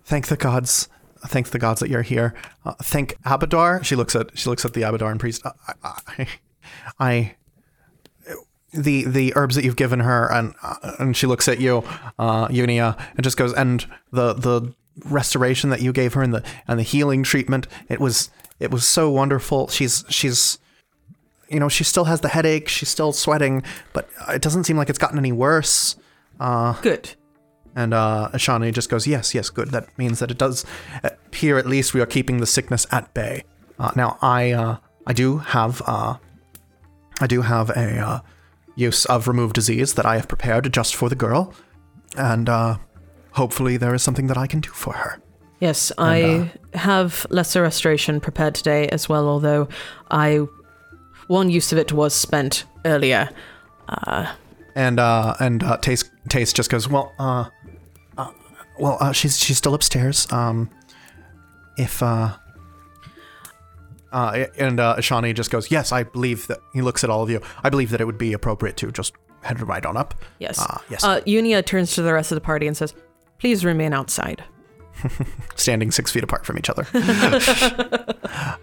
"Thank 0.05 0.27
the 0.27 0.37
gods, 0.37 0.87
thank 1.25 1.49
the 1.49 1.57
gods 1.57 1.79
that 1.79 1.89
you're 1.89 2.03
here. 2.03 2.35
Uh, 2.63 2.73
thank 2.83 3.19
Abadar." 3.23 3.83
She 3.83 3.95
looks 3.95 4.15
at 4.15 4.37
she 4.37 4.49
looks 4.49 4.65
at 4.65 4.73
the 4.73 4.81
Abadaran 4.81 5.17
priest. 5.19 5.41
I, 5.45 5.73
I, 5.83 6.27
I 6.99 7.35
the 8.73 9.05
the 9.05 9.33
herbs 9.35 9.55
that 9.55 9.63
you've 9.63 9.75
given 9.75 9.99
her, 9.99 10.31
and 10.31 10.53
uh, 10.61 10.93
and 10.99 11.17
she 11.17 11.25
looks 11.27 11.47
at 11.47 11.59
you, 11.59 11.79
uh, 12.19 12.47
Unia, 12.47 12.97
and 13.15 13.23
just 13.23 13.37
goes, 13.37 13.53
and 13.53 13.85
the 14.11 14.33
the 14.33 14.73
restoration 15.05 15.69
that 15.69 15.81
you 15.81 15.91
gave 15.91 16.13
her 16.13 16.21
and 16.21 16.33
the 16.33 16.43
and 16.67 16.79
the 16.79 16.83
healing 16.83 17.23
treatment. 17.23 17.67
It 17.89 17.99
was 17.99 18.29
it 18.59 18.71
was 18.71 18.85
so 18.85 19.09
wonderful. 19.09 19.67
She's 19.67 20.05
she's 20.09 20.59
you 21.49 21.59
know, 21.59 21.69
she 21.69 21.83
still 21.83 22.05
has 22.05 22.21
the 22.21 22.29
headache, 22.29 22.67
she's 22.67 22.89
still 22.89 23.13
sweating, 23.13 23.63
but 23.93 24.09
it 24.29 24.41
doesn't 24.41 24.63
seem 24.63 24.75
like 24.75 24.89
it's 24.89 24.97
gotten 24.97 25.19
any 25.19 25.31
worse. 25.31 25.95
Good. 26.81 27.11
And 27.75 27.93
uh, 27.93 28.29
Ishani 28.33 28.73
just 28.73 28.89
goes, 28.89 29.07
Yes, 29.07 29.33
yes, 29.33 29.49
good. 29.49 29.69
That 29.69 29.95
means 29.97 30.19
that 30.19 30.31
it 30.31 30.37
does. 30.37 30.65
Uh, 31.03 31.11
here, 31.31 31.57
at 31.57 31.65
least, 31.65 31.93
we 31.93 32.01
are 32.01 32.05
keeping 32.05 32.37
the 32.37 32.45
sickness 32.45 32.85
at 32.91 33.13
bay. 33.13 33.43
Uh, 33.79 33.91
now, 33.95 34.17
I 34.21 34.51
uh, 34.51 34.77
I 35.07 35.13
do 35.13 35.37
have 35.39 35.81
uh, 35.85 36.17
I 37.19 37.27
do 37.27 37.41
have 37.41 37.69
a 37.71 37.99
uh, 37.99 38.19
use 38.75 39.05
of 39.05 39.27
remove 39.27 39.53
disease 39.53 39.95
that 39.95 40.05
I 40.05 40.17
have 40.17 40.27
prepared 40.27 40.71
just 40.71 40.95
for 40.95 41.09
the 41.09 41.15
girl, 41.15 41.53
and 42.15 42.47
uh, 42.47 42.77
hopefully 43.33 43.77
there 43.77 43.93
is 43.93 44.01
something 44.01 44.27
that 44.27 44.37
I 44.37 44.47
can 44.47 44.61
do 44.61 44.69
for 44.69 44.93
her. 44.93 45.21
Yes, 45.59 45.91
I 45.97 46.51
have 46.73 47.25
lesser 47.29 47.61
restoration 47.61 48.19
prepared 48.19 48.55
today 48.55 48.89
as 48.89 49.07
well, 49.07 49.27
although 49.29 49.69
I 50.11 50.45
one 51.27 51.49
use 51.49 51.71
of 51.71 51.77
it 51.77 51.93
was 51.93 52.13
spent 52.13 52.65
earlier. 52.83 53.29
And 54.75 54.99
uh, 54.99 55.35
and 55.39 55.63
uh, 55.63 55.77
Tace 55.77 56.09
Tace 56.29 56.53
just 56.53 56.69
goes, 56.69 56.89
well, 56.89 57.13
uh, 57.19 57.45
uh 58.17 58.31
well, 58.79 58.97
uh, 58.99 59.11
she's 59.11 59.39
she's 59.39 59.57
still 59.57 59.73
upstairs. 59.73 60.29
Um, 60.31 60.69
if 61.77 62.03
uh, 62.03 62.33
uh, 64.11 64.45
and 64.57 64.79
uh, 64.79 64.95
Ishani 64.97 65.33
just 65.33 65.49
goes, 65.49 65.71
yes, 65.71 65.91
I 65.91 66.03
believe 66.03 66.47
that. 66.47 66.59
He 66.73 66.81
looks 66.81 67.03
at 67.03 67.09
all 67.09 67.23
of 67.23 67.29
you. 67.29 67.41
I 67.63 67.69
believe 67.69 67.89
that 67.91 68.01
it 68.01 68.05
would 68.05 68.17
be 68.17 68.33
appropriate 68.33 68.77
to 68.77 68.91
just 68.91 69.13
head 69.43 69.61
right 69.61 69.85
on 69.85 69.97
up. 69.97 70.15
Yes. 70.39 70.59
Uh, 70.59 70.79
yes. 70.89 71.03
Uh, 71.03 71.21
Unia 71.21 71.65
turns 71.65 71.95
to 71.95 72.01
the 72.01 72.13
rest 72.13 72.31
of 72.31 72.35
the 72.35 72.41
party 72.41 72.67
and 72.67 72.75
says, 72.75 72.93
"Please 73.39 73.63
remain 73.65 73.93
outside." 73.93 74.43
standing 75.55 75.91
six 75.91 76.11
feet 76.11 76.23
apart 76.23 76.45
from 76.45 76.57
each 76.57 76.69
other. 76.69 76.85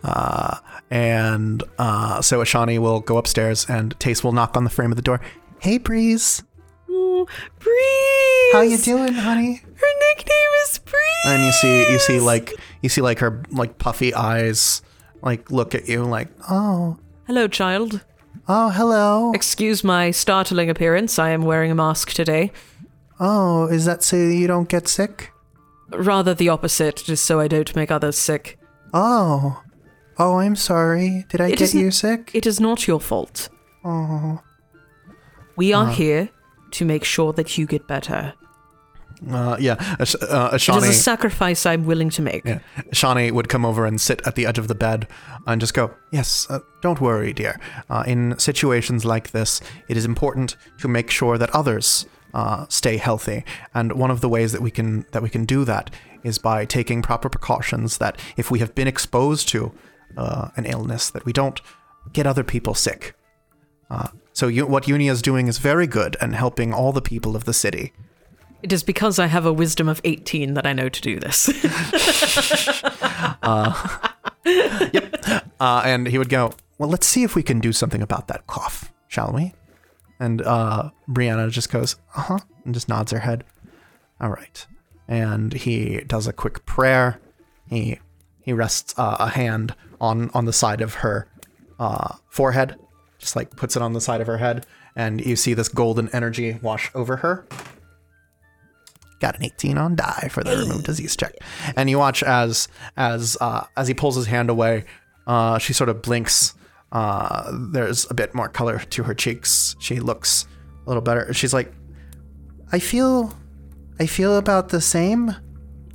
uh, 0.05 0.59
and 0.90 1.62
uh, 1.78 2.22
so 2.22 2.40
Ishani 2.40 2.78
will 2.78 3.01
go 3.01 3.18
upstairs, 3.18 3.66
and 3.68 3.98
Tace 3.98 4.22
will 4.24 4.32
knock 4.32 4.56
on 4.56 4.64
the 4.64 4.70
frame 4.70 4.90
of 4.92 4.97
the 4.97 5.02
door. 5.02 5.20
Hey, 5.60 5.78
Breeze. 5.78 6.42
Oh, 6.88 7.26
Breeze. 7.59 8.52
How 8.52 8.62
you 8.62 8.78
doing, 8.78 9.12
honey? 9.12 9.56
Her 9.56 9.86
nickname 10.16 10.52
is 10.64 10.78
Breeze. 10.78 11.26
And 11.26 11.42
you 11.44 11.52
see, 11.52 11.92
you 11.92 11.98
see, 11.98 12.20
like, 12.20 12.52
you 12.82 12.88
see, 12.88 13.02
like 13.02 13.18
her, 13.18 13.42
like 13.51 13.78
puffy 13.78 14.14
eyes, 14.14 14.82
like 15.22 15.51
look 15.51 15.74
at 15.74 15.88
you, 15.88 16.05
like, 16.05 16.28
oh, 16.48 16.97
Hello, 17.26 17.47
child. 17.47 18.05
oh, 18.48 18.70
hello. 18.70 19.32
Excuse 19.34 19.84
my 19.84 20.10
startling 20.10 20.70
appearance. 20.70 21.18
I 21.18 21.30
am 21.30 21.42
wearing 21.42 21.70
a 21.70 21.74
mask 21.74 22.10
today. 22.10 22.51
Oh, 23.20 23.66
is 23.66 23.84
that 23.84 24.02
so 24.02 24.16
you 24.16 24.47
don't 24.47 24.68
get 24.68 24.88
sick? 24.88 25.32
Rather 25.90 26.34
the 26.34 26.48
opposite, 26.48 26.97
just 27.05 27.24
so 27.26 27.38
I 27.40 27.48
don't 27.48 27.74
make 27.76 27.90
others 27.90 28.16
sick. 28.16 28.59
Oh, 28.94 29.62
oh, 30.18 30.38
I'm 30.38 30.56
sorry. 30.56 31.26
Did 31.28 31.40
I 31.40 31.48
It 31.48 31.59
get 31.59 31.74
you 31.74 31.90
sick? 31.90 32.30
It 32.34 32.47
is 32.47 32.60
not 32.60 32.86
your 32.88 33.01
fault. 33.01 33.48
Oh, 33.84 34.40
We 35.56 35.72
are 35.74 35.88
here 35.90 36.30
to 36.72 36.84
make 36.84 37.05
sure 37.05 37.32
that 37.34 37.59
you 37.59 37.66
get 37.66 37.86
better. 37.86 38.32
uh, 39.30 39.56
yeah. 39.60 39.74
Ash- 40.01 40.14
uh, 40.22 40.51
It 40.55 40.68
is 40.68 40.88
a 40.88 40.92
sacrifice 40.94 41.66
I'm 41.66 41.84
willing 41.84 42.09
to 42.10 42.22
make. 42.22 42.44
Yeah. 42.47 42.60
Ishani 42.92 43.32
would 43.32 43.48
come 43.48 43.66
over 43.66 43.84
and 43.84 44.01
sit 44.01 44.26
at 44.26 44.34
the 44.36 44.47
edge 44.47 44.59
of 44.59 44.68
the 44.68 44.74
bed 44.74 45.06
and 45.47 45.60
just 45.60 45.74
go, 45.74 45.90
Yes, 46.12 46.47
uh, 46.48 46.60
don't 46.80 47.01
worry, 47.01 47.32
dear. 47.34 47.60
Uh, 47.90 48.05
in 48.06 48.38
situations 48.38 49.05
like 49.05 49.32
this, 49.32 49.60
it 49.88 49.97
is 49.97 50.05
important 50.06 50.56
to 50.78 50.88
make 50.88 51.10
sure 51.10 51.36
that 51.36 51.51
others 51.51 52.06
uh, 52.35 52.66
stay 52.69 52.97
healthy. 52.97 53.44
And 53.74 53.93
one 53.93 54.11
of 54.11 54.20
the 54.20 54.28
ways 54.28 54.52
that 54.52 54.62
we 54.62 54.70
can 54.70 55.07
that 55.12 55.23
we 55.23 55.28
can 55.28 55.44
do 55.44 55.65
that 55.65 55.90
is 56.23 56.39
by 56.39 56.65
taking 56.65 57.02
proper 57.02 57.28
precautions 57.28 57.98
that 57.98 58.19
if 58.36 58.51
we 58.51 58.59
have 58.59 58.74
been 58.74 58.86
exposed 58.86 59.48
to 59.48 59.73
uh, 60.16 60.48
an 60.57 60.66
illness, 60.66 61.11
that 61.11 61.24
we 61.24 61.32
don't 61.32 61.61
get 62.12 62.27
other 62.27 62.44
people 62.44 62.74
sick. 62.74 63.15
Uh, 63.89 64.09
so 64.32 64.48
you, 64.48 64.66
what 64.66 64.85
Unia 64.85 65.11
is 65.11 65.23
doing 65.23 65.48
is 65.48 65.59
very 65.59 65.86
good 65.86 66.16
and 66.20 66.35
helping 66.35 66.73
all 66.73 66.93
the 66.93 67.02
people 67.02 67.36
of 67.36 67.44
the 67.44 67.52
city. 67.52 67.93
It 68.62 68.73
is 68.73 68.82
because 68.82 69.19
I 69.19 69.27
have 69.27 69.47
a 69.47 69.52
wisdom 69.52 69.89
of 69.89 70.01
18 70.05 70.55
that 70.55 70.66
I 70.66 70.73
know 70.73 70.89
to 70.89 71.01
do 71.01 71.19
this. 71.19 71.51
Uh, 75.61 75.82
and 75.85 76.07
he 76.07 76.16
would 76.16 76.31
go, 76.31 76.55
Well, 76.78 76.89
let's 76.89 77.07
see 77.07 77.23
if 77.23 77.36
we 77.36 77.43
can 77.43 77.61
do 77.61 77.73
something 77.73 78.01
about 78.01 78.28
that 78.28 78.47
cough, 78.47 78.90
shall 79.09 79.32
we? 79.32 79.52
And 80.20 80.42
uh, 80.42 80.90
Brienna 81.09 81.51
just 81.51 81.72
goes, 81.72 81.97
Uh 82.14 82.20
huh, 82.20 82.38
and 82.64 82.74
just 82.74 82.88
nods 82.88 83.10
her 83.10 83.18
head. 83.20 83.42
All 84.20 84.30
right. 84.30 84.66
And 85.09 85.52
he 85.52 86.02
does 86.06 86.26
a 86.28 86.32
quick 86.32 86.64
prayer. 86.66 87.20
He 87.68 87.98
he 88.42 88.52
rests 88.52 88.94
uh, 88.97 89.16
a 89.18 89.30
hand 89.30 89.74
on 90.01 90.30
on 90.34 90.44
the 90.44 90.52
side 90.52 90.80
of 90.80 90.94
her 90.94 91.26
uh, 91.78 92.14
forehead, 92.28 92.76
just 93.18 93.34
like 93.34 93.56
puts 93.56 93.74
it 93.74 93.82
on 93.82 93.92
the 93.92 94.01
side 94.01 94.20
of 94.20 94.26
her 94.26 94.38
head, 94.38 94.66
and 94.94 95.24
you 95.24 95.34
see 95.34 95.55
this 95.55 95.68
golden 95.68 96.09
energy 96.12 96.59
wash 96.62 96.90
over 96.94 97.16
her. 97.16 97.47
Got 99.20 99.36
an 99.36 99.44
18 99.44 99.76
on 99.76 99.97
die 99.97 100.28
for 100.30 100.42
the 100.42 100.56
remove 100.56 100.84
disease 100.84 101.14
check. 101.16 101.34
And 101.76 101.90
you 101.90 101.98
watch 101.98 102.22
as 102.22 102.68
as 102.97 103.36
uh, 103.40 103.64
as 103.76 103.88
he 103.88 103.94
pulls 103.94 104.16
his 104.16 104.26
hand 104.26 104.48
away, 104.48 104.84
uh, 105.26 105.59
she 105.59 105.72
sort 105.72 105.88
of 105.88 106.02
blinks. 106.02 106.55
Uh, 106.92 107.50
there's 107.72 108.10
a 108.10 108.14
bit 108.14 108.34
more 108.34 108.48
color 108.48 108.78
to 108.78 109.02
her 109.04 109.14
cheeks. 109.14 109.76
She 109.78 110.00
looks 110.00 110.46
a 110.84 110.88
little 110.88 111.02
better. 111.02 111.32
She's 111.32 111.54
like, 111.54 111.72
I 112.72 112.78
feel, 112.78 113.32
I 113.98 114.06
feel 114.06 114.36
about 114.36 114.68
the 114.70 114.80
same. 114.80 115.34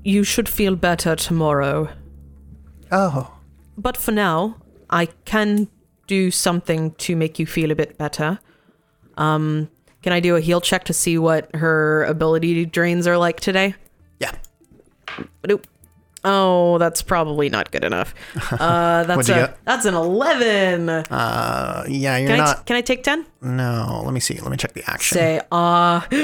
you 0.04 0.24
should 0.24 0.48
feel 0.48 0.76
better 0.76 1.16
tomorrow. 1.16 1.90
Oh, 2.92 3.34
But 3.78 3.98
for 3.98 4.12
now, 4.12 4.58
I 4.90 5.08
can 5.26 5.68
do 6.08 6.30
something 6.32 6.92
to 6.92 7.16
make 7.16 7.40
you 7.40 7.46
feel 7.48 7.72
a 7.72 7.76
bit 7.76 7.98
better. 7.98 8.40
Um, 9.18 9.70
can 10.04 10.14
I 10.14 10.20
do 10.20 10.36
a 10.36 10.42
heal 10.42 10.62
check 10.62 10.84
to 10.86 10.94
see 10.94 11.18
what 11.18 11.54
her 11.56 12.04
ability 12.04 12.66
drains 12.68 13.08
are 13.08 13.18
like 13.18 13.40
today? 13.40 13.74
yeah. 14.20 14.32
Nope. 15.48 15.66
Oh, 16.26 16.78
that's 16.80 17.02
probably 17.02 17.50
not 17.50 17.72
good 17.72 17.84
enough. 17.84 18.14
Uh, 18.52 19.04
that's 19.04 19.18
What'd 19.18 19.28
you 19.30 19.44
a 19.44 19.48
get? 19.48 19.66
that's 19.66 19.86
an 19.86 19.94
eleven. 19.94 20.90
Uh, 20.90 21.84
yeah, 21.88 22.18
you're 22.18 22.28
can 22.30 22.40
I 22.42 22.46
t- 22.46 22.52
not. 22.52 22.66
can 22.66 22.76
I 22.78 22.82
take 22.82 23.04
ten? 23.04 23.26
no, 23.42 24.02
let 24.04 24.14
me 24.14 24.20
see. 24.20 24.40
Let 24.40 24.50
me 24.52 24.58
check 24.58 24.74
the 24.74 24.84
action. 24.90 25.16
Say 25.16 25.42
ah. 25.52 26.08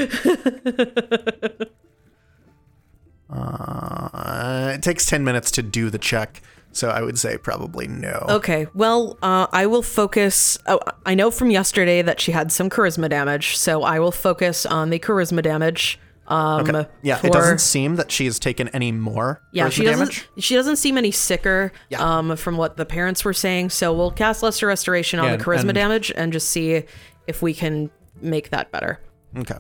Uh, 3.30 4.74
it 4.76 4.82
takes 4.82 5.06
10 5.06 5.24
minutes 5.24 5.52
to 5.52 5.62
do 5.64 5.90
the 5.90 5.98
check, 5.98 6.42
so 6.74 6.90
I 6.90 7.02
would 7.02 7.18
say 7.18 7.38
probably 7.38 7.88
no. 7.88 8.26
Okay, 8.28 8.68
well, 8.74 9.18
uh, 9.22 9.48
I 9.54 9.66
will 9.68 9.82
focus. 9.82 10.58
Oh, 10.68 10.80
I 11.06 11.16
know 11.16 11.32
from 11.32 11.50
yesterday 11.50 12.02
that 12.02 12.20
she 12.20 12.34
had 12.34 12.52
some 12.52 12.70
charisma 12.70 13.10
damage, 13.10 13.56
so 13.58 13.84
I 13.84 14.00
will 14.00 14.12
focus 14.12 14.66
on 14.66 14.90
the 14.90 15.00
charisma 15.00 15.42
damage. 15.42 15.98
Um, 16.32 16.62
Okay. 16.70 16.88
Yeah, 17.02 17.18
for- 17.18 17.28
it 17.28 17.34
doesn't 17.34 17.60
seem 17.60 17.98
that 17.98 18.12
she 18.12 18.26
has 18.26 18.40
taken 18.40 18.68
any 18.70 18.92
more 18.92 19.42
Yeah, 19.52 19.68
she 19.70 19.84
doesn't. 19.84 20.00
damage. 20.00 20.30
She 20.40 20.56
doesn't 20.56 20.78
seem 20.78 20.98
any 20.98 21.12
sicker. 21.12 21.72
Yeah. 21.90 22.02
Um, 22.20 22.36
from 22.38 22.56
what 22.58 22.78
the 22.78 22.86
parents 22.86 23.26
were 23.26 23.34
saying, 23.34 23.72
so 23.72 23.92
we'll 23.94 24.12
cast 24.12 24.42
lesser 24.42 24.68
restoration 24.68 25.20
on 25.20 25.26
Yeah, 25.26 25.36
the 25.36 25.44
charisma 25.44 25.60
and- 25.70 25.74
damage 25.74 26.12
and 26.16 26.32
just 26.32 26.50
see 26.50 26.84
if 27.28 27.42
we 27.42 27.54
can 27.54 27.90
make 28.22 28.50
that 28.52 28.72
better. 28.72 29.00
Okay. 29.38 29.58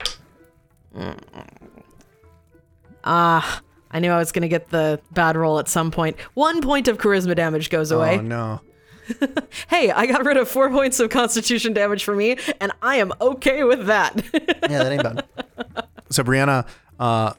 Ah, 3.03 3.61
I 3.91 3.99
knew 3.99 4.11
I 4.11 4.17
was 4.17 4.31
gonna 4.31 4.47
get 4.47 4.69
the 4.69 4.99
bad 5.11 5.35
roll 5.35 5.59
at 5.59 5.67
some 5.67 5.91
point. 5.91 6.19
One 6.33 6.61
point 6.61 6.87
of 6.87 6.97
charisma 6.97 7.35
damage 7.35 7.69
goes 7.69 7.91
away. 7.91 8.17
Oh, 8.19 8.21
no. 8.21 8.61
Hey, 9.67 9.91
I 9.91 10.05
got 10.05 10.23
rid 10.25 10.37
of 10.37 10.47
four 10.47 10.69
points 10.69 10.99
of 11.01 11.09
constitution 11.09 11.73
damage 11.73 12.03
for 12.05 12.15
me, 12.15 12.37
and 12.61 12.71
I 12.81 12.95
am 12.97 13.11
okay 13.19 13.63
with 13.65 13.87
that. 13.87 14.15
Yeah, 14.33 14.83
that 14.83 14.91
ain't 14.91 15.03
bad. 15.03 15.25
so 16.11 16.23
Brienna, 16.23 16.67
uh, 16.99 17.33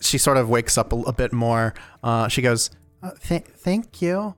she 0.00 0.18
sort 0.18 0.36
of 0.36 0.48
wakes 0.48 0.78
up 0.78 0.92
a, 0.92 0.96
a 1.02 1.12
bit 1.12 1.32
more. 1.32 1.74
Uh, 2.02 2.28
she 2.28 2.42
goes, 2.42 2.70
uh, 3.02 3.10
th- 3.22 3.44
"Thank 3.44 4.00
you." 4.02 4.34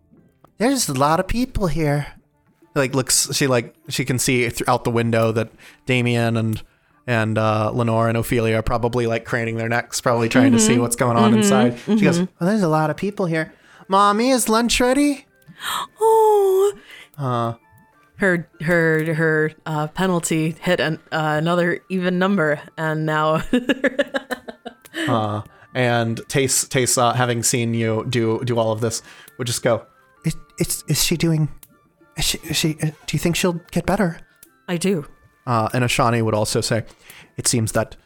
There's 0.59 0.89
a 0.89 0.95
lot 0.95 1.21
of 1.21 1.29
people 1.29 1.67
here. 1.67 2.07
Like 2.75 2.95
looks, 2.95 3.35
she 3.35 3.47
like 3.47 3.75
she 3.89 4.05
can 4.05 4.19
see 4.19 4.51
out 4.67 4.85
the 4.85 4.91
window 4.91 5.31
that 5.33 5.51
Damien 5.87 6.37
and 6.37 6.63
and 7.07 7.39
uh, 7.39 7.71
Lenore 7.71 8.09
and 8.09 8.17
Ophelia 8.17 8.57
are 8.57 8.63
probably 8.63 9.07
like 9.07 9.25
craning 9.25 9.57
their 9.57 9.69
necks, 9.69 10.01
probably 10.01 10.29
trying 10.29 10.53
to 10.53 10.59
see 10.59 10.79
what's 10.79 10.97
going 10.97 11.17
on 11.17 11.35
inside. 11.35 11.79
She 11.87 12.01
goes, 12.01 12.19
"Well, 12.19 12.29
there's 12.41 12.63
a 12.63 12.69
lot 12.69 12.91
of 12.91 12.97
people 12.97 13.27
here." 13.27 13.53
Mommy, 13.89 14.31
is 14.31 14.49
lunch 14.49 14.81
ready? 14.81 15.27
oh. 16.01 16.73
Uh, 17.19 17.55
Her 18.17 18.49
her 18.61 19.15
her 19.15 19.53
uh, 19.67 19.89
penalty 19.89 20.55
hit 20.61 20.81
an, 20.81 21.01
uh, 21.11 21.37
another 21.39 21.81
even 21.89 22.19
number, 22.19 22.61
and 22.79 23.05
now 23.05 23.43
uh, 25.09 25.43
and 25.75 26.19
Tace, 26.29 26.69
Tace, 26.69 26.97
uh, 26.97 27.13
having 27.13 27.43
seen 27.43 27.75
you 27.75 28.07
do 28.09 28.43
do 28.45 28.59
all 28.59 28.71
of 28.71 28.81
this, 28.81 29.03
would 29.39 29.47
just 29.47 29.63
go. 29.63 29.85
Is, 30.25 30.37
is, 30.59 30.85
is 30.87 31.05
she 31.05 31.17
doing? 31.17 31.49
Is 32.17 32.25
she? 32.25 32.39
Is 32.45 32.57
she? 32.57 32.77
uh, 32.83 32.91
Do 33.07 33.17
you 33.17 33.19
think 33.19 33.35
she'll 33.37 33.61
get 33.73 33.85
better? 33.85 34.21
I 34.69 34.77
do. 34.77 35.07
Uh, 35.47 35.69
and 35.75 35.85
Ishani 35.85 36.23
would 36.23 36.35
also 36.35 36.61
say, 36.61 36.85
it 37.37 37.47
seems 37.47 37.73
that 37.73 37.97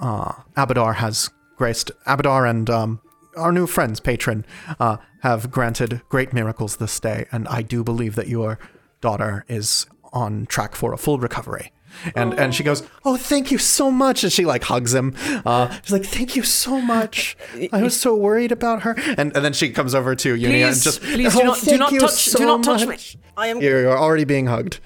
uh, 0.00 0.32
Abadar 0.56 0.96
has 0.96 1.30
graced 1.56 1.90
Abadar 2.06 2.48
and 2.50 2.68
um, 2.68 3.00
our 3.36 3.52
new 3.52 3.66
friends, 3.66 4.00
patron, 4.00 4.44
uh, 4.80 4.98
have 5.22 5.50
granted 5.50 6.02
great 6.08 6.32
miracles 6.32 6.76
this 6.76 6.98
day, 7.00 7.26
and 7.32 7.48
I 7.48 7.62
do 7.62 7.82
believe 7.82 8.16
that 8.16 8.28
your 8.28 8.58
daughter 9.00 9.44
is 9.48 9.86
on 10.12 10.46
track 10.46 10.74
for 10.74 10.92
a 10.92 10.98
full 10.98 11.18
recovery. 11.18 11.72
And 12.14 12.34
and 12.34 12.54
she 12.54 12.62
goes, 12.62 12.82
oh, 13.04 13.16
thank 13.16 13.50
you 13.50 13.58
so 13.58 13.90
much, 13.90 14.22
and 14.22 14.32
she 14.32 14.44
like 14.44 14.62
hugs 14.64 14.94
him. 14.94 15.14
Uh, 15.44 15.74
she's 15.82 15.92
like, 15.92 16.04
thank 16.04 16.36
you 16.36 16.42
so 16.42 16.80
much. 16.80 17.36
I 17.72 17.82
was 17.82 17.98
so 17.98 18.14
worried 18.14 18.52
about 18.52 18.82
her. 18.82 18.94
And 19.16 19.34
and 19.34 19.44
then 19.44 19.52
she 19.52 19.70
comes 19.70 19.94
over 19.94 20.14
to 20.14 20.34
Unia 20.34 20.44
and 20.44 20.50
Please, 20.50 20.84
just, 20.84 21.00
please 21.00 21.34
oh, 21.34 21.40
do 21.40 21.44
not 21.44 21.60
do 21.60 21.78
not 21.78 21.90
touch 21.90 22.12
so 22.12 22.38
do 22.38 22.46
not 22.46 22.62
touch 22.62 22.86
me. 22.86 23.20
I 23.36 23.48
am 23.48 23.60
You're, 23.60 23.96
already 23.98 24.24
being 24.24 24.46
hugged. 24.46 24.80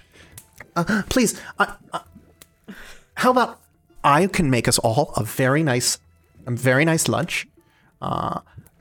Uh, 0.74 1.02
please, 1.10 1.38
uh, 1.58 1.74
uh, 1.92 2.00
how 3.14 3.30
about 3.30 3.60
I 4.02 4.26
can 4.26 4.48
make 4.48 4.68
us 4.68 4.78
all 4.78 5.12
a 5.16 5.24
very 5.24 5.62
nice 5.62 5.98
a 6.46 6.52
very 6.52 6.84
nice 6.84 7.08
lunch. 7.08 7.46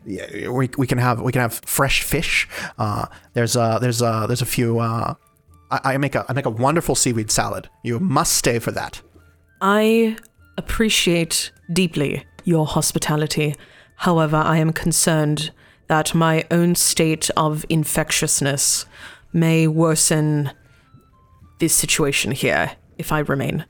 Yeah, 0.06 0.49
we, 0.49 0.69
we 0.78 0.88
can 0.88 0.98
have 0.98 1.22
we 1.22 1.32
can 1.32 1.41
have 1.41 1.61
fresh 1.65 2.02
fish. 2.03 2.48
Uh, 2.78 3.06
there's 3.34 3.56
uh 3.56 3.80
there's 3.80 4.02
uh 4.02 4.28
there's 4.28 4.41
a 4.41 4.45
few. 4.45 4.80
Uh, 4.80 5.14
I, 5.69 5.94
I 5.94 5.98
make 5.98 6.15
a 6.15 6.26
I 6.28 6.34
make 6.34 6.45
a 6.45 6.49
wonderful 6.49 6.95
seaweed 6.95 7.32
salad. 7.32 7.69
You 7.84 7.99
must 7.99 8.34
stay 8.34 8.60
for 8.60 8.72
that. 8.72 9.02
I 9.61 10.18
appreciate 10.57 11.52
deeply 11.72 12.26
your 12.44 12.65
hospitality. 12.65 13.56
However, 13.98 14.38
I 14.38 14.57
am 14.57 14.73
concerned 14.73 15.52
that 15.88 16.15
my 16.15 16.45
own 16.49 16.73
state 16.76 17.30
of 17.38 17.65
infectiousness 17.69 18.86
may 19.34 19.68
worsen 19.68 20.52
this 21.60 21.73
situation 21.73 22.32
here 22.32 22.72
if 22.98 23.11
I 23.11 23.19
remain. 23.19 23.65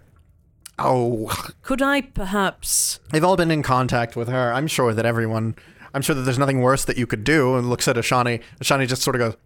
Oh, 0.80 1.32
Could 1.62 1.82
I 1.82 2.02
perhaps 2.02 3.00
they've 3.12 3.24
all 3.24 3.38
been 3.38 3.52
in 3.52 3.62
contact 3.62 4.16
with 4.16 4.30
her. 4.30 4.54
I'm 4.54 4.68
sure 4.68 4.94
that 4.94 5.06
everyone. 5.06 5.56
I'm 5.94 6.02
sure 6.02 6.16
that 6.16 6.22
there's 6.22 6.40
nothing 6.40 6.62
worse 6.62 6.86
that 6.86 6.98
you 6.98 7.06
could 7.08 7.24
do. 7.24 7.56
And 7.56 7.70
looks 7.70 7.88
at 7.88 7.96
Ishani. 7.96 8.42
Ishani 8.62 8.88
just 8.88 9.02
sort 9.02 9.16
of 9.16 9.20
goes, 9.20 9.38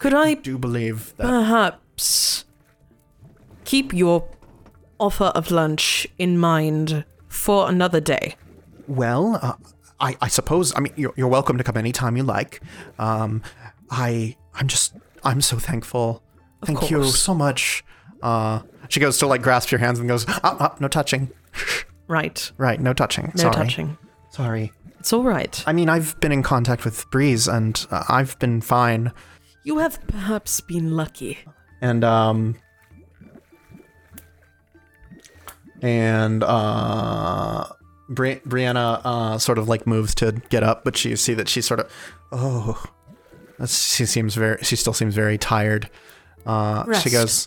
could 0.00 0.14
I 0.14 0.34
"Do 0.34 0.58
believe 0.58 1.14
that." 1.16 1.26
perhaps 1.26 2.44
keep 3.64 3.92
your 3.92 4.28
offer 5.00 5.26
of 5.34 5.50
lunch 5.50 6.06
in 6.18 6.38
mind 6.38 7.04
for 7.28 7.68
another 7.68 8.00
day? 8.00 8.36
Well, 8.86 9.38
uh, 9.40 9.54
I, 10.00 10.16
I 10.20 10.28
suppose. 10.28 10.74
I 10.76 10.80
mean, 10.80 10.92
you're, 10.96 11.14
you're 11.16 11.28
welcome 11.28 11.56
to 11.58 11.64
come 11.64 11.76
anytime 11.76 12.16
you 12.16 12.22
like. 12.22 12.60
Um, 12.98 13.42
I 13.90 14.36
I'm 14.54 14.68
just 14.68 14.94
I'm 15.22 15.40
so 15.40 15.56
thankful. 15.56 16.22
Thank 16.64 16.90
you 16.90 17.04
so 17.04 17.34
much. 17.34 17.84
Uh, 18.22 18.60
she 18.88 19.00
goes 19.00 19.18
to 19.18 19.26
like 19.26 19.42
grasp 19.42 19.70
your 19.70 19.78
hands 19.80 19.98
and 19.98 20.08
goes, 20.08 20.24
ah, 20.28 20.56
ah, 20.60 20.76
no 20.80 20.88
touching. 20.88 21.30
Right. 22.06 22.52
Right, 22.58 22.78
no 22.78 22.92
touching. 22.92 23.32
No 23.34 23.44
Sorry. 23.44 23.54
touching. 23.54 23.96
Sorry. 24.34 24.72
It's 24.98 25.12
all 25.12 25.22
right. 25.22 25.62
I 25.64 25.72
mean, 25.72 25.88
I've 25.88 26.18
been 26.18 26.32
in 26.32 26.42
contact 26.42 26.84
with 26.84 27.08
Breeze 27.12 27.46
and 27.46 27.86
uh, 27.92 28.02
I've 28.08 28.36
been 28.40 28.60
fine. 28.60 29.12
You 29.62 29.78
have 29.78 30.04
perhaps 30.08 30.60
been 30.60 30.96
lucky. 30.96 31.38
And 31.80 32.02
um 32.02 32.56
and 35.82 36.42
uh 36.42 37.66
Bri- 38.08 38.40
Brienna 38.46 39.00
uh 39.04 39.38
sort 39.38 39.58
of 39.58 39.68
like 39.68 39.86
moves 39.86 40.14
to 40.16 40.32
get 40.48 40.62
up, 40.64 40.84
but 40.84 41.04
you 41.04 41.14
see 41.16 41.34
that 41.34 41.48
she's 41.48 41.66
sort 41.66 41.78
of 41.80 41.92
oh 42.32 42.82
that's- 43.58 43.94
she 43.94 44.04
seems 44.06 44.34
very 44.34 44.58
she 44.64 44.74
still 44.74 44.92
seems 44.94 45.14
very 45.14 45.38
tired. 45.38 45.88
Uh 46.44 46.92
she 47.00 47.10
goes 47.10 47.46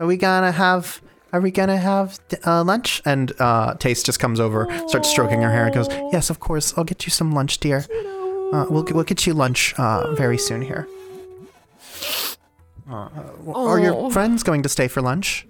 Are 0.00 0.06
we 0.06 0.16
gonna 0.16 0.50
have 0.52 1.00
are 1.32 1.40
we 1.40 1.50
gonna 1.50 1.76
have 1.76 2.18
uh, 2.46 2.62
lunch? 2.64 3.02
And 3.04 3.32
uh, 3.40 3.74
Tace 3.74 4.02
just 4.04 4.18
comes 4.20 4.40
over, 4.40 4.66
starts 4.88 5.08
stroking 5.10 5.42
her 5.42 5.50
hair, 5.50 5.66
and 5.66 5.74
goes, 5.74 5.88
"Yes, 6.12 6.30
of 6.30 6.40
course. 6.40 6.72
I'll 6.76 6.84
get 6.84 7.06
you 7.06 7.10
some 7.10 7.32
lunch, 7.32 7.58
dear. 7.58 7.84
Uh, 8.52 8.66
we'll 8.70 8.84
we'll 8.84 9.04
get 9.04 9.26
you 9.26 9.34
lunch 9.34 9.74
uh, 9.78 10.14
very 10.14 10.38
soon 10.38 10.62
here." 10.62 10.86
Uh, 12.90 13.08
are 13.54 13.80
your 13.80 13.94
Oh. 13.94 14.10
friends 14.10 14.42
going 14.44 14.62
to 14.62 14.68
stay 14.68 14.86
for 14.88 15.02
lunch? 15.02 15.46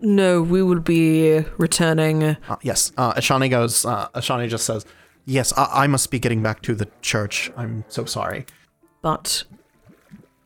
No, 0.00 0.42
we 0.42 0.62
will 0.62 0.80
be 0.80 1.44
returning. 1.58 2.22
Uh, 2.22 2.56
yes. 2.62 2.92
Uh, 2.96 3.12
Ishani 3.14 3.50
goes. 3.50 3.84
Uh, 3.84 4.08
Ishani 4.14 4.48
just 4.48 4.64
says, 4.64 4.86
"Yes, 5.26 5.52
I-, 5.56 5.84
I 5.84 5.86
must 5.86 6.10
be 6.10 6.18
getting 6.18 6.42
back 6.42 6.62
to 6.62 6.74
the 6.74 6.88
church. 7.02 7.50
I'm 7.56 7.84
so 7.88 8.04
sorry." 8.04 8.46
but 9.02 9.44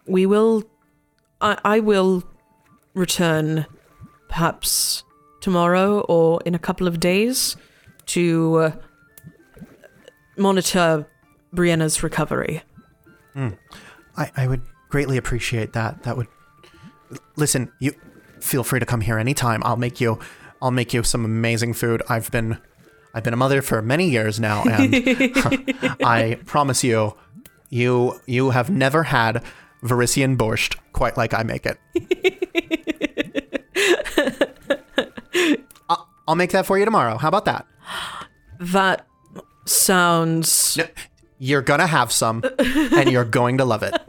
we 0.04 0.26
will 0.26 0.64
I, 1.40 1.56
I 1.64 1.78
will 1.78 2.24
return 2.92 3.66
perhaps 4.28 5.04
tomorrow 5.40 6.00
or 6.00 6.40
in 6.44 6.54
a 6.54 6.58
couple 6.58 6.86
of 6.86 7.00
days 7.00 7.56
to 8.06 8.56
uh, 8.56 8.72
monitor 10.36 11.06
Brienna's 11.54 12.02
recovery. 12.02 12.62
I, 14.16 14.30
I 14.36 14.46
would 14.46 14.62
greatly 14.88 15.16
appreciate 15.16 15.72
that. 15.74 16.02
That 16.02 16.16
would 16.16 16.26
listen. 17.36 17.72
You 17.78 17.92
feel 18.40 18.64
free 18.64 18.80
to 18.80 18.86
come 18.86 19.00
here 19.00 19.18
anytime. 19.18 19.62
I'll 19.64 19.76
make 19.76 20.00
you. 20.00 20.18
I'll 20.60 20.72
make 20.72 20.92
you 20.92 21.02
some 21.04 21.24
amazing 21.24 21.74
food. 21.74 22.02
I've 22.08 22.30
been, 22.32 22.58
I've 23.14 23.22
been 23.22 23.32
a 23.32 23.36
mother 23.36 23.62
for 23.62 23.80
many 23.80 24.08
years 24.10 24.40
now, 24.40 24.64
and 24.64 24.92
I 26.04 26.40
promise 26.46 26.82
you, 26.82 27.14
you 27.70 28.20
you 28.26 28.50
have 28.50 28.70
never 28.70 29.04
had 29.04 29.44
Varisian 29.84 30.36
borscht 30.36 30.76
quite 30.92 31.16
like 31.16 31.32
I 31.32 31.44
make 31.44 31.64
it. 31.64 31.78
I'll, 35.88 36.08
I'll 36.26 36.34
make 36.34 36.50
that 36.52 36.66
for 36.66 36.78
you 36.78 36.84
tomorrow. 36.84 37.16
How 37.18 37.28
about 37.28 37.44
that? 37.46 37.66
That 38.60 39.06
sounds 39.66 40.76
No, 40.76 40.84
You're 41.38 41.62
gonna 41.62 41.86
have 41.86 42.10
some, 42.10 42.42
and 42.58 43.08
you're 43.08 43.24
going 43.38 43.58
to 43.58 43.64
love 43.64 43.84
it. 43.84 43.94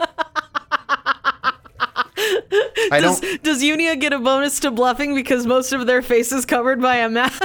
I 2.92 2.98
does, 3.00 3.20
don't. 3.20 3.42
does 3.44 3.62
Unia 3.62 3.98
get 4.00 4.12
a 4.12 4.18
bonus 4.18 4.58
to 4.60 4.72
bluffing 4.72 5.14
because 5.14 5.46
most 5.46 5.72
of 5.72 5.86
their 5.86 6.02
face 6.02 6.32
is 6.32 6.44
covered 6.44 6.82
by 6.82 6.96
a 6.96 7.08
mask? 7.08 7.40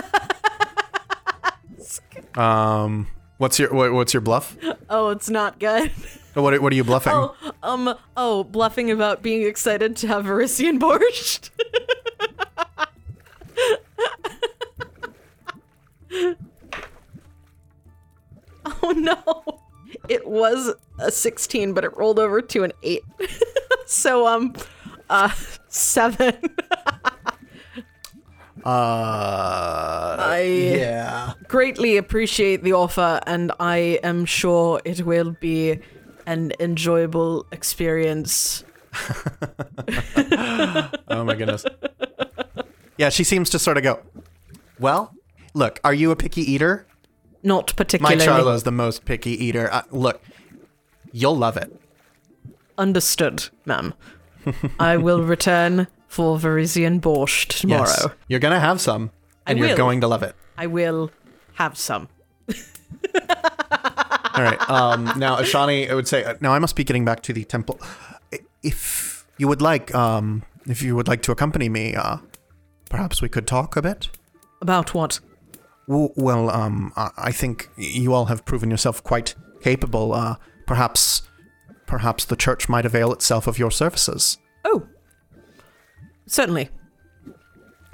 Um, 2.36 3.08
what's 3.38 3.60
your 3.60 3.72
what, 3.72 3.94
what's 3.94 4.14
your 4.14 4.22
bluff? 4.22 4.58
Oh, 4.90 5.10
it's 5.10 5.30
not 5.30 5.60
good. 5.60 5.92
What 6.34 6.60
what 6.62 6.74
are 6.74 6.76
you 6.76 6.84
bluffing? 6.84 7.14
Oh, 7.14 7.36
um, 7.64 7.96
oh, 8.18 8.44
bluffing 8.44 8.92
about 8.92 9.22
being 9.22 9.44
excited 9.44 9.96
to 9.98 10.08
have 10.08 10.26
Varisian 10.26 10.80
borscht. 10.80 11.50
oh 18.84 18.92
no. 18.96 19.62
It 20.10 20.28
was 20.28 20.74
a 21.00 21.12
16, 21.12 21.74
but 21.74 21.84
it 21.84 21.96
rolled 21.98 22.20
over 22.20 22.42
to 22.42 22.64
an 22.64 22.72
8. 22.84 23.04
so, 23.86 24.28
um, 24.28 24.54
uh, 25.10 25.30
7. 25.68 26.34
Uh, 28.66 30.16
I- 30.20 30.42
yeah. 30.42 31.34
Greatly 31.48 31.98
appreciate 31.98 32.64
the 32.64 32.74
offer, 32.74 33.20
and 33.28 33.52
I 33.60 34.00
am 34.02 34.26
sure 34.26 34.82
it 34.84 35.06
will 35.06 35.36
be 35.40 35.80
an 36.26 36.52
enjoyable 36.60 37.46
experience. 37.52 38.64
Oh 41.08 41.24
my 41.24 41.36
goodness. 41.36 41.64
yeah, 42.98 43.10
she 43.10 43.24
seems 43.24 43.52
to 43.52 43.60
sort 43.60 43.78
of 43.78 43.84
go. 43.84 44.00
Well, 44.80 45.14
look, 45.56 45.80
are 45.84 45.94
you 45.94 46.12
a 46.12 46.16
picky 46.16 46.42
eater? 46.42 46.86
Not 47.42 47.76
particularly. 47.76 48.18
My 48.18 48.24
Charlo's 48.26 48.64
the 48.64 48.72
most 48.72 49.06
picky 49.06 49.32
eater. 49.32 49.72
Uh, 49.72 49.82
look, 49.92 50.22
you'll 51.12 51.38
love 51.38 51.58
it. 51.58 51.76
understood, 52.78 53.50
ma'am. 53.66 53.94
I 54.80 54.98
will 54.98 55.24
return 55.36 55.88
for 56.08 56.38
Varisian 56.38 57.00
borscht 57.02 57.60
tomorrow. 57.62 57.86
Yes. 57.88 58.08
You're 58.28 58.40
gonna 58.40 58.60
have 58.60 58.80
some, 58.82 59.12
and 59.48 59.58
you're 59.58 59.76
going 59.76 60.02
to 60.02 60.08
love 60.08 60.24
it. 60.24 60.36
I 60.58 60.68
will 60.68 61.10
have 61.54 61.78
some. 61.78 62.10
All 64.36 64.44
right. 64.44 64.70
Um, 64.70 65.06
now, 65.18 65.38
Ishani, 65.38 65.90
I 65.90 65.96
would 65.96 66.08
say, 66.08 66.24
uh, 66.26 66.36
now 66.42 66.52
I 66.54 66.60
must 66.60 66.76
be 66.76 66.84
getting 66.84 67.06
back 67.06 67.22
to 67.24 67.34
the 67.34 67.46
temple. 67.46 67.80
If 68.62 69.26
you 69.38 69.48
would 69.48 69.62
like, 69.62 69.96
um, 69.96 70.44
if 70.68 70.82
you 70.82 70.96
would 70.96 71.08
like 71.08 71.22
to 71.24 71.32
accompany 71.32 71.70
me, 71.70 71.96
uh, 71.96 72.18
perhaps 72.90 73.22
we 73.22 73.30
could 73.30 73.48
talk 73.48 73.78
a 73.78 73.82
bit. 73.82 74.10
About 74.62 74.94
what? 74.94 75.20
Well, 75.88 76.50
um, 76.50 76.92
I 76.96 77.12
I 77.18 77.32
think 77.32 77.70
you 77.78 78.14
all 78.14 78.26
have 78.26 78.46
proven 78.46 78.72
yourself 78.72 79.04
quite 79.04 79.36
capable. 79.62 80.14
Uh, 80.14 80.36
perhaps, 80.66 81.22
perhaps 81.86 82.26
the 82.26 82.36
church 82.36 82.68
might 82.68 82.86
avail 82.86 83.14
itself 83.14 83.48
of 83.48 83.60
your 83.60 83.72
services. 83.72 84.38
Oh, 84.64 84.88
certainly. 86.28 86.70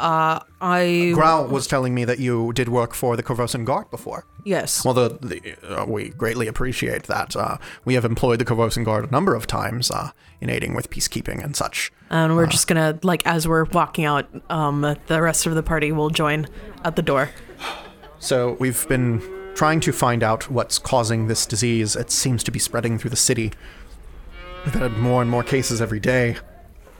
Uh, 0.02 0.40
I 0.60 1.12
Grau 1.14 1.48
was 1.48 1.68
telling 1.68 1.94
me 1.94 2.06
that 2.06 2.18
you 2.20 2.52
did 2.54 2.70
work 2.70 2.94
for 2.96 3.16
the 3.16 3.22
Korvosan 3.24 3.66
Guard 3.66 3.92
before. 3.92 4.26
yes. 4.44 4.84
Well, 4.84 4.96
the, 4.96 5.10
the 5.22 5.82
uh, 5.82 5.86
we 5.86 6.10
greatly 6.10 6.48
appreciate 6.48 7.04
that. 7.04 7.36
Uh, 7.36 7.58
we 7.86 7.94
have 7.94 8.04
employed 8.04 8.40
the 8.40 8.46
Korvosan 8.46 8.84
Guard 8.84 9.08
a 9.08 9.12
number 9.12 9.36
of 9.36 9.46
times 9.46 9.92
uh, 9.92 10.10
in 10.42 10.50
aiding 10.50 10.74
with 10.74 10.90
peacekeeping 10.90 11.44
and 11.44 11.56
such. 11.56 11.92
And 12.10 12.36
we're 12.36 12.48
just 12.48 12.68
gonna 12.68 13.00
like 13.04 13.26
as 13.28 13.48
we're 13.48 13.66
walking 13.66 14.06
out, 14.06 14.28
um, 14.50 14.82
the 15.08 15.22
rest 15.22 15.46
of 15.46 15.54
the 15.54 15.64
party 15.64 15.92
will 15.92 16.10
join 16.10 16.48
at 16.84 16.96
the 16.96 17.04
door. 17.04 17.30
So 18.24 18.56
we've 18.60 18.88
been 18.88 19.20
trying 19.56 19.80
to 19.80 19.92
find 19.92 20.22
out 20.22 20.48
what's 20.48 20.78
causing 20.78 21.26
this 21.26 21.48
disease. 21.48 21.96
It 21.96 22.12
seems 22.12 22.44
to 22.44 22.52
be 22.52 22.60
spreading 22.60 23.00
through 23.00 23.10
the 23.10 23.16
city. 23.16 23.52
We've 24.64 24.76
had 24.76 24.96
more 25.00 25.24
and 25.24 25.32
more 25.32 25.42
cases 25.42 25.82
every 25.82 26.00
day. 26.00 26.38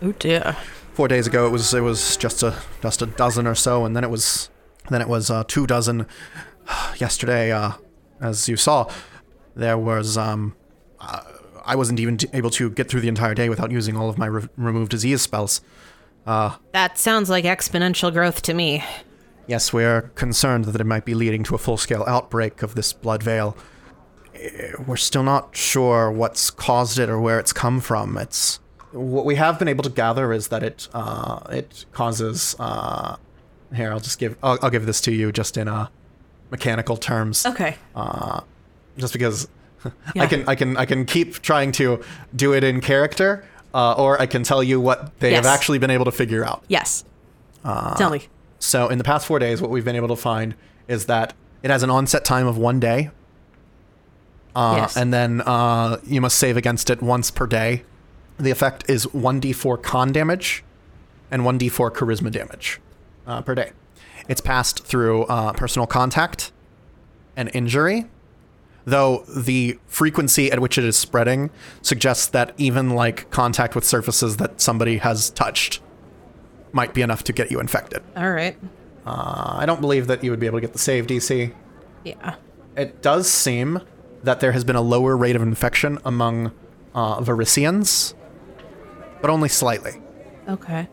Oh 0.02 0.14
dear. 0.14 0.58
Four 0.94 1.08
days 1.08 1.26
ago, 1.26 1.48
it 1.48 1.50
was 1.52 1.74
it 1.74 1.82
was 1.82 2.18
just 2.18 2.44
a 2.44 2.56
just 2.82 3.02
a 3.02 3.06
dozen 3.06 3.48
or 3.48 3.56
so, 3.56 3.86
and 3.86 3.96
then 3.96 4.04
it 4.04 4.10
was 4.10 4.50
then 4.90 5.02
it 5.02 5.08
was 5.08 5.30
uh, 5.30 5.44
two 5.48 5.66
dozen. 5.66 6.06
Yesterday, 6.98 7.52
uh, 7.52 7.74
as 8.20 8.48
you 8.48 8.56
saw, 8.58 8.90
there 9.56 9.78
was 9.78 10.18
um, 10.18 10.56
uh, 11.00 11.22
I 11.66 11.76
wasn't 11.76 12.00
even 12.00 12.18
able 12.34 12.50
to 12.52 12.70
get 12.70 12.90
through 12.90 13.02
the 13.02 13.08
entire 13.08 13.34
day 13.34 13.50
without 13.50 13.72
using 13.72 13.96
all 13.98 14.10
of 14.10 14.18
my 14.18 14.28
re- 14.28 14.48
remove 14.58 14.90
disease 14.90 15.22
spells. 15.22 15.62
That 16.26 16.98
sounds 16.98 17.30
like 17.30 17.46
exponential 17.46 18.14
growth 18.14 18.42
to 18.44 18.54
me. 18.54 18.84
Yes, 19.48 19.74
we're 19.74 20.04
concerned 20.16 20.66
that 20.66 20.80
it 20.80 20.86
might 20.86 21.04
be 21.04 21.14
leading 21.16 21.44
to 21.46 21.56
a 21.56 21.58
full 21.58 21.78
scale 21.78 22.04
outbreak 22.08 22.62
of 22.62 22.76
this 22.76 22.94
blood 22.94 23.24
veil. 23.24 23.58
Eh, 24.36 24.74
We're 24.86 24.96
still 24.98 25.24
not 25.24 25.56
sure 25.58 26.12
what's 26.12 26.52
caused 26.52 27.00
it 27.00 27.10
or 27.10 27.20
where 27.20 27.40
it's 27.40 27.52
come 27.52 27.82
from. 27.82 28.18
It's 28.18 28.60
what 28.92 29.26
we 29.26 29.36
have 29.36 29.58
been 29.60 29.68
able 29.68 29.84
to 29.84 29.90
gather 29.90 30.34
is 30.34 30.50
that 30.50 30.64
it 30.64 30.88
uh, 30.94 31.40
it 31.50 31.86
causes. 31.92 32.56
Uh, 32.60 33.18
here, 33.74 33.92
I'll 33.92 34.00
just 34.00 34.20
give 34.20 34.38
I'll, 34.44 34.58
I'll 34.62 34.70
give 34.70 34.86
this 34.86 35.02
to 35.02 35.12
you 35.14 35.32
just 35.32 35.58
in 35.58 35.68
uh, 35.68 35.88
mechanical 36.50 36.98
terms, 36.98 37.46
Okay. 37.46 37.78
just 38.98 39.14
because 39.14 39.48
I 40.16 40.28
can 40.28 40.48
I 40.48 40.56
can 40.56 40.78
I 40.78 40.86
can 40.86 41.06
keep 41.06 41.36
trying 41.42 41.72
to 41.74 42.04
do 42.36 42.54
it 42.54 42.64
in 42.64 42.82
character, 42.82 43.46
uh, 43.74 43.94
or 43.94 44.22
I 44.22 44.26
can 44.26 44.44
tell 44.44 44.62
you 44.62 44.80
what 44.82 45.18
they 45.20 45.34
have 45.34 45.46
actually 45.46 45.80
been 45.80 45.92
able 45.92 46.06
to 46.06 46.12
figure 46.12 46.44
out. 46.46 46.64
Yes. 46.68 47.06
Uh, 47.64 47.96
Tell 47.96 48.10
me. 48.10 48.28
So 48.60 48.90
in 48.90 48.98
the 48.98 49.04
past 49.04 49.26
four 49.26 49.40
days, 49.40 49.62
what 49.62 49.72
we've 49.72 49.86
been 49.86 49.96
able 49.96 50.08
to 50.10 50.16
find 50.16 50.56
is 50.88 51.06
that 51.06 51.34
it 51.64 51.70
has 51.72 51.82
an 51.84 51.90
onset 51.90 52.26
time 52.26 52.46
of 52.48 52.58
one 52.58 52.80
day. 52.80 53.10
Uh, 54.56 54.76
Yes. 54.82 54.98
And 54.98 55.14
then 55.14 55.42
uh, 55.42 55.98
you 56.04 56.20
must 56.22 56.38
save 56.38 56.58
against 56.58 56.90
it 56.90 57.02
once 57.02 57.32
per 57.32 57.48
day. 57.48 57.84
The 58.42 58.50
effect 58.50 58.90
is 58.90 59.06
1d4 59.06 59.84
con 59.84 60.12
damage 60.12 60.64
and 61.30 61.44
1d4 61.44 61.92
charisma 61.92 62.32
damage 62.32 62.82
uh, 63.28 63.44
per 63.44 63.54
day. 63.54 63.72
It's 64.28 64.42
passed 64.42 64.84
through 64.84 65.26
uh, 65.26 65.54
personal 65.54 65.86
contact 65.86 66.52
and 67.38 67.52
injury, 67.54 68.08
though 68.86 69.24
the 69.28 69.78
frequency 69.86 70.52
at 70.52 70.60
which 70.60 70.80
it 70.80 70.84
is 70.84 70.98
spreading 70.98 71.52
suggests 71.84 72.26
that 72.28 72.56
even 72.58 72.90
like 72.90 73.30
contact 73.30 73.76
with 73.76 73.84
surfaces 73.84 74.38
that 74.38 74.60
somebody 74.60 74.98
has 74.98 75.30
touched 75.30 75.80
might 76.72 76.96
be 76.96 77.04
enough 77.04 77.24
to 77.26 77.34
get 77.34 77.52
you 77.52 77.60
infected. 77.60 78.02
All 78.16 78.32
right. 78.32 78.58
Uh, 79.06 79.58
I 79.60 79.68
don't 79.68 79.82
believe 79.82 80.08
that 80.08 80.24
you 80.24 80.32
would 80.32 80.40
be 80.40 80.48
able 80.48 80.58
to 80.58 80.62
get 80.62 80.74
the 80.74 80.80
save 80.80 81.06
DC. 81.06 81.54
Yeah. 82.04 82.36
It 82.76 83.04
does 83.04 83.30
seem 83.30 83.82
that 84.24 84.40
there 84.40 84.52
has 84.52 84.64
been 84.64 84.76
a 84.76 84.82
lower 84.82 85.16
rate 85.16 85.36
of 85.36 85.44
infection 85.44 86.00
among 86.04 86.54
uh, 86.96 87.20
Varisians, 87.22 88.16
but 89.22 89.30
only 89.30 89.50
slightly. 89.50 90.02
Okay. 90.48 90.88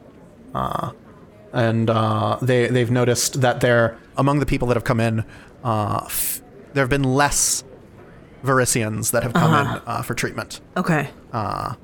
And 1.53 1.89
uh, 1.89 2.39
they 2.43 2.69
they've 2.69 2.91
noticed 2.91 3.41
that 3.41 3.61
there 3.61 3.99
among 4.17 4.41
the 4.41 4.47
people 4.47 4.69
that 4.69 4.77
have 4.77 4.85
come 4.85 5.01
in, 5.01 5.25
uh, 5.65 6.03
f- 6.05 6.43
there 6.75 6.83
have 6.83 6.91
been 6.91 7.05
less 7.05 7.65
Varisians 8.45 9.11
that 9.13 9.23
have 9.23 9.33
come 9.33 9.53
in 9.55 9.83
uh, 9.87 10.03
for 10.03 10.15
treatment. 10.15 10.61
Okay. 10.77 11.11
Uh, 11.33 11.75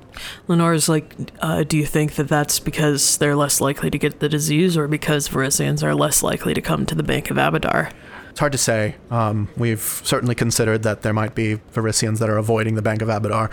Lenore's 0.47 0.89
like, 0.89 1.15
uh, 1.41 1.65
do 1.65 1.77
you 1.77 1.87
think 1.87 2.15
that 2.15 2.29
that's 2.29 2.61
because 2.61 3.17
they're 3.19 3.35
less 3.35 3.61
likely 3.61 3.91
to 3.91 3.99
get 3.99 4.21
the 4.21 4.29
disease 4.29 4.77
or 4.77 4.87
because 4.87 5.29
Varisians 5.29 5.83
are 5.83 5.95
less 5.95 6.23
likely 6.23 6.55
to 6.55 6.61
come 6.61 6.87
to 6.87 6.95
the 6.95 7.03
Bank 7.03 7.31
of 7.31 7.37
Abadar? 7.37 7.91
It's 8.31 8.41
hard 8.41 8.53
to 8.53 8.59
say. 8.59 8.97
Um, 9.11 9.49
we've 9.57 9.81
certainly 10.05 10.35
considered 10.35 10.83
that 10.83 11.03
there 11.03 11.13
might 11.13 11.35
be 11.35 11.57
Varisians 11.73 12.19
that 12.19 12.29
are 12.29 12.37
avoiding 12.39 12.75
the 12.75 12.83
Bank 12.83 13.03
of 13.03 13.09
Abadar. 13.09 13.51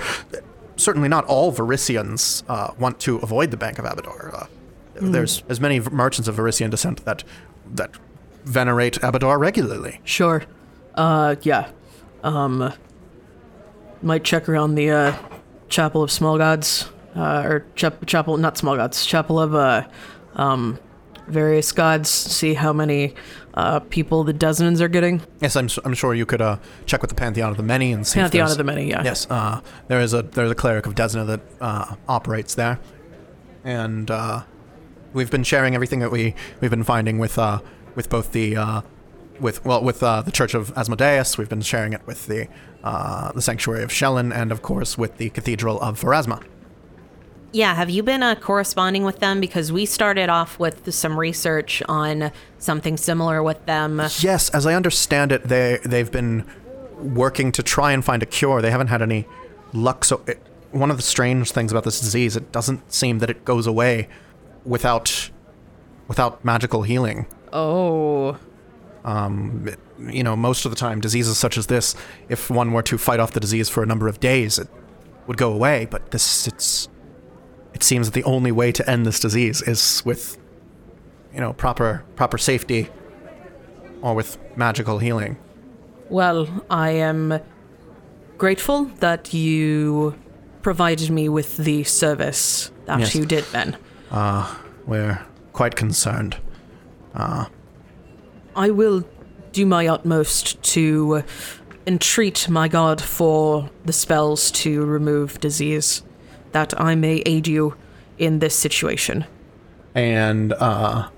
Certainly 0.81 1.09
not 1.09 1.25
all 1.25 1.53
Varisians 1.53 2.43
uh, 2.49 2.73
want 2.79 2.99
to 3.01 3.17
avoid 3.17 3.51
the 3.51 3.57
Bank 3.57 3.77
of 3.77 3.85
Abadar. 3.85 4.33
Uh, 4.33 4.47
There's 4.95 5.43
as 5.47 5.61
many 5.61 5.79
merchants 5.79 6.27
of 6.27 6.35
Varisian 6.35 6.71
descent 6.71 7.05
that 7.05 7.23
that 7.73 7.91
venerate 8.45 8.95
Abadar 9.01 9.39
regularly. 9.39 10.01
Sure. 10.03 10.43
Uh, 10.95 11.35
yeah. 11.43 11.69
Um, 12.23 12.73
might 14.01 14.23
check 14.23 14.49
around 14.49 14.75
the, 14.75 14.89
uh, 14.89 15.15
Chapel 15.69 16.01
of 16.03 16.11
Small 16.11 16.37
Gods, 16.39 16.89
uh, 17.15 17.43
or 17.45 17.65
chap- 17.75 18.05
Chapel, 18.07 18.37
not 18.37 18.57
Small 18.57 18.75
Gods, 18.75 19.05
Chapel 19.05 19.39
of, 19.39 19.53
uh, 19.55 19.87
um, 20.35 20.79
various 21.27 21.71
gods, 21.71 22.09
see 22.09 22.53
how 22.53 22.73
many, 22.73 23.13
uh, 23.53 23.79
people 23.79 24.23
the 24.23 24.33
Desmans 24.33 24.79
are 24.79 24.87
getting. 24.87 25.21
Yes, 25.41 25.55
I'm, 25.55 25.69
I'm 25.83 25.93
sure 25.93 26.13
you 26.13 26.25
could 26.25 26.41
uh, 26.41 26.57
check 26.85 27.01
with 27.01 27.09
the 27.09 27.15
Pantheon 27.15 27.51
of 27.51 27.57
the 27.57 27.63
Many 27.63 27.91
and 27.91 28.05
see. 28.05 28.19
Pantheon 28.19 28.51
of 28.51 28.57
the 28.57 28.63
Many, 28.63 28.89
yeah. 28.89 29.03
Yes, 29.03 29.27
uh, 29.29 29.61
there 29.87 29.99
is 29.99 30.13
a 30.13 30.21
there's 30.21 30.51
a 30.51 30.55
cleric 30.55 30.85
of 30.85 30.95
Desna 30.95 31.25
that 31.27 31.41
uh, 31.59 31.95
operates 32.07 32.55
there, 32.55 32.79
and 33.63 34.09
uh, 34.09 34.43
we've 35.13 35.31
been 35.31 35.43
sharing 35.43 35.75
everything 35.75 35.99
that 35.99 36.11
we 36.11 36.35
we've 36.59 36.71
been 36.71 36.83
finding 36.83 37.19
with 37.19 37.37
uh, 37.37 37.59
with 37.95 38.09
both 38.09 38.31
the 38.31 38.55
uh, 38.55 38.81
with 39.39 39.63
well 39.65 39.83
with 39.83 40.01
uh, 40.03 40.21
the 40.21 40.31
Church 40.31 40.53
of 40.53 40.71
Asmodeus. 40.77 41.37
We've 41.37 41.49
been 41.49 41.61
sharing 41.61 41.93
it 41.93 42.05
with 42.05 42.27
the 42.27 42.47
uh, 42.83 43.31
the 43.33 43.41
Sanctuary 43.41 43.83
of 43.83 43.91
Shelyn, 43.91 44.31
and 44.33 44.51
of 44.51 44.61
course 44.61 44.97
with 44.97 45.17
the 45.17 45.29
Cathedral 45.29 45.79
of 45.81 45.99
Pharasma. 45.99 46.43
Yeah, 47.53 47.75
have 47.75 47.89
you 47.89 48.01
been 48.01 48.23
uh, 48.23 48.35
corresponding 48.35 49.03
with 49.03 49.19
them? 49.19 49.41
Because 49.41 49.71
we 49.71 49.85
started 49.85 50.29
off 50.29 50.57
with 50.57 50.93
some 50.93 51.19
research 51.19 51.83
on 51.89 52.31
something 52.59 52.95
similar 52.95 53.43
with 53.43 53.65
them. 53.65 54.01
Yes, 54.19 54.49
as 54.49 54.65
I 54.65 54.73
understand 54.73 55.31
it, 55.31 55.43
they 55.43 55.79
they've 55.83 56.11
been 56.11 56.45
working 56.97 57.51
to 57.53 57.63
try 57.63 57.91
and 57.91 58.05
find 58.05 58.23
a 58.23 58.25
cure. 58.25 58.61
They 58.61 58.71
haven't 58.71 58.87
had 58.87 59.01
any 59.01 59.27
luck. 59.73 60.05
So 60.05 60.21
it, 60.27 60.39
one 60.71 60.89
of 60.91 60.97
the 60.97 61.03
strange 61.03 61.51
things 61.51 61.71
about 61.71 61.83
this 61.83 61.99
disease, 61.99 62.37
it 62.37 62.51
doesn't 62.51 62.91
seem 62.93 63.19
that 63.19 63.29
it 63.29 63.43
goes 63.43 63.67
away 63.67 64.07
without 64.63 65.29
without 66.07 66.43
magical 66.45 66.83
healing. 66.83 67.25
Oh. 67.51 68.37
It- 69.67 69.79
you 70.09 70.23
know, 70.23 70.35
most 70.35 70.65
of 70.65 70.71
the 70.71 70.75
time, 70.75 70.99
diseases 70.99 71.37
such 71.37 71.57
as 71.59 71.67
this, 71.67 71.93
if 72.27 72.49
one 72.49 72.71
were 72.71 72.81
to 72.81 72.97
fight 72.97 73.19
off 73.19 73.31
the 73.33 73.39
disease 73.39 73.69
for 73.69 73.83
a 73.83 73.85
number 73.85 74.07
of 74.07 74.19
days, 74.19 74.57
it 74.57 74.67
would 75.27 75.37
go 75.37 75.53
away. 75.53 75.85
But 75.89 76.09
this, 76.09 76.47
it's 76.47 76.87
it 77.73 77.83
seems 77.83 78.07
that 78.07 78.13
the 78.13 78.23
only 78.23 78.51
way 78.51 78.71
to 78.71 78.89
end 78.89 79.05
this 79.05 79.19
disease 79.19 79.61
is 79.61 80.01
with 80.05 80.37
you 81.33 81.39
know 81.39 81.53
proper 81.53 82.03
proper 82.15 82.37
safety 82.37 82.89
or 84.01 84.13
with 84.15 84.37
magical 84.55 84.99
healing. 84.99 85.37
Well, 86.09 86.47
I 86.69 86.89
am 86.91 87.39
grateful 88.37 88.85
that 88.99 89.33
you 89.33 90.15
provided 90.61 91.09
me 91.09 91.29
with 91.29 91.57
the 91.57 91.83
service 91.83 92.71
that 92.85 92.99
Yes. 92.99 93.15
you 93.15 93.25
did, 93.25 93.45
Ben. 93.51 93.77
Uh, 94.11 94.53
we're 94.85 95.23
quite 95.53 95.75
concerned. 95.75 96.37
Uh, 97.15 97.45
I 98.55 98.69
will 98.71 99.05
do 99.53 99.65
my 99.65 99.87
utmost 99.87 100.61
to 100.63 101.23
entreat 101.87 102.49
my 102.49 102.67
god 102.67 103.01
for 103.01 103.69
the 103.85 103.93
spells 103.93 104.51
to 104.51 104.83
remove 104.85 105.39
disease, 105.39 106.03
that 106.51 106.79
I 106.79 106.95
may 106.95 107.23
aid 107.25 107.47
you 107.47 107.75
in 108.17 108.39
this 108.39 108.55
situation. 108.55 109.25
And 109.95 110.53
uh 110.53 111.09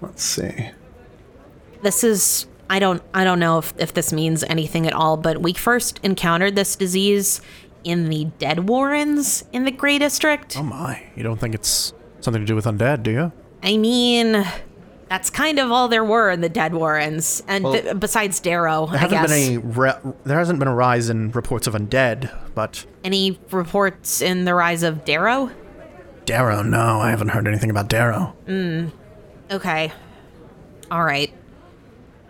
let's 0.00 0.22
see. 0.22 0.70
This 1.82 2.02
is 2.04 2.46
I 2.70 2.78
don't 2.78 3.02
I 3.14 3.24
don't 3.24 3.38
know 3.40 3.58
if, 3.58 3.72
if 3.78 3.94
this 3.94 4.12
means 4.12 4.44
anything 4.44 4.86
at 4.86 4.92
all, 4.92 5.16
but 5.16 5.40
we 5.40 5.52
first 5.52 6.00
encountered 6.02 6.54
this 6.54 6.76
disease 6.76 7.40
in 7.84 8.08
the 8.08 8.26
Dead 8.38 8.68
Warrens 8.68 9.44
in 9.52 9.64
the 9.64 9.70
Grey 9.70 9.98
District. 9.98 10.56
Oh 10.58 10.62
my, 10.62 11.02
you 11.16 11.22
don't 11.22 11.38
think 11.38 11.54
it's 11.54 11.92
something 12.20 12.42
to 12.42 12.46
do 12.46 12.54
with 12.54 12.64
undead, 12.64 13.02
do 13.02 13.10
you? 13.10 13.32
I 13.62 13.76
mean, 13.76 14.44
that's 15.08 15.30
kind 15.30 15.58
of 15.58 15.70
all 15.72 15.88
there 15.88 16.04
were 16.04 16.30
in 16.30 16.40
the 16.40 16.48
Dead 16.48 16.74
Warrens, 16.74 17.42
and 17.48 17.64
Well, 17.64 17.94
besides 17.94 18.40
Darrow, 18.40 18.86
There 18.86 18.96
I 18.96 18.98
hasn't 18.98 19.20
guess. 19.22 19.30
been 19.30 19.42
any 19.42 19.56
re- 19.58 20.12
there 20.24 20.38
hasn't 20.38 20.58
been 20.58 20.68
a 20.68 20.74
rise 20.74 21.08
in 21.08 21.30
reports 21.32 21.66
of 21.66 21.74
undead, 21.74 22.30
but 22.54 22.84
Any 23.04 23.38
reports 23.50 24.20
in 24.20 24.44
the 24.44 24.54
rise 24.54 24.82
of 24.82 25.04
Darrow? 25.04 25.50
Darrow, 26.26 26.62
no, 26.62 27.00
I 27.00 27.10
haven't 27.10 27.28
heard 27.28 27.46
anything 27.48 27.70
about 27.70 27.88
Darrow. 27.88 28.34
Okay. 29.50 29.92
All 30.90 31.04
right. 31.04 31.32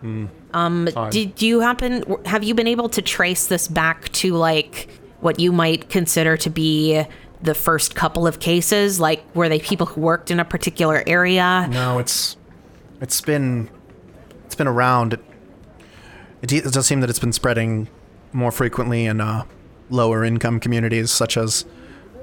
Um, 0.02 0.86
Fine. 0.94 1.10
did 1.10 1.42
you 1.42 1.60
happen? 1.60 2.04
Have 2.24 2.44
you 2.44 2.54
been 2.54 2.68
able 2.68 2.88
to 2.90 3.02
trace 3.02 3.48
this 3.48 3.66
back 3.68 4.08
to 4.12 4.34
like 4.34 4.88
what 5.20 5.40
you 5.40 5.50
might 5.50 5.88
consider 5.90 6.36
to 6.36 6.48
be 6.50 7.02
the 7.42 7.54
first 7.54 7.94
couple 7.96 8.26
of 8.26 8.38
cases? 8.38 9.00
Like, 9.00 9.24
were 9.34 9.48
they 9.48 9.58
people 9.58 9.86
who 9.86 10.00
worked 10.00 10.30
in 10.30 10.38
a 10.38 10.44
particular 10.44 11.02
area? 11.06 11.66
No, 11.70 11.98
it's 11.98 12.36
it's 13.00 13.20
been 13.20 13.70
it's 14.46 14.54
been 14.54 14.66
around. 14.68 15.14
It, 15.14 15.20
it, 16.42 16.52
it 16.52 16.72
does 16.72 16.86
seem 16.86 17.00
that 17.00 17.10
it's 17.10 17.18
been 17.18 17.32
spreading 17.32 17.88
more 18.32 18.50
frequently 18.52 19.06
in 19.06 19.20
uh, 19.20 19.44
lower 19.90 20.24
income 20.24 20.60
communities 20.60 21.10
such 21.10 21.36
as 21.36 21.64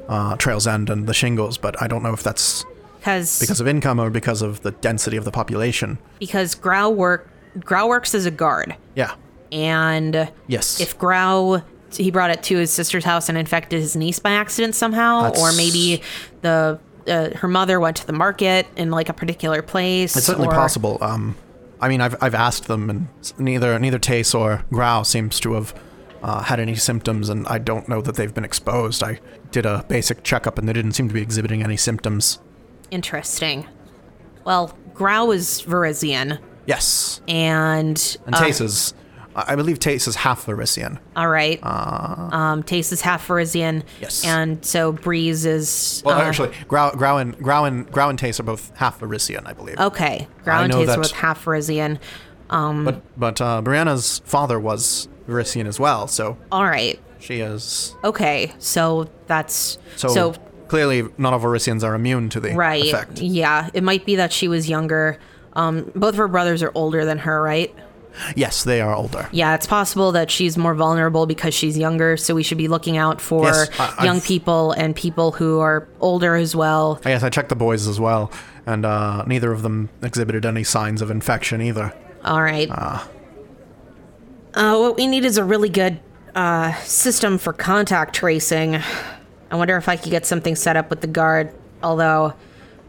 uh, 0.08 0.36
Trails 0.38 0.68
End 0.68 0.90
and 0.90 1.08
the 1.08 1.14
Shingles, 1.14 1.58
but 1.58 1.82
I 1.82 1.88
don't 1.88 2.04
know 2.04 2.14
if 2.14 2.24
that's 2.24 2.64
Because 3.00 3.40
because 3.40 3.60
of 3.60 3.68
income 3.68 4.00
or 4.00 4.10
because 4.10 4.42
of 4.42 4.62
the 4.62 4.72
density 4.72 5.18
of 5.18 5.26
the 5.26 5.32
population. 5.32 5.98
because 6.20 6.56
Grau 6.56 6.90
work 6.90 7.30
Grau 7.60 7.88
works 7.88 8.14
as 8.14 8.26
a 8.26 8.32
guard, 8.32 8.76
Yeah. 8.96 9.16
and 9.52 10.30
Yes. 10.48 10.80
if 10.82 10.98
Grau 10.98 11.62
he 11.96 12.12
brought 12.12 12.30
it 12.30 12.44
to 12.44 12.58
his 12.58 12.72
sister's 12.74 13.06
house 13.06 13.30
and 13.30 13.38
infected 13.38 13.80
his 13.80 13.96
niece 13.96 14.20
by 14.20 14.32
accident 14.32 14.76
somehow, 14.76 15.32
or 15.40 15.54
maybe 15.54 16.02
the 16.42 16.78
uh, 17.08 17.30
her 17.38 17.48
mother 17.48 17.80
went 17.80 17.98
to 17.98 18.08
the 18.08 18.14
market 18.14 18.68
in 18.76 18.92
like 18.92 19.10
a 19.10 19.14
particular 19.14 19.62
place. 19.62 20.16
It's 20.16 20.26
certainly 20.26 20.48
or- 20.50 20.52
possible. 20.54 20.98
Um, 21.02 21.36
I 21.82 21.90
mean, 21.90 22.02
I've, 22.02 22.16
I've 22.22 22.36
asked 22.36 22.68
them, 22.68 22.90
and 22.90 23.08
neither 23.38 23.78
neither 23.80 24.00
Tace 24.00 24.34
or 24.34 24.64
Grau 24.72 25.04
seems 25.04 25.40
to 25.42 25.54
have 25.54 25.74
uh, 26.24 26.42
had 26.44 26.60
any 26.60 26.76
symptoms, 26.76 27.30
and 27.30 27.46
I 27.48 27.58
don't 27.58 27.88
know 27.90 28.02
that 28.02 28.16
they've 28.16 28.34
been 28.34 28.46
exposed. 28.46 29.04
I 29.04 29.20
did 29.52 29.66
a 29.66 29.86
basic 29.88 30.24
checkup, 30.24 30.58
and 30.58 30.68
they 30.68 30.74
didn't 30.74 30.94
seem 30.94 31.08
to 31.10 31.14
be 31.14 31.22
exhibiting 31.22 31.64
any 31.64 31.78
symptoms. 31.78 32.40
Interesting. 32.92 33.68
well, 34.46 34.76
Grau 34.94 35.32
is 35.32 35.62
Varisian, 35.64 36.40
Yes. 36.66 37.20
and 37.28 38.18
And 38.26 38.36
uh, 38.36 38.40
Tace 38.42 38.62
is, 38.62 38.94
I 39.36 39.56
believe 39.56 39.80
Tace 39.80 40.08
is 40.08 40.16
half 40.16 40.46
Varisian. 40.46 40.98
all 41.16 41.28
right. 41.28 41.60
um, 41.64 42.64
Tace 42.64 42.92
is 42.92 43.02
half 43.02 43.28
Varisian. 43.28 43.84
Yes. 44.02 44.26
and 44.26 44.64
so 44.66 44.92
Breeze 44.94 45.46
is. 45.46 46.02
Well, 46.06 46.18
uh, 46.18 46.24
actually, 46.24 46.52
Grau, 46.68 46.92
Grau, 46.92 47.18
and, 47.18 47.38
Grau, 47.38 47.66
and, 47.66 47.92
Grau 47.92 48.10
and 48.10 48.18
Tace 48.20 48.40
are 48.40 48.44
both 48.44 48.72
half 48.76 49.00
Varisian, 49.00 49.46
I 49.46 49.54
believe. 49.54 49.80
okay. 49.80 50.28
Grau 50.44 50.64
and 50.64 50.72
Tace 50.74 50.90
are 50.90 51.02
both 51.02 51.12
half 51.12 51.44
Varisian. 51.44 52.00
But 52.50 53.02
but 53.20 53.42
uh, 53.42 53.62
Brienna's 53.64 54.20
father 54.26 54.60
was 54.60 55.08
Varisian 55.28 55.66
as 55.68 55.80
well, 55.80 56.08
so 56.08 56.38
All 56.52 56.64
right. 56.66 57.00
she 57.20 57.40
is. 57.42 57.96
Okay. 58.04 58.54
So 58.60 59.10
that's 59.28 59.78
So, 59.96 60.08
so 60.10 60.36
clearly, 60.68 61.04
none 61.18 61.34
of 61.34 61.42
Varisians 61.42 61.84
are 61.84 61.96
immune 61.96 62.30
to 62.30 62.40
the 62.40 62.54
right. 62.54 62.84
effect. 62.86 63.20
Yeah, 63.22 63.70
it 63.74 63.84
might 63.84 64.06
be 64.06 64.16
that 64.18 64.32
she 64.32 64.48
was 64.48 64.70
younger. 64.70 65.20
Um, 65.54 65.92
both 65.96 66.10
of 66.14 66.18
her 66.18 66.28
brothers 66.28 66.62
are 66.64 66.72
older 66.76 67.04
than 67.06 67.18
her, 67.20 67.42
right? 67.42 67.74
Yes, 68.36 68.64
they 68.64 68.82
are 68.82 68.94
older. 68.96 69.28
Yeah, 69.32 69.56
it's 69.56 69.68
possible 69.68 70.12
that 70.14 70.32
she's 70.32 70.58
more 70.58 70.74
vulnerable 70.76 71.26
because 71.26 71.54
she's 71.54 71.78
younger. 71.78 72.18
So 72.18 72.34
we 72.36 72.44
should 72.44 72.58
be 72.58 72.68
looking 72.68 72.98
out 72.98 73.20
for 73.22 73.46
Yes, 73.46 73.70
I- 73.80 74.04
young 74.06 74.18
I've- 74.18 74.28
people 74.28 74.72
and 74.72 74.96
people 74.96 75.32
who 75.34 75.60
are 75.60 75.88
older 76.00 76.36
as 76.36 76.56
well. 76.56 77.00
I 77.06 77.10
guess 77.10 77.24
I 77.24 77.30
checked 77.30 77.50
the 77.50 77.56
boys 77.56 77.88
as 77.88 78.00
well, 78.00 78.32
and 78.66 78.86
uh, 78.86 79.24
neither 79.26 79.52
of 79.52 79.62
them 79.62 79.90
exhibited 80.02 80.46
any 80.46 80.64
signs 80.64 81.02
of 81.02 81.12
infection 81.12 81.62
either. 81.62 81.94
All 82.24 82.42
right. 82.42 82.70
Uh, 82.72 83.00
what 84.54 84.96
we 84.96 85.08
need 85.08 85.26
is 85.26 85.38
a 85.38 85.44
really 85.44 85.70
good 85.70 86.00
uh, 86.34 86.74
system 86.82 87.38
for 87.38 87.54
contact 87.54 88.16
tracing. 88.16 88.76
I 89.52 89.56
wonder 89.56 89.78
if 89.78 89.88
I 89.90 89.96
could 89.98 90.12
get 90.12 90.26
something 90.26 90.56
set 90.56 90.76
up 90.78 90.90
with 90.90 91.02
the 91.02 91.08
guard, 91.08 91.54
although 91.84 92.34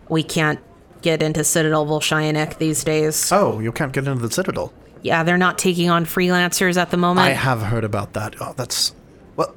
we 0.09 0.23
can't 0.23 0.61
get 1.03 1.23
into 1.23 1.45
Citadel 1.45 1.87
Volshyenek 1.87 2.59
these 2.59 2.83
days. 2.85 3.31
Oh, 3.33 3.61
you 3.61 3.73
can't 3.73 3.93
get 3.93 4.07
into 4.07 4.27
the 4.27 4.31
Citadel. 4.33 4.73
Yeah, 5.07 5.23
they're 5.23 5.39
not 5.39 5.57
taking 5.57 5.89
on 5.89 6.05
freelancers 6.05 6.77
at 6.77 6.91
the 6.91 6.97
moment. 6.97 7.29
I 7.29 7.31
have 7.31 7.63
heard 7.63 7.85
about 7.85 8.13
that. 8.15 8.35
Oh, 8.41 8.55
that's 8.57 8.93
well, 9.37 9.55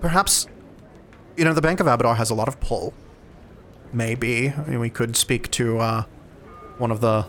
perhaps 0.00 0.46
you 1.36 1.44
know 1.44 1.52
the 1.52 1.60
Bank 1.60 1.80
of 1.80 1.86
Abadar 1.86 2.16
has 2.16 2.30
a 2.30 2.34
lot 2.34 2.46
of 2.46 2.60
pull. 2.60 2.94
Maybe 3.92 4.50
I 4.50 4.62
mean, 4.66 4.78
we 4.78 4.88
could 4.88 5.16
speak 5.16 5.50
to 5.52 5.78
uh, 5.80 6.04
one 6.78 6.92
of 6.92 7.00
the 7.00 7.26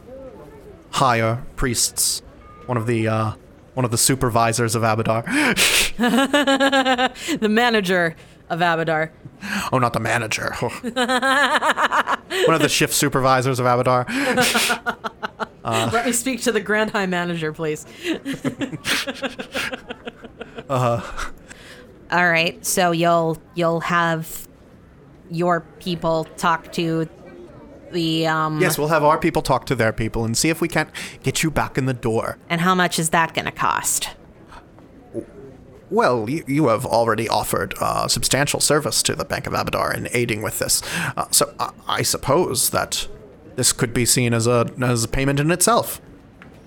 higher 0.91 1.43
priests, 1.55 2.21
one 2.67 2.77
of 2.77 2.85
the 2.85 3.07
uh, 3.07 3.31
one 3.73 3.85
of 3.85 3.91
the 3.91 3.97
supervisors 3.97 4.75
of 4.75 4.83
Abadar. 4.83 5.25
The 7.41 7.49
manager 7.49 8.15
of 8.49 8.59
Abadar. 8.59 9.09
oh, 9.71 9.79
not 9.79 9.93
the 9.93 9.99
manager. 9.99 10.53
one 10.61 12.55
of 12.55 12.61
the 12.61 12.69
shift 12.69 12.93
supervisors 12.93 13.59
of 13.59 13.65
Abadar. 13.65 14.05
Let 15.63 16.05
me 16.05 16.11
speak 16.11 16.41
to 16.43 16.51
the 16.51 16.59
Grand 16.61 16.91
High 16.91 17.05
Manager, 17.05 17.53
please. 17.53 17.85
All 20.69 21.01
right, 22.11 22.63
so 22.65 22.91
you'll 22.91 23.37
you'll 23.55 23.81
have 23.81 24.47
your 25.29 25.61
people 25.79 26.25
talk 26.37 26.71
to 26.73 27.07
the 27.91 28.27
um 28.27 28.59
Yes, 28.61 28.77
we'll 28.77 28.87
have 28.89 29.03
our 29.03 29.17
people 29.17 29.41
talk 29.41 29.65
to 29.67 29.75
their 29.75 29.93
people 29.93 30.25
and 30.25 30.37
see 30.37 30.49
if 30.49 30.61
we 30.61 30.67
can't 30.67 30.89
get 31.23 31.43
you 31.43 31.51
back 31.51 31.77
in 31.77 31.85
the 31.85 31.93
door. 31.93 32.37
and 32.49 32.61
how 32.61 32.75
much 32.75 32.99
is 32.99 33.09
that 33.11 33.33
going 33.33 33.45
to 33.45 33.51
cost? 33.51 34.09
Well, 35.89 36.29
you, 36.29 36.45
you 36.47 36.67
have 36.69 36.85
already 36.85 37.27
offered 37.27 37.73
uh, 37.81 38.07
substantial 38.07 38.61
service 38.61 39.03
to 39.03 39.13
the 39.13 39.25
Bank 39.25 39.45
of 39.45 39.51
Abadar 39.51 39.93
in 39.93 40.07
aiding 40.13 40.41
with 40.41 40.59
this, 40.59 40.81
uh, 41.17 41.25
so 41.31 41.53
I, 41.59 41.71
I 41.87 42.01
suppose 42.01 42.69
that 42.69 43.09
this 43.55 43.73
could 43.73 43.93
be 43.93 44.05
seen 44.05 44.33
as 44.33 44.47
a 44.47 44.71
as 44.81 45.03
a 45.03 45.07
payment 45.07 45.39
in 45.39 45.51
itself 45.51 46.01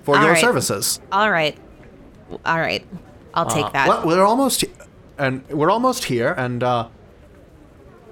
for 0.02 0.16
All 0.16 0.23
your 0.23 0.32
right. 0.32 0.40
services. 0.40 1.01
All 1.11 1.31
right. 1.31 1.56
All 2.44 2.59
right. 2.59 2.86
I'll 3.35 3.47
take 3.47 3.73
that. 3.73 3.89
Well, 3.89 4.06
we're 4.06 4.24
almost, 4.24 4.65
and 5.19 5.47
we're 5.48 5.70
almost 5.70 6.05
here, 6.05 6.35
and 6.39 6.62
uh, 6.62 6.89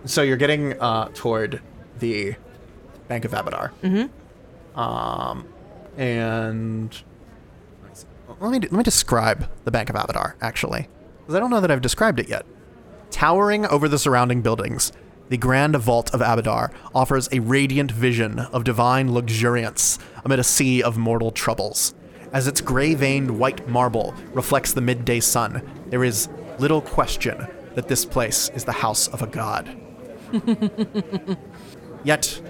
so 0.05 0.23
you're 0.23 0.37
getting 0.37 0.81
uh, 0.81 1.11
toward 1.15 1.61
the 2.01 2.35
Bank 3.09 3.25
of 3.25 3.31
Abadar. 3.33 3.71
Mm-hmm. 3.83 4.79
Um, 4.79 5.47
and 5.97 7.03
let 8.41 8.51
me 8.51 8.59
let 8.61 8.73
me 8.73 8.83
describe 8.83 9.49
the 9.65 9.71
Bank 9.71 9.91
of 9.91 9.97
Abadar 9.97 10.35
actually, 10.41 10.89
because 11.21 11.35
I 11.35 11.39
don't 11.39 11.51
know 11.51 11.61
that 11.61 11.71
I've 11.71 11.83
described 11.83 12.19
it 12.19 12.29
yet. 12.29 12.45
Towering 13.11 13.67
over 13.67 13.89
the 13.89 13.99
surrounding 13.99 14.43
buildings, 14.43 14.91
the 15.33 15.39
Grand 15.39 15.75
Vault 15.77 16.13
of 16.13 16.21
Abadar 16.21 16.71
offers 16.95 17.27
a 17.33 17.41
radiant 17.41 17.91
vision 17.91 18.39
of 18.39 18.65
divine 18.65 19.15
luxuriance 19.15 19.99
amid 20.27 20.39
a 20.39 20.45
sea 20.45 20.83
of 20.83 20.99
mortal 20.99 21.31
troubles. 21.31 21.95
As 22.35 22.47
its 22.47 22.61
gray 22.61 22.93
veined 22.93 23.31
white 23.39 23.67
marble 23.67 24.15
reflects 24.35 24.75
the 24.75 24.83
midday 24.83 25.21
sun, 25.21 25.67
there 25.87 26.05
is 26.05 26.29
little 26.59 26.83
question 26.83 27.47
that 27.75 27.89
this 27.89 28.05
place 28.05 28.51
is 28.51 28.67
the 28.67 28.73
house 28.73 29.09
of 29.09 29.23
a 29.23 29.27
god. 29.27 29.75
Yet, 32.05 32.43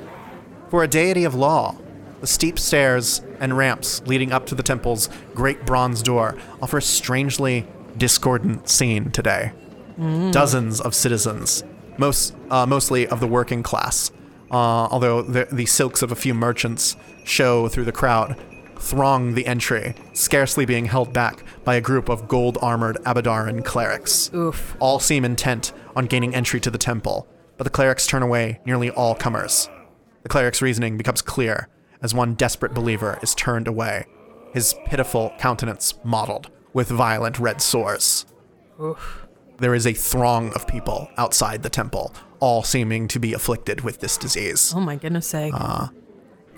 for 0.69 0.83
a 0.83 0.89
deity 0.89 1.23
of 1.23 1.37
law, 1.37 1.77
the 2.21 2.27
steep 2.27 2.59
stairs 2.59 3.23
and 3.39 3.57
ramps 3.57 4.03
leading 4.07 4.33
up 4.33 4.45
to 4.47 4.57
the 4.57 4.63
temple's 4.65 5.09
great 5.37 5.65
bronze 5.65 6.03
door 6.03 6.37
offer 6.61 6.79
a 6.79 6.83
strangely 6.83 7.65
discordant 7.97 8.69
scene 8.69 9.13
today. 9.13 9.53
Mm. 9.97 10.33
Dozens 10.33 10.81
of 10.81 10.97
citizens, 10.97 11.63
most 11.99 12.35
uh, 12.51 12.67
mostly 12.67 13.07
of 13.07 13.21
the 13.21 13.27
working 13.27 13.63
class, 13.63 14.11
uh, 14.51 14.55
although 14.55 15.23
the, 15.23 15.47
the 15.53 15.67
silks 15.67 16.03
of 16.03 16.13
a 16.13 16.17
few 16.17 16.35
merchants 16.35 16.97
show 17.25 17.69
through 17.69 17.85
the 17.85 17.93
crowd, 17.93 18.37
throng 18.77 19.35
the 19.35 19.47
entry, 19.47 19.95
scarcely 20.13 20.67
being 20.67 20.87
held 20.87 21.13
back 21.13 21.45
by 21.65 21.77
a 21.77 21.81
group 21.81 22.09
of 22.09 22.27
gold 22.29 22.59
armored 22.61 22.97
Abadaran 23.05 23.65
clerics. 23.65 24.31
Oof. 24.35 24.77
All 24.81 24.99
seem 24.99 25.25
intent 25.25 25.73
on 25.95 26.07
gaining 26.07 26.35
entry 26.35 26.61
to 26.61 26.71
the 26.71 26.79
temple, 26.79 27.29
but 27.57 27.65
the 27.65 27.71
clerics 27.71 28.07
turn 28.07 28.23
away 28.23 28.61
nearly 28.67 28.91
all 28.91 29.15
comers. 29.15 29.69
The 30.25 30.29
cleric's 30.29 30.63
reasoning 30.63 30.97
becomes 30.97 31.23
clear 31.23 31.69
as 32.03 32.15
one 32.15 32.35
desperate 32.35 32.75
believer 32.75 33.19
is 33.23 33.35
turned 33.35 33.69
away, 33.69 34.07
his 34.53 34.75
pitiful 34.87 35.33
countenance 35.39 35.95
mottled 36.05 36.51
with 36.73 36.89
violent 36.89 37.39
red 37.39 37.63
sores. 37.63 38.27
There 39.63 39.77
is 39.77 39.87
a 39.87 39.93
throng 39.93 40.53
of 40.55 40.67
people 40.67 41.09
outside 41.17 41.63
the 41.63 41.71
temple, 41.71 42.13
all 42.41 42.65
seeming 42.65 43.07
to 43.07 43.21
be 43.21 43.33
afflicted 43.33 43.83
with 43.83 44.01
this 44.01 44.17
disease. 44.19 44.73
Oh 44.75 44.81
my 44.81 44.97
goodness 44.97 45.29
sake. 45.29 45.55
Uh, 45.57 45.87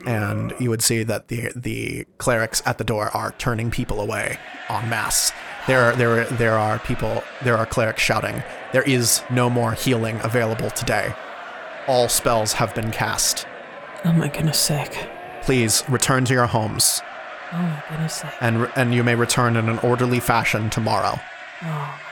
and 0.06 0.54
you 0.58 0.70
would 0.70 0.80
see 0.82 1.02
that 1.04 1.28
the 1.28 1.52
the 1.54 2.06
clerics 2.16 2.62
at 2.64 2.78
the 2.78 2.84
door 2.84 3.10
are 3.14 3.32
turning 3.36 3.70
people 3.70 4.00
away 4.00 4.38
en 4.70 4.88
masse. 4.88 5.32
There 5.66 5.82
are 5.84 5.92
there 5.96 6.24
there 6.24 6.58
are 6.58 6.78
people 6.78 7.22
there 7.42 7.58
are 7.58 7.66
clerics 7.66 8.02
shouting, 8.02 8.42
"There 8.72 8.82
is 8.82 9.22
no 9.30 9.50
more 9.50 9.72
healing 9.72 10.18
available 10.22 10.70
today. 10.70 11.14
All 11.86 12.08
spells 12.08 12.54
have 12.54 12.74
been 12.74 12.90
cast. 12.90 13.46
oh 14.06 14.12
my 14.12 14.28
goodness 14.28 14.58
sake. 14.58 14.96
Please 15.42 15.84
return 15.90 16.24
to 16.24 16.32
your 16.32 16.46
homes, 16.46 17.02
Oh 17.52 17.58
my 17.58 17.82
goodness 17.90 18.14
sake. 18.14 18.30
and 18.40 18.66
and 18.76 18.94
you 18.94 19.04
may 19.04 19.14
return 19.14 19.56
in 19.58 19.68
an 19.68 19.78
orderly 19.80 20.20
fashion 20.20 20.70
tomorrow." 20.70 21.18
Oh 21.62 21.66
my 21.66 21.68
goodness 21.68 21.92
sake. 21.92 22.03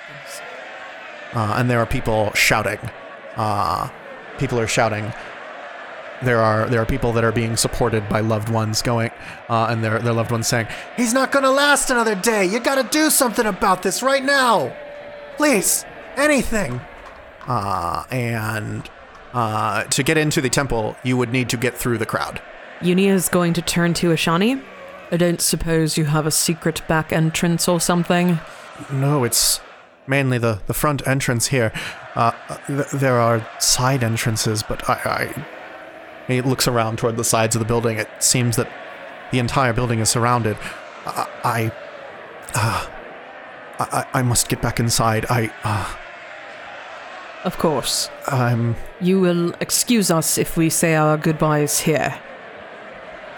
Uh, 1.35 1.55
and 1.57 1.71
there 1.71 1.79
are 1.79 1.87
people 1.87 2.33
shouting. 2.35 2.79
Uh, 3.37 3.89
people 4.39 4.59
are 4.61 4.67
shouting. 4.67 5.13
There 6.23 6.41
are 6.41 6.69
there 6.69 6.81
are 6.81 6.87
people 6.87 7.13
that 7.15 7.25
are 7.25 7.33
being 7.33 7.57
supported 7.57 8.09
by 8.09 8.21
loved 8.21 8.49
ones 8.49 8.81
going, 8.83 9.11
uh, 9.49 9.67
and 9.71 9.83
their 9.83 9.99
their 9.99 10.13
loved 10.13 10.31
ones 10.31 10.47
saying, 10.47 10.69
"He's 10.97 11.13
not 11.13 11.33
gonna 11.33 11.51
last 11.51 11.91
another 11.91 12.15
day. 12.15 12.45
You 12.45 12.61
gotta 12.61 12.85
do 12.85 13.11
something 13.11 13.47
about 13.47 13.83
this 13.83 14.03
right 14.03 14.23
now, 14.23 14.73
please, 15.37 15.85
anything." 16.17 16.81
Uh, 17.49 18.05
and 18.11 18.89
uh, 19.35 19.85
to 19.85 20.03
get 20.03 20.17
into 20.17 20.41
the 20.41 20.51
temple, 20.51 20.97
you 21.03 21.17
would 21.17 21.33
need 21.33 21.49
to 21.49 21.57
get 21.57 21.77
through 21.77 21.99
the 21.99 22.07
crowd. 22.07 22.41
Unia 22.81 23.13
is 23.13 23.29
going 23.29 23.53
to 23.55 23.63
turn 23.63 23.95
to 23.95 24.09
Ishani. 24.09 24.63
I 25.11 25.17
don't 25.17 25.41
suppose 25.41 25.97
you 25.99 26.05
have 26.05 26.27
a 26.27 26.31
secret 26.31 26.83
back 26.89 27.13
entrance 27.13 27.69
or 27.69 27.81
something. 27.81 28.39
No, 28.91 29.25
it's 29.25 29.61
mainly 30.07 30.39
the, 30.39 30.61
the 30.67 30.75
front 30.75 31.07
entrance 31.07 31.49
here. 31.49 31.73
Uh, 32.15 32.33
th- 32.67 32.91
there 32.91 33.19
are 33.21 33.47
side 33.59 34.03
entrances, 34.05 34.63
but 34.63 34.89
I, 34.89 34.95
I. 35.05 35.47
He 36.29 36.41
looks 36.41 36.69
around 36.69 36.99
toward 36.99 37.17
the 37.17 37.25
sides 37.25 37.57
of 37.57 37.61
the 37.61 37.67
building. 37.67 37.99
It 37.99 38.09
seems 38.21 38.57
that 38.57 38.71
the 39.31 39.39
entire 39.39 39.73
building 39.73 39.99
is 40.01 40.11
surrounded. 40.11 40.57
I. 41.07 41.27
I, 41.45 41.73
uh, 42.55 42.87
I, 43.79 44.07
I 44.21 44.23
must 44.23 44.49
get 44.49 44.61
back 44.63 44.79
inside. 44.79 45.27
I. 45.29 45.51
Uh, 45.65 45.97
Of 47.45 47.59
course. 47.59 48.09
I'm. 48.29 48.77
You 49.01 49.21
will 49.21 49.53
excuse 49.61 50.11
us 50.11 50.39
if 50.39 50.57
we 50.57 50.71
say 50.71 50.95
our 50.95 51.17
goodbyes 51.17 51.81
here. 51.81 52.15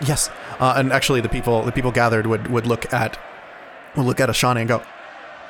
Yes. 0.06 0.28
Uh, 0.60 0.74
and 0.76 0.92
actually, 0.92 1.20
the 1.22 1.28
people 1.28 1.62
the 1.62 1.72
people 1.72 1.90
gathered 1.90 2.26
would, 2.26 2.48
would 2.48 2.66
look 2.66 2.92
at 2.92 3.18
would 3.96 4.04
look 4.04 4.20
at 4.20 4.28
Ishani 4.28 4.60
and 4.60 4.68
go, 4.68 4.82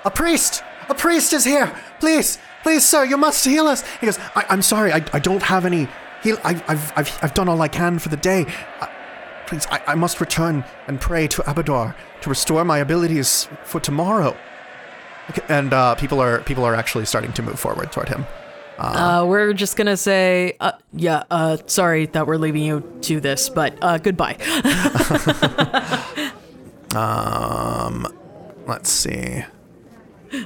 "A 0.04 0.10
priest! 0.10 0.62
A 0.88 0.94
priest 0.94 1.32
is 1.32 1.44
here! 1.44 1.74
Please, 2.00 2.38
please, 2.62 2.86
sir, 2.86 3.04
you 3.04 3.16
must 3.16 3.44
heal 3.44 3.66
us." 3.66 3.82
He 4.00 4.06
goes, 4.06 4.18
I, 4.34 4.44
"I'm 4.48 4.62
sorry, 4.62 4.92
I, 4.92 5.04
I 5.12 5.18
don't 5.18 5.42
have 5.42 5.64
any 5.64 5.88
heal. 6.22 6.38
I, 6.44 6.62
I've, 6.68 6.92
I've 6.96 7.18
I've 7.22 7.34
done 7.34 7.48
all 7.48 7.60
I 7.62 7.68
can 7.68 7.98
for 7.98 8.08
the 8.08 8.16
day. 8.16 8.46
I, 8.80 8.88
please, 9.46 9.66
I, 9.70 9.82
I 9.88 9.94
must 9.94 10.20
return 10.20 10.64
and 10.86 11.00
pray 11.00 11.28
to 11.28 11.42
Abadar 11.42 11.94
to 12.22 12.28
restore 12.28 12.64
my 12.64 12.78
abilities 12.78 13.48
for 13.64 13.80
tomorrow. 13.80 14.36
Okay, 15.30 15.42
and 15.48 15.72
uh, 15.72 15.94
people 15.94 16.20
are 16.20 16.40
people 16.42 16.64
are 16.64 16.74
actually 16.74 17.06
starting 17.06 17.32
to 17.34 17.42
move 17.42 17.58
forward 17.58 17.92
toward 17.92 18.08
him. 18.08 18.26
Uh, 18.76 19.24
we're 19.26 19.52
just 19.52 19.76
gonna 19.76 19.96
say, 19.96 20.56
uh, 20.58 20.72
yeah, 20.92 21.22
uh, 21.30 21.56
sorry 21.66 22.06
that 22.06 22.26
we're 22.26 22.36
leaving 22.36 22.62
you 22.64 22.82
to 23.02 23.20
this, 23.20 23.48
but 23.48 23.78
uh, 23.80 23.98
goodbye. 23.98 24.36
Um, 26.94 28.06
let's 28.66 28.88
see. 28.88 29.44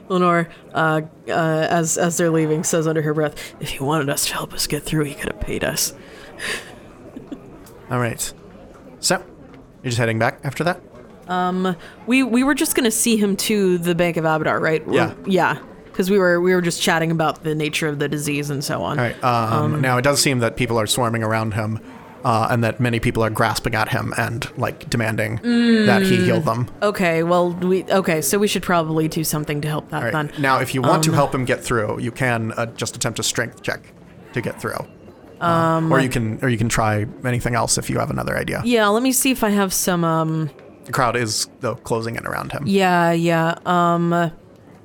Lenore, 0.08 0.48
uh, 0.74 1.02
uh, 1.28 1.66
as 1.70 1.98
as 1.98 2.16
they're 2.16 2.30
leaving, 2.30 2.64
says 2.64 2.86
under 2.86 3.02
her 3.02 3.14
breath, 3.14 3.34
"If 3.60 3.70
he 3.70 3.82
wanted 3.82 4.08
us 4.10 4.26
to 4.26 4.34
help 4.34 4.52
us 4.52 4.66
get 4.66 4.82
through, 4.82 5.04
he 5.04 5.14
could 5.14 5.32
have 5.32 5.40
paid 5.40 5.64
us." 5.64 5.94
All 7.90 7.98
right. 7.98 8.32
So, 9.00 9.22
you're 9.82 9.90
just 9.90 9.98
heading 9.98 10.18
back 10.18 10.40
after 10.44 10.64
that? 10.64 10.80
Um, 11.28 11.76
we 12.06 12.22
we 12.22 12.42
were 12.42 12.54
just 12.54 12.74
gonna 12.74 12.90
see 12.90 13.16
him 13.16 13.36
to 13.36 13.78
the 13.78 13.94
Bank 13.94 14.16
of 14.16 14.24
Abadar, 14.24 14.60
right? 14.60 14.82
Yeah. 14.90 15.14
yeah, 15.26 15.58
because 15.84 16.10
we 16.10 16.18
were 16.18 16.40
we 16.40 16.54
were 16.54 16.62
just 16.62 16.80
chatting 16.80 17.10
about 17.10 17.44
the 17.44 17.54
nature 17.54 17.86
of 17.86 17.98
the 17.98 18.08
disease 18.08 18.50
and 18.50 18.64
so 18.64 18.82
on. 18.82 18.98
All 18.98 19.04
right. 19.04 19.24
Um, 19.24 19.80
now 19.80 19.98
it 19.98 20.02
does 20.02 20.20
seem 20.20 20.38
that 20.40 20.56
people 20.56 20.78
are 20.78 20.86
swarming 20.86 21.22
around 21.22 21.54
him, 21.54 21.80
uh, 22.24 22.48
and 22.50 22.62
that 22.64 22.80
many 22.80 23.00
people 23.00 23.22
are 23.22 23.30
grasping 23.30 23.74
at 23.74 23.88
him 23.88 24.12
and 24.16 24.50
like 24.58 24.88
demanding 24.90 25.36
that 25.86 26.02
he 26.02 26.16
heal 26.16 26.40
them. 26.40 26.68
Okay, 26.82 27.22
well 27.22 27.52
we 27.52 27.84
okay, 27.84 28.20
so 28.20 28.38
we 28.38 28.48
should 28.48 28.62
probably 28.62 29.08
do 29.08 29.24
something 29.24 29.60
to 29.60 29.68
help 29.68 29.90
that 29.90 30.02
right. 30.02 30.12
then. 30.12 30.32
Now, 30.38 30.58
if 30.60 30.74
you 30.74 30.82
want 30.82 31.04
to 31.04 31.12
help 31.12 31.34
him 31.34 31.44
get 31.44 31.62
through, 31.62 32.00
you 32.00 32.10
can 32.10 32.52
uh, 32.52 32.66
just 32.66 32.96
attempt 32.96 33.18
a 33.18 33.22
strength 33.22 33.62
check 33.62 33.80
to 34.32 34.40
get 34.40 34.60
through. 34.60 34.78
Um, 35.40 35.92
or 35.92 36.00
you 36.00 36.08
can, 36.08 36.38
or 36.42 36.48
you 36.48 36.58
can 36.58 36.68
try 36.68 37.06
anything 37.24 37.54
else 37.54 37.78
if 37.78 37.88
you 37.88 37.98
have 38.00 38.10
another 38.10 38.36
idea. 38.36 38.60
Yeah, 38.64 38.88
let 38.88 39.02
me 39.02 39.12
see 39.12 39.30
if 39.30 39.44
I 39.44 39.50
have 39.50 39.72
some 39.72 40.02
um 40.04 40.50
The 40.86 40.92
crowd 40.92 41.16
is 41.16 41.48
though 41.60 41.76
closing 41.76 42.16
in 42.16 42.26
around 42.26 42.52
him. 42.52 42.64
yeah, 42.66 43.12
yeah. 43.12 43.54
Um 43.64 44.32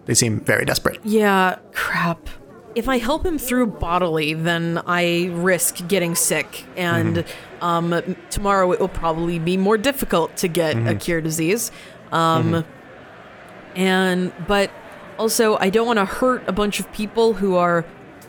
They 0.06 0.14
seem 0.14 0.42
very 0.42 0.66
desperate. 0.66 1.00
Yeah, 1.04 1.58
crap. 1.74 2.30
If 2.76 2.90
I 2.90 2.98
help 2.98 3.26
him 3.26 3.38
through 3.38 3.68
bodily, 3.68 4.34
then 4.34 4.82
I 4.88 5.30
risk 5.34 5.88
getting 5.88 6.16
sick, 6.16 6.66
and 6.76 7.18
mm-hmm. 7.18 7.64
um, 7.64 8.16
tomorrow 8.30 8.72
it 8.72 8.80
will 8.80 8.88
probably 8.88 9.38
be 9.38 9.58
more 9.58 9.78
difficult 9.78 10.36
to 10.38 10.48
get 10.48 10.76
a 10.76 10.80
mm-hmm. 10.80 10.98
cure 10.98 11.22
disease. 11.22 11.72
Um, 12.12 12.52
mm-hmm. 12.52 13.80
And 13.80 14.34
but 14.48 14.72
also, 15.20 15.58
I 15.58 15.70
don't 15.70 15.86
want 15.86 16.00
to 16.00 16.06
hurt 16.06 16.44
a 16.48 16.52
bunch 16.52 16.80
of 16.80 16.92
people 16.92 17.34
who 17.34 17.56
are 17.56 17.86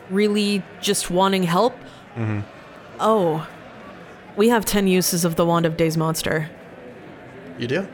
really 0.09 0.63
just 0.79 1.09
wanting 1.09 1.43
help. 1.43 1.75
Oh, 2.99 3.47
we 4.35 4.49
have 4.49 4.63
ten 4.65 4.87
uses 4.87 5.25
of 5.25 5.35
the 5.35 5.45
wand 5.45 5.65
of 5.65 5.75
Daze 5.75 5.97
Monster. 5.97 6.49
You 7.57 7.67
do. 7.67 7.87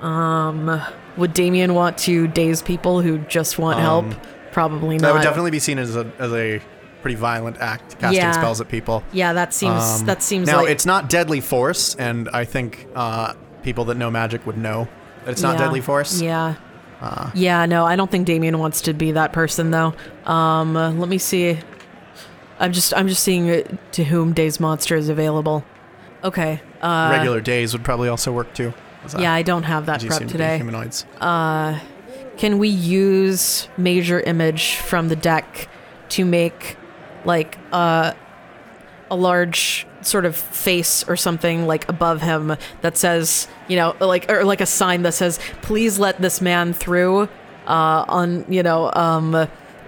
Um, 0.00 0.80
would 1.16 1.32
Damien 1.32 1.74
want 1.74 1.98
to 1.98 2.28
daze 2.28 2.62
people 2.62 3.00
who 3.00 3.18
just 3.18 3.58
want 3.58 3.78
um, 3.78 3.82
help? 4.10 4.26
Probably 4.52 4.96
not. 4.96 5.02
That 5.02 5.14
would 5.14 5.22
definitely 5.22 5.50
be 5.50 5.58
seen 5.58 5.78
as 5.78 5.96
a 5.96 6.10
as 6.18 6.32
a 6.32 6.60
pretty 7.02 7.14
violent 7.14 7.56
act, 7.60 7.98
casting 8.00 8.16
Yeah. 8.20 8.32
spells 8.32 8.60
at 8.60 8.68
people. 8.68 9.04
Yeah, 9.12 9.32
that 9.32 9.54
seems 9.54 10.00
Um, 10.00 10.06
that 10.06 10.22
seems 10.22 10.48
now 10.48 10.58
like 10.58 10.68
it's 10.70 10.84
not 10.86 11.08
deadly 11.08 11.40
force, 11.40 11.94
and 11.94 12.28
I 12.32 12.44
think 12.44 12.86
uh, 12.96 13.34
people 13.62 13.84
that 13.86 13.96
know 13.96 14.10
magic 14.10 14.44
would 14.46 14.58
know 14.58 14.88
that 15.24 15.30
it's 15.32 15.42
not 15.42 15.54
Yeah. 15.58 15.64
deadly 15.64 15.80
force. 15.80 16.20
Uh. 16.20 16.24
Yeah. 16.24 16.54
yeah, 17.34 17.66
no, 17.66 17.84
I 17.86 17.94
don't 17.94 18.10
think 18.10 18.26
Damien 18.26 18.58
wants 18.58 18.80
to 18.82 18.92
be 18.92 19.12
that 19.12 19.32
person 19.32 19.70
though. 19.70 19.94
Um, 20.26 20.76
uh, 20.76 20.90
let 20.90 21.08
me 21.08 21.18
see. 21.18 21.58
I'm 22.58 22.72
just 22.72 22.92
I'm 22.96 23.06
just 23.06 23.22
seeing 23.22 23.48
uh, 23.48 23.62
to 23.92 24.02
whom 24.04 24.32
Daze 24.32 24.58
Monster 24.58 24.96
is 24.96 25.08
available. 25.08 25.64
Okay. 26.24 26.60
Uh, 26.82 27.10
Regular 27.12 27.40
daze 27.40 27.72
would 27.72 27.84
probably 27.84 28.08
also 28.08 28.32
work 28.32 28.52
too. 28.54 28.74
yeah, 29.16 29.32
I 29.32 29.42
don't 29.42 29.62
have 29.62 29.86
that 29.86 30.00
prep 30.00 30.12
seem 30.18 30.26
to 30.28 30.34
be 30.34 30.38
today. 30.38 30.56
humanoids. 30.56 31.06
Can 32.38 32.58
we 32.58 32.68
use 32.68 33.68
major 33.76 34.20
image 34.20 34.76
from 34.76 35.08
the 35.08 35.16
deck 35.16 35.68
to 36.10 36.24
make 36.24 36.76
like 37.24 37.58
uh, 37.72 38.14
a 39.10 39.16
large 39.16 39.86
sort 40.02 40.24
of 40.24 40.36
face 40.36 41.06
or 41.08 41.16
something 41.16 41.66
like 41.66 41.88
above 41.88 42.22
him 42.22 42.56
that 42.80 42.96
says, 42.96 43.48
you 43.66 43.76
know, 43.76 43.94
like 44.00 44.30
or 44.30 44.44
like 44.44 44.60
a 44.60 44.66
sign 44.66 45.02
that 45.02 45.14
says, 45.14 45.38
"Please 45.62 45.98
let 45.98 46.20
this 46.20 46.40
man 46.40 46.72
through." 46.72 47.28
Uh, 47.66 48.04
on 48.08 48.44
you 48.48 48.62
know, 48.62 48.90
um, 48.94 49.32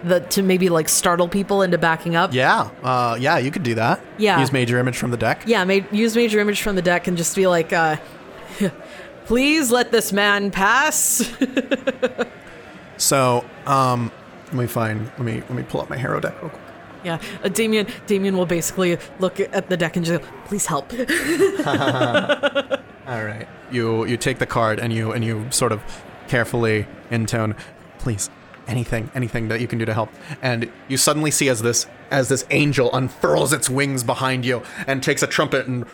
the 0.04 0.20
to 0.30 0.42
maybe 0.42 0.68
like 0.68 0.88
startle 0.88 1.28
people 1.28 1.62
into 1.62 1.78
backing 1.78 2.16
up. 2.16 2.34
Yeah, 2.34 2.70
uh, 2.82 3.16
yeah, 3.18 3.38
you 3.38 3.50
could 3.50 3.62
do 3.62 3.74
that. 3.76 4.00
Yeah. 4.18 4.40
Use 4.40 4.52
major 4.52 4.78
image 4.78 4.96
from 4.96 5.10
the 5.10 5.16
deck. 5.16 5.42
Yeah, 5.46 5.64
ma- 5.64 5.86
use 5.92 6.16
major 6.16 6.40
image 6.40 6.62
from 6.62 6.76
the 6.76 6.82
deck 6.82 7.06
and 7.06 7.16
just 7.16 7.34
be 7.36 7.46
like, 7.46 7.72
uh, 7.72 7.96
"Please 9.26 9.70
let 9.70 9.92
this 9.92 10.12
man 10.12 10.50
pass." 10.50 11.32
So, 13.00 13.44
um, 13.66 14.12
let 14.46 14.54
me 14.54 14.66
find. 14.66 15.06
Let 15.06 15.20
me 15.20 15.40
let 15.40 15.50
me 15.52 15.62
pull 15.62 15.80
up 15.80 15.88
my 15.88 15.96
hero 15.96 16.20
deck 16.20 16.40
real 16.42 16.50
quick. 16.50 16.62
Yeah, 17.02 17.18
uh, 17.42 17.48
Damien. 17.48 17.86
Damien 18.06 18.36
will 18.36 18.46
basically 18.46 18.98
look 19.20 19.40
at 19.40 19.70
the 19.70 19.76
deck 19.76 19.96
and 19.96 20.04
just 20.04 20.20
go, 20.20 20.28
"Please 20.44 20.66
help." 20.66 20.92
All 23.06 23.24
right. 23.24 23.48
You 23.70 24.04
you 24.04 24.16
take 24.16 24.38
the 24.38 24.46
card 24.46 24.78
and 24.78 24.92
you 24.92 25.12
and 25.12 25.24
you 25.24 25.46
sort 25.50 25.72
of 25.72 25.82
carefully 26.28 26.86
intone, 27.10 27.56
please, 27.98 28.28
anything, 28.68 29.10
anything 29.14 29.48
that 29.48 29.60
you 29.60 29.66
can 29.66 29.78
do 29.78 29.84
to 29.84 29.94
help. 29.94 30.10
And 30.42 30.70
you 30.88 30.96
suddenly 30.96 31.30
see 31.30 31.48
as 31.48 31.62
this 31.62 31.86
as 32.10 32.28
this 32.28 32.44
angel 32.50 32.92
unfurls 32.92 33.52
its 33.52 33.70
wings 33.70 34.04
behind 34.04 34.44
you 34.44 34.62
and 34.86 35.02
takes 35.02 35.22
a 35.22 35.26
trumpet 35.26 35.66
and 35.66 35.86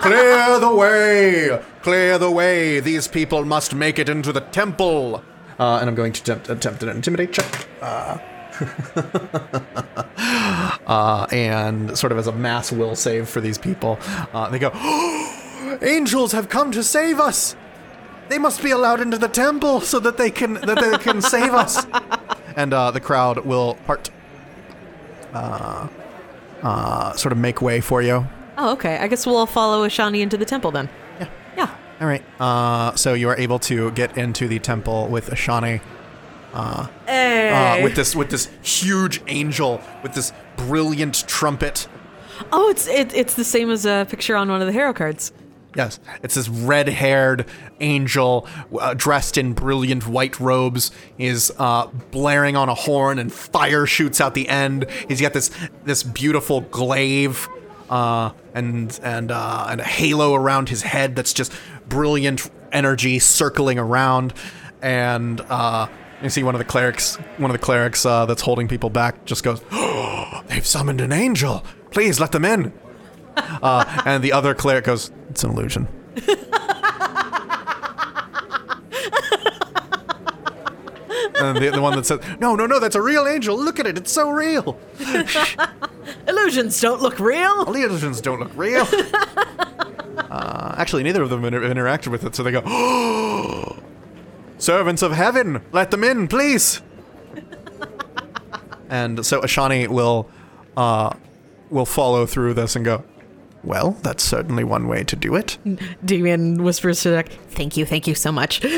clear 0.00 0.60
the 0.60 0.74
way, 0.74 1.62
clear 1.82 2.18
the 2.18 2.30
way. 2.30 2.80
These 2.80 3.08
people 3.08 3.44
must 3.44 3.74
make 3.74 3.98
it 3.98 4.08
into 4.08 4.32
the 4.32 4.40
temple. 4.40 5.22
Uh, 5.58 5.78
and 5.80 5.88
I'm 5.88 5.94
going 5.94 6.12
to 6.12 6.22
attempt, 6.22 6.50
attempt 6.50 6.82
an 6.82 6.90
intimidate 6.90 7.32
check. 7.32 7.66
Uh, 7.80 8.18
uh, 10.86 11.26
and 11.32 11.96
sort 11.96 12.12
of 12.12 12.18
as 12.18 12.26
a 12.26 12.32
mass 12.32 12.72
will 12.72 12.94
save 12.94 13.28
for 13.28 13.40
these 13.40 13.58
people, 13.58 13.98
uh, 14.32 14.48
they 14.50 14.58
go, 14.58 14.70
"Angels 15.82 16.32
have 16.32 16.48
come 16.48 16.72
to 16.72 16.82
save 16.82 17.20
us. 17.20 17.56
They 18.28 18.38
must 18.38 18.62
be 18.62 18.70
allowed 18.70 19.00
into 19.00 19.18
the 19.18 19.28
temple 19.28 19.80
so 19.80 20.00
that 20.00 20.16
they 20.16 20.30
can 20.30 20.54
that 20.54 20.78
they 20.80 20.98
can 20.98 21.22
save 21.22 21.54
us." 21.54 21.86
And 22.56 22.72
uh, 22.72 22.90
the 22.90 23.00
crowd 23.00 23.44
will 23.44 23.74
part, 23.86 24.08
uh, 25.34 25.88
uh, 26.66 27.12
sort 27.14 27.32
of 27.32 27.38
make 27.38 27.62
way 27.62 27.80
for 27.80 28.02
you. 28.02 28.26
oh, 28.58 28.72
okay. 28.72 28.96
I 28.98 29.06
guess 29.08 29.26
we'll 29.26 29.46
follow 29.46 29.86
Ishani 29.86 30.20
into 30.20 30.36
the 30.36 30.44
temple 30.44 30.70
then. 30.72 30.88
Yeah. 31.20 31.28
Yeah. 31.56 31.70
All 32.00 32.08
right. 32.08 32.24
Uh, 32.40 32.94
so 32.96 33.14
you 33.14 33.28
are 33.28 33.38
able 33.38 33.58
to 33.60 33.90
get 33.92 34.16
into 34.18 34.48
the 34.48 34.58
temple 34.58 35.08
with 35.08 35.30
Ishani. 35.30 35.80
Hey. 37.06 37.50
Uh, 37.50 37.82
with 37.84 37.94
this 37.94 38.16
with 38.16 38.30
this 38.30 38.48
huge 38.62 39.22
angel 39.26 39.80
with 40.02 40.14
this 40.14 40.32
brilliant 40.56 41.26
trumpet. 41.28 41.86
oh, 42.52 42.70
it's 42.70 42.86
it, 42.88 43.14
it's 43.14 43.34
the 43.34 43.44
same 43.44 43.70
as 43.70 43.84
a 43.84 44.06
picture 44.08 44.34
on 44.36 44.48
one 44.48 44.60
of 44.62 44.66
the 44.66 44.72
hero 44.72 44.92
cards. 44.92 45.32
Yes, 45.76 46.00
it's 46.22 46.34
this 46.34 46.48
red-haired 46.48 47.46
angel 47.80 48.48
uh, 48.80 48.94
dressed 48.94 49.36
in 49.36 49.52
brilliant 49.52 50.06
white 50.06 50.40
robes. 50.40 50.90
Is 51.18 51.52
uh, 51.58 51.88
blaring 52.10 52.56
on 52.56 52.70
a 52.70 52.74
horn, 52.74 53.18
and 53.18 53.30
fire 53.32 53.84
shoots 53.84 54.20
out 54.20 54.34
the 54.34 54.48
end. 54.48 54.86
He's 55.06 55.20
got 55.20 55.34
this 55.34 55.50
this 55.84 56.02
beautiful 56.02 56.62
glaive, 56.62 57.46
uh, 57.90 58.30
and 58.54 58.98
and 59.02 59.30
uh, 59.30 59.66
and 59.68 59.80
a 59.82 59.84
halo 59.84 60.34
around 60.34 60.70
his 60.70 60.80
head 60.80 61.14
that's 61.14 61.34
just 61.34 61.52
brilliant 61.88 62.50
energy 62.72 63.18
circling 63.18 63.78
around. 63.78 64.32
And 64.80 65.42
uh, 65.42 65.88
you 66.22 66.30
see 66.30 66.42
one 66.42 66.54
of 66.54 66.58
the 66.58 66.64
clerics, 66.64 67.16
one 67.36 67.50
of 67.50 67.54
the 67.54 67.62
clerics 67.62 68.06
uh, 68.06 68.24
that's 68.24 68.42
holding 68.42 68.66
people 68.66 68.88
back, 68.88 69.26
just 69.26 69.44
goes, 69.44 69.60
oh, 69.72 70.42
"They've 70.46 70.66
summoned 70.66 71.02
an 71.02 71.12
angel. 71.12 71.64
Please 71.90 72.18
let 72.18 72.32
them 72.32 72.46
in." 72.46 72.72
Uh, 73.62 74.02
and 74.04 74.22
the 74.22 74.32
other 74.32 74.54
cleric 74.54 74.84
goes, 74.84 75.10
"It's 75.30 75.42
an 75.44 75.50
illusion." 75.50 75.88
and 81.36 81.56
the, 81.56 81.70
the 81.72 81.80
one 81.82 81.96
that 81.96 82.06
says, 82.06 82.20
"No, 82.40 82.54
no, 82.54 82.66
no, 82.66 82.78
that's 82.78 82.94
a 82.96 83.02
real 83.02 83.26
angel. 83.26 83.56
Look 83.56 83.78
at 83.78 83.86
it; 83.86 83.96
it's 83.98 84.12
so 84.12 84.30
real." 84.30 84.78
Illusions 86.28 86.80
don't 86.80 87.00
look 87.02 87.18
real. 87.18 87.64
All 87.66 87.72
the 87.72 87.82
Illusions 87.82 88.20
don't 88.20 88.40
look 88.40 88.52
real. 88.56 88.86
uh, 90.30 90.74
actually, 90.76 91.02
neither 91.02 91.22
of 91.22 91.30
them 91.30 91.44
inter- 91.44 91.62
interacted 91.62 92.08
with 92.08 92.24
it, 92.24 92.34
so 92.34 92.42
they 92.42 92.52
go, 92.52 92.62
"Oh, 92.64 93.76
servants 94.58 95.02
of 95.02 95.12
heaven, 95.12 95.62
let 95.72 95.90
them 95.90 96.04
in, 96.04 96.28
please." 96.28 96.82
and 98.88 99.26
so 99.26 99.40
Ishani 99.40 99.88
will, 99.88 100.28
uh, 100.76 101.12
will 101.70 101.86
follow 101.86 102.24
through 102.26 102.54
this 102.54 102.76
and 102.76 102.84
go. 102.84 103.04
Well, 103.66 103.96
that's 104.02 104.22
certainly 104.22 104.62
one 104.62 104.86
way 104.86 105.02
to 105.02 105.16
do 105.16 105.34
it. 105.34 105.58
Damien 106.04 106.62
whispers 106.62 107.02
to 107.02 107.10
deck, 107.10 107.28
"Thank 107.50 107.76
you, 107.76 107.84
thank 107.84 108.06
you 108.06 108.14
so 108.14 108.32
much." 108.32 108.64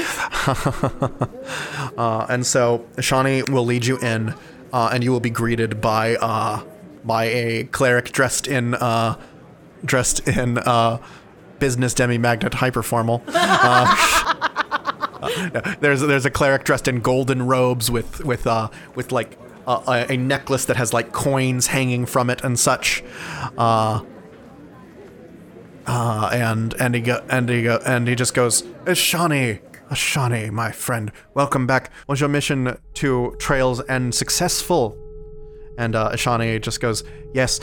Uh, 1.96 2.24
and 2.28 2.46
so 2.46 2.86
Shani 2.98 3.48
will 3.48 3.64
lead 3.64 3.84
you 3.84 3.98
in, 3.98 4.32
uh, 4.72 4.90
and 4.92 5.02
you 5.02 5.10
will 5.10 5.18
be 5.18 5.30
greeted 5.30 5.80
by 5.80 6.14
uh, 6.16 6.62
by 7.04 7.24
a 7.24 7.64
cleric 7.64 8.12
dressed 8.12 8.46
in 8.46 8.74
uh, 8.74 9.16
dressed 9.84 10.28
in 10.28 10.58
uh, 10.58 10.98
business 11.58 11.94
demi 11.94 12.16
magnet 12.18 12.52
hyperformal. 12.52 13.22
Uh, 15.20 15.74
there's 15.80 16.00
there's 16.02 16.24
a 16.24 16.30
cleric 16.30 16.62
dressed 16.62 16.86
in 16.86 17.00
golden 17.00 17.42
robes 17.44 17.90
with 17.90 18.24
with 18.24 18.46
uh, 18.46 18.68
with 18.94 19.10
like 19.10 19.36
a, 19.66 20.06
a 20.10 20.16
necklace 20.16 20.66
that 20.66 20.76
has 20.76 20.92
like 20.92 21.12
coins 21.12 21.66
hanging 21.66 22.06
from 22.06 22.30
it 22.30 22.44
and 22.44 22.56
such. 22.56 23.02
Uh, 25.88 25.92
uh, 25.98 26.30
and 26.32 26.74
and 26.78 26.94
he 26.94 27.00
go, 27.00 27.24
and 27.30 27.48
he 27.48 27.62
go, 27.62 27.80
and 27.86 28.06
he 28.06 28.14
just 28.14 28.34
goes, 28.34 28.62
Ishani, 28.84 29.60
Ishani, 29.90 30.50
my 30.50 30.70
friend, 30.70 31.10
welcome 31.34 31.66
back. 31.66 31.90
Was 32.06 32.20
your 32.20 32.28
mission 32.28 32.76
to 32.94 33.34
Trails 33.38 33.82
End 33.88 34.14
successful? 34.14 34.96
And 35.78 35.96
uh, 35.96 36.10
Ishani 36.12 36.60
just 36.60 36.80
goes, 36.80 37.04
Yes, 37.32 37.60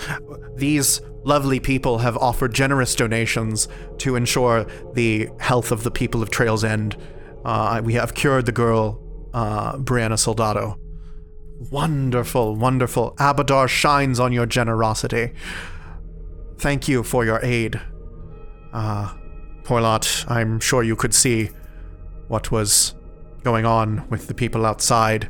these 0.56 1.02
lovely 1.24 1.60
people 1.60 2.00
have 2.00 2.18
offered 2.18 2.54
generous 2.54 2.96
donations 2.96 3.68
to 4.00 4.16
ensure 4.16 4.66
the 4.94 5.30
health 5.40 5.72
of 5.72 5.84
the 5.84 5.92
people 5.92 6.24
of 6.24 6.32
Trails 6.32 6.64
End. 6.64 6.98
Uh, 7.44 7.82
we 7.84 7.94
have 7.94 8.16
cured 8.16 8.48
the 8.48 8.52
girl, 8.52 9.02
uh, 9.34 9.78
Brienna 9.78 10.18
Soldado. 10.18 10.80
Wonderful, 11.72 12.56
wonderful. 12.56 13.16
Abadar 13.18 13.68
shines 13.68 14.20
on 14.20 14.34
your 14.34 14.48
generosity. 14.48 15.34
Thank 16.58 16.88
you 16.88 17.04
for 17.04 17.24
your 17.24 17.40
aid. 17.44 17.80
Uh, 18.76 19.14
Porlot, 19.64 20.30
I'm 20.30 20.60
sure 20.60 20.84
you 20.84 20.98
could 20.98 21.14
see 21.14 21.50
what 22.28 22.52
was 22.52 22.94
going 23.42 23.66
on 23.66 24.08
with 24.10 24.28
the 24.28 24.34
people 24.34 24.66
outside. 24.66 25.30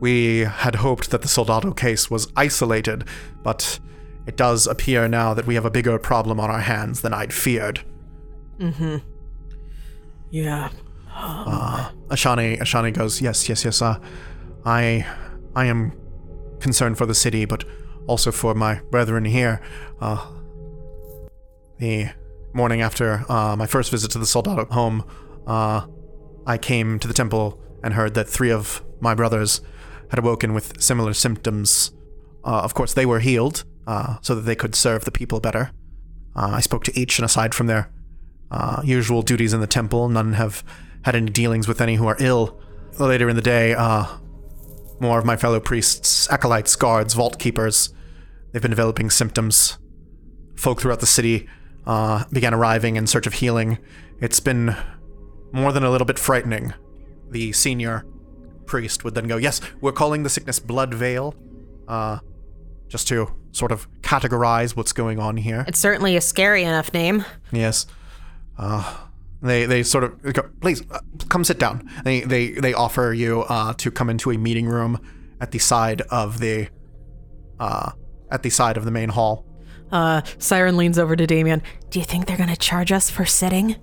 We 0.00 0.40
had 0.40 0.76
hoped 0.76 1.10
that 1.10 1.20
the 1.20 1.28
Soldado 1.28 1.72
case 1.72 2.10
was 2.10 2.32
isolated, 2.36 3.04
but 3.42 3.78
it 4.26 4.36
does 4.36 4.66
appear 4.66 5.08
now 5.08 5.34
that 5.34 5.46
we 5.46 5.56
have 5.56 5.66
a 5.66 5.70
bigger 5.70 5.98
problem 5.98 6.40
on 6.40 6.50
our 6.50 6.60
hands 6.60 7.02
than 7.02 7.12
I'd 7.12 7.34
feared. 7.34 7.80
Mm-hmm. 8.58 8.96
Yeah. 10.30 10.70
Ishani 11.10 12.58
Ishani 12.60 12.94
goes, 12.94 13.20
Yes, 13.20 13.48
yes, 13.48 13.64
yes, 13.64 13.82
uh 13.82 13.98
I 14.64 15.06
I 15.54 15.66
am 15.66 15.92
concerned 16.60 16.96
for 16.96 17.06
the 17.06 17.14
city, 17.14 17.44
but 17.44 17.64
also 18.06 18.30
for 18.32 18.54
my 18.54 18.80
brethren 18.90 19.24
here. 19.26 19.60
Uh 20.00 20.24
the 21.78 22.10
morning 22.52 22.80
after 22.80 23.24
uh, 23.28 23.56
my 23.56 23.66
first 23.66 23.90
visit 23.90 24.10
to 24.12 24.18
the 24.18 24.26
Soldado 24.26 24.64
home, 24.66 25.04
uh, 25.46 25.86
I 26.46 26.58
came 26.58 26.98
to 26.98 27.08
the 27.08 27.14
temple 27.14 27.62
and 27.82 27.94
heard 27.94 28.14
that 28.14 28.28
three 28.28 28.50
of 28.50 28.84
my 29.00 29.14
brothers 29.14 29.60
had 30.10 30.18
awoken 30.18 30.54
with 30.54 30.80
similar 30.80 31.14
symptoms. 31.14 31.92
Uh, 32.44 32.60
of 32.62 32.74
course, 32.74 32.94
they 32.94 33.06
were 33.06 33.20
healed, 33.20 33.64
uh, 33.86 34.16
so 34.22 34.34
that 34.34 34.42
they 34.42 34.54
could 34.54 34.74
serve 34.74 35.04
the 35.04 35.10
people 35.10 35.40
better. 35.40 35.70
Uh, 36.34 36.52
I 36.54 36.60
spoke 36.60 36.84
to 36.84 36.98
each, 36.98 37.18
and 37.18 37.24
aside 37.24 37.54
from 37.54 37.66
their 37.66 37.90
uh, 38.50 38.80
usual 38.84 39.22
duties 39.22 39.52
in 39.52 39.60
the 39.60 39.66
temple, 39.66 40.08
none 40.08 40.32
have 40.34 40.64
had 41.04 41.14
any 41.14 41.30
dealings 41.30 41.68
with 41.68 41.80
any 41.80 41.96
who 41.96 42.06
are 42.06 42.16
ill. 42.18 42.60
Later 42.98 43.28
in 43.28 43.36
the 43.36 43.42
day, 43.42 43.74
more 45.00 45.18
of 45.18 45.24
my 45.24 45.36
fellow 45.36 45.60
priests, 45.60 46.28
acolytes, 46.30 46.74
guards, 46.74 47.14
vault 47.14 47.38
keepers, 47.38 47.92
they've 48.52 48.62
been 48.62 48.70
developing 48.70 49.10
symptoms. 49.10 49.78
Folk 50.56 50.80
throughout 50.80 50.98
the 51.00 51.06
city 51.06 51.48
uh, 51.88 52.24
began 52.30 52.54
arriving 52.54 52.96
in 52.96 53.06
search 53.06 53.26
of 53.26 53.32
healing. 53.34 53.78
It's 54.20 54.38
been 54.38 54.76
more 55.52 55.72
than 55.72 55.82
a 55.82 55.90
little 55.90 56.04
bit 56.04 56.18
frightening. 56.18 56.74
The 57.30 57.52
senior 57.52 58.04
priest 58.66 59.02
would 59.02 59.14
then 59.14 59.26
go, 59.26 59.38
Yes, 59.38 59.60
we're 59.80 59.92
calling 59.92 60.22
the 60.22 60.28
sickness 60.28 60.60
Blood 60.60 60.94
Veil, 60.94 61.34
uh, 61.88 62.18
just 62.88 63.08
to 63.08 63.34
sort 63.52 63.72
of 63.72 63.90
categorize 64.02 64.76
what's 64.76 64.92
going 64.92 65.18
on 65.18 65.38
here. 65.38 65.64
It's 65.66 65.78
certainly 65.78 66.14
a 66.16 66.20
scary 66.20 66.62
enough 66.62 66.92
name. 66.92 67.24
Yes. 67.50 67.86
Uh, 68.58 68.96
they 69.40 69.66
they 69.66 69.82
sort 69.82 70.04
of 70.04 70.20
go, 70.34 70.42
please 70.60 70.82
uh, 70.90 71.00
come 71.28 71.44
sit 71.44 71.58
down. 71.58 71.88
They 72.04 72.20
they 72.20 72.50
they 72.50 72.74
offer 72.74 73.14
you 73.16 73.42
uh, 73.42 73.72
to 73.74 73.90
come 73.90 74.10
into 74.10 74.30
a 74.30 74.36
meeting 74.36 74.66
room 74.66 75.00
at 75.40 75.52
the 75.52 75.58
side 75.58 76.02
of 76.10 76.40
the 76.40 76.68
uh, 77.60 77.92
at 78.30 78.42
the 78.42 78.50
side 78.50 78.76
of 78.76 78.84
the 78.84 78.90
main 78.90 79.10
hall. 79.10 79.46
Uh, 79.90 80.22
Siren 80.38 80.76
leans 80.76 80.98
over 80.98 81.16
to 81.16 81.26
Damien. 81.26 81.62
Do 81.90 81.98
you 81.98 82.04
think 82.04 82.26
they're 82.26 82.36
going 82.36 82.48
to 82.48 82.56
charge 82.56 82.92
us 82.92 83.10
for 83.10 83.24
sitting? 83.24 83.76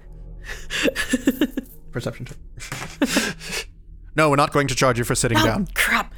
Perception 1.92 2.26
check. 2.26 3.68
no, 4.16 4.30
we're 4.30 4.36
not 4.36 4.52
going 4.52 4.68
to 4.68 4.76
charge 4.76 4.98
you 4.98 5.04
for 5.04 5.16
sitting 5.16 5.38
down. 5.38 5.68
Crap. 5.76 6.14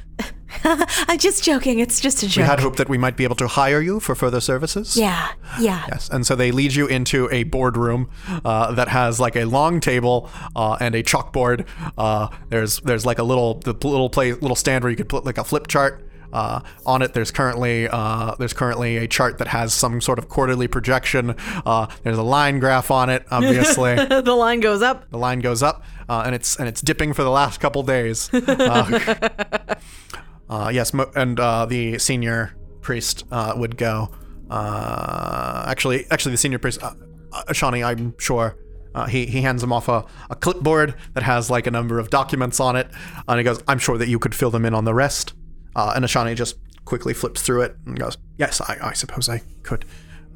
I'm 0.64 1.18
just 1.18 1.44
joking. 1.44 1.78
It's 1.78 2.00
just 2.00 2.22
a 2.22 2.26
joke. 2.28 2.42
We 2.42 2.48
had 2.48 2.60
hoped 2.60 2.78
that 2.78 2.88
we 2.88 2.98
might 2.98 3.16
be 3.16 3.24
able 3.24 3.36
to 3.36 3.46
hire 3.46 3.80
you 3.80 4.00
for 4.00 4.14
further 4.14 4.40
services. 4.40 4.96
yeah, 4.96 5.30
yeah. 5.60 5.84
Yes, 5.88 6.08
and 6.10 6.26
so 6.26 6.34
they 6.34 6.50
lead 6.50 6.74
you 6.74 6.86
into 6.86 7.28
a 7.30 7.44
boardroom 7.44 8.10
uh, 8.44 8.72
that 8.72 8.88
has 8.88 9.20
like 9.20 9.36
a 9.36 9.44
long 9.44 9.80
table 9.80 10.28
uh, 10.56 10.76
and 10.80 10.94
a 10.94 11.02
chalkboard. 11.02 11.66
Uh, 11.96 12.28
there's 12.48 12.80
there's 12.80 13.06
like 13.06 13.18
a 13.18 13.22
little 13.22 13.54
the 13.60 13.72
little 13.72 14.10
play 14.10 14.32
little 14.32 14.56
stand 14.56 14.82
where 14.82 14.90
you 14.90 14.96
could 14.96 15.08
put 15.08 15.24
like 15.24 15.38
a 15.38 15.44
flip 15.44 15.68
chart. 15.68 16.07
Uh, 16.32 16.60
on 16.84 17.02
it, 17.02 17.14
there's 17.14 17.30
currently 17.30 17.88
uh, 17.88 18.34
there's 18.38 18.52
currently 18.52 18.98
a 18.98 19.08
chart 19.08 19.38
that 19.38 19.48
has 19.48 19.72
some 19.72 20.00
sort 20.00 20.18
of 20.18 20.28
quarterly 20.28 20.68
projection. 20.68 21.34
Uh, 21.64 21.86
there's 22.02 22.18
a 22.18 22.22
line 22.22 22.58
graph 22.58 22.90
on 22.90 23.08
it, 23.10 23.24
obviously. 23.30 23.94
the 23.96 24.34
line 24.34 24.60
goes 24.60 24.82
up. 24.82 25.10
the 25.10 25.18
line 25.18 25.40
goes 25.40 25.62
up, 25.62 25.82
uh, 26.08 26.22
and 26.26 26.34
it's 26.34 26.56
and 26.56 26.68
it's 26.68 26.80
dipping 26.82 27.12
for 27.12 27.22
the 27.22 27.30
last 27.30 27.60
couple 27.60 27.82
days. 27.82 28.30
Uh, 28.58 29.74
uh, 30.50 30.70
yes, 30.72 30.92
mo- 30.92 31.10
and 31.14 31.38
uh, 31.40 31.64
the 31.66 31.98
senior 31.98 32.54
priest 32.80 33.24
uh, 33.30 33.54
would 33.56 33.76
go. 33.76 34.10
Uh, 34.50 35.64
actually, 35.66 36.06
actually, 36.10 36.32
the 36.32 36.38
senior 36.38 36.58
priest, 36.58 36.82
uh, 36.82 36.92
uh, 37.32 37.44
Ishani, 37.48 37.84
I'm 37.84 38.14
sure. 38.18 38.56
Uh, 38.94 39.06
he, 39.06 39.26
he 39.26 39.42
hands 39.42 39.62
him 39.62 39.72
off 39.72 39.88
a, 39.88 40.04
a 40.30 40.34
clipboard 40.34 40.94
that 41.14 41.22
has 41.22 41.50
like 41.50 41.66
a 41.66 41.70
number 41.70 41.98
of 41.98 42.10
documents 42.10 42.58
on 42.58 42.74
it, 42.76 42.88
and 43.28 43.38
he 43.38 43.44
goes, 43.44 43.62
"I'm 43.68 43.78
sure 43.78 43.98
that 43.98 44.08
you 44.08 44.18
could 44.18 44.34
fill 44.34 44.50
them 44.50 44.64
in 44.64 44.74
on 44.74 44.84
the 44.84 44.94
rest." 44.94 45.34
Uh, 45.78 45.92
and 45.94 46.04
Ishani 46.04 46.34
just 46.34 46.56
quickly 46.84 47.14
flips 47.14 47.40
through 47.42 47.62
it 47.62 47.76
and 47.86 47.98
goes, 47.98 48.18
"Yes, 48.36 48.60
I, 48.60 48.76
I 48.82 48.92
suppose 48.92 49.28
I 49.28 49.42
could." 49.62 49.84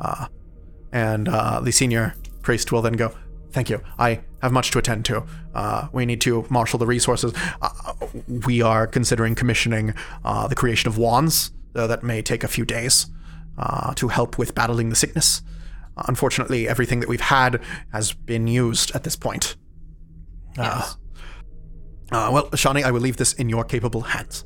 Uh, 0.00 0.26
and 0.92 1.28
uh, 1.28 1.60
the 1.60 1.72
senior 1.72 2.14
priest 2.42 2.70
will 2.70 2.82
then 2.82 2.94
go, 2.94 3.12
Thank 3.52 3.68
you. 3.68 3.82
I 3.98 4.22
have 4.40 4.50
much 4.50 4.70
to 4.70 4.78
attend 4.78 5.04
to. 5.06 5.24
Uh, 5.54 5.88
we 5.92 6.06
need 6.06 6.22
to 6.22 6.46
marshal 6.48 6.78
the 6.78 6.86
resources. 6.86 7.34
Uh, 7.60 7.92
we 8.46 8.62
are 8.62 8.86
considering 8.86 9.34
commissioning 9.34 9.94
uh, 10.24 10.48
the 10.48 10.54
creation 10.54 10.88
of 10.88 10.96
wands. 10.96 11.52
Uh, 11.74 11.86
that 11.86 12.02
may 12.02 12.20
take 12.20 12.44
a 12.44 12.48
few 12.48 12.64
days 12.64 13.06
uh, 13.58 13.94
to 13.94 14.08
help 14.08 14.38
with 14.38 14.54
battling 14.54 14.88
the 14.90 14.96
sickness. 14.96 15.42
Unfortunately, 16.08 16.68
everything 16.68 17.00
that 17.00 17.08
we've 17.08 17.20
had 17.20 17.62
has 17.92 18.12
been 18.12 18.46
used 18.46 18.94
at 18.94 19.04
this 19.04 19.16
point. 19.16 19.56
Uh, 20.58 20.92
uh, 22.10 22.30
well, 22.32 22.50
Ishani, 22.50 22.82
I 22.82 22.90
will 22.90 23.00
leave 23.00 23.16
this 23.16 23.32
in 23.34 23.48
your 23.48 23.64
capable 23.64 24.02
hands. 24.02 24.44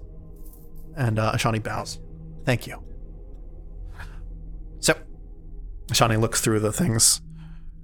And 0.97 1.19
uh, 1.19 1.33
Ishani 1.33 1.63
bows. 1.63 2.01
Thank 2.45 2.67
you. 2.67 2.83
So, 4.81 4.95
Ishani 5.89 6.21
looks 6.21 6.41
through 6.41 6.61
the 6.61 6.73
things. 6.73 7.21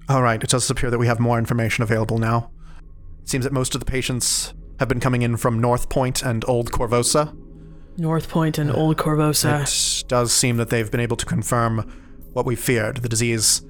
All 0.09 0.23
right, 0.23 0.43
it 0.43 0.51
does 0.51 0.69
appear 0.71 0.91
that 0.91 0.99
we 0.99 1.07
have 1.07 1.21
more 1.21 1.39
information 1.39 1.83
available 1.83 2.19
now. 2.19 2.51
It 3.23 3.29
seems 3.29 3.45
that 3.45 3.53
most 3.53 3.75
of 3.75 3.81
the 3.81 3.87
patients 3.87 4.55
have 4.79 4.89
been 4.89 5.01
coming 5.01 5.23
in 5.23 5.37
from 5.37 5.61
North 5.61 5.89
Point 5.89 6.23
and 6.23 6.45
Old 6.49 6.73
Korvosa. 6.73 7.37
North 7.99 8.29
Point 8.29 8.59
and 8.59 8.71
Old 8.71 8.97
Korvosa. 8.97 10.01
It 10.01 10.09
does 10.09 10.33
seem 10.33 10.57
that 10.57 10.71
they've 10.71 10.91
been 10.91 11.01
able 11.01 11.17
to 11.17 11.27
confirm 11.27 11.91
what 12.33 12.47
we 12.47 12.57
feared. 12.57 12.99
The 12.99 13.09
disease 13.09 13.63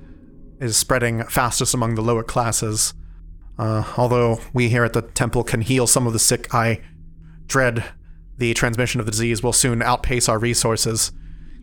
is 0.60 0.76
spreading 0.76 1.24
fastest 1.24 1.74
among 1.74 1.96
the 1.96 2.02
lower 2.02 2.22
classes. 2.22 2.94
Uh, 3.58 3.84
although 3.96 4.40
we 4.52 4.68
here 4.68 4.84
at 4.84 4.92
the 4.92 5.02
temple 5.02 5.44
can 5.44 5.60
heal 5.60 5.86
some 5.86 6.06
of 6.06 6.12
the 6.12 6.18
sick, 6.18 6.54
I 6.54 6.80
dread 7.46 7.84
the 8.42 8.54
transmission 8.54 8.98
of 8.98 9.06
the 9.06 9.12
disease 9.12 9.40
will 9.40 9.52
soon 9.52 9.82
outpace 9.82 10.28
our 10.28 10.36
resources. 10.36 11.12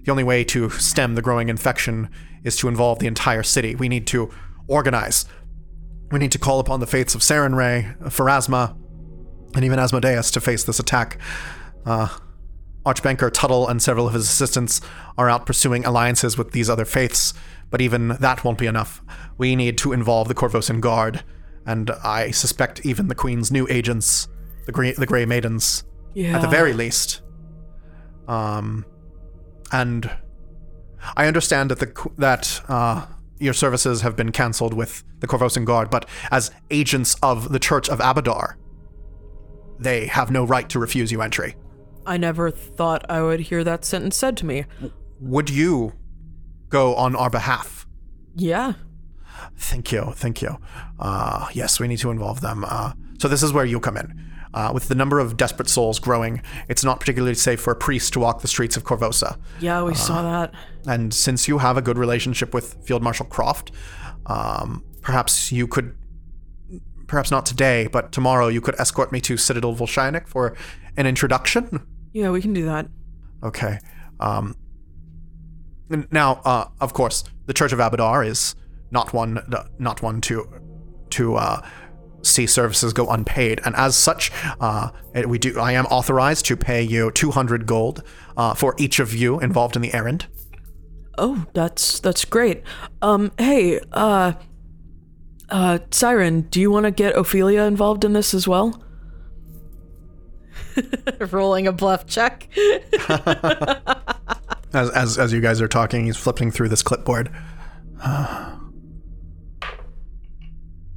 The 0.06 0.12
only 0.12 0.24
way 0.24 0.46
to 0.46 0.70
stem 0.70 1.16
the 1.16 1.22
growing 1.22 1.50
infection 1.50 2.10
is 2.46 2.56
to 2.56 2.70
involve 2.70 3.00
the 3.00 3.08
entire 3.08 3.44
city. 3.44 3.76
We 3.76 3.90
need 3.90 4.08
to 4.08 4.32
organize. 4.70 5.26
We 6.10 6.20
need 6.20 6.32
to 6.32 6.40
call 6.40 6.62
upon 6.62 6.80
the 6.80 6.88
fates 6.88 7.16
of 7.16 7.22
Sarenrae, 7.22 7.98
Pharasma, 8.04 8.78
and 9.56 9.66
even 9.66 9.78
Asmodeus 9.78 10.32
to 10.32 10.40
face 10.40 10.64
this 10.64 10.80
attack. 10.80 11.20
Uh, 11.86 12.08
Archbanker 12.86 13.30
Tuttle 13.30 13.68
and 13.68 13.82
several 13.82 14.08
of 14.08 14.14
his 14.14 14.24
assistants 14.24 14.80
are 15.18 15.30
out 15.30 15.46
pursuing 15.46 15.84
alliances 15.86 16.38
with 16.38 16.54
these 16.54 16.70
other 16.70 16.86
faiths, 16.86 17.34
but 17.70 17.82
even 17.82 18.08
that 18.22 18.46
won't 18.46 18.58
be 18.58 18.68
enough. 18.68 19.02
We 19.38 19.58
need 19.58 19.78
to 19.80 19.92
involve 19.92 20.30
the 20.30 20.34
Korvosan 20.34 20.80
Guard, 20.80 21.26
and 21.66 21.92
I 22.06 22.32
suspect 22.32 22.86
even 22.86 23.10
the 23.10 23.16
Queen's 23.16 23.52
new 23.52 23.68
agents, 23.70 24.30
the 24.66 24.94
the 24.98 25.06
Grey 25.06 25.26
Maidens, 25.26 25.84
at 26.16 26.42
the 26.42 26.48
very 26.48 26.74
least. 26.74 27.22
Um, 28.28 28.86
and 29.72 30.10
I 31.16 31.28
understand 31.28 31.72
that 31.72 31.80
the 31.80 32.12
that 32.18 32.62
uh, 32.68 33.06
your 33.40 33.54
services 33.54 34.02
have 34.02 34.16
been 34.16 34.32
cancelled 34.32 34.74
with 34.74 35.04
the 35.20 35.28
Korvosan 35.28 35.66
Guard, 35.66 35.90
but 35.90 36.08
as 36.32 36.52
agents 36.72 37.16
of 37.24 37.52
the 37.52 37.60
Church 37.60 37.90
of 37.90 38.00
Abadar, 38.00 38.56
they 39.80 40.08
have 40.08 40.30
no 40.32 40.44
right 40.46 40.68
to 40.70 40.80
refuse 40.80 41.12
you 41.12 41.22
entry. 41.22 41.56
I 42.06 42.18
never 42.18 42.52
thought 42.52 43.06
I 43.10 43.22
would 43.22 43.40
hear 43.42 43.64
that 43.64 43.86
sentence 43.86 44.18
said 44.18 44.36
to 44.38 44.46
me. 44.46 44.66
Would 45.20 45.50
you 45.50 45.94
go 46.70 46.96
on 46.96 47.16
our 47.16 47.30
behalf 47.30 47.88
Yeah. 48.36 48.74
Thank 49.58 49.92
you, 49.92 50.12
thank 50.16 50.42
you. 50.42 50.58
Uh, 51.00 51.48
yes, 51.54 51.80
we 51.80 51.88
need 51.88 52.00
to 52.00 52.12
involve 52.12 52.42
them. 52.42 52.66
Uh, 52.68 52.94
so 53.20 53.28
this 53.28 53.44
is 53.44 53.54
where 53.54 53.66
you 53.66 53.80
come 53.80 53.98
in. 53.98 54.29
Uh, 54.52 54.72
with 54.74 54.88
the 54.88 54.96
number 54.96 55.20
of 55.20 55.38
desperate 55.38 55.70
souls 55.70 56.00
growing, 56.00 56.42
it's 56.68 56.84
not 56.84 57.00
particularly 57.00 57.36
safe 57.36 57.62
for 57.62 57.72
a 57.72 57.76
priest 57.76 58.14
to 58.14 58.20
walk 58.20 58.42
the 58.42 58.48
streets 58.48 58.76
of 58.76 58.84
Korvosa. 58.84 59.38
Yeah, 59.60 59.84
we 59.84 59.94
saw 59.94 60.24
that. 60.24 60.54
And 60.88 61.14
since 61.14 61.48
you 61.48 61.60
have 61.60 61.78
a 61.78 61.84
good 61.84 62.00
relationship 62.00 62.52
with 62.52 62.76
Field 62.84 63.04
Marshal 63.04 63.28
Kroft, 63.28 63.70
um, 64.26 64.84
perhaps 65.02 65.52
you 65.52 65.68
could, 65.68 65.96
perhaps 67.06 67.30
not 67.30 67.46
today, 67.46 67.88
but 67.92 68.12
tomorrow, 68.12 68.48
you 68.48 68.60
could 68.60 68.74
escort 68.80 69.12
me 69.12 69.22
to 69.22 69.38
Citadel 69.38 69.76
Volshyenek 69.76 70.28
for 70.28 70.56
an 70.98 71.06
introduction. 71.06 71.86
Yeah, 72.12 72.32
we 72.32 72.42
can 72.42 72.54
do 72.54 72.66
that. 72.66 72.88
Okay. 73.44 73.78
Um, 74.20 74.56
now, 76.12 76.42
uh, 76.44 76.70
of 76.82 76.94
course, 76.94 77.24
the 77.46 77.54
Church 77.54 77.72
of 77.72 77.78
Abadar 77.78 78.26
is 78.26 78.56
not 78.90 79.14
one, 79.14 79.38
uh, 79.38 79.68
not 79.78 80.02
one 80.02 80.22
to, 80.22 80.48
to 81.12 81.36
uh, 81.36 81.62
see 82.22 82.48
services 82.48 82.94
go 82.94 83.10
unpaid, 83.10 83.62
and 83.66 83.76
as 83.76 83.96
such, 83.96 84.32
uh, 84.60 84.90
we 85.28 85.38
do. 85.38 85.60
I 85.60 85.74
am 85.74 85.86
authorized 85.88 86.46
to 86.46 86.58
pay 86.58 86.82
you 86.82 87.12
200 87.12 87.66
gold 87.66 88.04
uh, 88.38 88.54
for 88.54 88.76
each 88.78 89.00
of 89.00 89.14
you 89.14 89.40
involved 89.40 89.76
in 89.76 89.82
the 89.82 89.94
errand. 89.94 90.28
Oh, 91.18 91.46
that's 91.54 92.00
that's 92.00 92.26
great. 92.26 92.64
Um, 93.02 93.32
hey, 93.38 93.80
uh, 93.92 94.34
uh, 95.50 95.80
Siren, 95.92 96.42
do 96.42 96.62
you 96.62 96.72
want 96.72 96.86
to 96.86 96.92
get 96.92 97.16
Ophelia 97.16 97.64
involved 97.64 98.06
in 98.06 98.14
this 98.14 98.34
as 98.34 98.48
well? 98.48 98.84
Rolling 101.20 101.68
a 101.68 101.72
bluff 101.72 102.06
check. 102.06 102.48
As, 104.72 104.92
as 104.92 105.18
as 105.18 105.34
you 105.34 105.42
guys 105.42 105.62
are 105.62 105.68
talking, 105.68 106.06
he's 106.06 106.16
flipping 106.16 106.52
through 106.52 106.70
this 106.70 106.84
clipboard. 106.84 107.32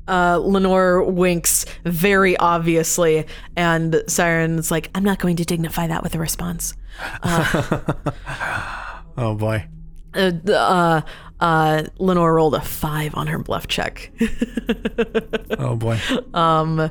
Uh, 0.09 0.39
Lenore 0.39 1.05
winks 1.05 1.65
very 1.85 2.37
obviously, 2.39 3.27
and 3.57 4.03
Siren's 4.09 4.70
like, 4.70 4.91
I'm 4.95 5.05
not 5.05 5.19
going 5.19 5.37
to 5.37 5.45
dignify 5.45 5.87
that 5.87 6.03
with 6.03 6.15
a 6.15 6.19
response. 6.19 6.74
Oh 9.16 9.35
boy. 9.35 9.66
Uh, 10.15 10.33
uh, 10.49 11.01
uh, 11.41 11.85
Lenore 11.99 12.35
rolled 12.35 12.55
a 12.55 12.61
five 12.61 13.15
on 13.15 13.27
her 13.27 13.39
bluff 13.39 13.66
check. 13.66 14.11
Oh 15.59 15.77
boy. 15.77 15.99
um. 16.35 16.91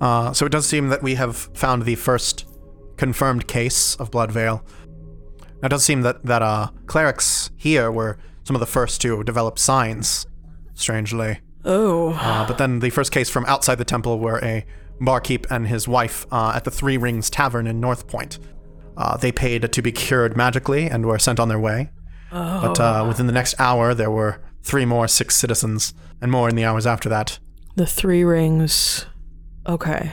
Uh, 0.00 0.32
so 0.32 0.46
it 0.46 0.52
does 0.52 0.66
seem 0.66 0.88
that 0.88 1.02
we 1.02 1.16
have 1.16 1.36
found 1.54 1.82
the 1.84 1.94
first 1.96 2.46
confirmed 2.96 3.46
case 3.48 3.96
of 3.96 4.10
Blood 4.10 4.30
Veil. 4.32 4.64
Now, 5.60 5.66
it 5.66 5.68
does 5.70 5.84
seem 5.84 6.02
that 6.02 6.24
that 6.24 6.42
uh, 6.42 6.68
clerics 6.86 7.50
here 7.56 7.90
were 7.90 8.18
some 8.44 8.56
of 8.56 8.60
the 8.60 8.66
first 8.66 9.00
to 9.02 9.22
develop 9.24 9.58
signs. 9.58 10.26
Strangely, 10.74 11.40
Oh, 11.64 12.12
uh, 12.14 12.46
but 12.46 12.58
then 12.58 12.80
the 12.80 12.90
first 12.90 13.12
case 13.12 13.28
from 13.28 13.44
outside 13.46 13.76
the 13.76 13.84
temple 13.84 14.18
were 14.18 14.38
a 14.42 14.64
barkeep 15.00 15.46
and 15.50 15.66
his 15.66 15.86
wife 15.86 16.26
uh, 16.32 16.52
at 16.54 16.64
the 16.64 16.70
Three 16.70 16.96
Rings 16.96 17.28
Tavern 17.30 17.66
in 17.66 17.80
North 17.80 18.06
Point. 18.06 18.38
Uh, 18.96 19.16
they 19.16 19.32
paid 19.32 19.72
to 19.72 19.82
be 19.82 19.92
cured 19.92 20.36
magically 20.36 20.86
and 20.86 21.06
were 21.06 21.18
sent 21.18 21.38
on 21.40 21.48
their 21.48 21.58
way. 21.58 21.90
But 22.30 22.78
uh, 22.78 23.04
within 23.08 23.26
the 23.26 23.32
next 23.32 23.58
hour, 23.58 23.92
there 23.94 24.10
were 24.10 24.40
three 24.62 24.84
more 24.84 25.08
sick 25.08 25.30
citizens, 25.30 25.94
and 26.20 26.30
more 26.30 26.48
in 26.48 26.54
the 26.54 26.64
hours 26.64 26.86
after 26.86 27.08
that. 27.08 27.38
the 27.76 27.86
three 27.86 28.22
rings. 28.24 29.06
Okay, 29.66 30.12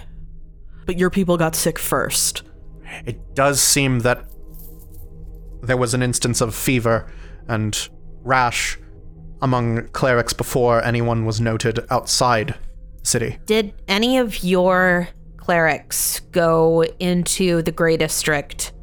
but 0.85 0.97
your 0.97 1.09
people 1.09 1.37
got 1.37 1.55
sick 1.55 1.77
first. 1.77 2.43
It 3.05 3.35
does 3.35 3.61
seem 3.61 3.99
that 3.99 4.25
there 5.61 5.77
was 5.77 5.93
an 5.93 6.01
instance 6.01 6.41
of 6.41 6.55
fever 6.55 7.11
and 7.47 7.89
rash 8.23 8.77
among 9.41 9.87
clerics 9.89 10.33
before 10.33 10.83
anyone 10.83 11.25
was 11.25 11.39
noted 11.41 11.79
outside 11.89 12.55
the 13.01 13.05
city. 13.07 13.37
Did 13.45 13.73
any 13.87 14.17
of 14.17 14.43
your 14.43 15.09
clerics 15.37 16.19
go 16.31 16.83
into 16.99 17.61
the 17.61 17.71
Grey 17.71 17.97
District, 17.97 18.73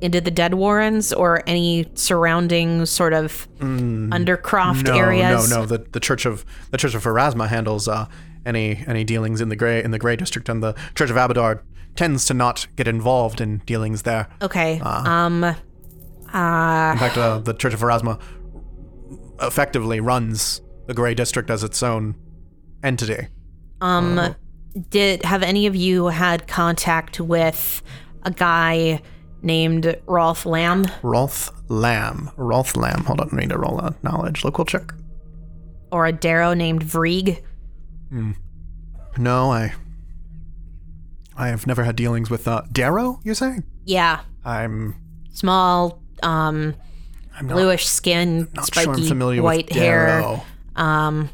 into 0.00 0.20
the 0.20 0.30
Dead 0.30 0.54
Warrens, 0.54 1.12
or 1.12 1.42
any 1.46 1.86
surrounding 1.94 2.84
sort 2.86 3.12
of 3.14 3.48
undercroft 3.60 4.84
No, 4.84 4.94
areas? 4.94 5.50
no, 5.50 5.60
no. 5.60 5.66
The 5.66 5.78
the 5.90 6.00
Church 6.00 6.26
of 6.26 6.44
the 6.70 6.76
Church 6.78 6.94
of 6.94 7.02
Pharasma 7.02 7.48
handles 7.48 7.88
uh, 7.88 8.06
any 8.44 8.84
any 8.86 9.04
dealings 9.04 9.40
in 9.40 9.48
the 9.48 9.56
gray 9.56 9.82
in 9.82 9.90
the 9.90 9.98
Gray 9.98 10.16
District, 10.16 10.48
and 10.48 10.62
the 10.62 10.74
Church 10.94 11.10
of 11.10 11.16
Abadar 11.16 11.62
tends 11.96 12.26
to 12.26 12.34
not 12.34 12.66
get 12.76 12.86
involved 12.86 13.40
in 13.40 13.58
dealings 13.64 14.02
there. 14.02 14.28
Okay. 14.42 14.78
um. 14.80 15.56
In 16.26 16.98
fact, 16.98 17.16
uh, 17.16 17.38
the 17.38 17.54
Church 17.54 17.72
of 17.72 17.80
Pharasma 17.80 18.20
effectively 19.40 20.00
runs 20.00 20.60
the 20.86 20.94
Gray 20.94 21.14
District 21.14 21.50
as 21.50 21.62
its 21.64 21.82
own 21.82 22.14
entity. 22.82 23.28
Um. 23.80 24.34
Did 24.90 25.22
have 25.24 25.42
any 25.42 25.66
of 25.66 25.74
you 25.74 26.08
had 26.08 26.46
contact 26.46 27.18
with 27.18 27.82
a 28.24 28.30
guy 28.30 29.00
named 29.40 29.84
Rolth 30.06 30.44
Lamm 30.44 30.84
Rolth 31.00 31.50
Lamm. 31.68 32.30
Rolth 32.36 32.74
Lamm. 32.76 33.04
Hold 33.06 33.22
on, 33.22 33.30
I 33.32 33.36
need 33.36 33.48
to 33.48 33.58
roll 33.58 33.78
a 33.80 33.94
knowledge 34.02 34.44
local 34.44 34.66
check. 34.66 34.92
or 35.90 36.04
a 36.06 36.12
derro 36.12 36.54
named 36.54 36.84
Vreeg? 36.84 37.42
No, 39.18 39.50
I. 39.50 39.72
I 41.38 41.48
have 41.48 41.66
never 41.66 41.84
had 41.84 41.96
dealings 41.96 42.28
with 42.28 42.46
uh, 42.46 42.62
derro. 42.70 43.18
You're 43.24 43.34
saying? 43.34 43.64
Yeah. 43.84 44.20
I'm. 44.44 44.94
Small, 45.32 46.02
um, 46.22 46.74
I'm 47.36 47.46
not, 47.46 47.54
bluish 47.54 47.86
skin, 47.86 48.48
not 48.54 48.72
sure 48.74 48.82
I'm 48.84 48.94
spiky 48.94 49.08
familiar 49.08 49.42
white 49.42 49.70
hair. 49.72 50.40
Um, 50.74 51.28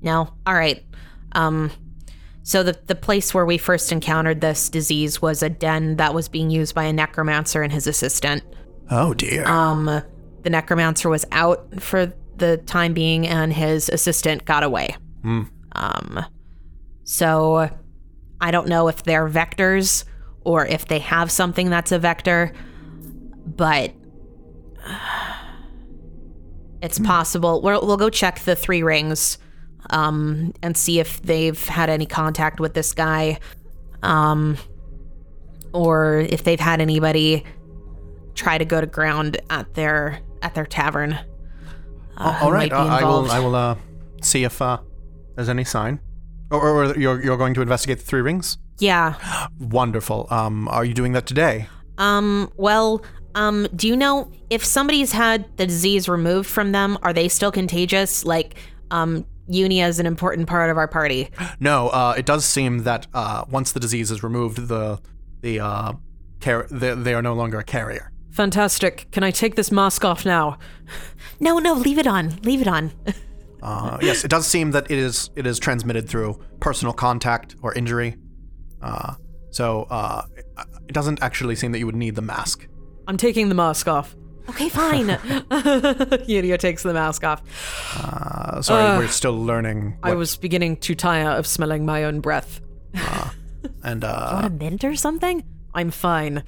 no. 0.00 0.32
All 0.46 0.54
right. 0.54 0.84
Um, 1.32 1.70
so 2.42 2.62
the 2.62 2.78
the 2.86 2.94
place 2.94 3.34
where 3.34 3.44
we 3.44 3.58
first 3.58 3.92
encountered 3.92 4.40
this 4.40 4.68
disease 4.68 5.20
was 5.20 5.42
a 5.42 5.48
den 5.48 5.96
that 5.96 6.14
was 6.14 6.28
being 6.28 6.50
used 6.50 6.74
by 6.74 6.84
a 6.84 6.92
necromancer 6.92 7.62
and 7.62 7.72
his 7.72 7.86
assistant. 7.86 8.42
Oh 8.90 9.14
dear. 9.14 9.46
Um, 9.46 9.84
the 10.42 10.50
necromancer 10.50 11.08
was 11.08 11.26
out 11.32 11.80
for 11.82 12.12
the 12.36 12.56
time 12.56 12.94
being, 12.94 13.26
and 13.26 13.52
his 13.52 13.88
assistant 13.90 14.44
got 14.44 14.62
away. 14.62 14.96
Um, 15.72 16.24
so 17.04 17.68
I 18.40 18.50
don't 18.50 18.68
know 18.68 18.88
if 18.88 19.02
they're 19.02 19.28
vectors 19.28 20.04
or 20.42 20.66
if 20.66 20.86
they 20.86 21.00
have 21.00 21.30
something 21.30 21.68
that's 21.68 21.92
a 21.92 21.98
vector, 21.98 22.52
but 23.44 23.92
it's 26.82 26.98
possible. 26.98 27.62
We'll, 27.62 27.86
we'll 27.86 27.96
go 27.96 28.10
check 28.10 28.40
the 28.40 28.56
three 28.56 28.82
rings 28.82 29.38
um, 29.90 30.52
and 30.62 30.76
see 30.76 31.00
if 31.00 31.22
they've 31.22 31.62
had 31.64 31.90
any 31.90 32.06
contact 32.06 32.60
with 32.60 32.74
this 32.74 32.92
guy, 32.92 33.38
um, 34.02 34.56
or 35.72 36.18
if 36.18 36.44
they've 36.44 36.60
had 36.60 36.80
anybody 36.80 37.44
try 38.34 38.58
to 38.58 38.64
go 38.64 38.80
to 38.80 38.86
ground 38.86 39.38
at 39.50 39.74
their 39.74 40.20
at 40.42 40.54
their 40.54 40.66
tavern. 40.66 41.18
Uh, 42.16 42.38
All 42.42 42.52
right, 42.52 42.72
uh, 42.72 42.76
I 42.76 43.04
will. 43.04 43.30
I 43.30 43.38
will 43.40 43.54
uh, 43.54 43.76
see 44.22 44.44
if 44.44 44.60
uh, 44.60 44.78
there's 45.34 45.48
any 45.48 45.64
sign. 45.64 46.00
Or, 46.50 46.60
or, 46.60 46.84
or 46.84 46.98
you're 46.98 47.22
you're 47.22 47.36
going 47.36 47.54
to 47.54 47.62
investigate 47.62 47.98
the 47.98 48.04
three 48.04 48.20
rings. 48.20 48.58
Yeah. 48.78 49.14
Wonderful. 49.58 50.26
Um, 50.30 50.68
are 50.68 50.84
you 50.84 50.94
doing 50.94 51.12
that 51.12 51.26
today? 51.26 51.66
Um. 51.98 52.52
Well. 52.56 53.02
Um. 53.34 53.68
Do 53.74 53.88
you 53.88 53.96
know 53.96 54.30
if 54.50 54.64
somebody's 54.64 55.12
had 55.12 55.44
the 55.56 55.66
disease 55.66 56.08
removed 56.08 56.48
from 56.48 56.72
them? 56.72 56.98
Are 57.02 57.12
they 57.12 57.28
still 57.28 57.52
contagious? 57.52 58.24
Like, 58.24 58.56
um, 58.90 59.24
Unia 59.48 59.88
is 59.88 59.98
an 59.98 60.06
important 60.06 60.48
part 60.48 60.70
of 60.70 60.76
our 60.76 60.88
party. 60.88 61.30
No. 61.58 61.88
Uh, 61.88 62.14
it 62.16 62.26
does 62.26 62.44
seem 62.44 62.84
that 62.84 63.06
uh, 63.14 63.44
once 63.50 63.72
the 63.72 63.80
disease 63.80 64.10
is 64.10 64.22
removed, 64.22 64.68
the 64.68 65.00
the 65.40 65.60
uh, 65.60 65.92
car- 66.40 66.66
they, 66.70 66.94
they 66.94 67.14
are 67.14 67.22
no 67.22 67.34
longer 67.34 67.58
a 67.58 67.64
carrier. 67.64 68.12
Fantastic. 68.30 69.08
Can 69.10 69.22
I 69.24 69.30
take 69.30 69.56
this 69.56 69.70
mask 69.72 70.04
off 70.04 70.24
now? 70.24 70.58
No, 71.42 71.58
no, 71.58 71.72
leave 71.72 71.96
it 71.96 72.06
on. 72.06 72.36
Leave 72.42 72.60
it 72.60 72.68
on. 72.68 72.92
Uh, 73.62 73.96
yes, 74.02 74.24
it 74.24 74.28
does 74.28 74.46
seem 74.46 74.72
that 74.72 74.90
it 74.90 74.98
is 74.98 75.30
it 75.36 75.46
is 75.46 75.58
transmitted 75.58 76.06
through 76.06 76.38
personal 76.60 76.92
contact 76.92 77.56
or 77.62 77.72
injury. 77.72 78.16
Uh, 78.82 79.14
so 79.50 79.86
uh, 79.90 80.22
it 80.86 80.92
doesn't 80.92 81.22
actually 81.22 81.56
seem 81.56 81.72
that 81.72 81.78
you 81.78 81.86
would 81.86 81.96
need 81.96 82.14
the 82.14 82.22
mask. 82.22 82.66
I'm 83.06 83.16
taking 83.16 83.48
the 83.48 83.54
mask 83.54 83.88
off. 83.88 84.14
okay, 84.48 84.68
fine. 84.68 85.06
Unia 85.08 86.58
takes 86.58 86.82
the 86.82 86.92
mask 86.94 87.24
off. 87.24 87.42
Uh, 87.96 88.62
sorry, 88.62 88.98
we're 88.98 89.08
still 89.08 89.38
learning. 89.38 89.98
I 90.02 90.14
was 90.14 90.36
beginning 90.36 90.76
to 90.78 90.94
tire 90.94 91.30
of 91.30 91.46
smelling 91.46 91.84
my 91.86 92.04
own 92.04 92.20
breath. 92.20 92.60
and 93.82 94.04
uh, 94.04 94.30
Want 94.32 94.46
a 94.46 94.50
mint 94.50 94.84
or 94.84 94.94
something? 94.96 95.44
I'm 95.74 95.90
fine. 95.90 96.42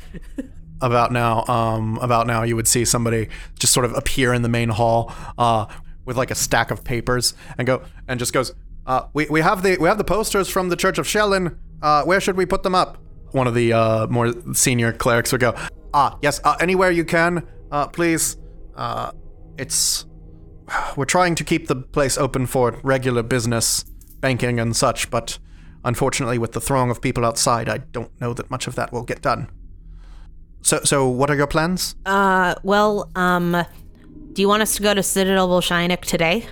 about 0.80 1.12
now 1.12 1.44
um 1.46 1.96
about 2.02 2.26
now 2.26 2.42
you 2.42 2.56
would 2.56 2.66
see 2.66 2.84
somebody 2.84 3.28
just 3.56 3.72
sort 3.72 3.86
of 3.86 3.94
appear 3.94 4.34
in 4.34 4.42
the 4.42 4.48
main 4.48 4.68
hall 4.68 5.14
uh 5.38 5.64
with 6.04 6.16
like 6.16 6.32
a 6.32 6.34
stack 6.34 6.72
of 6.72 6.82
papers 6.82 7.34
and 7.56 7.68
go 7.68 7.80
and 8.08 8.18
just 8.18 8.32
goes 8.32 8.52
uh 8.88 9.04
we, 9.12 9.24
we 9.26 9.40
have 9.40 9.62
the 9.62 9.76
we 9.78 9.86
have 9.86 9.96
the 9.96 10.02
posters 10.02 10.48
from 10.48 10.70
the 10.70 10.74
church 10.74 10.98
of 10.98 11.06
Shelyn 11.06 11.56
uh 11.82 12.02
where 12.02 12.20
should 12.20 12.36
we 12.36 12.44
put 12.46 12.64
them 12.64 12.74
up 12.74 12.98
one 13.30 13.46
of 13.46 13.54
the 13.54 13.72
uh 13.72 14.08
more 14.08 14.32
senior 14.54 14.92
clerics 14.92 15.30
would 15.30 15.40
go 15.40 15.54
ah 15.94 16.19
yes 16.23 16.40
uh, 16.44 16.56
anywhere 16.60 16.90
you 16.90 17.05
can 17.05 17.47
uh 17.70 17.86
please 17.89 18.36
uh 18.77 19.10
it's 19.59 20.06
we're 20.97 21.05
trying 21.05 21.35
to 21.35 21.44
keep 21.44 21.66
the 21.69 21.77
place 21.77 22.16
open 22.16 22.47
for 22.47 22.78
regular 22.82 23.23
business, 23.23 23.85
banking 24.20 24.59
and 24.59 24.74
such, 24.74 25.10
but 25.10 25.39
unfortunately, 25.85 26.39
with 26.39 26.52
the 26.52 26.60
throng 26.60 26.90
of 26.90 27.01
people 27.01 27.24
outside, 27.24 27.69
I 27.69 27.78
don't 27.78 28.10
know 28.20 28.32
that 28.35 28.51
much 28.51 28.66
of 28.66 28.74
that 28.77 28.93
will 28.93 29.02
get 29.02 29.23
done. 29.23 29.48
So, 30.62 30.81
so 30.85 31.09
what 31.09 31.31
are 31.31 31.35
your 31.36 31.48
plans? 31.48 31.97
Uh, 32.06 32.55
well, 32.62 33.10
um, 33.16 33.64
do 34.32 34.43
you 34.43 34.48
want 34.48 34.62
us 34.62 34.77
to 34.77 34.82
go 34.82 34.94
to 34.94 35.02
Citadel 35.02 35.48
Volshyenek 35.48 36.02
today? 36.02 36.47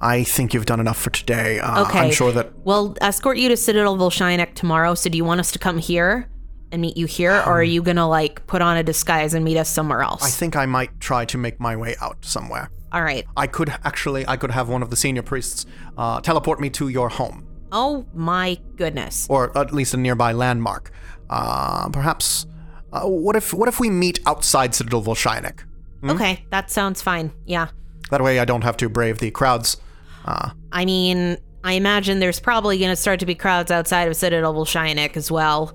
I 0.00 0.24
think 0.24 0.54
you've 0.54 0.66
done 0.66 0.80
enough 0.80 0.98
for 0.98 1.10
today. 1.10 1.58
Uh, 1.60 1.84
Okay. 1.84 1.98
I'm 2.00 2.10
sure 2.12 2.32
that 2.32 2.52
We'll 2.64 2.96
escort 3.00 3.36
you 3.36 3.48
to 3.48 3.56
Citadel 3.56 3.96
Volshyenek 3.96 4.54
tomorrow. 4.54 4.94
So 4.94 5.10
do 5.10 5.16
you 5.16 5.24
want 5.24 5.40
us 5.40 5.52
to 5.52 5.58
come 5.58 5.78
here 5.78 6.29
and 6.72 6.80
meet 6.82 6.96
you 6.96 7.06
here, 7.06 7.32
or 7.32 7.58
are 7.58 7.62
you 7.62 7.82
gonna 7.82 8.08
like 8.08 8.46
put 8.46 8.62
on 8.62 8.76
a 8.76 8.82
disguise 8.82 9.34
and 9.34 9.44
meet 9.44 9.56
us 9.56 9.68
somewhere 9.68 10.02
else? 10.02 10.22
I 10.22 10.28
think 10.30 10.56
I 10.56 10.66
might 10.66 11.00
try 11.00 11.24
to 11.26 11.38
make 11.38 11.58
my 11.60 11.76
way 11.76 11.96
out 12.00 12.24
somewhere. 12.24 12.70
All 12.92 13.02
right. 13.02 13.24
I 13.36 13.46
could 13.46 13.70
actually, 13.84 14.26
I 14.26 14.36
could 14.36 14.50
have 14.50 14.68
one 14.68 14.82
of 14.82 14.90
the 14.90 14.96
senior 14.96 15.22
priests 15.22 15.64
uh, 15.96 16.20
teleport 16.20 16.60
me 16.60 16.70
to 16.70 16.88
your 16.88 17.08
home, 17.08 17.46
Oh 17.70 18.04
my 18.12 18.58
goodness. 18.76 19.26
or 19.30 19.56
at 19.56 19.72
least 19.72 19.94
a 19.94 19.96
nearby 19.96 20.32
landmark. 20.32 20.90
Uh, 21.28 21.88
perhaps. 21.90 22.46
Uh, 22.92 23.02
what 23.02 23.36
if, 23.36 23.54
what 23.54 23.68
if 23.68 23.78
we 23.78 23.88
meet 23.88 24.18
outside 24.26 24.74
Citadel 24.74 25.02
Volshyenek? 25.02 25.60
Okay, 26.02 26.44
that 26.50 26.70
sounds 26.70 27.00
fine. 27.00 27.30
Yeah. 27.46 27.68
That 28.10 28.22
way, 28.22 28.40
I 28.40 28.44
don't 28.44 28.62
have 28.64 28.76
to 28.78 28.88
brave 28.88 29.18
the 29.20 29.30
crowds. 29.30 29.76
Uh, 30.24 30.50
I 30.72 30.84
mean, 30.84 31.36
I 31.62 31.74
imagine 31.74 32.18
there's 32.18 32.40
probably 32.40 32.78
going 32.78 32.90
to 32.90 32.96
start 32.96 33.20
to 33.20 33.26
be 33.26 33.36
crowds 33.36 33.70
outside 33.70 34.08
of 34.08 34.16
Citadel 34.16 34.52
Volshyenek 34.54 35.16
as 35.16 35.30
well. 35.30 35.72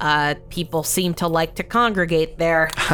Uh, 0.00 0.34
people 0.48 0.82
seem 0.82 1.14
to 1.14 1.28
like 1.28 1.54
to 1.56 1.62
congregate 1.62 2.38
there. 2.38 2.70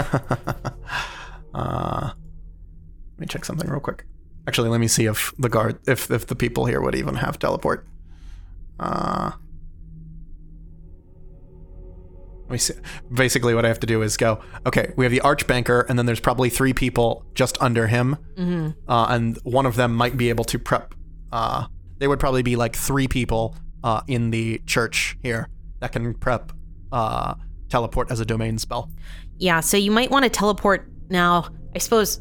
uh, 1.55 2.11
let 2.13 3.19
me 3.19 3.27
check 3.27 3.45
something 3.45 3.69
real 3.69 3.81
quick. 3.81 4.05
Actually, 4.47 4.69
let 4.69 4.81
me 4.81 4.89
see 4.89 5.07
if 5.07 5.33
the 5.39 5.49
guard, 5.49 5.79
if 5.87 6.11
if 6.11 6.27
the 6.27 6.35
people 6.35 6.67
here 6.67 6.81
would 6.81 6.95
even 6.95 7.15
have 7.17 7.39
teleport. 7.39 7.87
Uh, 8.79 9.33
let 12.43 12.51
me 12.51 12.59
see. 12.59 12.75
Basically, 13.13 13.55
what 13.55 13.65
I 13.65 13.69
have 13.69 13.81
to 13.81 13.87
do 13.87 14.03
is 14.03 14.17
go. 14.17 14.41
Okay, 14.67 14.93
we 14.97 15.05
have 15.05 15.13
the 15.13 15.21
archbanker, 15.21 15.89
and 15.89 15.99
then 15.99 16.05
there's 16.07 16.21
probably 16.21 16.51
three 16.51 16.75
people 16.75 17.25
just 17.35 17.61
under 17.63 17.87
him, 17.87 18.17
mm-hmm. 18.37 18.71
uh, 18.91 19.07
and 19.09 19.39
one 19.45 19.65
of 19.65 19.77
them 19.77 19.95
might 19.95 20.17
be 20.17 20.29
able 20.29 20.45
to 20.45 20.59
prep. 20.59 20.95
Uh, 21.33 21.67
there 21.99 22.09
would 22.09 22.21
probably 22.21 22.43
be 22.43 22.57
like 22.57 22.77
three 22.77 23.09
people 23.09 23.57
uh, 23.83 24.03
in 24.07 24.31
the 24.31 24.61
church 24.67 25.17
here 25.23 25.49
that 25.81 25.93
can 25.93 26.15
prep 26.15 26.53
uh, 26.95 27.35
teleport 27.69 28.11
as 28.11 28.21
a 28.21 28.25
domain 28.25 28.59
spell. 28.59 28.91
yeah, 29.39 29.61
so 29.61 29.77
you 29.77 29.91
might 29.91 30.11
want 30.11 30.23
to 30.25 30.31
teleport 30.31 30.89
now. 31.11 31.49
I 31.75 31.79
suppose 31.79 32.21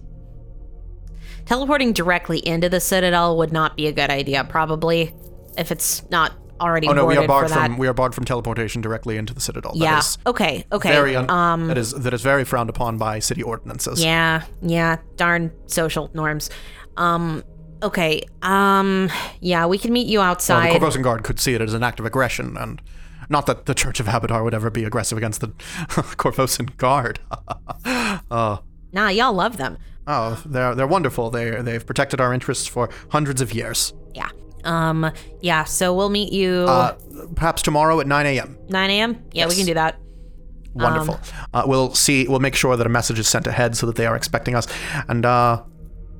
teleporting 1.45 1.93
directly 1.93 2.39
into 2.39 2.69
the 2.69 2.79
Citadel 2.79 3.37
would 3.37 3.51
not 3.51 3.75
be 3.77 3.87
a 3.87 3.91
good 3.91 4.09
idea, 4.09 4.43
probably, 4.43 5.13
if 5.57 5.71
it's 5.71 6.09
not 6.09 6.31
already 6.59 6.87
Oh 6.87 6.93
no, 6.93 7.05
we 7.05 7.17
are 7.17 7.27
barred 7.27 7.49
from 7.51 7.77
we 7.77 7.87
are 7.87 7.93
barred 7.93 8.15
from 8.15 8.25
teleportation 8.25 8.81
directly 8.81 9.17
into 9.17 9.33
the 9.33 9.41
citadel. 9.41 9.73
yeah. 9.75 9.95
That 9.95 9.99
is 9.99 10.17
okay. 10.25 10.65
Okay. 10.71 10.91
very 10.91 11.15
un- 11.15 11.29
um. 11.29 11.67
that 11.67 11.77
is 11.77 11.91
that 11.91 12.13
is 12.13 12.21
very 12.21 12.45
frowned 12.45 12.69
upon 12.69 12.97
by 12.97 13.19
city 13.19 13.43
ordinances. 13.43 14.03
Yeah, 14.03 14.43
yeah, 14.61 14.97
darn 15.17 15.51
social 15.67 16.09
norms. 16.13 16.49
Um, 16.95 17.43
okay, 17.81 18.21
um, 18.43 19.09
yeah, 19.41 19.65
we 19.65 19.77
can 19.77 19.91
meet 19.91 20.07
you 20.07 20.19
Well, 20.19 20.29
outside. 20.29 20.73
the 20.73 20.79
Korvosan 20.79 21.03
Guard 21.03 21.23
could 21.23 21.39
see 21.39 21.53
it 21.53 21.61
as 21.61 21.73
an 21.73 21.83
act 21.83 21.99
of 21.99 22.05
aggression, 22.05 22.55
and 22.55 22.81
not 23.29 23.45
that 23.47 23.65
the 23.65 23.73
Church 23.73 23.99
of 23.99 24.07
Abadar 24.07 24.43
would 24.43 24.53
ever 24.53 24.69
be 24.69 24.83
aggressive 24.83 25.17
against 25.17 25.41
the 25.41 25.47
Korvosan 26.17 26.75
Guard. 26.77 27.19
uh, 27.85 28.57
nah, 28.91 29.07
y'all 29.09 29.33
love 29.33 29.57
them. 29.57 29.77
oh, 30.07 30.41
they're 30.45 30.75
they're 30.75 30.87
wonderful. 30.87 31.29
They 31.29 31.61
they've 31.61 31.85
protected 31.85 32.19
our 32.21 32.33
interests 32.33 32.67
for 32.67 32.89
hundreds 33.09 33.41
of 33.41 33.53
years. 33.53 33.93
Yeah. 34.13 34.29
Um, 34.65 35.11
yeah, 35.41 35.65
so 35.65 35.93
we'll 35.93 36.09
meet 36.09 36.31
you 36.31 36.65
Uh, 36.69 36.95
perhaps 37.35 37.61
tomorrow 37.61 37.99
at 37.99 38.07
9 38.07 38.25
a.m. 38.25 38.57
9 38.69 38.89
a.m. 38.91 39.21
Yeah, 39.33 39.47
we 39.47 39.55
can 39.55 39.65
do 39.65 39.73
that. 39.73 39.97
Wonderful. 40.73 41.19
uh, 41.53 41.63
we'll 41.67 41.93
see. 41.93 42.27
We'll 42.27 42.39
make 42.39 42.55
sure 42.55 42.75
that 42.77 42.85
a 42.87 42.89
message 42.89 43.19
is 43.19 43.27
sent 43.27 43.45
ahead 43.45 43.75
so 43.77 43.85
that 43.87 43.95
they 43.95 44.05
are 44.05 44.15
expecting 44.15 44.55
us, 44.55 44.65
and 45.09 45.25
uh, 45.25 45.61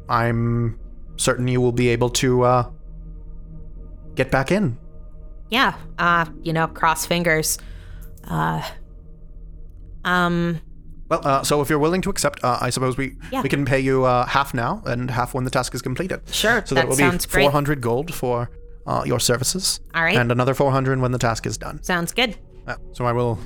I'm 0.09 0.77
certain 1.15 1.47
you 1.47 1.59
will 1.61 1.71
be 1.71 1.87
able 1.89 2.09
to 2.11 2.43
uh, 2.43 2.69
get 4.15 4.29
back 4.29 4.51
in. 4.51 4.77
Yeah, 5.53 5.75
uh, 5.99 6.25
you 6.41 6.51
know, 6.51 6.65
cross 6.67 7.05
fingers. 7.05 7.59
Uh, 8.27 8.63
um, 10.03 10.59
Well, 11.09 11.21
uh, 11.23 11.43
so 11.43 11.61
if 11.61 11.69
you're 11.69 11.77
willing 11.77 12.01
to 12.01 12.09
accept, 12.09 12.43
uh, 12.43 12.57
I 12.59 12.71
suppose 12.71 12.97
we 12.97 13.17
Yeah. 13.31 13.43
we 13.43 13.49
can 13.49 13.63
pay 13.63 13.79
you 13.79 14.03
uh, 14.03 14.25
half 14.25 14.55
now 14.55 14.81
and 14.85 15.11
half 15.11 15.35
when 15.35 15.43
the 15.43 15.51
task 15.51 15.75
is 15.75 15.81
completed. 15.83 16.21
Sure, 16.31 16.63
So 16.65 16.73
that, 16.73 16.81
that 16.81 16.87
will 16.87 16.95
sounds 16.95 17.27
be 17.27 17.31
great. 17.33 17.43
400 17.43 17.81
gold 17.81 18.11
for 18.13 18.49
uh, 18.87 19.03
your 19.05 19.19
services. 19.19 19.79
All 19.93 20.03
right. 20.03 20.17
And 20.17 20.31
another 20.31 20.55
400 20.55 20.99
when 20.99 21.11
the 21.11 21.19
task 21.19 21.45
is 21.45 21.57
done. 21.57 21.83
sounds 21.83 22.13
good. 22.13 22.35
Uh, 22.65 22.75
so 22.93 23.05
I 23.05 23.11
will, 23.11 23.37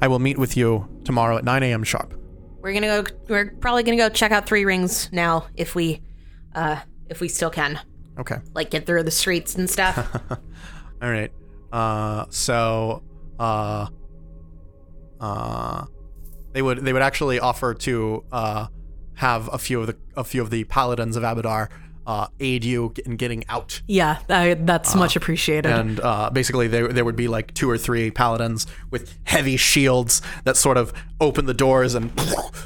I 0.00 0.08
will 0.08 0.18
meet 0.18 0.38
with 0.38 0.56
you 0.56 0.88
tomorrow 1.04 1.36
at 1.38 1.44
9 1.44 1.62
a.m. 1.62 1.84
sharp. 1.84 2.14
We're 2.62 2.72
gonna 2.72 3.02
go, 3.02 3.04
we're 3.28 3.50
probably 3.60 3.84
gonna 3.84 3.96
go 3.96 4.08
check 4.08 4.32
out 4.32 4.46
Three 4.46 4.64
Rings 4.64 5.08
now 5.12 5.46
if 5.54 5.76
we, 5.76 6.02
uh, 6.54 6.80
if 7.08 7.20
we 7.20 7.28
still 7.28 7.50
can. 7.50 7.78
Okay. 8.18 8.38
Like, 8.54 8.70
get 8.70 8.86
through 8.86 9.04
the 9.04 9.10
streets 9.12 9.54
and 9.54 9.70
stuff. 9.70 9.96
All 11.02 11.10
right. 11.10 11.32
Uh, 11.72 12.26
so, 12.30 13.02
uh, 13.38 13.88
uh, 15.20 15.84
they 16.52 16.62
would 16.62 16.78
they 16.78 16.92
would 16.92 17.02
actually 17.02 17.40
offer 17.40 17.74
to 17.74 18.24
uh, 18.30 18.66
have 19.14 19.48
a 19.52 19.58
few 19.58 19.80
of 19.80 19.86
the 19.86 19.96
a 20.16 20.24
few 20.24 20.42
of 20.42 20.50
the 20.50 20.64
paladins 20.64 21.16
of 21.16 21.22
Abadar 21.22 21.68
uh, 22.12 22.26
aid 22.40 22.64
you 22.64 22.92
in 23.06 23.16
getting 23.16 23.44
out. 23.48 23.80
Yeah, 23.86 24.18
I, 24.28 24.54
that's 24.54 24.94
much 24.94 25.16
appreciated. 25.16 25.72
And 25.72 26.00
uh, 26.00 26.30
basically, 26.30 26.68
there 26.68 26.88
there 26.88 27.04
would 27.04 27.16
be 27.16 27.28
like 27.28 27.54
two 27.54 27.68
or 27.70 27.78
three 27.78 28.10
paladins 28.10 28.66
with 28.90 29.18
heavy 29.24 29.56
shields 29.56 30.20
that 30.44 30.56
sort 30.56 30.76
of 30.76 30.92
open 31.20 31.46
the 31.46 31.54
doors 31.54 31.94
and 31.94 32.10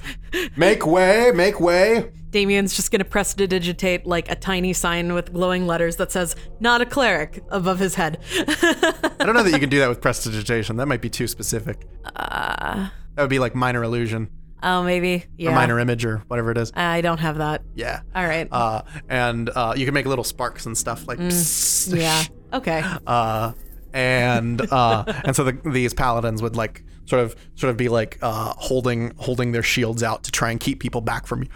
make 0.57 0.87
way, 0.87 1.31
make 1.35 1.61
way. 1.61 2.11
Damien's 2.31 2.75
just 2.77 2.91
gonna 2.91 3.05
prestidigitate 3.05 4.05
like 4.07 4.31
a 4.31 4.35
tiny 4.35 4.73
sign 4.73 5.15
with 5.15 5.33
glowing 5.33 5.67
letters 5.67 5.97
that 5.97 6.11
says 6.13 6.35
"Not 6.61 6.81
a 6.81 6.87
cleric" 6.87 7.43
above 7.51 7.79
his 7.79 7.95
head. 7.95 8.19
I 8.39 9.15
don't 9.25 9.35
know 9.35 9.43
that 9.43 9.53
you 9.53 9.59
can 9.61 9.71
do 9.71 9.79
that 9.79 9.89
with 9.89 10.01
prestidigitation. 10.07 10.77
That 10.77 10.87
might 10.87 11.01
be 11.01 11.09
too 11.11 11.29
specific. 11.29 11.87
Uh, 12.17 12.89
That 13.15 13.23
would 13.23 13.31
be 13.31 13.39
like 13.39 13.55
minor 13.55 13.83
illusion 13.83 14.29
oh, 14.63 14.83
maybe. 14.83 15.25
Yeah. 15.37 15.51
or 15.51 15.55
minor 15.55 15.79
image 15.79 16.05
or 16.05 16.19
whatever 16.29 16.51
it 16.51 16.59
is. 16.59 16.73
I 16.75 17.01
don't 17.01 17.19
have 17.19 17.39
that. 17.39 17.63
Yeah. 17.75 18.01
All 18.15 18.27
right. 18.27 18.49
Uh, 18.51 18.83
and 19.09 19.51
uh, 19.51 19.75
you 19.77 19.85
can 19.85 19.95
make 19.95 20.07
little 20.07 20.25
sparks 20.25 20.67
and 20.67 20.77
stuff 20.77 21.07
like. 21.09 21.19
psst. 21.19 21.97
yeah. 21.99 22.23
Okay. 22.53 22.83
Uh, 23.07 23.53
and 23.93 24.61
uh, 24.73 25.05
and 25.25 25.35
so 25.35 25.45
the, 25.45 25.59
these 25.71 25.95
paladins 25.95 26.43
would 26.43 26.57
like 26.57 26.85
sort 27.07 27.23
of 27.23 27.37
sort 27.55 27.71
of 27.71 27.77
be 27.77 27.89
like 27.89 28.19
uh, 28.23 28.53
holding 28.57 29.15
holding 29.17 29.53
their 29.53 29.63
shields 29.63 30.03
out 30.03 30.25
to 30.25 30.31
try 30.31 30.51
and 30.51 30.61
keep 30.61 30.81
people 30.81 31.01
back 31.01 31.27
from 31.27 31.49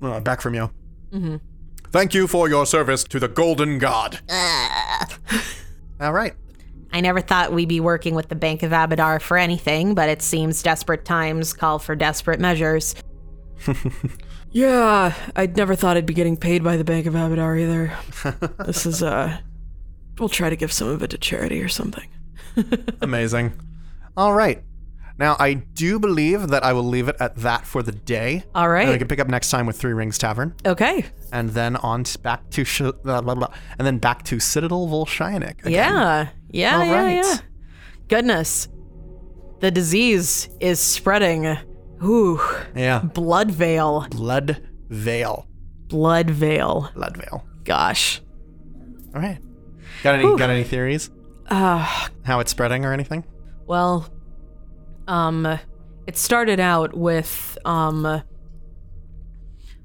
uh, 0.00 0.20
back 0.20 0.40
from 0.40 0.54
you. 0.54 0.70
Mm-hmm. 1.12 1.36
Thank 1.90 2.14
you 2.14 2.26
for 2.26 2.48
your 2.48 2.64
service 2.66 3.04
to 3.04 3.20
the 3.20 3.28
Golden 3.28 3.78
God. 3.78 4.20
All 6.00 6.12
right. 6.12 6.34
I 6.92 7.00
never 7.00 7.20
thought 7.20 7.52
we'd 7.52 7.68
be 7.68 7.80
working 7.80 8.14
with 8.14 8.28
the 8.28 8.34
Bank 8.34 8.62
of 8.62 8.70
Abadar 8.72 9.20
for 9.20 9.36
anything, 9.38 9.94
but 9.94 10.08
it 10.08 10.20
seems 10.22 10.62
desperate 10.62 11.04
times 11.04 11.52
call 11.52 11.78
for 11.78 11.96
desperate 11.96 12.40
measures. 12.40 12.94
Yeah, 14.54 15.14
I'd 15.34 15.56
never 15.56 15.74
thought 15.74 15.96
I'd 15.96 16.04
be 16.04 16.12
getting 16.12 16.36
paid 16.36 16.62
by 16.62 16.76
the 16.76 16.84
Bank 16.84 17.06
of 17.06 17.14
Abadar 17.14 17.58
either. 17.58 17.92
this 18.66 18.84
is 18.84 19.02
uh, 19.02 19.38
we'll 20.18 20.28
try 20.28 20.50
to 20.50 20.56
give 20.56 20.70
some 20.70 20.88
of 20.88 21.02
it 21.02 21.08
to 21.08 21.16
charity 21.18 21.62
or 21.62 21.68
something. 21.68 22.06
Amazing. 23.00 23.54
All 24.14 24.34
right. 24.34 24.62
Now 25.18 25.36
I 25.38 25.54
do 25.54 25.98
believe 25.98 26.48
that 26.48 26.64
I 26.64 26.74
will 26.74 26.84
leave 26.84 27.08
it 27.08 27.16
at 27.18 27.36
that 27.36 27.64
for 27.64 27.82
the 27.82 27.92
day. 27.92 28.44
All 28.54 28.68
right. 28.68 28.82
And 28.82 28.92
we 28.92 28.98
can 28.98 29.08
pick 29.08 29.20
up 29.20 29.28
next 29.28 29.48
time 29.50 29.64
with 29.64 29.78
Three 29.78 29.94
Rings 29.94 30.18
Tavern, 30.18 30.54
Okay. 30.66 31.06
and 31.32 31.48
then 31.50 31.76
on 31.76 32.04
back 32.22 32.50
to 32.50 32.64
sh- 32.64 32.82
blah, 33.02 33.22
blah, 33.22 33.34
blah, 33.34 33.48
and 33.78 33.86
then 33.86 33.96
back 33.96 34.22
to 34.24 34.38
Citadel 34.38 34.86
Volshyenek. 34.86 35.66
Yeah. 35.66 36.28
Yeah. 36.52 36.78
All 36.78 36.84
yeah. 36.86 37.02
right. 37.02 37.24
Yeah. 37.24 37.36
Goodness, 38.08 38.68
the 39.60 39.70
disease 39.70 40.48
is 40.60 40.78
spreading. 40.80 41.56
Ooh, 42.04 42.40
Yeah. 42.74 43.00
blood 43.00 43.50
veil. 43.50 44.06
Blood 44.10 44.60
Veil. 44.88 45.46
Blood 45.88 46.28
veil. 46.30 46.90
Blood 46.94 47.16
Veil. 47.16 47.44
Gosh. 47.64 48.20
All 49.14 49.20
right. 49.22 49.38
Got 50.02 50.16
any 50.16 50.24
got 50.36 50.50
any 50.50 50.64
theories? 50.64 51.10
Uh, 51.48 51.78
How 52.24 52.40
it's 52.40 52.50
spreading 52.50 52.84
or 52.84 52.92
anything? 52.92 53.24
well, 53.66 54.08
um, 55.06 55.46
it 56.06 56.16
started 56.16 56.60
out 56.60 56.94
with 56.96 57.56
um, 57.64 58.22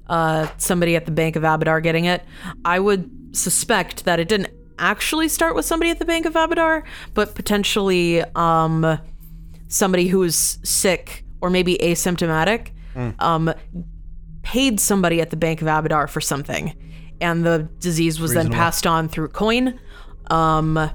uh, 0.08 0.48
somebody 0.58 0.96
at 0.96 1.06
the 1.06 1.12
Bank 1.12 1.36
of 1.36 1.44
Abadar 1.44 1.82
getting 1.84 2.06
it. 2.06 2.24
I 2.66 2.80
would 2.80 3.10
suspect 3.36 4.06
that 4.06 4.20
it 4.20 4.28
didn't 4.28 4.50
actually 4.80 5.28
start 5.30 5.56
with 5.56 5.66
somebody 5.66 5.92
at 5.92 6.00
the 6.00 6.06
Bank 6.06 6.26
of 6.26 6.34
Abadar, 6.34 6.84
but 7.14 7.36
potentially 7.36 8.24
um, 8.36 9.00
somebody 9.68 10.08
who 10.08 10.24
is 10.24 10.60
sick 10.64 11.24
or 11.42 11.50
maybe 11.50 11.78
asymptomatic 11.82 12.72
um, 13.20 13.54
paid 14.44 14.80
somebody 14.80 15.22
at 15.22 15.30
the 15.30 15.38
Bank 15.38 15.62
of 15.62 15.68
Abadar 15.68 16.10
for 16.10 16.22
something. 16.22 16.74
and 17.20 17.46
the 17.46 17.68
disease 17.80 18.20
was 18.20 18.34
then 18.34 18.46
passed 18.52 18.86
on 18.88 19.10
through 19.10 19.28
coin. 19.30 19.80
Um, 20.30 20.90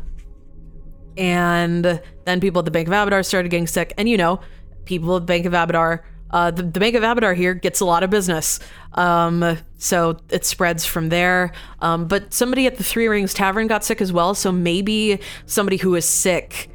and 1.16 2.00
then 2.24 2.40
people 2.40 2.60
at 2.60 2.64
the 2.64 2.70
Bank 2.70 2.88
of 2.88 2.94
Abadar 2.94 3.24
started 3.24 3.50
getting 3.50 3.66
sick. 3.66 3.92
And 3.98 4.09
you 4.09 4.16
know, 4.16 4.40
people 4.84 5.16
at 5.16 5.20
the 5.20 5.26
Bank 5.26 5.46
of 5.46 5.52
Abadar, 5.52 6.00
uh, 6.32 6.50
the, 6.50 6.62
the 6.62 6.80
Bank 6.80 6.94
of 6.94 7.02
Abadar 7.02 7.36
here 7.36 7.54
gets 7.54 7.80
a 7.80 7.84
lot 7.84 8.02
of 8.02 8.10
business. 8.10 8.59
Um, 8.94 9.59
so 9.78 10.18
it 10.30 10.44
spreads 10.44 10.84
from 10.84 11.09
there. 11.09 11.52
Um, 11.80 12.06
but 12.06 12.32
somebody 12.32 12.66
at 12.66 12.76
the 12.76 12.84
Three 12.84 13.09
Rings 13.09 13.34
Tavern 13.34 13.66
got 13.66 13.84
sick 13.84 14.00
as 14.00 14.12
well. 14.12 14.34
So 14.34 14.52
maybe 14.52 15.20
somebody 15.46 15.76
who 15.76 15.94
is 15.94 16.04
sick 16.09 16.70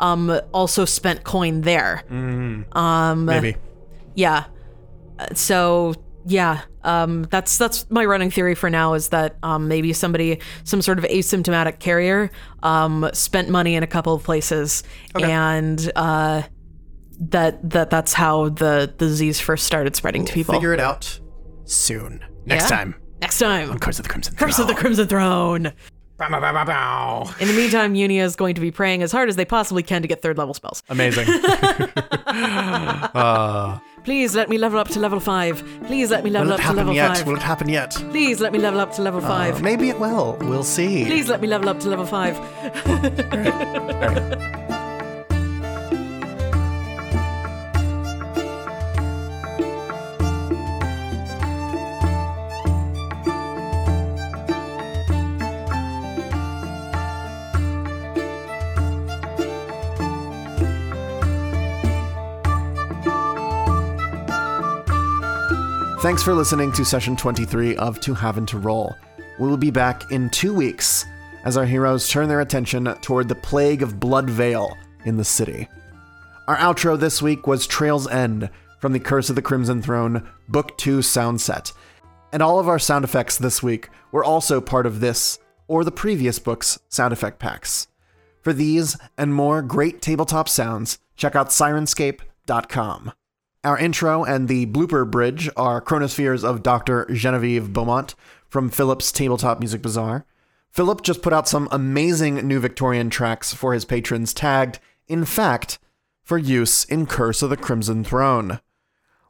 um, 0.00 0.40
also 0.52 0.84
spent 0.84 1.24
coin 1.24 1.60
there. 1.62 2.04
Um, 2.72 3.24
Maybe. 3.26 3.56
yeah. 4.14 4.44
So 5.34 5.94
yeah, 6.26 6.62
um, 6.82 7.24
that's 7.24 7.58
that's 7.58 7.88
my 7.90 8.04
running 8.04 8.30
theory 8.30 8.54
for 8.54 8.70
now 8.70 8.94
is 8.94 9.10
that 9.10 9.36
um, 9.42 9.68
maybe 9.68 9.92
somebody, 9.92 10.40
some 10.64 10.80
sort 10.80 10.98
of 10.98 11.04
asymptomatic 11.04 11.78
carrier, 11.80 12.30
um, 12.62 13.08
spent 13.12 13.48
money 13.50 13.74
in 13.74 13.82
a 13.82 13.86
couple 13.86 14.14
of 14.14 14.22
places, 14.22 14.82
and 15.28 15.92
uh, 15.96 16.42
that 17.20 17.70
that 17.70 17.90
that's 17.90 18.12
how 18.12 18.48
the, 18.50 18.92
the 18.98 19.06
disease 19.06 19.40
first 19.40 19.64
started 19.64 19.94
spreading 19.96 20.24
to 20.24 20.32
people. 20.32 20.54
Figure 20.54 20.72
it 20.74 20.80
out 20.80 21.18
soon. 21.64 22.24
Next 22.46 22.64
Yeah. 22.64 22.76
time. 22.76 22.94
Next 23.20 23.38
time, 23.38 23.78
Curse 23.78 23.98
of 24.00 24.02
the 24.04 24.08
Crimson 24.10 24.34
Curse 24.36 24.58
of 24.58 24.66
the 24.66 24.74
Crimson 24.74 25.06
Throne. 25.08 25.72
Bow, 26.18 26.28
bow, 26.28 26.64
bow. 26.64 27.34
In 27.40 27.48
the 27.48 27.54
meantime, 27.54 27.94
Unia 27.94 28.22
is 28.22 28.36
going 28.36 28.54
to 28.54 28.60
be 28.60 28.70
praying 28.70 29.02
as 29.02 29.10
hard 29.10 29.28
as 29.28 29.36
they 29.36 29.44
possibly 29.44 29.82
can 29.82 30.00
to 30.02 30.08
get 30.08 30.22
third 30.22 30.38
level 30.38 30.54
spells. 30.54 30.82
Amazing. 30.88 31.26
uh, 32.26 33.78
Please 34.04 34.34
let 34.36 34.48
me 34.50 34.58
level 34.58 34.78
up 34.78 34.88
to 34.88 35.00
level 35.00 35.18
five. 35.18 35.64
Please 35.86 36.10
let 36.10 36.22
me 36.22 36.30
level 36.30 36.52
up 36.52 36.60
to 36.60 36.72
level 36.72 36.94
yet? 36.94 37.16
five. 37.16 37.26
Will 37.26 37.36
it 37.36 37.42
happen 37.42 37.68
yet? 37.68 37.92
Please 38.10 38.38
let 38.40 38.52
me 38.52 38.58
level 38.58 38.78
up 38.78 38.92
to 38.92 39.02
level 39.02 39.20
five. 39.22 39.56
Uh, 39.56 39.60
maybe 39.60 39.88
it 39.88 39.98
will. 39.98 40.36
We'll 40.42 40.62
see. 40.62 41.04
Please 41.06 41.28
let 41.28 41.40
me 41.40 41.48
level 41.48 41.68
up 41.70 41.80
to 41.80 41.88
level 41.88 42.04
five. 42.06 42.38
Thanks 66.04 66.22
for 66.22 66.34
listening 66.34 66.70
to 66.72 66.84
session 66.84 67.16
23 67.16 67.76
of 67.76 67.98
To 68.00 68.12
Have 68.12 68.36
and 68.36 68.46
to 68.48 68.58
Roll. 68.58 68.94
We 69.40 69.48
will 69.48 69.56
be 69.56 69.70
back 69.70 70.12
in 70.12 70.28
two 70.28 70.52
weeks 70.52 71.06
as 71.46 71.56
our 71.56 71.64
heroes 71.64 72.10
turn 72.10 72.28
their 72.28 72.42
attention 72.42 72.84
toward 73.00 73.26
the 73.26 73.34
plague 73.34 73.82
of 73.82 73.98
Blood 73.98 74.28
Veil 74.28 74.76
in 75.06 75.16
the 75.16 75.24
city. 75.24 75.66
Our 76.46 76.58
outro 76.58 77.00
this 77.00 77.22
week 77.22 77.46
was 77.46 77.66
Trail's 77.66 78.06
End 78.06 78.50
from 78.80 78.92
the 78.92 79.00
Curse 79.00 79.30
of 79.30 79.36
the 79.36 79.40
Crimson 79.40 79.80
Throne 79.80 80.28
Book 80.46 80.76
2 80.76 81.00
sound 81.00 81.40
set. 81.40 81.72
And 82.34 82.42
all 82.42 82.58
of 82.58 82.68
our 82.68 82.78
sound 82.78 83.06
effects 83.06 83.38
this 83.38 83.62
week 83.62 83.88
were 84.12 84.22
also 84.22 84.60
part 84.60 84.84
of 84.84 85.00
this 85.00 85.38
or 85.68 85.84
the 85.84 85.90
previous 85.90 86.38
book's 86.38 86.78
sound 86.90 87.14
effect 87.14 87.38
packs. 87.38 87.88
For 88.42 88.52
these 88.52 88.98
and 89.16 89.34
more 89.34 89.62
great 89.62 90.02
tabletop 90.02 90.50
sounds, 90.50 90.98
check 91.16 91.34
out 91.34 91.48
Syrinscape.com. 91.48 93.12
Our 93.64 93.78
intro 93.78 94.24
and 94.24 94.46
the 94.46 94.66
blooper 94.66 95.10
bridge 95.10 95.48
are 95.56 95.80
Chronospheres 95.80 96.44
of 96.44 96.62
Dr. 96.62 97.06
Genevieve 97.10 97.72
Beaumont 97.72 98.14
from 98.46 98.68
Philip's 98.68 99.10
Tabletop 99.10 99.58
Music 99.58 99.80
Bazaar. 99.80 100.26
Philip 100.70 101.00
just 101.00 101.22
put 101.22 101.32
out 101.32 101.48
some 101.48 101.68
amazing 101.72 102.46
new 102.46 102.60
Victorian 102.60 103.08
tracks 103.08 103.54
for 103.54 103.72
his 103.72 103.86
patrons 103.86 104.34
tagged, 104.34 104.80
in 105.08 105.24
fact, 105.24 105.78
for 106.22 106.36
use 106.36 106.84
in 106.84 107.06
Curse 107.06 107.40
of 107.40 107.48
the 107.48 107.56
Crimson 107.56 108.04
Throne. 108.04 108.60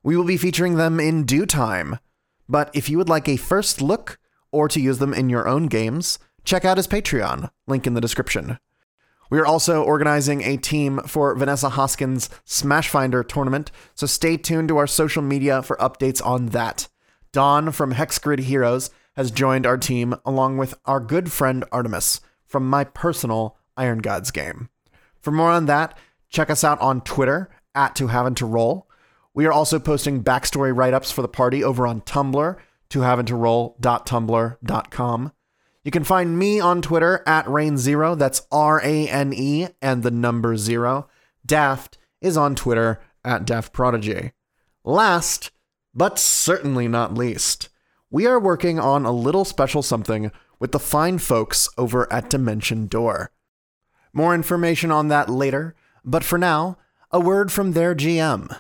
We 0.02 0.16
will 0.16 0.24
be 0.24 0.36
featuring 0.36 0.74
them 0.74 0.98
in 0.98 1.22
due 1.22 1.46
time, 1.46 2.00
but 2.48 2.70
if 2.74 2.88
you 2.88 2.98
would 2.98 3.08
like 3.08 3.28
a 3.28 3.36
first 3.36 3.80
look 3.80 4.18
or 4.50 4.66
to 4.66 4.80
use 4.80 4.98
them 4.98 5.14
in 5.14 5.30
your 5.30 5.46
own 5.46 5.68
games, 5.68 6.18
check 6.42 6.64
out 6.64 6.76
his 6.76 6.88
Patreon, 6.88 7.50
link 7.68 7.86
in 7.86 7.94
the 7.94 8.00
description. 8.00 8.58
We 9.30 9.38
are 9.38 9.46
also 9.46 9.82
organizing 9.82 10.42
a 10.42 10.56
team 10.56 11.00
for 11.06 11.34
Vanessa 11.34 11.70
Hoskins' 11.70 12.30
Smash 12.44 12.88
Finder 12.88 13.22
tournament, 13.22 13.70
so 13.94 14.06
stay 14.06 14.36
tuned 14.36 14.68
to 14.68 14.76
our 14.76 14.86
social 14.86 15.22
media 15.22 15.62
for 15.62 15.76
updates 15.78 16.24
on 16.24 16.46
that. 16.46 16.88
Don 17.32 17.72
from 17.72 17.94
Hexgrid 17.94 18.40
Heroes 18.40 18.90
has 19.16 19.30
joined 19.30 19.66
our 19.66 19.78
team 19.78 20.14
along 20.24 20.58
with 20.58 20.74
our 20.84 21.00
good 21.00 21.32
friend 21.32 21.64
Artemis 21.72 22.20
from 22.46 22.68
my 22.68 22.84
personal 22.84 23.56
Iron 23.76 23.98
Gods 23.98 24.30
game. 24.30 24.68
For 25.20 25.32
more 25.32 25.50
on 25.50 25.66
that, 25.66 25.98
check 26.28 26.50
us 26.50 26.62
out 26.62 26.80
on 26.80 27.00
Twitter 27.00 27.50
at 27.74 27.96
To 27.96 28.06
Have 28.08 28.26
and 28.26 28.36
to 28.36 28.46
Roll. 28.46 28.88
We 29.32 29.46
are 29.46 29.52
also 29.52 29.80
posting 29.80 30.22
backstory 30.22 30.76
write 30.76 30.94
ups 30.94 31.10
for 31.10 31.22
the 31.22 31.28
party 31.28 31.64
over 31.64 31.86
on 31.86 32.02
Tumblr, 32.02 32.56
tohavingtoroll.tumblr.com. 32.90 35.32
You 35.84 35.90
can 35.90 36.02
find 36.02 36.38
me 36.38 36.60
on 36.60 36.80
Twitter 36.80 37.22
at 37.26 37.44
Rane0, 37.44 38.18
that's 38.18 38.46
R 38.50 38.80
A 38.82 39.06
N 39.06 39.34
E 39.34 39.68
and 39.82 40.02
the 40.02 40.10
number 40.10 40.56
zero. 40.56 41.08
Daft 41.44 41.98
is 42.22 42.38
on 42.38 42.54
Twitter 42.54 43.00
at 43.22 43.44
Daft 43.44 43.74
Prodigy. 43.74 44.32
Last, 44.82 45.50
but 45.94 46.18
certainly 46.18 46.88
not 46.88 47.14
least, 47.14 47.68
we 48.10 48.26
are 48.26 48.40
working 48.40 48.78
on 48.78 49.04
a 49.04 49.12
little 49.12 49.44
special 49.44 49.82
something 49.82 50.32
with 50.58 50.72
the 50.72 50.78
fine 50.78 51.18
folks 51.18 51.68
over 51.76 52.10
at 52.10 52.30
Dimension 52.30 52.86
Door. 52.86 53.30
More 54.14 54.34
information 54.34 54.90
on 54.90 55.08
that 55.08 55.28
later, 55.28 55.74
but 56.02 56.24
for 56.24 56.38
now, 56.38 56.78
a 57.10 57.20
word 57.20 57.52
from 57.52 57.72
their 57.72 57.94
GM. 57.94 58.58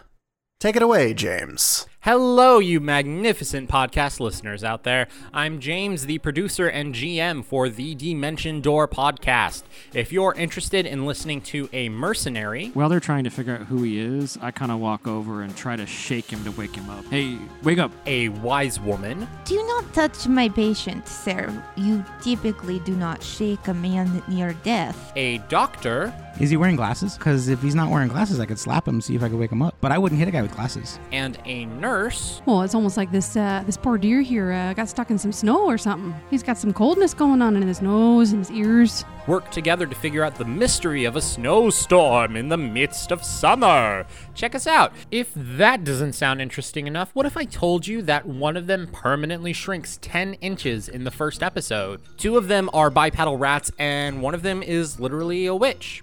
Take 0.60 0.76
it 0.76 0.82
away, 0.82 1.14
James. 1.14 1.86
Hello, 2.04 2.58
you 2.58 2.80
magnificent 2.80 3.70
podcast 3.70 4.20
listeners 4.20 4.62
out 4.62 4.82
there. 4.82 5.08
I'm 5.32 5.58
James, 5.58 6.04
the 6.04 6.18
producer 6.18 6.68
and 6.68 6.94
GM 6.94 7.42
for 7.42 7.70
the 7.70 7.94
Dimension 7.94 8.60
Door 8.60 8.88
podcast. 8.88 9.62
If 9.94 10.12
you're 10.12 10.34
interested 10.34 10.84
in 10.84 11.06
listening 11.06 11.40
to 11.40 11.66
a 11.72 11.88
mercenary, 11.88 12.68
While 12.74 12.90
they're 12.90 13.00
trying 13.00 13.24
to 13.24 13.30
figure 13.30 13.54
out 13.54 13.68
who 13.68 13.84
he 13.84 13.98
is, 13.98 14.36
I 14.42 14.50
kind 14.50 14.70
of 14.70 14.80
walk 14.80 15.08
over 15.08 15.40
and 15.40 15.56
try 15.56 15.76
to 15.76 15.86
shake 15.86 16.30
him 16.30 16.44
to 16.44 16.50
wake 16.50 16.76
him 16.76 16.90
up. 16.90 17.06
Hey, 17.06 17.38
wake 17.62 17.78
up! 17.78 17.90
a 18.04 18.28
wise 18.28 18.78
woman, 18.78 19.26
Do 19.46 19.66
not 19.66 19.90
touch 19.94 20.28
my 20.28 20.50
patient, 20.50 21.08
sir. 21.08 21.50
You 21.74 22.04
typically 22.20 22.80
do 22.80 22.94
not 22.94 23.22
shake 23.22 23.66
a 23.68 23.72
man 23.72 24.22
near 24.28 24.52
death. 24.62 25.10
a 25.16 25.38
doctor, 25.48 26.12
Is 26.40 26.50
he 26.50 26.56
wearing 26.56 26.74
glasses? 26.74 27.16
Because 27.16 27.48
if 27.48 27.62
he's 27.62 27.76
not 27.76 27.90
wearing 27.90 28.08
glasses, 28.08 28.40
I 28.40 28.46
could 28.46 28.58
slap 28.58 28.88
him, 28.88 29.00
see 29.00 29.14
if 29.14 29.22
I 29.22 29.28
could 29.28 29.38
wake 29.38 29.52
him 29.52 29.62
up. 29.62 29.76
But 29.80 29.92
I 29.92 29.98
wouldn't 29.98 30.18
hit 30.18 30.26
a 30.26 30.32
guy 30.32 30.42
with 30.42 30.52
glasses. 30.54 30.98
and 31.12 31.38
a 31.44 31.66
nurse. 31.66 32.42
Well, 32.44 32.62
it's 32.62 32.74
almost 32.74 32.96
like 32.96 33.12
this 33.12 33.36
uh, 33.36 33.62
this 33.66 33.76
poor 33.76 33.98
deer 33.98 34.20
here 34.20 34.50
uh, 34.52 34.72
got 34.74 34.88
stuck 34.88 35.10
in 35.10 35.18
some 35.18 35.30
snow 35.32 35.64
or 35.64 35.78
something. 35.78 36.12
He's 36.30 36.42
got 36.42 36.58
some 36.58 36.72
coldness 36.72 37.14
going 37.14 37.40
on 37.40 37.54
in 37.56 37.62
his 37.66 37.80
nose 37.80 38.32
and 38.32 38.40
his 38.44 38.50
ears. 38.50 39.04
work 39.28 39.50
together 39.50 39.86
to 39.86 39.94
figure 39.94 40.24
out 40.24 40.34
the 40.34 40.44
mystery 40.44 41.04
of 41.04 41.14
a 41.16 41.20
snowstorm 41.22 42.36
in 42.36 42.48
the 42.48 42.56
midst 42.56 43.10
of 43.12 43.24
summer. 43.24 44.04
Check 44.34 44.54
us 44.54 44.66
out. 44.66 44.92
If 45.10 45.30
that 45.36 45.84
doesn't 45.84 46.14
sound 46.14 46.42
interesting 46.42 46.86
enough, 46.86 47.10
what 47.14 47.26
if 47.26 47.36
I 47.36 47.44
told 47.44 47.86
you 47.86 48.02
that 48.02 48.26
one 48.26 48.56
of 48.56 48.66
them 48.66 48.88
permanently 48.88 49.52
shrinks 49.52 49.98
10 50.02 50.34
inches 50.34 50.88
in 50.88 51.04
the 51.04 51.10
first 51.10 51.42
episode? 51.42 52.00
Two 52.18 52.36
of 52.36 52.48
them 52.48 52.68
are 52.74 52.90
bipedal 52.90 53.38
rats, 53.38 53.70
and 53.78 54.20
one 54.20 54.34
of 54.34 54.42
them 54.42 54.62
is 54.62 54.98
literally 55.00 55.46
a 55.46 55.54
witch. 55.54 56.02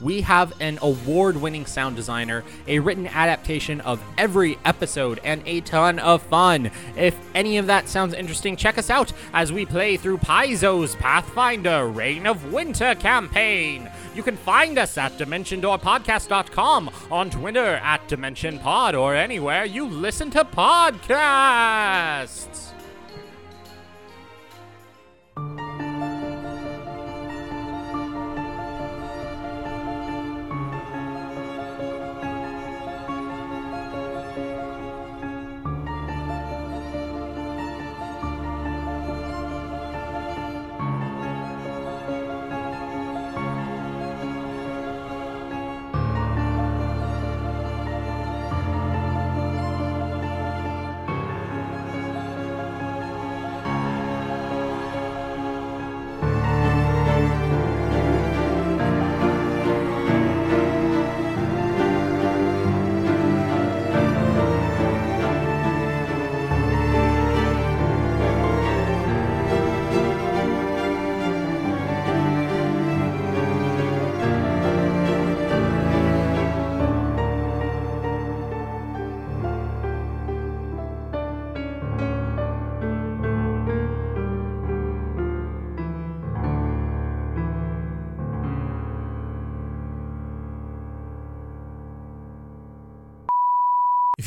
We 0.00 0.22
have 0.22 0.52
an 0.60 0.78
award 0.80 1.36
winning 1.36 1.66
sound 1.66 1.96
designer, 1.96 2.42
a 2.66 2.78
written 2.78 3.06
adaptation 3.06 3.80
of 3.82 4.02
every 4.16 4.58
episode, 4.64 5.20
and 5.24 5.42
a 5.46 5.60
ton 5.60 5.98
of 5.98 6.22
fun. 6.22 6.70
If 6.96 7.14
any 7.34 7.58
of 7.58 7.66
that 7.66 7.88
sounds 7.88 8.14
interesting, 8.14 8.56
check 8.56 8.78
us 8.78 8.88
out 8.90 9.12
as 9.32 9.52
we 9.52 9.66
play 9.66 9.96
through 9.96 10.18
Paizo's 10.18 10.94
Pathfinder 10.96 11.86
Reign 11.86 12.26
of 12.26 12.52
Winter 12.52 12.94
campaign. 12.94 13.90
You 14.14 14.22
can 14.22 14.36
find 14.36 14.78
us 14.78 14.96
at 14.98 15.18
DimensionDoorPodcast.com, 15.18 16.90
on 17.10 17.30
Twitter 17.30 17.76
at 17.76 18.08
DimensionPod, 18.08 18.98
or 18.98 19.14
anywhere 19.14 19.64
you 19.64 19.86
listen 19.86 20.30
to 20.30 20.44
podcasts. 20.44 21.00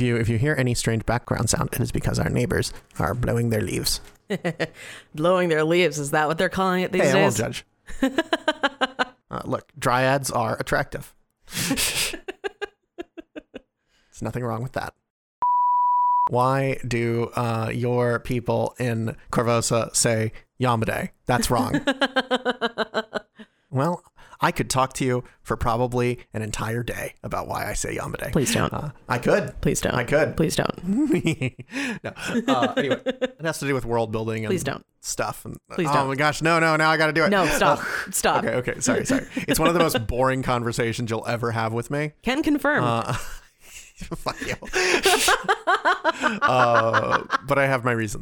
You 0.04 0.18
if 0.18 0.28
you 0.30 0.38
hear 0.38 0.56
any 0.58 0.74
strange 0.74 1.06
background 1.06 1.50
sound, 1.50 1.70
it 1.74 1.80
is 1.80 1.92
because 1.92 2.20
our 2.20 2.30
neighbors 2.30 2.74
are 3.00 3.14
blowing 3.14 3.50
their 3.50 3.62
leaves. 3.62 4.02
Blowing 5.16 5.50
their 5.50 5.64
leaves. 5.64 5.98
Is 5.98 6.12
that 6.12 6.28
what 6.28 6.38
they're 6.38 6.50
calling 6.50 6.84
it 6.84 6.92
these 6.92 7.04
hey, 7.04 7.20
I 7.20 7.22
won't 7.22 7.36
judge. 7.36 7.66
uh, 8.02 9.42
look, 9.46 9.72
dryads 9.80 10.36
are 10.36 10.58
attractive. 10.60 11.14
There's 11.70 12.16
nothing 14.22 14.44
wrong 14.44 14.62
with 14.62 14.74
that. 14.74 14.94
Why 16.30 16.78
do 16.88 17.32
uh, 17.36 17.72
your 17.74 18.20
people 18.20 18.76
in 18.80 19.16
Korvosa 19.32 19.96
say 19.96 20.32
Yamade? 20.60 21.10
That's 21.26 21.50
wrong. 21.52 21.86
well, 23.70 24.04
I 24.44 24.52
could 24.52 24.70
talk 24.70 24.94
to 24.94 25.06
you 25.06 25.24
for 25.42 25.56
probably 25.58 26.20
an 26.34 26.42
entire 26.42 26.84
day 26.84 27.14
about 27.24 27.48
why 27.48 27.68
I 27.70 27.74
say 27.74 27.96
Yamade. 27.98 28.32
Please 28.32 28.54
don't. 28.54 28.74
Uh, 28.74 28.90
I 29.08 29.18
could. 29.18 29.60
Please 29.62 29.82
don't. 29.82 29.96
I 29.96 30.04
could. 30.04 30.36
Please 30.38 30.56
don't. 30.56 30.84
no. 32.04 32.12
Uh, 32.48 32.74
anyway, 32.78 33.02
it 33.06 33.42
has 33.44 33.60
to 33.60 33.68
do 33.68 33.74
with 33.74 33.86
world 33.86 34.12
building 34.12 34.44
and 34.46 34.52
Please 34.52 34.64
don't. 34.64 34.86
stuff. 35.02 35.46
And, 35.46 35.58
Please 35.72 35.88
oh 35.90 35.94
don't. 35.94 36.08
my 36.10 36.16
gosh, 36.16 36.42
no, 36.42 36.60
no, 36.60 36.76
now 36.76 36.90
I 36.90 36.98
got 36.98 37.08
to 37.08 37.14
do 37.14 37.24
it. 37.24 37.30
No, 37.30 37.46
stop. 37.48 37.80
Oh, 37.82 38.06
Stop. 38.12 38.44
Okay, 38.44 38.56
okay, 38.56 38.80
sorry, 38.80 39.06
sorry. 39.06 39.26
It's 39.36 39.60
one 39.60 39.68
of 39.70 39.74
the 39.74 39.80
most 39.80 40.06
boring 40.08 40.44
conversations 40.44 41.10
you'll 41.10 41.26
ever 41.28 41.52
have 41.52 41.74
with 41.74 41.90
me. 41.90 42.12
Can 42.22 42.44
confirm. 42.44 42.84
Uh, 42.84 43.14
fuck 44.16 44.40
you. 44.46 44.56
uh, 46.42 47.24
but 47.48 47.58
I 47.58 47.68
have 47.68 47.84
my 47.84 47.92
reasons. 47.92 48.22